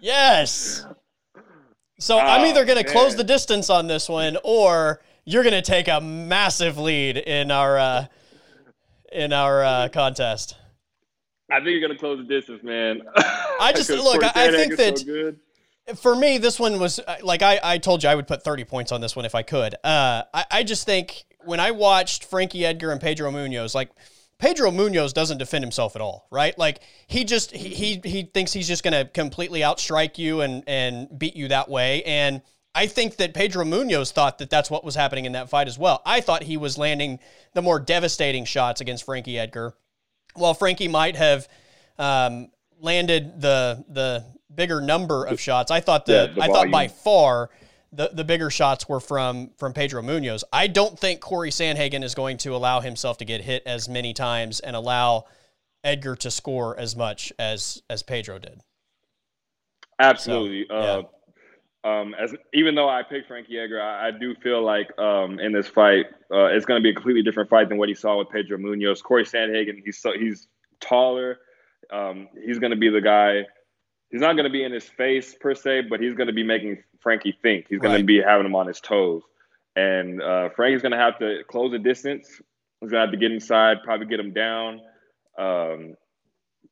Yes. 0.00 0.86
So 1.98 2.16
oh, 2.16 2.20
I'm 2.20 2.46
either 2.46 2.64
gonna 2.64 2.82
man. 2.82 2.92
close 2.92 3.16
the 3.16 3.24
distance 3.24 3.68
on 3.70 3.86
this 3.86 4.08
one, 4.08 4.38
or 4.42 5.02
you're 5.24 5.44
gonna 5.44 5.62
take 5.62 5.88
a 5.88 6.00
massive 6.00 6.78
lead 6.78 7.18
in 7.18 7.50
our 7.50 7.78
uh, 7.78 8.06
in 9.12 9.32
our 9.32 9.62
uh, 9.62 9.88
contest. 9.92 10.56
I 11.50 11.56
think 11.56 11.70
you're 11.70 11.80
gonna 11.80 11.98
close 11.98 12.18
the 12.18 12.24
distance, 12.24 12.62
man. 12.62 13.02
I 13.60 13.72
just 13.76 13.90
look. 13.90 14.22
I, 14.22 14.30
I 14.34 14.50
think 14.50 14.76
that 14.76 14.98
so 14.98 15.34
for 15.96 16.14
me, 16.16 16.38
this 16.38 16.58
one 16.58 16.78
was 16.78 16.98
uh, 16.98 17.16
like 17.22 17.42
I, 17.42 17.60
I 17.62 17.78
told 17.78 18.02
you 18.02 18.08
I 18.08 18.14
would 18.14 18.26
put 18.26 18.42
30 18.42 18.64
points 18.64 18.92
on 18.92 19.00
this 19.00 19.14
one 19.16 19.24
if 19.24 19.34
I 19.34 19.42
could. 19.42 19.74
Uh, 19.84 20.22
I, 20.32 20.44
I 20.50 20.62
just 20.62 20.86
think 20.86 21.24
when 21.44 21.60
I 21.60 21.70
watched 21.70 22.24
Frankie 22.24 22.64
Edgar 22.64 22.92
and 22.92 23.00
Pedro 23.00 23.30
Munhoz, 23.30 23.74
like 23.74 23.90
Pedro 24.38 24.70
Munhoz 24.70 25.12
doesn't 25.12 25.38
defend 25.38 25.62
himself 25.62 25.96
at 25.96 26.02
all, 26.02 26.26
right? 26.30 26.56
Like 26.58 26.80
he 27.06 27.24
just 27.24 27.52
he 27.52 27.68
he, 27.68 28.00
he 28.04 28.22
thinks 28.22 28.52
he's 28.52 28.68
just 28.68 28.82
going 28.82 28.94
to 28.94 29.10
completely 29.10 29.60
outstrike 29.60 30.18
you 30.18 30.40
and 30.40 30.64
and 30.66 31.08
beat 31.18 31.36
you 31.36 31.48
that 31.48 31.68
way. 31.68 32.02
And 32.04 32.42
I 32.74 32.86
think 32.86 33.16
that 33.16 33.34
Pedro 33.34 33.64
Munhoz 33.64 34.12
thought 34.12 34.38
that 34.38 34.48
that's 34.48 34.70
what 34.70 34.84
was 34.84 34.94
happening 34.94 35.24
in 35.24 35.32
that 35.32 35.50
fight 35.50 35.68
as 35.68 35.78
well. 35.78 36.02
I 36.06 36.20
thought 36.20 36.42
he 36.42 36.56
was 36.56 36.78
landing 36.78 37.18
the 37.52 37.62
more 37.62 37.80
devastating 37.80 38.44
shots 38.44 38.80
against 38.80 39.04
Frankie 39.04 39.38
Edgar 39.38 39.74
while 40.34 40.54
Frankie 40.54 40.88
might 40.88 41.16
have 41.16 41.48
um, 41.98 42.48
landed 42.80 43.40
the 43.40 43.84
the 43.88 44.24
bigger 44.54 44.80
number 44.80 45.24
of 45.24 45.40
shots, 45.40 45.70
I 45.70 45.80
thought 45.80 46.06
the, 46.06 46.32
yeah, 46.36 46.44
I 46.44 46.46
thought 46.48 46.70
by 46.70 46.88
far 46.88 47.50
the, 47.92 48.10
the 48.12 48.24
bigger 48.24 48.50
shots 48.50 48.88
were 48.88 49.00
from 49.00 49.50
from 49.56 49.72
Pedro 49.72 50.02
Munhoz. 50.02 50.44
I 50.52 50.66
don't 50.66 50.98
think 50.98 51.20
Corey 51.20 51.50
Sandhagen 51.50 52.04
is 52.04 52.14
going 52.14 52.38
to 52.38 52.54
allow 52.54 52.80
himself 52.80 53.18
to 53.18 53.24
get 53.24 53.40
hit 53.40 53.62
as 53.66 53.88
many 53.88 54.12
times 54.12 54.60
and 54.60 54.76
allow 54.76 55.24
Edgar 55.82 56.14
to 56.16 56.30
score 56.30 56.78
as 56.78 56.94
much 56.94 57.32
as 57.38 57.82
as 57.90 58.02
Pedro 58.02 58.38
did. 58.38 58.60
Absolutely. 59.98 60.66
So, 60.68 60.74
uh, 60.74 61.02
um, 61.82 62.14
as 62.14 62.34
even 62.52 62.74
though 62.74 62.88
I 62.88 63.02
picked 63.02 63.28
Frankie 63.28 63.58
Edgar, 63.58 63.80
I, 63.80 64.08
I 64.08 64.10
do 64.10 64.34
feel 64.42 64.62
like 64.62 64.96
um, 64.98 65.40
in 65.40 65.52
this 65.52 65.66
fight, 65.66 66.06
uh, 66.32 66.46
it's 66.46 66.66
going 66.66 66.80
to 66.80 66.82
be 66.82 66.90
a 66.90 66.94
completely 66.94 67.22
different 67.22 67.48
fight 67.50 67.68
than 67.68 67.78
what 67.78 67.88
he 67.88 67.94
saw 67.94 68.18
with 68.18 68.28
Pedro 68.28 68.58
Munhoz. 68.58 69.02
Corey 69.02 69.24
Sandhagen, 69.24 69.82
he's 69.84 69.98
so 69.98 70.12
he's 70.12 70.46
taller. 70.80 71.38
Um, 71.90 72.28
he's 72.44 72.58
going 72.58 72.70
to 72.70 72.76
be 72.76 72.88
the 72.88 73.00
guy. 73.00 73.46
He's 74.10 74.20
not 74.20 74.32
going 74.32 74.44
to 74.44 74.50
be 74.50 74.64
in 74.64 74.72
his 74.72 74.84
face 74.84 75.34
per 75.34 75.54
se, 75.54 75.82
but 75.82 76.00
he's 76.00 76.14
going 76.14 76.26
to 76.26 76.32
be 76.32 76.42
making 76.42 76.82
Frankie 77.00 77.36
think. 77.42 77.66
He's 77.68 77.78
going 77.78 77.92
right. 77.92 77.98
to 77.98 78.04
be 78.04 78.20
having 78.20 78.46
him 78.46 78.56
on 78.56 78.66
his 78.66 78.80
toes, 78.80 79.22
and 79.76 80.20
uh, 80.22 80.48
Frankie's 80.50 80.82
going 80.82 80.92
to 80.92 80.98
have 80.98 81.18
to 81.18 81.42
close 81.48 81.70
the 81.70 81.78
distance. 81.78 82.28
He's 82.80 82.90
going 82.90 83.00
to 83.02 83.06
have 83.06 83.10
to 83.12 83.16
get 83.16 83.30
inside, 83.30 83.78
probably 83.84 84.06
get 84.06 84.20
him 84.20 84.32
down 84.32 84.80
um, 85.38 85.94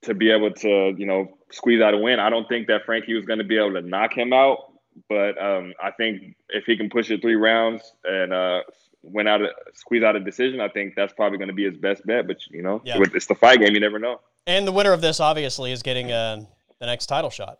to 0.02 0.14
be 0.14 0.30
able 0.30 0.52
to, 0.52 0.94
you 0.96 1.06
know, 1.06 1.36
squeeze 1.50 1.80
out 1.80 1.94
a 1.94 1.98
win. 1.98 2.18
I 2.18 2.30
don't 2.30 2.48
think 2.48 2.66
that 2.68 2.84
Frankie 2.86 3.14
was 3.14 3.24
going 3.24 3.38
to 3.38 3.44
be 3.44 3.58
able 3.58 3.74
to 3.74 3.82
knock 3.82 4.16
him 4.16 4.32
out 4.32 4.68
but 5.08 5.40
um, 5.42 5.74
I 5.82 5.90
think 5.90 6.36
if 6.48 6.64
he 6.64 6.76
can 6.76 6.88
push 6.90 7.10
it 7.10 7.20
three 7.20 7.36
rounds 7.36 7.92
and 8.04 8.32
uh, 8.32 8.62
win 9.02 9.28
out, 9.28 9.42
a, 9.42 9.50
squeeze 9.74 10.02
out 10.02 10.16
a 10.16 10.20
decision, 10.20 10.60
I 10.60 10.68
think 10.68 10.94
that's 10.96 11.12
probably 11.12 11.38
going 11.38 11.48
to 11.48 11.54
be 11.54 11.64
his 11.64 11.76
best 11.76 12.04
bet. 12.06 12.26
But 12.26 12.38
you 12.50 12.62
know, 12.62 12.80
yeah. 12.84 12.98
it's 12.98 13.26
the 13.26 13.34
fight 13.34 13.60
game; 13.60 13.74
you 13.74 13.80
never 13.80 13.98
know. 13.98 14.20
And 14.46 14.66
the 14.66 14.72
winner 14.72 14.92
of 14.92 15.00
this, 15.00 15.20
obviously, 15.20 15.72
is 15.72 15.82
getting 15.82 16.10
uh, 16.10 16.44
the 16.80 16.86
next 16.86 17.06
title 17.06 17.30
shot, 17.30 17.58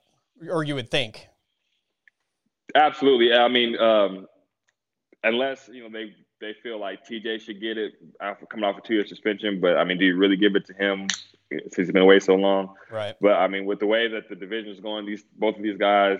or 0.50 0.64
you 0.64 0.74
would 0.74 0.90
think. 0.90 1.28
Absolutely. 2.74 3.32
I 3.32 3.48
mean, 3.48 3.78
um, 3.78 4.26
unless 5.24 5.68
you 5.72 5.82
know 5.82 5.88
they 5.90 6.14
they 6.40 6.54
feel 6.62 6.78
like 6.78 7.06
TJ 7.06 7.40
should 7.40 7.60
get 7.60 7.78
it 7.78 7.94
after 8.20 8.46
coming 8.46 8.64
off 8.64 8.78
a 8.78 8.80
two 8.80 8.94
year 8.94 9.06
suspension, 9.06 9.60
but 9.60 9.76
I 9.76 9.84
mean, 9.84 9.98
do 9.98 10.04
you 10.04 10.16
really 10.16 10.36
give 10.36 10.54
it 10.54 10.66
to 10.66 10.74
him 10.74 11.06
since 11.50 11.76
he's 11.76 11.92
been 11.92 12.02
away 12.02 12.20
so 12.20 12.34
long? 12.34 12.74
Right. 12.90 13.14
But 13.20 13.32
I 13.32 13.48
mean, 13.48 13.64
with 13.64 13.80
the 13.80 13.86
way 13.86 14.08
that 14.08 14.28
the 14.28 14.36
division 14.36 14.70
is 14.70 14.80
going, 14.80 15.06
these 15.06 15.24
both 15.36 15.56
of 15.56 15.62
these 15.62 15.78
guys 15.78 16.18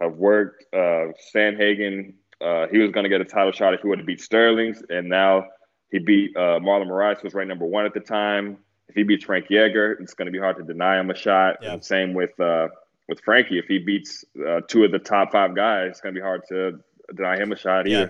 have 0.00 0.14
worked. 0.14 0.64
Uh, 0.72 1.12
Sandhagen, 1.34 2.14
uh, 2.40 2.66
he 2.70 2.78
was 2.78 2.90
going 2.90 3.04
to 3.04 3.10
get 3.10 3.20
a 3.20 3.24
title 3.24 3.52
shot 3.52 3.74
if 3.74 3.80
he 3.80 3.88
would 3.88 3.98
have 3.98 4.06
beat 4.06 4.20
Sterling's, 4.20 4.82
and 4.88 5.08
now 5.08 5.46
he 5.90 5.98
beat 5.98 6.36
uh, 6.36 6.58
Marlon 6.58 6.88
Moraes, 6.88 7.20
who 7.20 7.24
was 7.24 7.34
ranked 7.34 7.48
number 7.48 7.66
one 7.66 7.86
at 7.86 7.94
the 7.94 8.00
time. 8.00 8.58
If 8.88 8.94
he 8.94 9.02
beats 9.02 9.24
Frankie 9.24 9.58
Edgar, 9.58 9.92
it's 9.92 10.14
going 10.14 10.26
to 10.26 10.32
be 10.32 10.38
hard 10.38 10.56
to 10.56 10.62
deny 10.62 10.98
him 11.00 11.10
a 11.10 11.14
shot. 11.14 11.56
Yeah. 11.62 11.72
And 11.72 11.84
same 11.84 12.14
with 12.14 12.38
uh, 12.38 12.68
with 13.08 13.20
Frankie. 13.20 13.58
If 13.58 13.66
he 13.66 13.78
beats 13.78 14.24
uh, 14.46 14.60
two 14.68 14.84
of 14.84 14.92
the 14.92 14.98
top 14.98 15.32
five 15.32 15.54
guys, 15.54 15.90
it's 15.90 16.00
going 16.00 16.14
to 16.14 16.20
be 16.20 16.24
hard 16.24 16.42
to 16.48 16.80
deny 17.14 17.36
him 17.36 17.52
a 17.52 17.56
shot 17.56 17.86
either. 17.88 18.06
Yeah. 18.06 18.08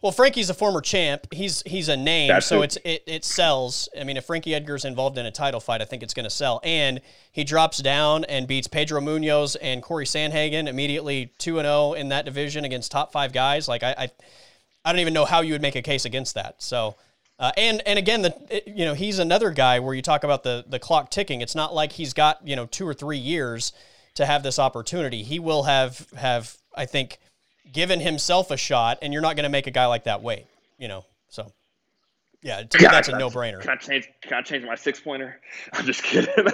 Well, 0.00 0.12
Frankie's 0.12 0.50
a 0.50 0.54
former 0.54 0.80
champ. 0.80 1.28
He's 1.32 1.62
he's 1.64 1.88
a 1.88 1.96
name, 1.96 2.28
That's 2.28 2.46
so 2.46 2.62
it. 2.62 2.64
it's 2.64 2.76
it, 2.84 3.02
it 3.06 3.24
sells. 3.24 3.88
I 3.98 4.02
mean, 4.04 4.16
if 4.16 4.24
Frankie 4.24 4.54
Edgar's 4.54 4.84
involved 4.84 5.16
in 5.16 5.26
a 5.26 5.30
title 5.30 5.60
fight, 5.60 5.80
I 5.80 5.84
think 5.84 6.02
it's 6.02 6.14
going 6.14 6.24
to 6.24 6.30
sell. 6.30 6.60
And 6.64 7.00
he 7.30 7.44
drops 7.44 7.78
down 7.78 8.24
and 8.24 8.48
beats 8.48 8.66
Pedro 8.66 9.00
Munhoz 9.00 9.56
and 9.62 9.80
Corey 9.82 10.04
Sandhagen 10.04 10.66
immediately 10.66 11.32
two 11.38 11.58
and 11.58 11.66
zero 11.66 11.74
oh 11.74 11.92
in 11.92 12.08
that 12.08 12.24
division 12.24 12.64
against 12.64 12.90
top 12.90 13.12
five 13.12 13.32
guys. 13.32 13.68
Like 13.68 13.84
I, 13.84 13.94
I, 13.96 14.10
I 14.84 14.92
don't 14.92 15.00
even 15.00 15.14
know 15.14 15.24
how 15.24 15.40
you 15.40 15.52
would 15.52 15.62
make 15.62 15.76
a 15.76 15.82
case 15.82 16.04
against 16.04 16.34
that. 16.34 16.62
So. 16.62 16.96
Uh, 17.42 17.50
and 17.56 17.82
and 17.86 17.98
again, 17.98 18.22
the 18.22 18.62
you 18.66 18.84
know 18.84 18.94
he's 18.94 19.18
another 19.18 19.50
guy 19.50 19.80
where 19.80 19.96
you 19.96 20.00
talk 20.00 20.22
about 20.22 20.44
the 20.44 20.64
the 20.68 20.78
clock 20.78 21.10
ticking. 21.10 21.40
It's 21.40 21.56
not 21.56 21.74
like 21.74 21.90
he's 21.90 22.14
got 22.14 22.46
you 22.46 22.54
know 22.54 22.66
two 22.66 22.86
or 22.86 22.94
three 22.94 23.18
years 23.18 23.72
to 24.14 24.24
have 24.24 24.44
this 24.44 24.60
opportunity. 24.60 25.24
He 25.24 25.40
will 25.40 25.64
have 25.64 26.06
have 26.16 26.56
I 26.76 26.86
think 26.86 27.18
given 27.72 27.98
himself 27.98 28.52
a 28.52 28.56
shot, 28.56 28.98
and 29.02 29.12
you're 29.12 29.22
not 29.22 29.34
going 29.34 29.42
to 29.42 29.50
make 29.50 29.66
a 29.66 29.72
guy 29.72 29.86
like 29.86 30.04
that 30.04 30.22
wait. 30.22 30.46
You 30.78 30.86
know, 30.86 31.04
so 31.30 31.52
yeah, 32.42 32.62
to 32.62 32.78
me 32.78 32.84
that's 32.84 33.08
a 33.08 33.18
no 33.18 33.28
brainer. 33.28 33.60
Can 33.60 33.70
I 33.70 33.76
change? 33.76 34.08
Can 34.22 34.34
I 34.34 34.42
change 34.42 34.64
my 34.64 34.76
six 34.76 35.00
pointer? 35.00 35.40
I'm 35.72 35.84
just 35.84 36.04
kidding. 36.04 36.32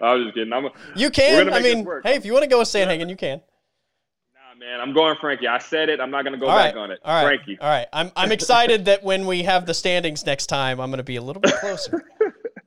I'm 0.00 0.24
just 0.24 0.34
kidding. 0.34 0.50
I'm 0.50 0.64
a, 0.64 0.72
you 0.96 1.10
can. 1.10 1.52
I 1.52 1.60
mean, 1.60 1.86
hey, 2.02 2.14
if 2.14 2.24
you 2.24 2.32
want 2.32 2.44
to 2.44 2.48
go 2.48 2.60
with 2.60 2.68
Sandhagen, 2.68 3.10
you 3.10 3.16
can. 3.16 3.42
Man, 4.62 4.80
I'm 4.80 4.92
going 4.92 5.16
Frankie. 5.20 5.48
I 5.48 5.58
said 5.58 5.88
it. 5.88 6.00
I'm 6.00 6.10
not 6.12 6.22
going 6.22 6.34
to 6.34 6.38
go 6.38 6.46
All 6.46 6.56
back 6.56 6.76
right. 6.76 6.80
on 6.82 6.90
it. 6.92 7.00
All 7.04 7.12
right. 7.12 7.24
Frankie. 7.24 7.58
All 7.60 7.68
right. 7.68 7.88
I'm 7.92 8.12
I'm 8.14 8.30
excited 8.30 8.84
that 8.84 9.02
when 9.02 9.26
we 9.26 9.42
have 9.42 9.66
the 9.66 9.74
standings 9.74 10.24
next 10.24 10.46
time, 10.46 10.80
I'm 10.80 10.90
going 10.90 10.98
to 10.98 11.02
be 11.04 11.16
a 11.16 11.22
little 11.22 11.40
bit 11.42 11.54
closer. 11.56 12.04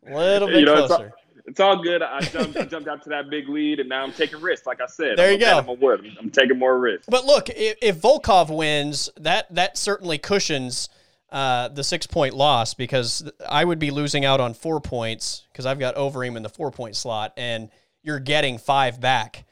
A 0.06 0.14
little 0.14 0.48
bit 0.50 0.60
You 0.60 0.66
know, 0.66 0.80
it's 0.84 0.88
closer. 0.88 1.14
It's 1.46 1.60
all 1.62 1.82
good. 1.82 2.02
I 2.02 2.20
jumped, 2.20 2.58
I 2.58 2.66
jumped 2.66 2.90
out 2.90 3.04
to 3.04 3.10
that 3.10 3.30
big 3.30 3.48
lead, 3.48 3.80
and 3.80 3.88
now 3.88 4.04
I'm 4.04 4.12
taking 4.12 4.42
risks. 4.42 4.66
Like 4.66 4.82
I 4.82 4.88
said, 4.88 5.18
There 5.18 5.28
I'm 5.28 5.34
you 5.34 5.40
go. 5.40 5.60
of 5.60 5.68
my 5.68 5.74
word. 5.74 6.02
I'm, 6.02 6.18
I'm 6.20 6.32
taking 6.32 6.60
more 6.60 6.78
risks. 6.78 7.06
But 7.08 7.24
look, 7.24 7.50
if, 7.50 7.78
if 7.82 8.02
Volkov 8.02 8.54
wins, 8.54 9.10
that 9.18 9.54
that 9.56 9.78
certainly 9.78 10.18
cushions 10.18 10.90
uh, 11.30 11.70
the 11.70 11.84
six 11.84 12.08
point 12.08 12.34
loss 12.34 12.74
because 12.74 13.32
I 13.48 13.64
would 13.64 13.80
be 13.80 13.92
losing 13.92 14.26
out 14.26 14.42
on 14.42 14.54
four 14.54 14.82
points 14.82 15.48
because 15.54 15.66
I've 15.66 15.80
got 15.80 15.96
Overeem 15.96 16.36
in 16.36 16.44
the 16.44 16.50
four 16.50 16.72
point 16.72 16.98
slot, 16.98 17.32
and 17.38 17.70
you're 18.04 18.20
getting 18.20 18.58
five 18.58 19.00
back 19.00 19.46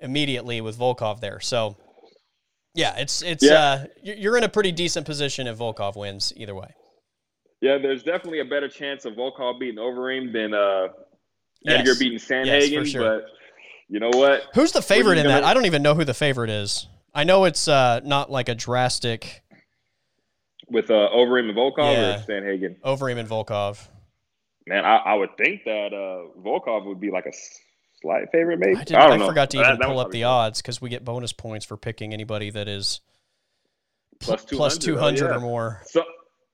immediately 0.00 0.60
with 0.60 0.78
Volkov 0.78 1.20
there. 1.20 1.40
So, 1.40 1.76
yeah, 2.74 2.96
it's 2.98 3.22
it's 3.22 3.44
Yeah. 3.44 3.54
uh, 3.54 3.84
you're 4.02 4.36
in 4.36 4.44
a 4.44 4.48
pretty 4.48 4.72
decent 4.72 5.06
position 5.06 5.46
if 5.46 5.56
Volkov 5.58 5.96
wins 5.96 6.32
either 6.36 6.54
way. 6.54 6.68
Yeah, 7.62 7.78
there's 7.78 8.02
definitely 8.02 8.40
a 8.40 8.44
better 8.44 8.68
chance 8.68 9.04
of 9.06 9.14
Volkov 9.14 9.58
beating 9.58 9.78
Overeem 9.78 10.32
than 10.32 10.52
uh, 10.54 10.88
Yes. 11.62 11.80
Edgar 11.80 11.94
beating 11.98 12.18
Sandhagen. 12.18 12.70
Yes, 12.70 12.88
sure. 12.88 13.20
But 13.20 13.28
you 13.88 13.98
know 13.98 14.10
what? 14.12 14.42
Who's 14.54 14.72
the 14.72 14.82
favorite 14.82 15.18
in 15.18 15.26
that? 15.26 15.40
gonna- 15.40 15.46
I 15.46 15.54
don't 15.54 15.64
even 15.66 15.82
know 15.82 15.94
who 15.94 16.04
the 16.04 16.14
favorite 16.14 16.50
is. 16.50 16.86
I 17.14 17.24
know 17.24 17.44
it's 17.44 17.66
uh, 17.66 18.00
not 18.04 18.30
like 18.30 18.48
a 18.50 18.54
drastic 18.54 19.42
With 20.68 20.90
uh, 20.90 21.08
Overeem 21.14 21.48
and 21.48 21.56
Volkov 21.56 21.94
Yeah. 21.94 22.16
or 22.16 22.18
Sandhagen? 22.26 22.78
Overeem 22.80 23.16
and 23.18 23.28
Volkov. 23.28 23.88
Man, 24.66 24.84
I, 24.84 24.96
I 24.96 25.14
would 25.14 25.30
think 25.38 25.62
that 25.64 25.94
uh, 25.94 26.38
Volkov 26.40 26.84
would 26.86 27.00
be 27.00 27.10
like 27.10 27.24
a 27.26 27.32
slight 28.02 28.30
favorite, 28.32 28.58
maybe. 28.58 28.76
I, 28.76 28.84
don't 28.84 29.12
I 29.12 29.16
know. 29.16 29.26
forgot 29.26 29.50
to 29.50 29.58
even 29.58 29.78
that 29.78 29.86
pull 29.86 29.96
would 29.96 30.06
up 30.06 30.10
the 30.10 30.20
be 30.20 30.24
odds 30.24 30.62
because 30.62 30.80
we 30.80 30.90
get 30.90 31.04
bonus 31.04 31.32
points 31.32 31.66
for 31.66 31.76
picking 31.76 32.12
anybody 32.12 32.50
that 32.50 32.68
is 32.68 33.00
Plus 34.20 34.44
plus 34.44 34.78
200, 34.78 35.18
200 35.18 35.22
oh, 35.22 35.28
yeah. 35.28 35.36
or 35.36 35.40
more. 35.40 35.82
So 35.86 36.04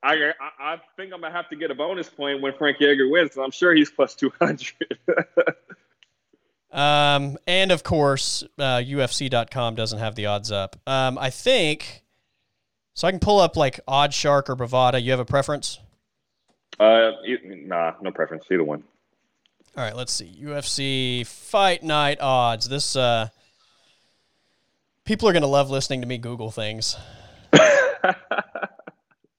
I, 0.01 0.15
I 0.15 0.31
I 0.59 0.81
think 0.97 1.13
I'm 1.13 1.21
gonna 1.21 1.33
have 1.33 1.49
to 1.49 1.55
get 1.55 1.71
a 1.71 1.75
bonus 1.75 2.09
point 2.09 2.41
when 2.41 2.53
Frankie 2.53 2.85
Edgar 2.85 3.09
wins. 3.09 3.37
I'm 3.37 3.51
sure 3.51 3.73
he's 3.73 3.89
plus 3.89 4.15
two 4.15 4.31
hundred. 4.39 4.97
Um, 6.71 7.37
and 7.45 7.71
of 7.71 7.83
course, 7.83 8.43
uh, 8.57 8.77
UFC.com 8.77 9.75
doesn't 9.75 9.99
have 9.99 10.15
the 10.15 10.25
odds 10.25 10.51
up. 10.51 10.75
Um, 10.87 11.19
I 11.19 11.29
think 11.29 12.03
so. 12.95 13.07
I 13.07 13.11
can 13.11 13.19
pull 13.19 13.39
up 13.39 13.55
like 13.55 13.79
OddsShark 13.87 14.49
or 14.49 14.55
Bovada. 14.55 14.99
You 14.99 15.11
have 15.11 15.19
a 15.19 15.25
preference? 15.25 15.79
uh, 16.79 17.11
nah, 17.43 17.93
no 18.01 18.09
preference. 18.09 18.45
Either 18.51 18.63
one. 18.63 18.83
All 19.75 19.83
right, 19.83 19.95
let's 19.95 20.13
see. 20.13 20.39
UFC 20.39 21.25
Fight 21.25 21.81
Night 21.81 22.19
odds. 22.21 22.69
This 22.69 22.95
uh, 22.95 23.29
people 25.03 25.27
are 25.27 25.33
gonna 25.33 25.47
love 25.47 25.71
listening 25.71 26.01
to 26.01 26.07
me 26.07 26.19
Google 26.19 26.51
things. 26.51 26.95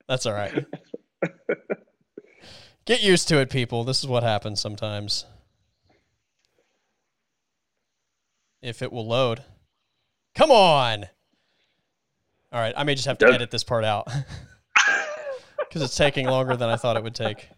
That's 0.08 0.26
all 0.26 0.32
right. 0.32 0.66
Get 2.84 3.00
used 3.02 3.28
to 3.28 3.38
it, 3.38 3.48
people. 3.48 3.84
This 3.84 4.00
is 4.00 4.08
what 4.08 4.24
happens 4.24 4.60
sometimes. 4.60 5.24
If 8.60 8.82
it 8.82 8.92
will 8.92 9.06
load. 9.06 9.44
Come 10.34 10.50
on. 10.50 11.04
All 12.52 12.60
right, 12.60 12.74
I 12.76 12.82
may 12.82 12.96
just 12.96 13.06
have 13.06 13.18
to 13.18 13.26
edit 13.26 13.52
this 13.52 13.64
part 13.64 13.84
out 13.84 14.08
because 15.58 15.80
it's 15.82 15.96
taking 15.96 16.26
longer 16.26 16.56
than 16.56 16.68
I 16.68 16.76
thought 16.76 16.96
it 16.96 17.04
would 17.04 17.14
take. 17.14 17.48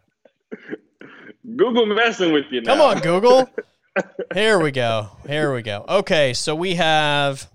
Google 1.55 1.87
messing 1.87 2.33
with 2.33 2.47
you 2.51 2.61
now. 2.63 2.75
Come 2.75 2.81
on, 2.81 3.01
Google. 3.01 3.49
Here 4.35 4.59
we 4.59 4.73
go. 4.73 5.11
Here 5.27 5.55
we 5.55 5.63
go. 5.63 5.85
Okay, 5.89 6.33
so 6.35 6.55
we 6.55 6.75
have. 6.75 7.49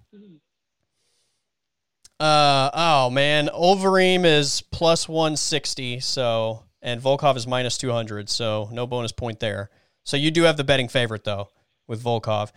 Uh 2.19 2.69
oh 2.73 3.09
man, 3.09 3.47
Overeem 3.47 4.25
is 4.25 4.61
plus 4.61 5.09
one 5.09 5.35
sixty, 5.35 5.99
so 5.99 6.63
and 6.81 7.01
Volkov 7.01 7.35
is 7.35 7.47
minus 7.47 7.77
two 7.77 7.91
hundred, 7.91 8.29
so 8.29 8.69
no 8.71 8.85
bonus 8.85 9.11
point 9.11 9.39
there. 9.39 9.71
So 10.03 10.17
you 10.17 10.29
do 10.29 10.43
have 10.43 10.55
the 10.55 10.63
betting 10.63 10.87
favorite 10.87 11.23
though 11.23 11.49
with 11.87 12.03
Volkov. 12.03 12.51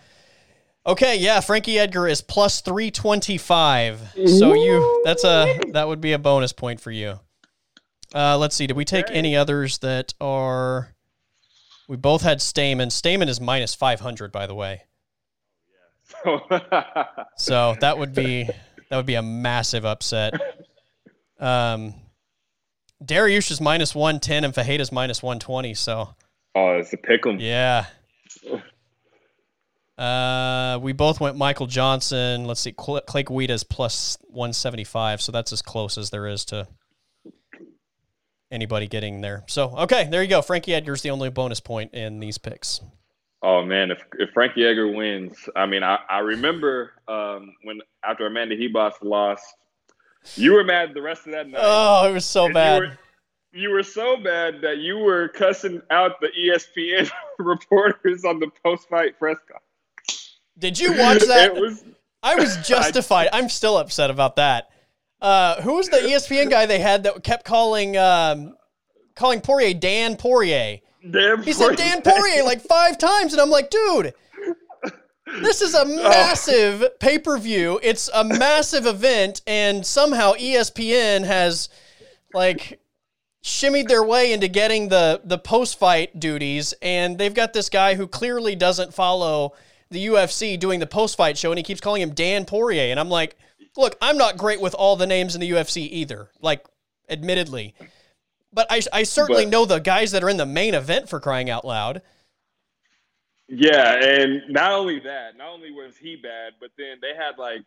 Okay, 0.86 1.16
yeah, 1.16 1.40
Frankie 1.40 1.78
Edgar 1.78 2.06
is 2.06 2.20
plus 2.20 2.60
three 2.60 2.90
twenty 2.90 3.38
five. 3.38 4.00
So 4.26 4.52
you 4.52 5.02
that's 5.04 5.24
a 5.24 5.58
that 5.72 5.88
would 5.88 6.02
be 6.02 6.12
a 6.12 6.18
bonus 6.18 6.52
point 6.52 6.78
for 6.78 6.90
you. 6.90 7.18
Uh, 8.14 8.36
let's 8.38 8.54
see. 8.54 8.66
Did 8.66 8.76
we 8.76 8.84
take 8.84 9.06
any 9.08 9.34
others 9.34 9.78
that 9.78 10.12
are? 10.20 10.93
We 11.88 11.96
both 11.96 12.22
had 12.22 12.38
Stamann. 12.38 12.88
Stamann 12.88 13.28
is 13.28 13.40
minus 13.40 13.74
500, 13.74 14.32
by 14.32 14.46
the 14.46 14.54
way. 14.54 14.82
So 17.36 17.76
that 17.80 17.98
would 17.98 18.14
be 18.14 18.44
that 18.90 18.96
would 18.96 19.06
be 19.06 19.14
a 19.14 19.22
massive 19.22 19.84
upset. 19.84 20.34
Um, 21.40 21.94
Dariush 23.02 23.50
is 23.50 23.60
minus 23.60 23.94
110 23.94 24.44
and 24.44 24.54
Ferreira's 24.54 24.92
minus 24.92 25.22
120. 25.22 25.74
So 25.74 26.14
oh, 26.54 26.70
it's 26.76 26.92
a 26.92 26.96
pick 26.96 27.26
'em. 27.26 27.38
yeah. 27.38 27.86
Uh, 29.98 30.78
we 30.82 30.92
both 30.92 31.20
went 31.20 31.36
Michael 31.36 31.66
Johnson. 31.66 32.46
Let's 32.46 32.60
see, 32.60 32.74
Cl- 32.78 33.02
Clay 33.02 33.24
is 33.48 33.62
plus 33.62 34.18
175. 34.28 35.20
So 35.20 35.32
that's 35.32 35.52
as 35.52 35.62
close 35.62 35.96
as 35.98 36.10
there 36.10 36.26
is 36.26 36.44
to 36.46 36.66
anybody 38.54 38.86
getting 38.86 39.20
there. 39.20 39.44
So 39.46 39.76
okay, 39.78 40.08
there 40.10 40.22
you 40.22 40.28
go. 40.28 40.40
Frankie 40.40 40.74
Edgar's 40.74 41.02
the 41.02 41.10
only 41.10 41.30
bonus 41.30 41.60
point 41.60 41.92
in 41.92 42.20
these 42.20 42.38
picks. 42.38 42.80
Oh 43.42 43.62
man, 43.62 43.90
if 43.90 44.02
if 44.18 44.30
Frankie 44.30 44.64
Edgar 44.64 44.88
wins, 44.88 45.36
I 45.54 45.66
mean, 45.66 45.82
I, 45.82 45.98
I 46.08 46.20
remember 46.20 46.92
um, 47.08 47.54
when 47.62 47.80
after 48.02 48.26
Amanda 48.26 48.56
Ribas 48.56 48.94
lost, 49.02 49.44
you 50.36 50.52
were 50.52 50.64
mad 50.64 50.94
the 50.94 51.02
rest 51.02 51.26
of 51.26 51.32
that 51.32 51.48
night. 51.48 51.60
Oh, 51.62 52.08
it 52.08 52.12
was 52.12 52.24
so 52.24 52.46
And 52.46 52.54
bad. 52.54 52.76
You 52.76 52.88
were, 52.88 52.98
you 53.52 53.70
were 53.70 53.82
so 53.82 54.16
bad 54.16 54.62
that 54.62 54.78
you 54.78 54.98
were 54.98 55.28
cussing 55.28 55.82
out 55.90 56.20
the 56.20 56.28
ESPN 56.28 57.10
reporters 57.38 58.24
on 58.24 58.40
the 58.40 58.50
post-fight 58.64 59.18
press 59.18 59.36
conference. 59.40 60.38
Did 60.58 60.78
you 60.78 60.92
watch 60.92 61.20
that? 61.26 61.52
It 61.56 61.60
was 61.60 61.84
I 62.22 62.36
was 62.36 62.56
justified. 62.66 63.28
I'm 63.32 63.48
still 63.48 63.76
upset 63.76 64.10
about 64.10 64.36
that. 64.36 64.70
Uh, 65.20 65.60
who 65.62 65.74
was 65.74 65.88
the 65.88 65.98
ESPN 65.98 66.50
guy 66.50 66.66
they 66.66 66.78
had 66.78 67.04
that 67.04 67.22
kept 67.24 67.44
calling 67.44 67.96
um, 67.96 68.56
calling 69.14 69.40
Poirier 69.40 69.74
Dan 69.74 70.16
Poirier? 70.16 70.80
damn. 71.10 71.42
He 71.42 71.52
said 71.52 71.76
Dan 71.76 72.02
Poirier 72.02 72.44
like 72.44 72.60
five 72.60 72.98
times, 72.98 73.32
and 73.32 73.40
I'm 73.40 73.50
like, 73.50 73.70
dude, 73.70 74.14
this 75.42 75.62
is 75.62 75.74
a 75.74 75.84
massive 75.84 76.98
pay 76.98 77.18
per 77.18 77.38
view. 77.38 77.80
It's 77.82 78.08
a 78.12 78.24
massive 78.24 78.86
event, 78.86 79.42
and 79.46 79.84
somehow 79.84 80.32
ESPN 80.34 81.24
has 81.24 81.68
like 82.32 82.80
shimmied 83.42 83.88
their 83.88 84.02
way 84.02 84.32
into 84.32 84.48
getting 84.48 84.88
the 84.88 85.20
the 85.24 85.38
post 85.38 85.78
fight 85.78 86.18
duties, 86.18 86.74
and 86.82 87.18
they've 87.18 87.34
got 87.34 87.52
this 87.52 87.68
guy 87.68 87.94
who 87.94 88.06
clearly 88.06 88.54
doesn't 88.54 88.94
follow 88.94 89.54
the 89.90 90.06
UFC 90.06 90.58
doing 90.58 90.80
the 90.80 90.86
post 90.86 91.16
fight 91.16 91.38
show, 91.38 91.50
and 91.50 91.58
he 91.58 91.62
keeps 91.62 91.80
calling 91.80 92.02
him 92.02 92.14
Dan 92.14 92.44
Poirier, 92.44 92.90
and 92.90 92.98
I'm 92.98 93.10
like, 93.10 93.36
look, 93.76 93.96
I'm 94.00 94.16
not 94.16 94.36
great 94.36 94.60
with 94.60 94.74
all 94.74 94.96
the 94.96 95.06
names 95.06 95.34
in 95.34 95.40
the 95.40 95.50
UFC 95.50 95.88
either, 95.90 96.30
like 96.40 96.64
admittedly. 97.08 97.74
But 98.52 98.66
I, 98.70 98.82
I 98.92 99.02
certainly 99.02 99.44
But- 99.44 99.50
know 99.50 99.64
the 99.64 99.80
guys 99.80 100.12
that 100.12 100.22
are 100.22 100.28
in 100.28 100.36
the 100.36 100.46
main 100.46 100.74
event 100.74 101.08
for 101.08 101.20
crying 101.20 101.50
out 101.50 101.64
loud. 101.64 102.02
Yeah, 103.46 104.02
and 104.02 104.42
not 104.48 104.72
only 104.72 105.00
that, 105.00 105.36
not 105.36 105.48
only 105.48 105.70
was 105.70 105.96
he 105.98 106.16
bad, 106.16 106.54
but 106.60 106.70
then 106.78 106.96
they 107.02 107.14
had 107.14 107.36
like 107.36 107.60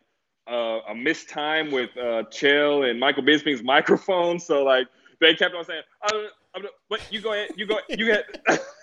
uh, 0.50 0.80
a 0.88 0.94
missed 0.94 1.28
time 1.28 1.70
with 1.70 1.90
uh, 1.96 2.24
Chael 2.32 2.90
and 2.90 2.98
Michael 2.98 3.22
Bisping's 3.22 3.62
microphone. 3.62 4.40
So 4.40 4.64
like 4.64 4.88
they 5.20 5.34
kept 5.34 5.54
on 5.54 5.64
saying, 5.64 5.82
"I'm, 6.02 6.26
I'm, 6.56 6.62
"What 6.88 7.00
you 7.12 7.20
go 7.20 7.32
ahead, 7.32 7.50
you 7.56 7.66
go, 7.66 7.78
you 7.88 8.06
get." 8.06 8.24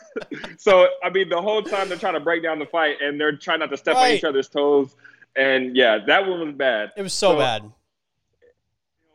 so 0.58 0.88
I 1.04 1.10
mean, 1.10 1.28
the 1.28 1.42
whole 1.42 1.62
time 1.62 1.90
they're 1.90 1.98
trying 1.98 2.14
to 2.14 2.22
break 2.22 2.42
down 2.44 2.60
the 2.60 2.66
fight, 2.66 3.02
and 3.02 3.20
they're 3.20 3.36
trying 3.36 3.60
not 3.60 3.72
to 3.72 3.78
step 3.78 3.98
on 3.98 4.12
each 4.12 4.24
other's 4.24 4.48
toes. 4.48 4.96
And 5.36 5.76
yeah, 5.76 6.00
that 6.08 6.28
one 6.28 6.40
was 6.48 6.56
bad. 6.56 6.92
It 6.96 7.02
was 7.02 7.14
so, 7.14 7.32
So- 7.34 7.38
bad. 7.40 7.64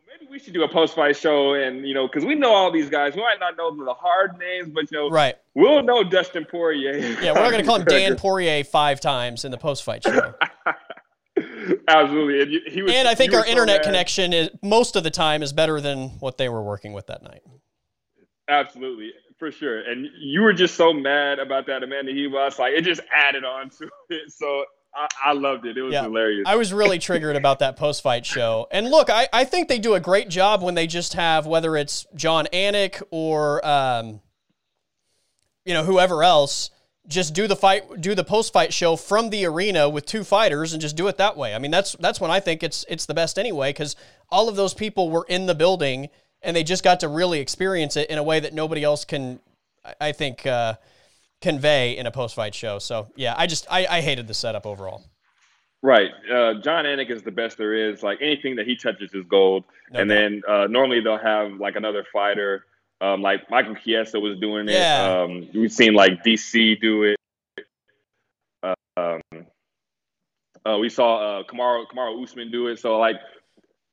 Maybe 0.09 0.31
we 0.31 0.39
should 0.39 0.53
do 0.53 0.63
a 0.65 0.69
post-fight 0.69 1.17
show, 1.17 1.55
and 1.55 1.87
you 1.87 1.95
know, 1.95 2.07
because 2.07 2.25
we 2.27 2.35
know 2.35 2.53
all 2.53 2.71
these 2.71 2.91
guys. 2.91 3.15
We 3.15 3.23
might 3.23 3.41
not 3.41 3.57
know 3.57 3.75
the 3.85 3.95
hard 3.95 4.37
names, 4.39 4.69
but 4.75 4.91
you 4.91 4.99
know, 4.99 5.09
Right. 5.09 5.37
we'll 5.55 5.83
know 5.83 6.05
Dustin 6.05 6.45
Poirier. 6.45 6.97
Yeah, 6.99 7.33
we're 7.33 7.41
not 7.41 7.51
going 7.51 7.63
to 7.63 7.67
call 7.67 7.77
him 7.81 7.87
Dan 7.87 8.17
Poirier 8.19 8.63
five 8.65 9.01
times 9.01 9.45
in 9.45 9.51
the 9.51 9.57
post 9.59 9.83
fight 9.83 10.03
show. 10.05 10.35
Absolutely, 11.89 12.43
and 12.43 12.69
he 12.73 12.83
was. 12.83 12.93
And 12.93 13.09
I 13.09 13.15
think 13.15 13.33
you 13.33 13.39
our 13.39 13.45
so 13.45 13.51
internet 13.51 13.83
connection 13.83 14.33
is 14.33 14.51
most 14.63 14.95
of 14.97 15.05
the 15.05 15.11
time 15.11 15.43
is 15.43 15.53
better 15.53 15.81
than 15.81 16.09
what 16.21 16.37
they 16.37 16.49
were 16.49 16.63
working 16.63 16.93
with 16.93 17.07
that 17.07 17.23
night. 17.23 17.43
Absolutely. 18.49 19.13
for 19.39 19.51
sure. 19.51 19.81
And 19.89 20.07
you 20.19 20.43
were 20.43 20.53
just 20.53 20.75
so 20.75 20.93
mad 20.93 21.39
about 21.39 21.67
that 21.69 21.83
Amanda 21.83 22.13
Ribas, 22.13 22.59
like 22.59 22.75
it 22.75 22.83
just 22.83 23.01
added 23.15 23.43
on 23.45 23.71
to 23.71 23.89
it. 24.11 24.31
So 24.31 24.65
I, 24.95 25.09
I 25.27 25.33
loved 25.33 25.67
it. 25.67 25.77
It 25.77 25.83
was 25.83 25.93
yeah. 25.93 26.03
hilarious. 26.03 26.45
I 26.47 26.57
was 26.57 26.73
really 26.73 26.99
triggered 26.99 27.37
about 27.37 27.61
that 27.61 27.77
post 27.77 28.03
fight 28.03 28.27
show. 28.27 28.67
And 28.71 28.91
look, 28.91 29.09
I, 29.11 29.29
I 29.33 29.45
think 29.45 29.69
they 29.69 29.79
do 29.79 29.95
a 29.95 30.01
great 30.01 30.29
job 30.29 30.63
when 30.63 30.75
they 30.75 30.87
just 30.87 31.15
have 31.15 31.47
whether 31.47 31.77
it's 31.77 32.07
Jon 32.15 32.47
Anik 32.53 33.03
or 33.11 33.65
um, 33.67 34.21
you 35.65 35.75
know 35.75 35.85
whoever 35.85 36.23
else 36.23 36.71
just 37.07 37.35
do 37.35 37.47
the 37.47 37.57
fight 37.57 38.01
do 38.01 38.15
the 38.15 38.25
post 38.25 38.53
fight 38.53 38.73
show 38.73 38.95
from 38.95 39.31
the 39.31 39.45
arena 39.45 39.89
with 39.89 40.07
two 40.07 40.23
fighters 40.23 40.73
and 40.73 40.83
just 40.83 40.97
do 40.97 41.07
it 41.09 41.17
that 41.19 41.37
way. 41.37 41.55
I 41.55 41.59
mean 41.59 41.71
that's 41.71 41.93
that's 42.01 42.21
when 42.21 42.31
I 42.31 42.41
think 42.41 42.63
it's 42.63 42.85
it's 42.89 43.07
the 43.07 43.15
best 43.15 43.39
anyway 43.39 43.73
cuz 43.73 43.97
all 44.29 44.49
of 44.49 44.57
those 44.57 44.75
people 44.75 45.11
were 45.11 45.27
in 45.29 45.47
the 45.47 45.55
building 45.55 46.09
and 46.43 46.57
they 46.57 46.65
just 46.65 46.83
got 46.83 47.01
to 47.01 47.09
really 47.09 47.41
experience 47.41 47.97
it 47.97 48.11
in 48.11 48.19
a 48.19 48.23
way 48.23 48.41
that 48.41 48.55
nobody 48.55 48.83
else 48.83 49.05
can 49.05 49.41
I 50.01 50.13
think 50.13 50.47
uh, 50.47 50.75
convey 51.41 51.97
in 51.97 52.07
a 52.07 52.11
post 52.11 52.35
fight 52.35 52.55
show. 52.55 52.79
So 52.79 53.09
yeah, 53.17 53.35
I 53.37 53.47
just 53.47 53.67
I, 53.71 53.87
I 53.87 54.01
hated 54.01 54.27
the 54.27 54.35
setup 54.35 54.67
overall. 54.67 55.05
Right. 55.83 56.11
Uh, 56.31 56.55
Jon 56.61 56.85
Anik 56.85 57.11
is 57.11 57.23
the 57.23 57.31
best 57.31 57.57
there 57.57 57.73
is. 57.73 58.03
Like 58.03 58.19
anything 58.21 58.57
that 58.57 58.67
he 58.67 58.77
touches 58.77 59.15
is 59.15 59.25
gold. 59.25 59.65
No 59.93 60.01
and 60.01 60.11
doubt. 60.11 60.15
then 60.15 60.43
uh, 60.47 60.67
normally 60.67 61.01
they'll 61.01 61.17
have 61.17 61.53
like 61.55 61.77
another 61.77 62.05
fighter 62.13 62.67
um, 63.01 63.23
like 63.23 63.51
Michael 63.51 63.75
Chiesa 63.75 64.21
was 64.21 64.39
doing 64.39 64.69
it. 64.69 64.73
Yeah. 64.73 65.23
Um, 65.23 65.49
we've 65.55 65.73
seen 65.73 65.95
like 65.95 66.23
DC 66.23 66.81
do 66.81 67.05
it. 67.05 67.17
Um, 68.97 69.21
uh, 70.67 70.77
we 70.79 70.91
saw 70.91 71.41
uh, 71.41 71.43
Kamaru 71.45 71.87
Kamaru 71.87 72.23
Usman 72.23 72.51
do 72.51 72.67
it. 72.69 72.79
So 72.79 72.99
like, 72.99 73.17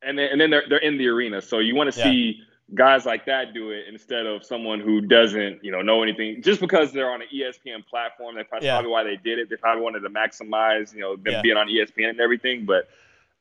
and 0.01 0.17
then 0.17 0.29
and 0.31 0.41
then 0.41 0.49
they're 0.49 0.63
they're 0.67 0.79
in 0.79 0.97
the 0.97 1.07
arena. 1.07 1.41
So 1.41 1.59
you 1.59 1.75
want 1.75 1.91
to 1.93 1.99
yeah. 1.99 2.05
see 2.05 2.41
guys 2.75 3.05
like 3.05 3.25
that 3.25 3.53
do 3.53 3.71
it 3.71 3.85
instead 3.87 4.25
of 4.25 4.43
someone 4.45 4.79
who 4.79 5.01
doesn't 5.01 5.63
you 5.63 5.71
know 5.71 5.81
know 5.81 6.03
anything. 6.03 6.41
Just 6.41 6.59
because 6.59 6.91
they're 6.91 7.11
on 7.11 7.21
an 7.21 7.27
ESPN 7.33 7.85
platform, 7.85 8.35
that's 8.35 8.49
yeah. 8.61 8.75
probably 8.75 8.91
why 8.91 9.03
they 9.03 9.17
did 9.17 9.39
it. 9.39 9.49
They 9.49 9.55
probably 9.55 9.83
wanted 9.83 10.01
to 10.01 10.09
maximize 10.09 10.93
you 10.93 11.01
know 11.01 11.15
them 11.15 11.33
yeah. 11.33 11.41
being 11.41 11.57
on 11.57 11.67
ESPN 11.67 12.09
and 12.09 12.19
everything. 12.19 12.65
But 12.65 12.89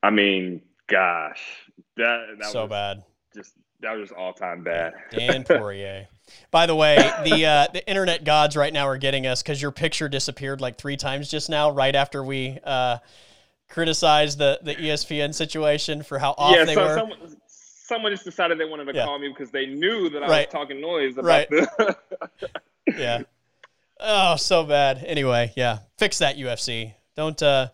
I 0.03 0.09
mean, 0.09 0.61
gosh, 0.87 1.41
that 1.97 2.37
that 2.39 2.51
so 2.51 2.67
bad. 2.67 3.03
Just 3.33 3.53
that 3.81 3.91
was 3.91 4.09
just 4.09 4.17
all 4.17 4.33
time 4.33 4.63
bad. 4.63 4.93
Dan 5.11 5.43
Poirier. 5.43 6.07
By 6.51 6.65
the 6.65 6.75
way, 6.75 6.97
the 7.23 7.45
uh, 7.45 7.67
the 7.71 7.87
internet 7.87 8.23
gods 8.23 8.57
right 8.57 8.73
now 8.73 8.87
are 8.87 8.97
getting 8.97 9.25
us 9.27 9.41
because 9.41 9.61
your 9.61 9.71
picture 9.71 10.09
disappeared 10.09 10.59
like 10.59 10.77
three 10.77 10.97
times 10.97 11.29
just 11.29 11.49
now, 11.49 11.71
right 11.71 11.95
after 11.95 12.23
we 12.23 12.59
uh, 12.63 12.97
criticized 13.69 14.37
the 14.37 14.59
the 14.61 14.75
ESPN 14.75 15.33
situation 15.33 16.03
for 16.03 16.19
how 16.19 16.35
off 16.37 16.55
yeah, 16.55 16.65
they 16.65 16.73
so 16.73 16.83
were. 16.85 16.95
Someone, 16.95 17.37
someone 17.87 18.11
just 18.11 18.25
decided 18.25 18.59
they 18.59 18.65
wanted 18.65 18.85
to 18.85 18.93
yeah. 18.93 19.05
call 19.05 19.19
me 19.19 19.29
because 19.29 19.51
they 19.51 19.65
knew 19.65 20.09
that 20.09 20.23
I 20.23 20.27
right. 20.27 20.47
was 20.47 20.53
talking 20.53 20.81
noise 20.81 21.17
about 21.17 21.25
right. 21.25 21.49
the. 21.49 21.97
yeah. 22.97 23.21
Oh, 23.99 24.35
so 24.35 24.63
bad. 24.63 25.03
Anyway, 25.05 25.53
yeah, 25.55 25.79
fix 25.97 26.19
that 26.19 26.37
UFC. 26.37 26.93
Don't. 27.15 27.41
uh 27.41 27.69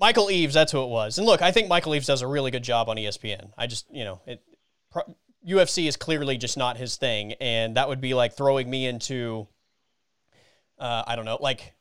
Michael 0.00 0.30
Eaves, 0.30 0.54
that's 0.54 0.70
who 0.70 0.82
it 0.84 0.88
was. 0.88 1.18
And 1.18 1.26
look, 1.26 1.42
I 1.42 1.50
think 1.50 1.68
Michael 1.68 1.94
Eaves 1.94 2.06
does 2.06 2.22
a 2.22 2.26
really 2.26 2.52
good 2.52 2.62
job 2.62 2.88
on 2.88 2.96
ESPN. 2.96 3.50
I 3.58 3.66
just, 3.66 3.86
you 3.92 4.04
know, 4.04 4.20
it, 4.26 4.40
UFC 5.46 5.88
is 5.88 5.96
clearly 5.96 6.36
just 6.36 6.56
not 6.56 6.76
his 6.76 6.96
thing, 6.96 7.32
and 7.40 7.76
that 7.76 7.88
would 7.88 8.00
be 8.00 8.14
like 8.14 8.36
throwing 8.36 8.70
me 8.70 8.86
into, 8.86 9.48
uh, 10.78 11.02
I 11.06 11.16
don't 11.16 11.24
know, 11.24 11.38
like 11.40 11.74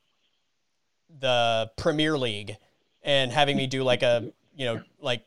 the 1.19 1.69
Premier 1.77 2.17
League, 2.17 2.57
and 3.03 3.31
having 3.31 3.55
me 3.55 3.67
do 3.67 3.83
like 3.83 4.01
a, 4.01 4.31
you 4.55 4.65
know, 4.65 4.81
like 4.99 5.23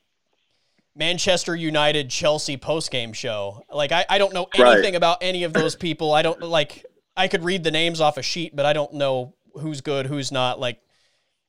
Manchester 0.94 1.54
United 1.54 2.10
Chelsea 2.10 2.56
post 2.56 2.90
game 2.90 3.12
show. 3.12 3.64
Like 3.72 3.92
I, 3.92 4.04
I 4.08 4.18
don't 4.18 4.34
know 4.34 4.46
anything 4.54 4.84
right. 4.84 4.94
about 4.94 5.18
any 5.20 5.44
of 5.44 5.52
those 5.52 5.76
people. 5.76 6.12
I 6.12 6.22
don't 6.22 6.42
like 6.42 6.84
I 7.16 7.28
could 7.28 7.44
read 7.44 7.64
the 7.64 7.70
names 7.70 8.00
off 8.00 8.16
a 8.16 8.22
sheet, 8.22 8.54
but 8.54 8.66
I 8.66 8.72
don't 8.72 8.94
know 8.94 9.34
who's 9.54 9.80
good, 9.80 10.06
who's 10.06 10.32
not. 10.32 10.58
Like 10.58 10.80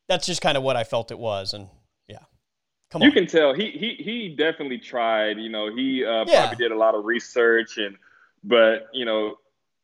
that's 0.08 0.26
just 0.26 0.42
kind 0.42 0.58
of 0.58 0.64
what 0.64 0.76
I 0.76 0.84
felt 0.84 1.12
it 1.12 1.20
was, 1.20 1.54
and 1.54 1.70
yeah, 2.08 2.18
Come 2.92 3.02
you 3.02 3.08
on. 3.08 3.16
You 3.16 3.22
can 3.22 3.28
tell 3.28 3.54
he 3.54 3.72
he 3.72 4.04
he 4.04 4.36
definitely 4.36 4.78
tried. 4.78 5.38
You 5.38 5.50
know, 5.50 5.74
he 5.74 6.06
uh, 6.06 6.26
yeah. 6.28 6.42
probably 6.42 6.58
did 6.58 6.72
a 6.72 6.78
lot 6.78 6.96
of 6.96 7.06
research 7.06 7.78
and, 7.78 7.96
but 8.44 8.88
you 8.94 9.06
know, 9.06 9.36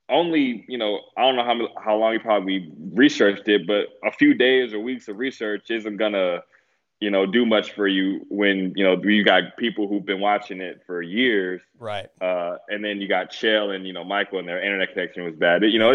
only 0.10 0.66
you 0.68 0.78
know 0.78 0.99
I 1.18 1.22
don't 1.22 1.36
know 1.36 1.43
how 1.43 1.82
how 1.82 1.95
long 1.95 2.14
he 2.14 2.20
probably 2.20 2.72
researched 2.93 3.47
it, 3.47 3.66
but 3.66 3.88
a 4.03 4.12
few 4.12 4.34
days 4.34 4.74
or 4.74 4.80
weeks 4.80 5.08
of 5.08 5.18
research 5.18 5.72
isn't 5.72 5.97
gonna 5.97 6.41
you 6.99 7.11
know 7.11 7.25
do 7.25 7.45
much 7.45 7.73
for 7.73 7.87
you 7.87 8.25
when 8.29 8.73
you 8.75 8.83
know 8.83 9.01
you 9.03 9.23
got 9.23 9.55
people 9.57 9.87
who've 9.87 10.05
been 10.05 10.19
watching 10.19 10.61
it 10.61 10.81
for 10.85 11.01
years, 11.01 11.61
right? 11.79 12.07
Uh, 12.19 12.57
and 12.69 12.83
then 12.83 12.99
you 12.99 13.07
got 13.07 13.31
Chael 13.31 13.75
and 13.75 13.85
you 13.85 13.93
know 13.93 14.03
Michael 14.03 14.39
and 14.39 14.47
their 14.47 14.63
internet 14.63 14.93
connection 14.93 15.23
was 15.23 15.35
bad. 15.35 15.63
You 15.63 15.79
know, 15.79 15.93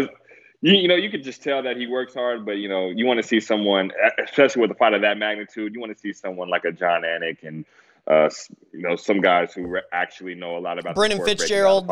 you, 0.61 0.75
you 0.75 0.89
know, 0.89 0.95
you 0.95 1.11
could 1.11 1.25
just 1.25 1.43
tell 1.43 1.63
that 1.65 1.77
he 1.77 1.87
works 1.87 2.15
hard, 2.15 2.47
but 2.47 2.53
you 2.53 2.69
know, 2.69 2.91
you 2.91 3.05
want 3.05 3.19
to 3.19 3.27
see 3.27 3.41
someone, 3.41 3.91
especially 4.25 4.63
with 4.63 4.71
a 4.71 4.75
fight 4.75 4.95
of 4.95 5.03
that 5.03 5.19
magnitude, 5.19 5.75
you 5.75 5.81
want 5.81 5.93
to 5.93 5.99
see 5.99 6.13
someone 6.13 6.49
like 6.49 6.65
a 6.65 6.73
Jon 6.73 7.03
Anik 7.03 7.43
and 7.43 7.65
uh, 8.07 8.29
you 8.73 8.83
know, 8.83 8.97
some 8.97 9.21
guys 9.21 9.53
who 9.53 9.79
actually 9.93 10.35
know 10.35 10.57
a 10.57 10.61
lot 10.61 10.79
about 10.79 10.95
Brendan 10.95 11.25
Fitzgerald. 11.25 11.91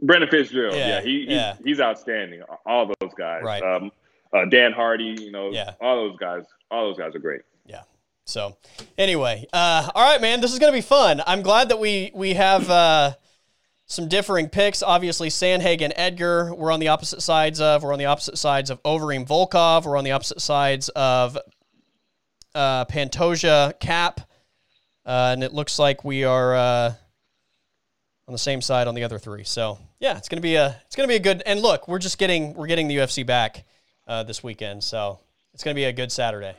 Brendan 0.00 0.30
Fitzgerald, 0.30 0.74
yeah, 0.74 0.88
yeah, 0.88 1.00
he, 1.00 1.26
yeah. 1.28 1.54
He's, 1.56 1.64
he's 1.64 1.80
outstanding. 1.80 2.42
All 2.66 2.86
those 2.86 3.14
guys, 3.16 3.42
right? 3.44 3.62
Um, 3.62 3.92
uh, 4.32 4.46
Dan 4.46 4.72
Hardy, 4.72 5.16
you 5.20 5.30
know, 5.30 5.50
yeah. 5.50 5.74
all 5.80 6.08
those 6.08 6.16
guys, 6.18 6.44
all 6.70 6.88
those 6.88 6.98
guys 6.98 7.14
are 7.14 7.20
great. 7.20 7.42
So, 8.24 8.56
anyway, 8.96 9.46
uh, 9.52 9.90
all 9.94 10.04
right, 10.04 10.20
man, 10.20 10.40
this 10.40 10.52
is 10.52 10.58
gonna 10.58 10.72
be 10.72 10.80
fun. 10.80 11.22
I'm 11.26 11.42
glad 11.42 11.68
that 11.70 11.78
we 11.78 12.10
we 12.14 12.34
have. 12.34 12.68
Uh, 12.70 13.14
some 13.92 14.08
differing 14.08 14.48
picks. 14.48 14.82
Obviously, 14.82 15.28
Sandhagen 15.28 15.92
Edgar, 15.96 16.54
we're 16.54 16.72
on 16.72 16.80
the 16.80 16.88
opposite 16.88 17.20
sides 17.20 17.60
of. 17.60 17.82
We're 17.82 17.92
on 17.92 17.98
the 17.98 18.06
opposite 18.06 18.38
sides 18.38 18.70
of 18.70 18.82
Overeem 18.84 19.26
Volkov. 19.26 19.84
We're 19.84 19.98
on 19.98 20.04
the 20.04 20.12
opposite 20.12 20.40
sides 20.40 20.88
of 20.90 21.36
uh, 22.54 22.86
Pantoja 22.86 23.78
Kape. 23.80 24.24
Uh, 25.04 25.30
and 25.32 25.44
it 25.44 25.52
looks 25.52 25.78
like 25.78 26.04
we 26.04 26.24
are 26.24 26.54
uh, 26.54 26.94
on 28.28 28.32
the 28.32 28.38
same 28.38 28.62
side 28.62 28.86
on 28.86 28.94
the 28.94 29.04
other 29.04 29.18
three. 29.18 29.44
So 29.44 29.78
yeah, 30.00 30.16
it's 30.16 30.28
gonna 30.28 30.40
be 30.40 30.54
a 30.54 30.80
it's 30.86 30.96
gonna 30.96 31.08
be 31.08 31.16
a 31.16 31.20
good. 31.20 31.42
And 31.44 31.60
look, 31.60 31.88
we're 31.88 31.98
just 31.98 32.18
getting 32.18 32.54
we're 32.54 32.68
getting 32.68 32.88
the 32.88 32.96
UFC 32.96 33.26
back 33.26 33.64
uh, 34.06 34.22
this 34.22 34.42
weekend, 34.42 34.84
so 34.84 35.18
it's 35.54 35.64
gonna 35.64 35.74
be 35.74 35.84
a 35.84 35.92
good 35.92 36.12
Saturday. 36.12 36.54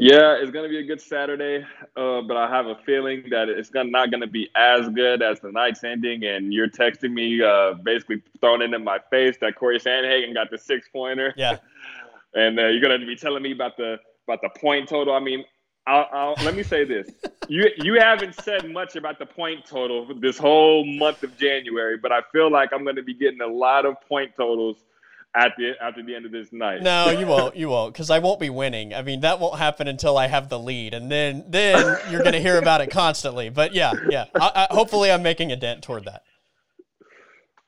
Yeah, 0.00 0.36
it's 0.40 0.50
gonna 0.50 0.70
be 0.70 0.78
a 0.78 0.82
good 0.82 0.98
Saturday, 1.02 1.62
uh, 1.94 2.22
but 2.22 2.34
I 2.34 2.48
have 2.48 2.64
a 2.64 2.76
feeling 2.86 3.22
that 3.28 3.50
it's 3.50 3.68
gonna, 3.68 3.90
not 3.90 4.10
gonna 4.10 4.26
be 4.26 4.48
as 4.56 4.88
good 4.88 5.20
as 5.20 5.40
the 5.40 5.52
night's 5.52 5.84
ending. 5.84 6.24
And 6.24 6.54
you're 6.54 6.70
texting 6.70 7.12
me, 7.12 7.42
uh, 7.42 7.74
basically 7.74 8.22
throwing 8.40 8.62
it 8.62 8.72
in 8.72 8.82
my 8.82 8.98
face 9.10 9.36
that 9.42 9.56
Corey 9.56 9.78
Sandhagen 9.78 10.32
got 10.32 10.50
the 10.50 10.56
six 10.56 10.88
pointer. 10.88 11.34
Yeah, 11.36 11.58
and 12.34 12.58
uh, 12.58 12.68
you're 12.68 12.80
gonna 12.80 13.04
be 13.04 13.14
telling 13.14 13.42
me 13.42 13.52
about 13.52 13.76
the 13.76 13.98
about 14.26 14.40
the 14.40 14.48
point 14.58 14.88
total. 14.88 15.12
I 15.12 15.20
mean, 15.20 15.44
I'll, 15.86 16.08
I'll, 16.10 16.34
let 16.46 16.54
me 16.54 16.62
say 16.62 16.86
this: 16.86 17.10
you 17.48 17.68
you 17.76 18.00
haven't 18.00 18.36
said 18.36 18.72
much 18.72 18.96
about 18.96 19.18
the 19.18 19.26
point 19.26 19.66
total 19.66 20.08
this 20.18 20.38
whole 20.38 20.82
month 20.82 21.24
of 21.24 21.36
January, 21.36 21.98
but 21.98 22.10
I 22.10 22.22
feel 22.32 22.50
like 22.50 22.72
I'm 22.72 22.86
gonna 22.86 23.02
be 23.02 23.12
getting 23.12 23.42
a 23.42 23.46
lot 23.46 23.84
of 23.84 24.00
point 24.08 24.32
totals 24.34 24.78
at 25.34 25.52
the 25.56 25.72
after 25.80 26.02
the 26.02 26.14
end 26.14 26.26
of 26.26 26.32
this 26.32 26.52
night. 26.52 26.82
No, 26.82 27.10
you 27.10 27.26
won't. 27.26 27.56
You 27.60 27.68
won't, 27.68 27.92
because 27.92 28.10
I 28.10 28.20
won't 28.20 28.40
be 28.40 28.48
winning. 28.48 28.94
I 28.94 29.02
mean, 29.02 29.20
that 29.20 29.38
won't 29.38 29.58
happen 29.58 29.86
until 29.86 30.16
I 30.16 30.28
have 30.28 30.48
the 30.48 30.58
lead, 30.58 30.94
and 30.94 31.10
then 31.10 31.44
then 31.48 31.98
you're 32.10 32.22
going 32.22 32.32
to 32.32 32.40
hear 32.40 32.58
about 32.58 32.80
it 32.80 32.90
constantly. 32.90 33.50
But 33.50 33.74
yeah, 33.74 33.92
yeah. 34.08 34.26
I, 34.34 34.66
I, 34.70 34.74
hopefully, 34.74 35.10
I'm 35.10 35.22
making 35.22 35.52
a 35.52 35.56
dent 35.56 35.82
toward 35.82 36.06
that. 36.06 36.22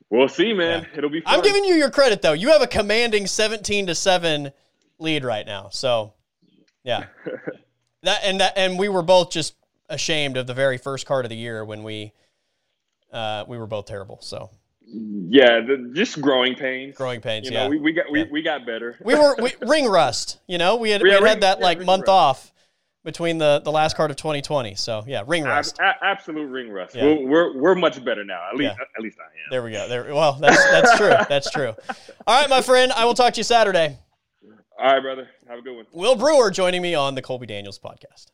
We'll 0.09 0.29
see, 0.29 0.53
man. 0.53 0.83
Yeah. 0.83 0.99
It'll 0.99 1.11
be. 1.11 1.21
Fun. 1.21 1.35
I'm 1.35 1.43
giving 1.43 1.65
you 1.65 1.75
your 1.75 1.91
credit 1.91 2.23
though. 2.23 2.33
You 2.33 2.53
have 2.53 2.63
a 2.63 2.67
commanding 2.67 3.27
17 3.27 3.87
to 3.89 3.95
seven 3.95 4.53
lead 4.99 5.25
right 5.25 5.45
now. 5.45 5.69
So, 5.71 6.15
yeah. 6.85 7.07
that 8.03 8.21
and 8.25 8.41
that 8.41 8.53
and 8.57 8.79
we 8.79 8.89
were 8.89 9.03
both 9.03 9.31
just 9.31 9.55
ashamed 9.89 10.37
of 10.37 10.47
the 10.47 10.55
very 10.55 10.79
first 10.79 11.07
card 11.07 11.25
of 11.25 11.29
the 11.29 11.37
year 11.37 11.65
when 11.65 11.83
we 11.83 12.13
uh, 13.13 13.45
we 13.47 13.59
were 13.59 13.67
both 13.67 13.87
terrible. 13.87 14.19
So 14.23 14.51
yeah, 14.87 15.61
the, 15.61 15.93
just 15.95 16.21
growing 16.21 16.55
pains. 16.55 16.97
Growing 16.97 17.21
pains. 17.21 17.47
You 17.47 17.53
know, 17.53 17.65
yeah. 17.65 17.69
we, 17.69 17.79
we 17.79 17.93
got 17.93 18.11
we, 18.11 18.21
yeah. 18.21 18.27
we 18.31 18.43
got 18.43 18.67
better. 18.67 18.97
We 19.03 19.15
were 19.15 19.35
we, 19.37 19.53
ring 19.67 19.87
rust. 19.87 20.39
You 20.47 20.59
know, 20.59 20.77
we 20.77 20.91
had 20.91 21.01
yeah, 21.01 21.05
we 21.05 21.11
had, 21.13 21.23
ring, 21.23 21.41
that 21.41 21.61
like 21.61 21.81
month 21.85 22.03
rust. 22.03 22.11
off 22.11 22.53
between 23.05 23.39
the 23.39 23.61
the 23.65 23.73
last 23.73 23.97
card 23.97 24.11
of 24.11 24.17
2020. 24.17 24.75
So 24.75 25.05
yeah, 25.07 25.23
ring 25.27 25.45
rust. 25.45 25.79
A- 25.81 25.85
a- 25.85 25.97
absolute 26.03 26.47
ring 26.47 26.71
rust. 26.71 26.95
We're, 26.95 27.27
we're, 27.27 27.57
we're 27.57 27.75
much 27.75 28.03
better 28.05 28.25
now. 28.25 28.49
At 28.51 28.57
least 28.57 28.75
at 28.79 29.03
least 29.03 29.19
I 29.21 29.25
am. 29.25 29.51
There 29.51 29.63
we 29.63 29.73
go. 29.73 29.89
There. 29.89 30.15
Well, 30.15 30.35
that's 30.35 30.63
that's 30.71 30.97
true. 30.97 31.09
That's 31.29 31.51
true. 31.51 31.75
All 32.27 32.41
right, 32.41 32.51
my 32.51 32.61
friend. 32.61 32.93
I 32.93 33.05
will 33.05 33.15
talk 33.15 33.33
to 33.35 33.41
you 33.41 33.45
Saturday. 33.45 33.99
All 34.79 34.93
right, 34.93 35.01
brother. 35.01 35.29
Have 35.49 35.59
a 35.59 35.63
good 35.63 35.77
one. 35.77 35.87
Will 35.93 36.17
Brewer 36.17 36.51
joining 36.51 36.83
me 36.83 36.95
on 36.95 37.15
the 37.15 37.23
Colby 37.23 37.47
Daniels 37.47 37.79
podcast. 37.79 38.27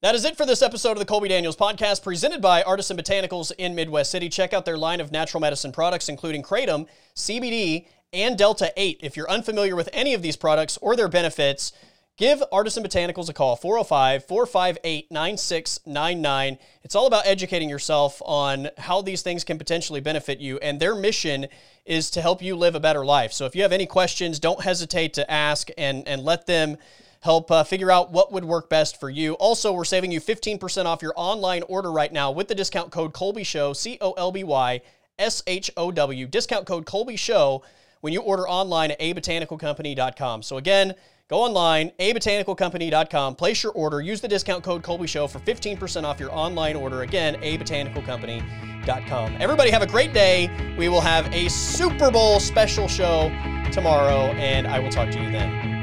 That 0.00 0.14
is 0.14 0.24
it 0.24 0.36
for 0.36 0.46
this 0.46 0.62
episode 0.62 0.92
of 0.92 1.00
the 1.00 1.04
Colby 1.04 1.28
Daniels 1.28 1.56
podcast, 1.56 2.04
presented 2.04 2.40
by 2.40 2.62
Artisan 2.62 2.96
Botanicals 2.96 3.50
in 3.58 3.74
Midwest 3.74 4.12
City. 4.12 4.28
Check 4.28 4.52
out 4.52 4.64
their 4.64 4.78
line 4.78 5.00
of 5.00 5.10
natural 5.10 5.40
medicine 5.40 5.72
products, 5.72 6.08
including 6.08 6.40
Kratom, 6.40 6.86
CBD, 7.16 7.88
and 8.12 8.38
Delta 8.38 8.72
8. 8.76 9.00
If 9.02 9.16
you're 9.16 9.28
unfamiliar 9.28 9.74
with 9.74 9.88
any 9.92 10.14
of 10.14 10.22
these 10.22 10.36
products 10.36 10.78
or 10.80 10.94
their 10.94 11.08
benefits, 11.08 11.72
Give 12.16 12.42
Artisan 12.50 12.84
Botanicals 12.84 13.28
a 13.28 13.32
call, 13.32 13.56
405 13.56 14.24
458 14.24 15.10
9699. 15.10 16.58
It's 16.82 16.94
all 16.94 17.06
about 17.06 17.26
educating 17.26 17.68
yourself 17.68 18.22
on 18.24 18.70
how 18.78 19.02
these 19.02 19.22
things 19.22 19.42
can 19.42 19.58
potentially 19.58 20.00
benefit 20.00 20.38
you, 20.38 20.58
and 20.58 20.78
their 20.78 20.94
mission 20.94 21.46
is 21.84 22.08
to 22.10 22.22
help 22.22 22.40
you 22.40 22.54
live 22.54 22.76
a 22.76 22.80
better 22.80 23.04
life. 23.04 23.32
So 23.32 23.46
if 23.46 23.56
you 23.56 23.62
have 23.62 23.72
any 23.72 23.86
questions, 23.86 24.38
don't 24.38 24.62
hesitate 24.62 25.14
to 25.14 25.28
ask 25.28 25.70
and, 25.76 26.06
and 26.06 26.22
let 26.22 26.46
them 26.46 26.76
help 27.20 27.50
uh, 27.50 27.64
figure 27.64 27.90
out 27.90 28.12
what 28.12 28.32
would 28.32 28.44
work 28.44 28.68
best 28.68 29.00
for 29.00 29.10
you. 29.10 29.34
Also, 29.34 29.72
we're 29.72 29.84
saving 29.84 30.12
you 30.12 30.20
15% 30.20 30.84
off 30.84 31.02
your 31.02 31.12
online 31.16 31.62
order 31.68 31.90
right 31.90 32.12
now 32.12 32.30
with 32.30 32.48
the 32.48 32.54
discount 32.54 32.90
code 32.90 33.12
Colby 33.12 33.44
Show, 33.44 33.72
C 33.72 33.98
O 34.00 34.12
L 34.12 34.32
B 34.32 34.44
Y 34.44 34.80
S 35.18 35.42
H 35.46 35.70
O 35.76 35.90
W, 35.90 36.26
discount 36.26 36.66
code 36.66 36.86
Colby 36.86 37.16
Show 37.16 37.62
when 38.00 38.12
you 38.12 38.20
order 38.20 38.48
online 38.48 38.92
at 38.92 39.00
abotanicalcompany.com. 39.00 40.42
So 40.42 40.58
again, 40.58 40.94
go 41.28 41.38
online, 41.38 41.90
abotanicalcompany.com, 41.98 43.34
place 43.34 43.62
your 43.62 43.72
order, 43.72 44.00
use 44.00 44.20
the 44.20 44.28
discount 44.28 44.62
code 44.62 44.82
Colby 44.82 45.06
Show 45.06 45.26
for 45.26 45.40
15% 45.40 46.04
off 46.04 46.20
your 46.20 46.32
online 46.32 46.76
order. 46.76 47.02
Again, 47.02 47.34
abotanicalcompany.com. 47.36 49.36
Everybody 49.40 49.70
have 49.70 49.82
a 49.82 49.86
great 49.86 50.12
day. 50.12 50.74
We 50.78 50.88
will 50.88 51.00
have 51.00 51.32
a 51.34 51.48
Super 51.48 52.10
Bowl 52.10 52.40
special 52.40 52.88
show 52.88 53.30
tomorrow, 53.72 54.32
and 54.36 54.66
I 54.66 54.78
will 54.78 54.90
talk 54.90 55.10
to 55.10 55.20
you 55.20 55.30
then. 55.30 55.77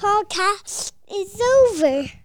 Podcast 0.00 0.92
is 1.12 1.38
over. 1.38 2.19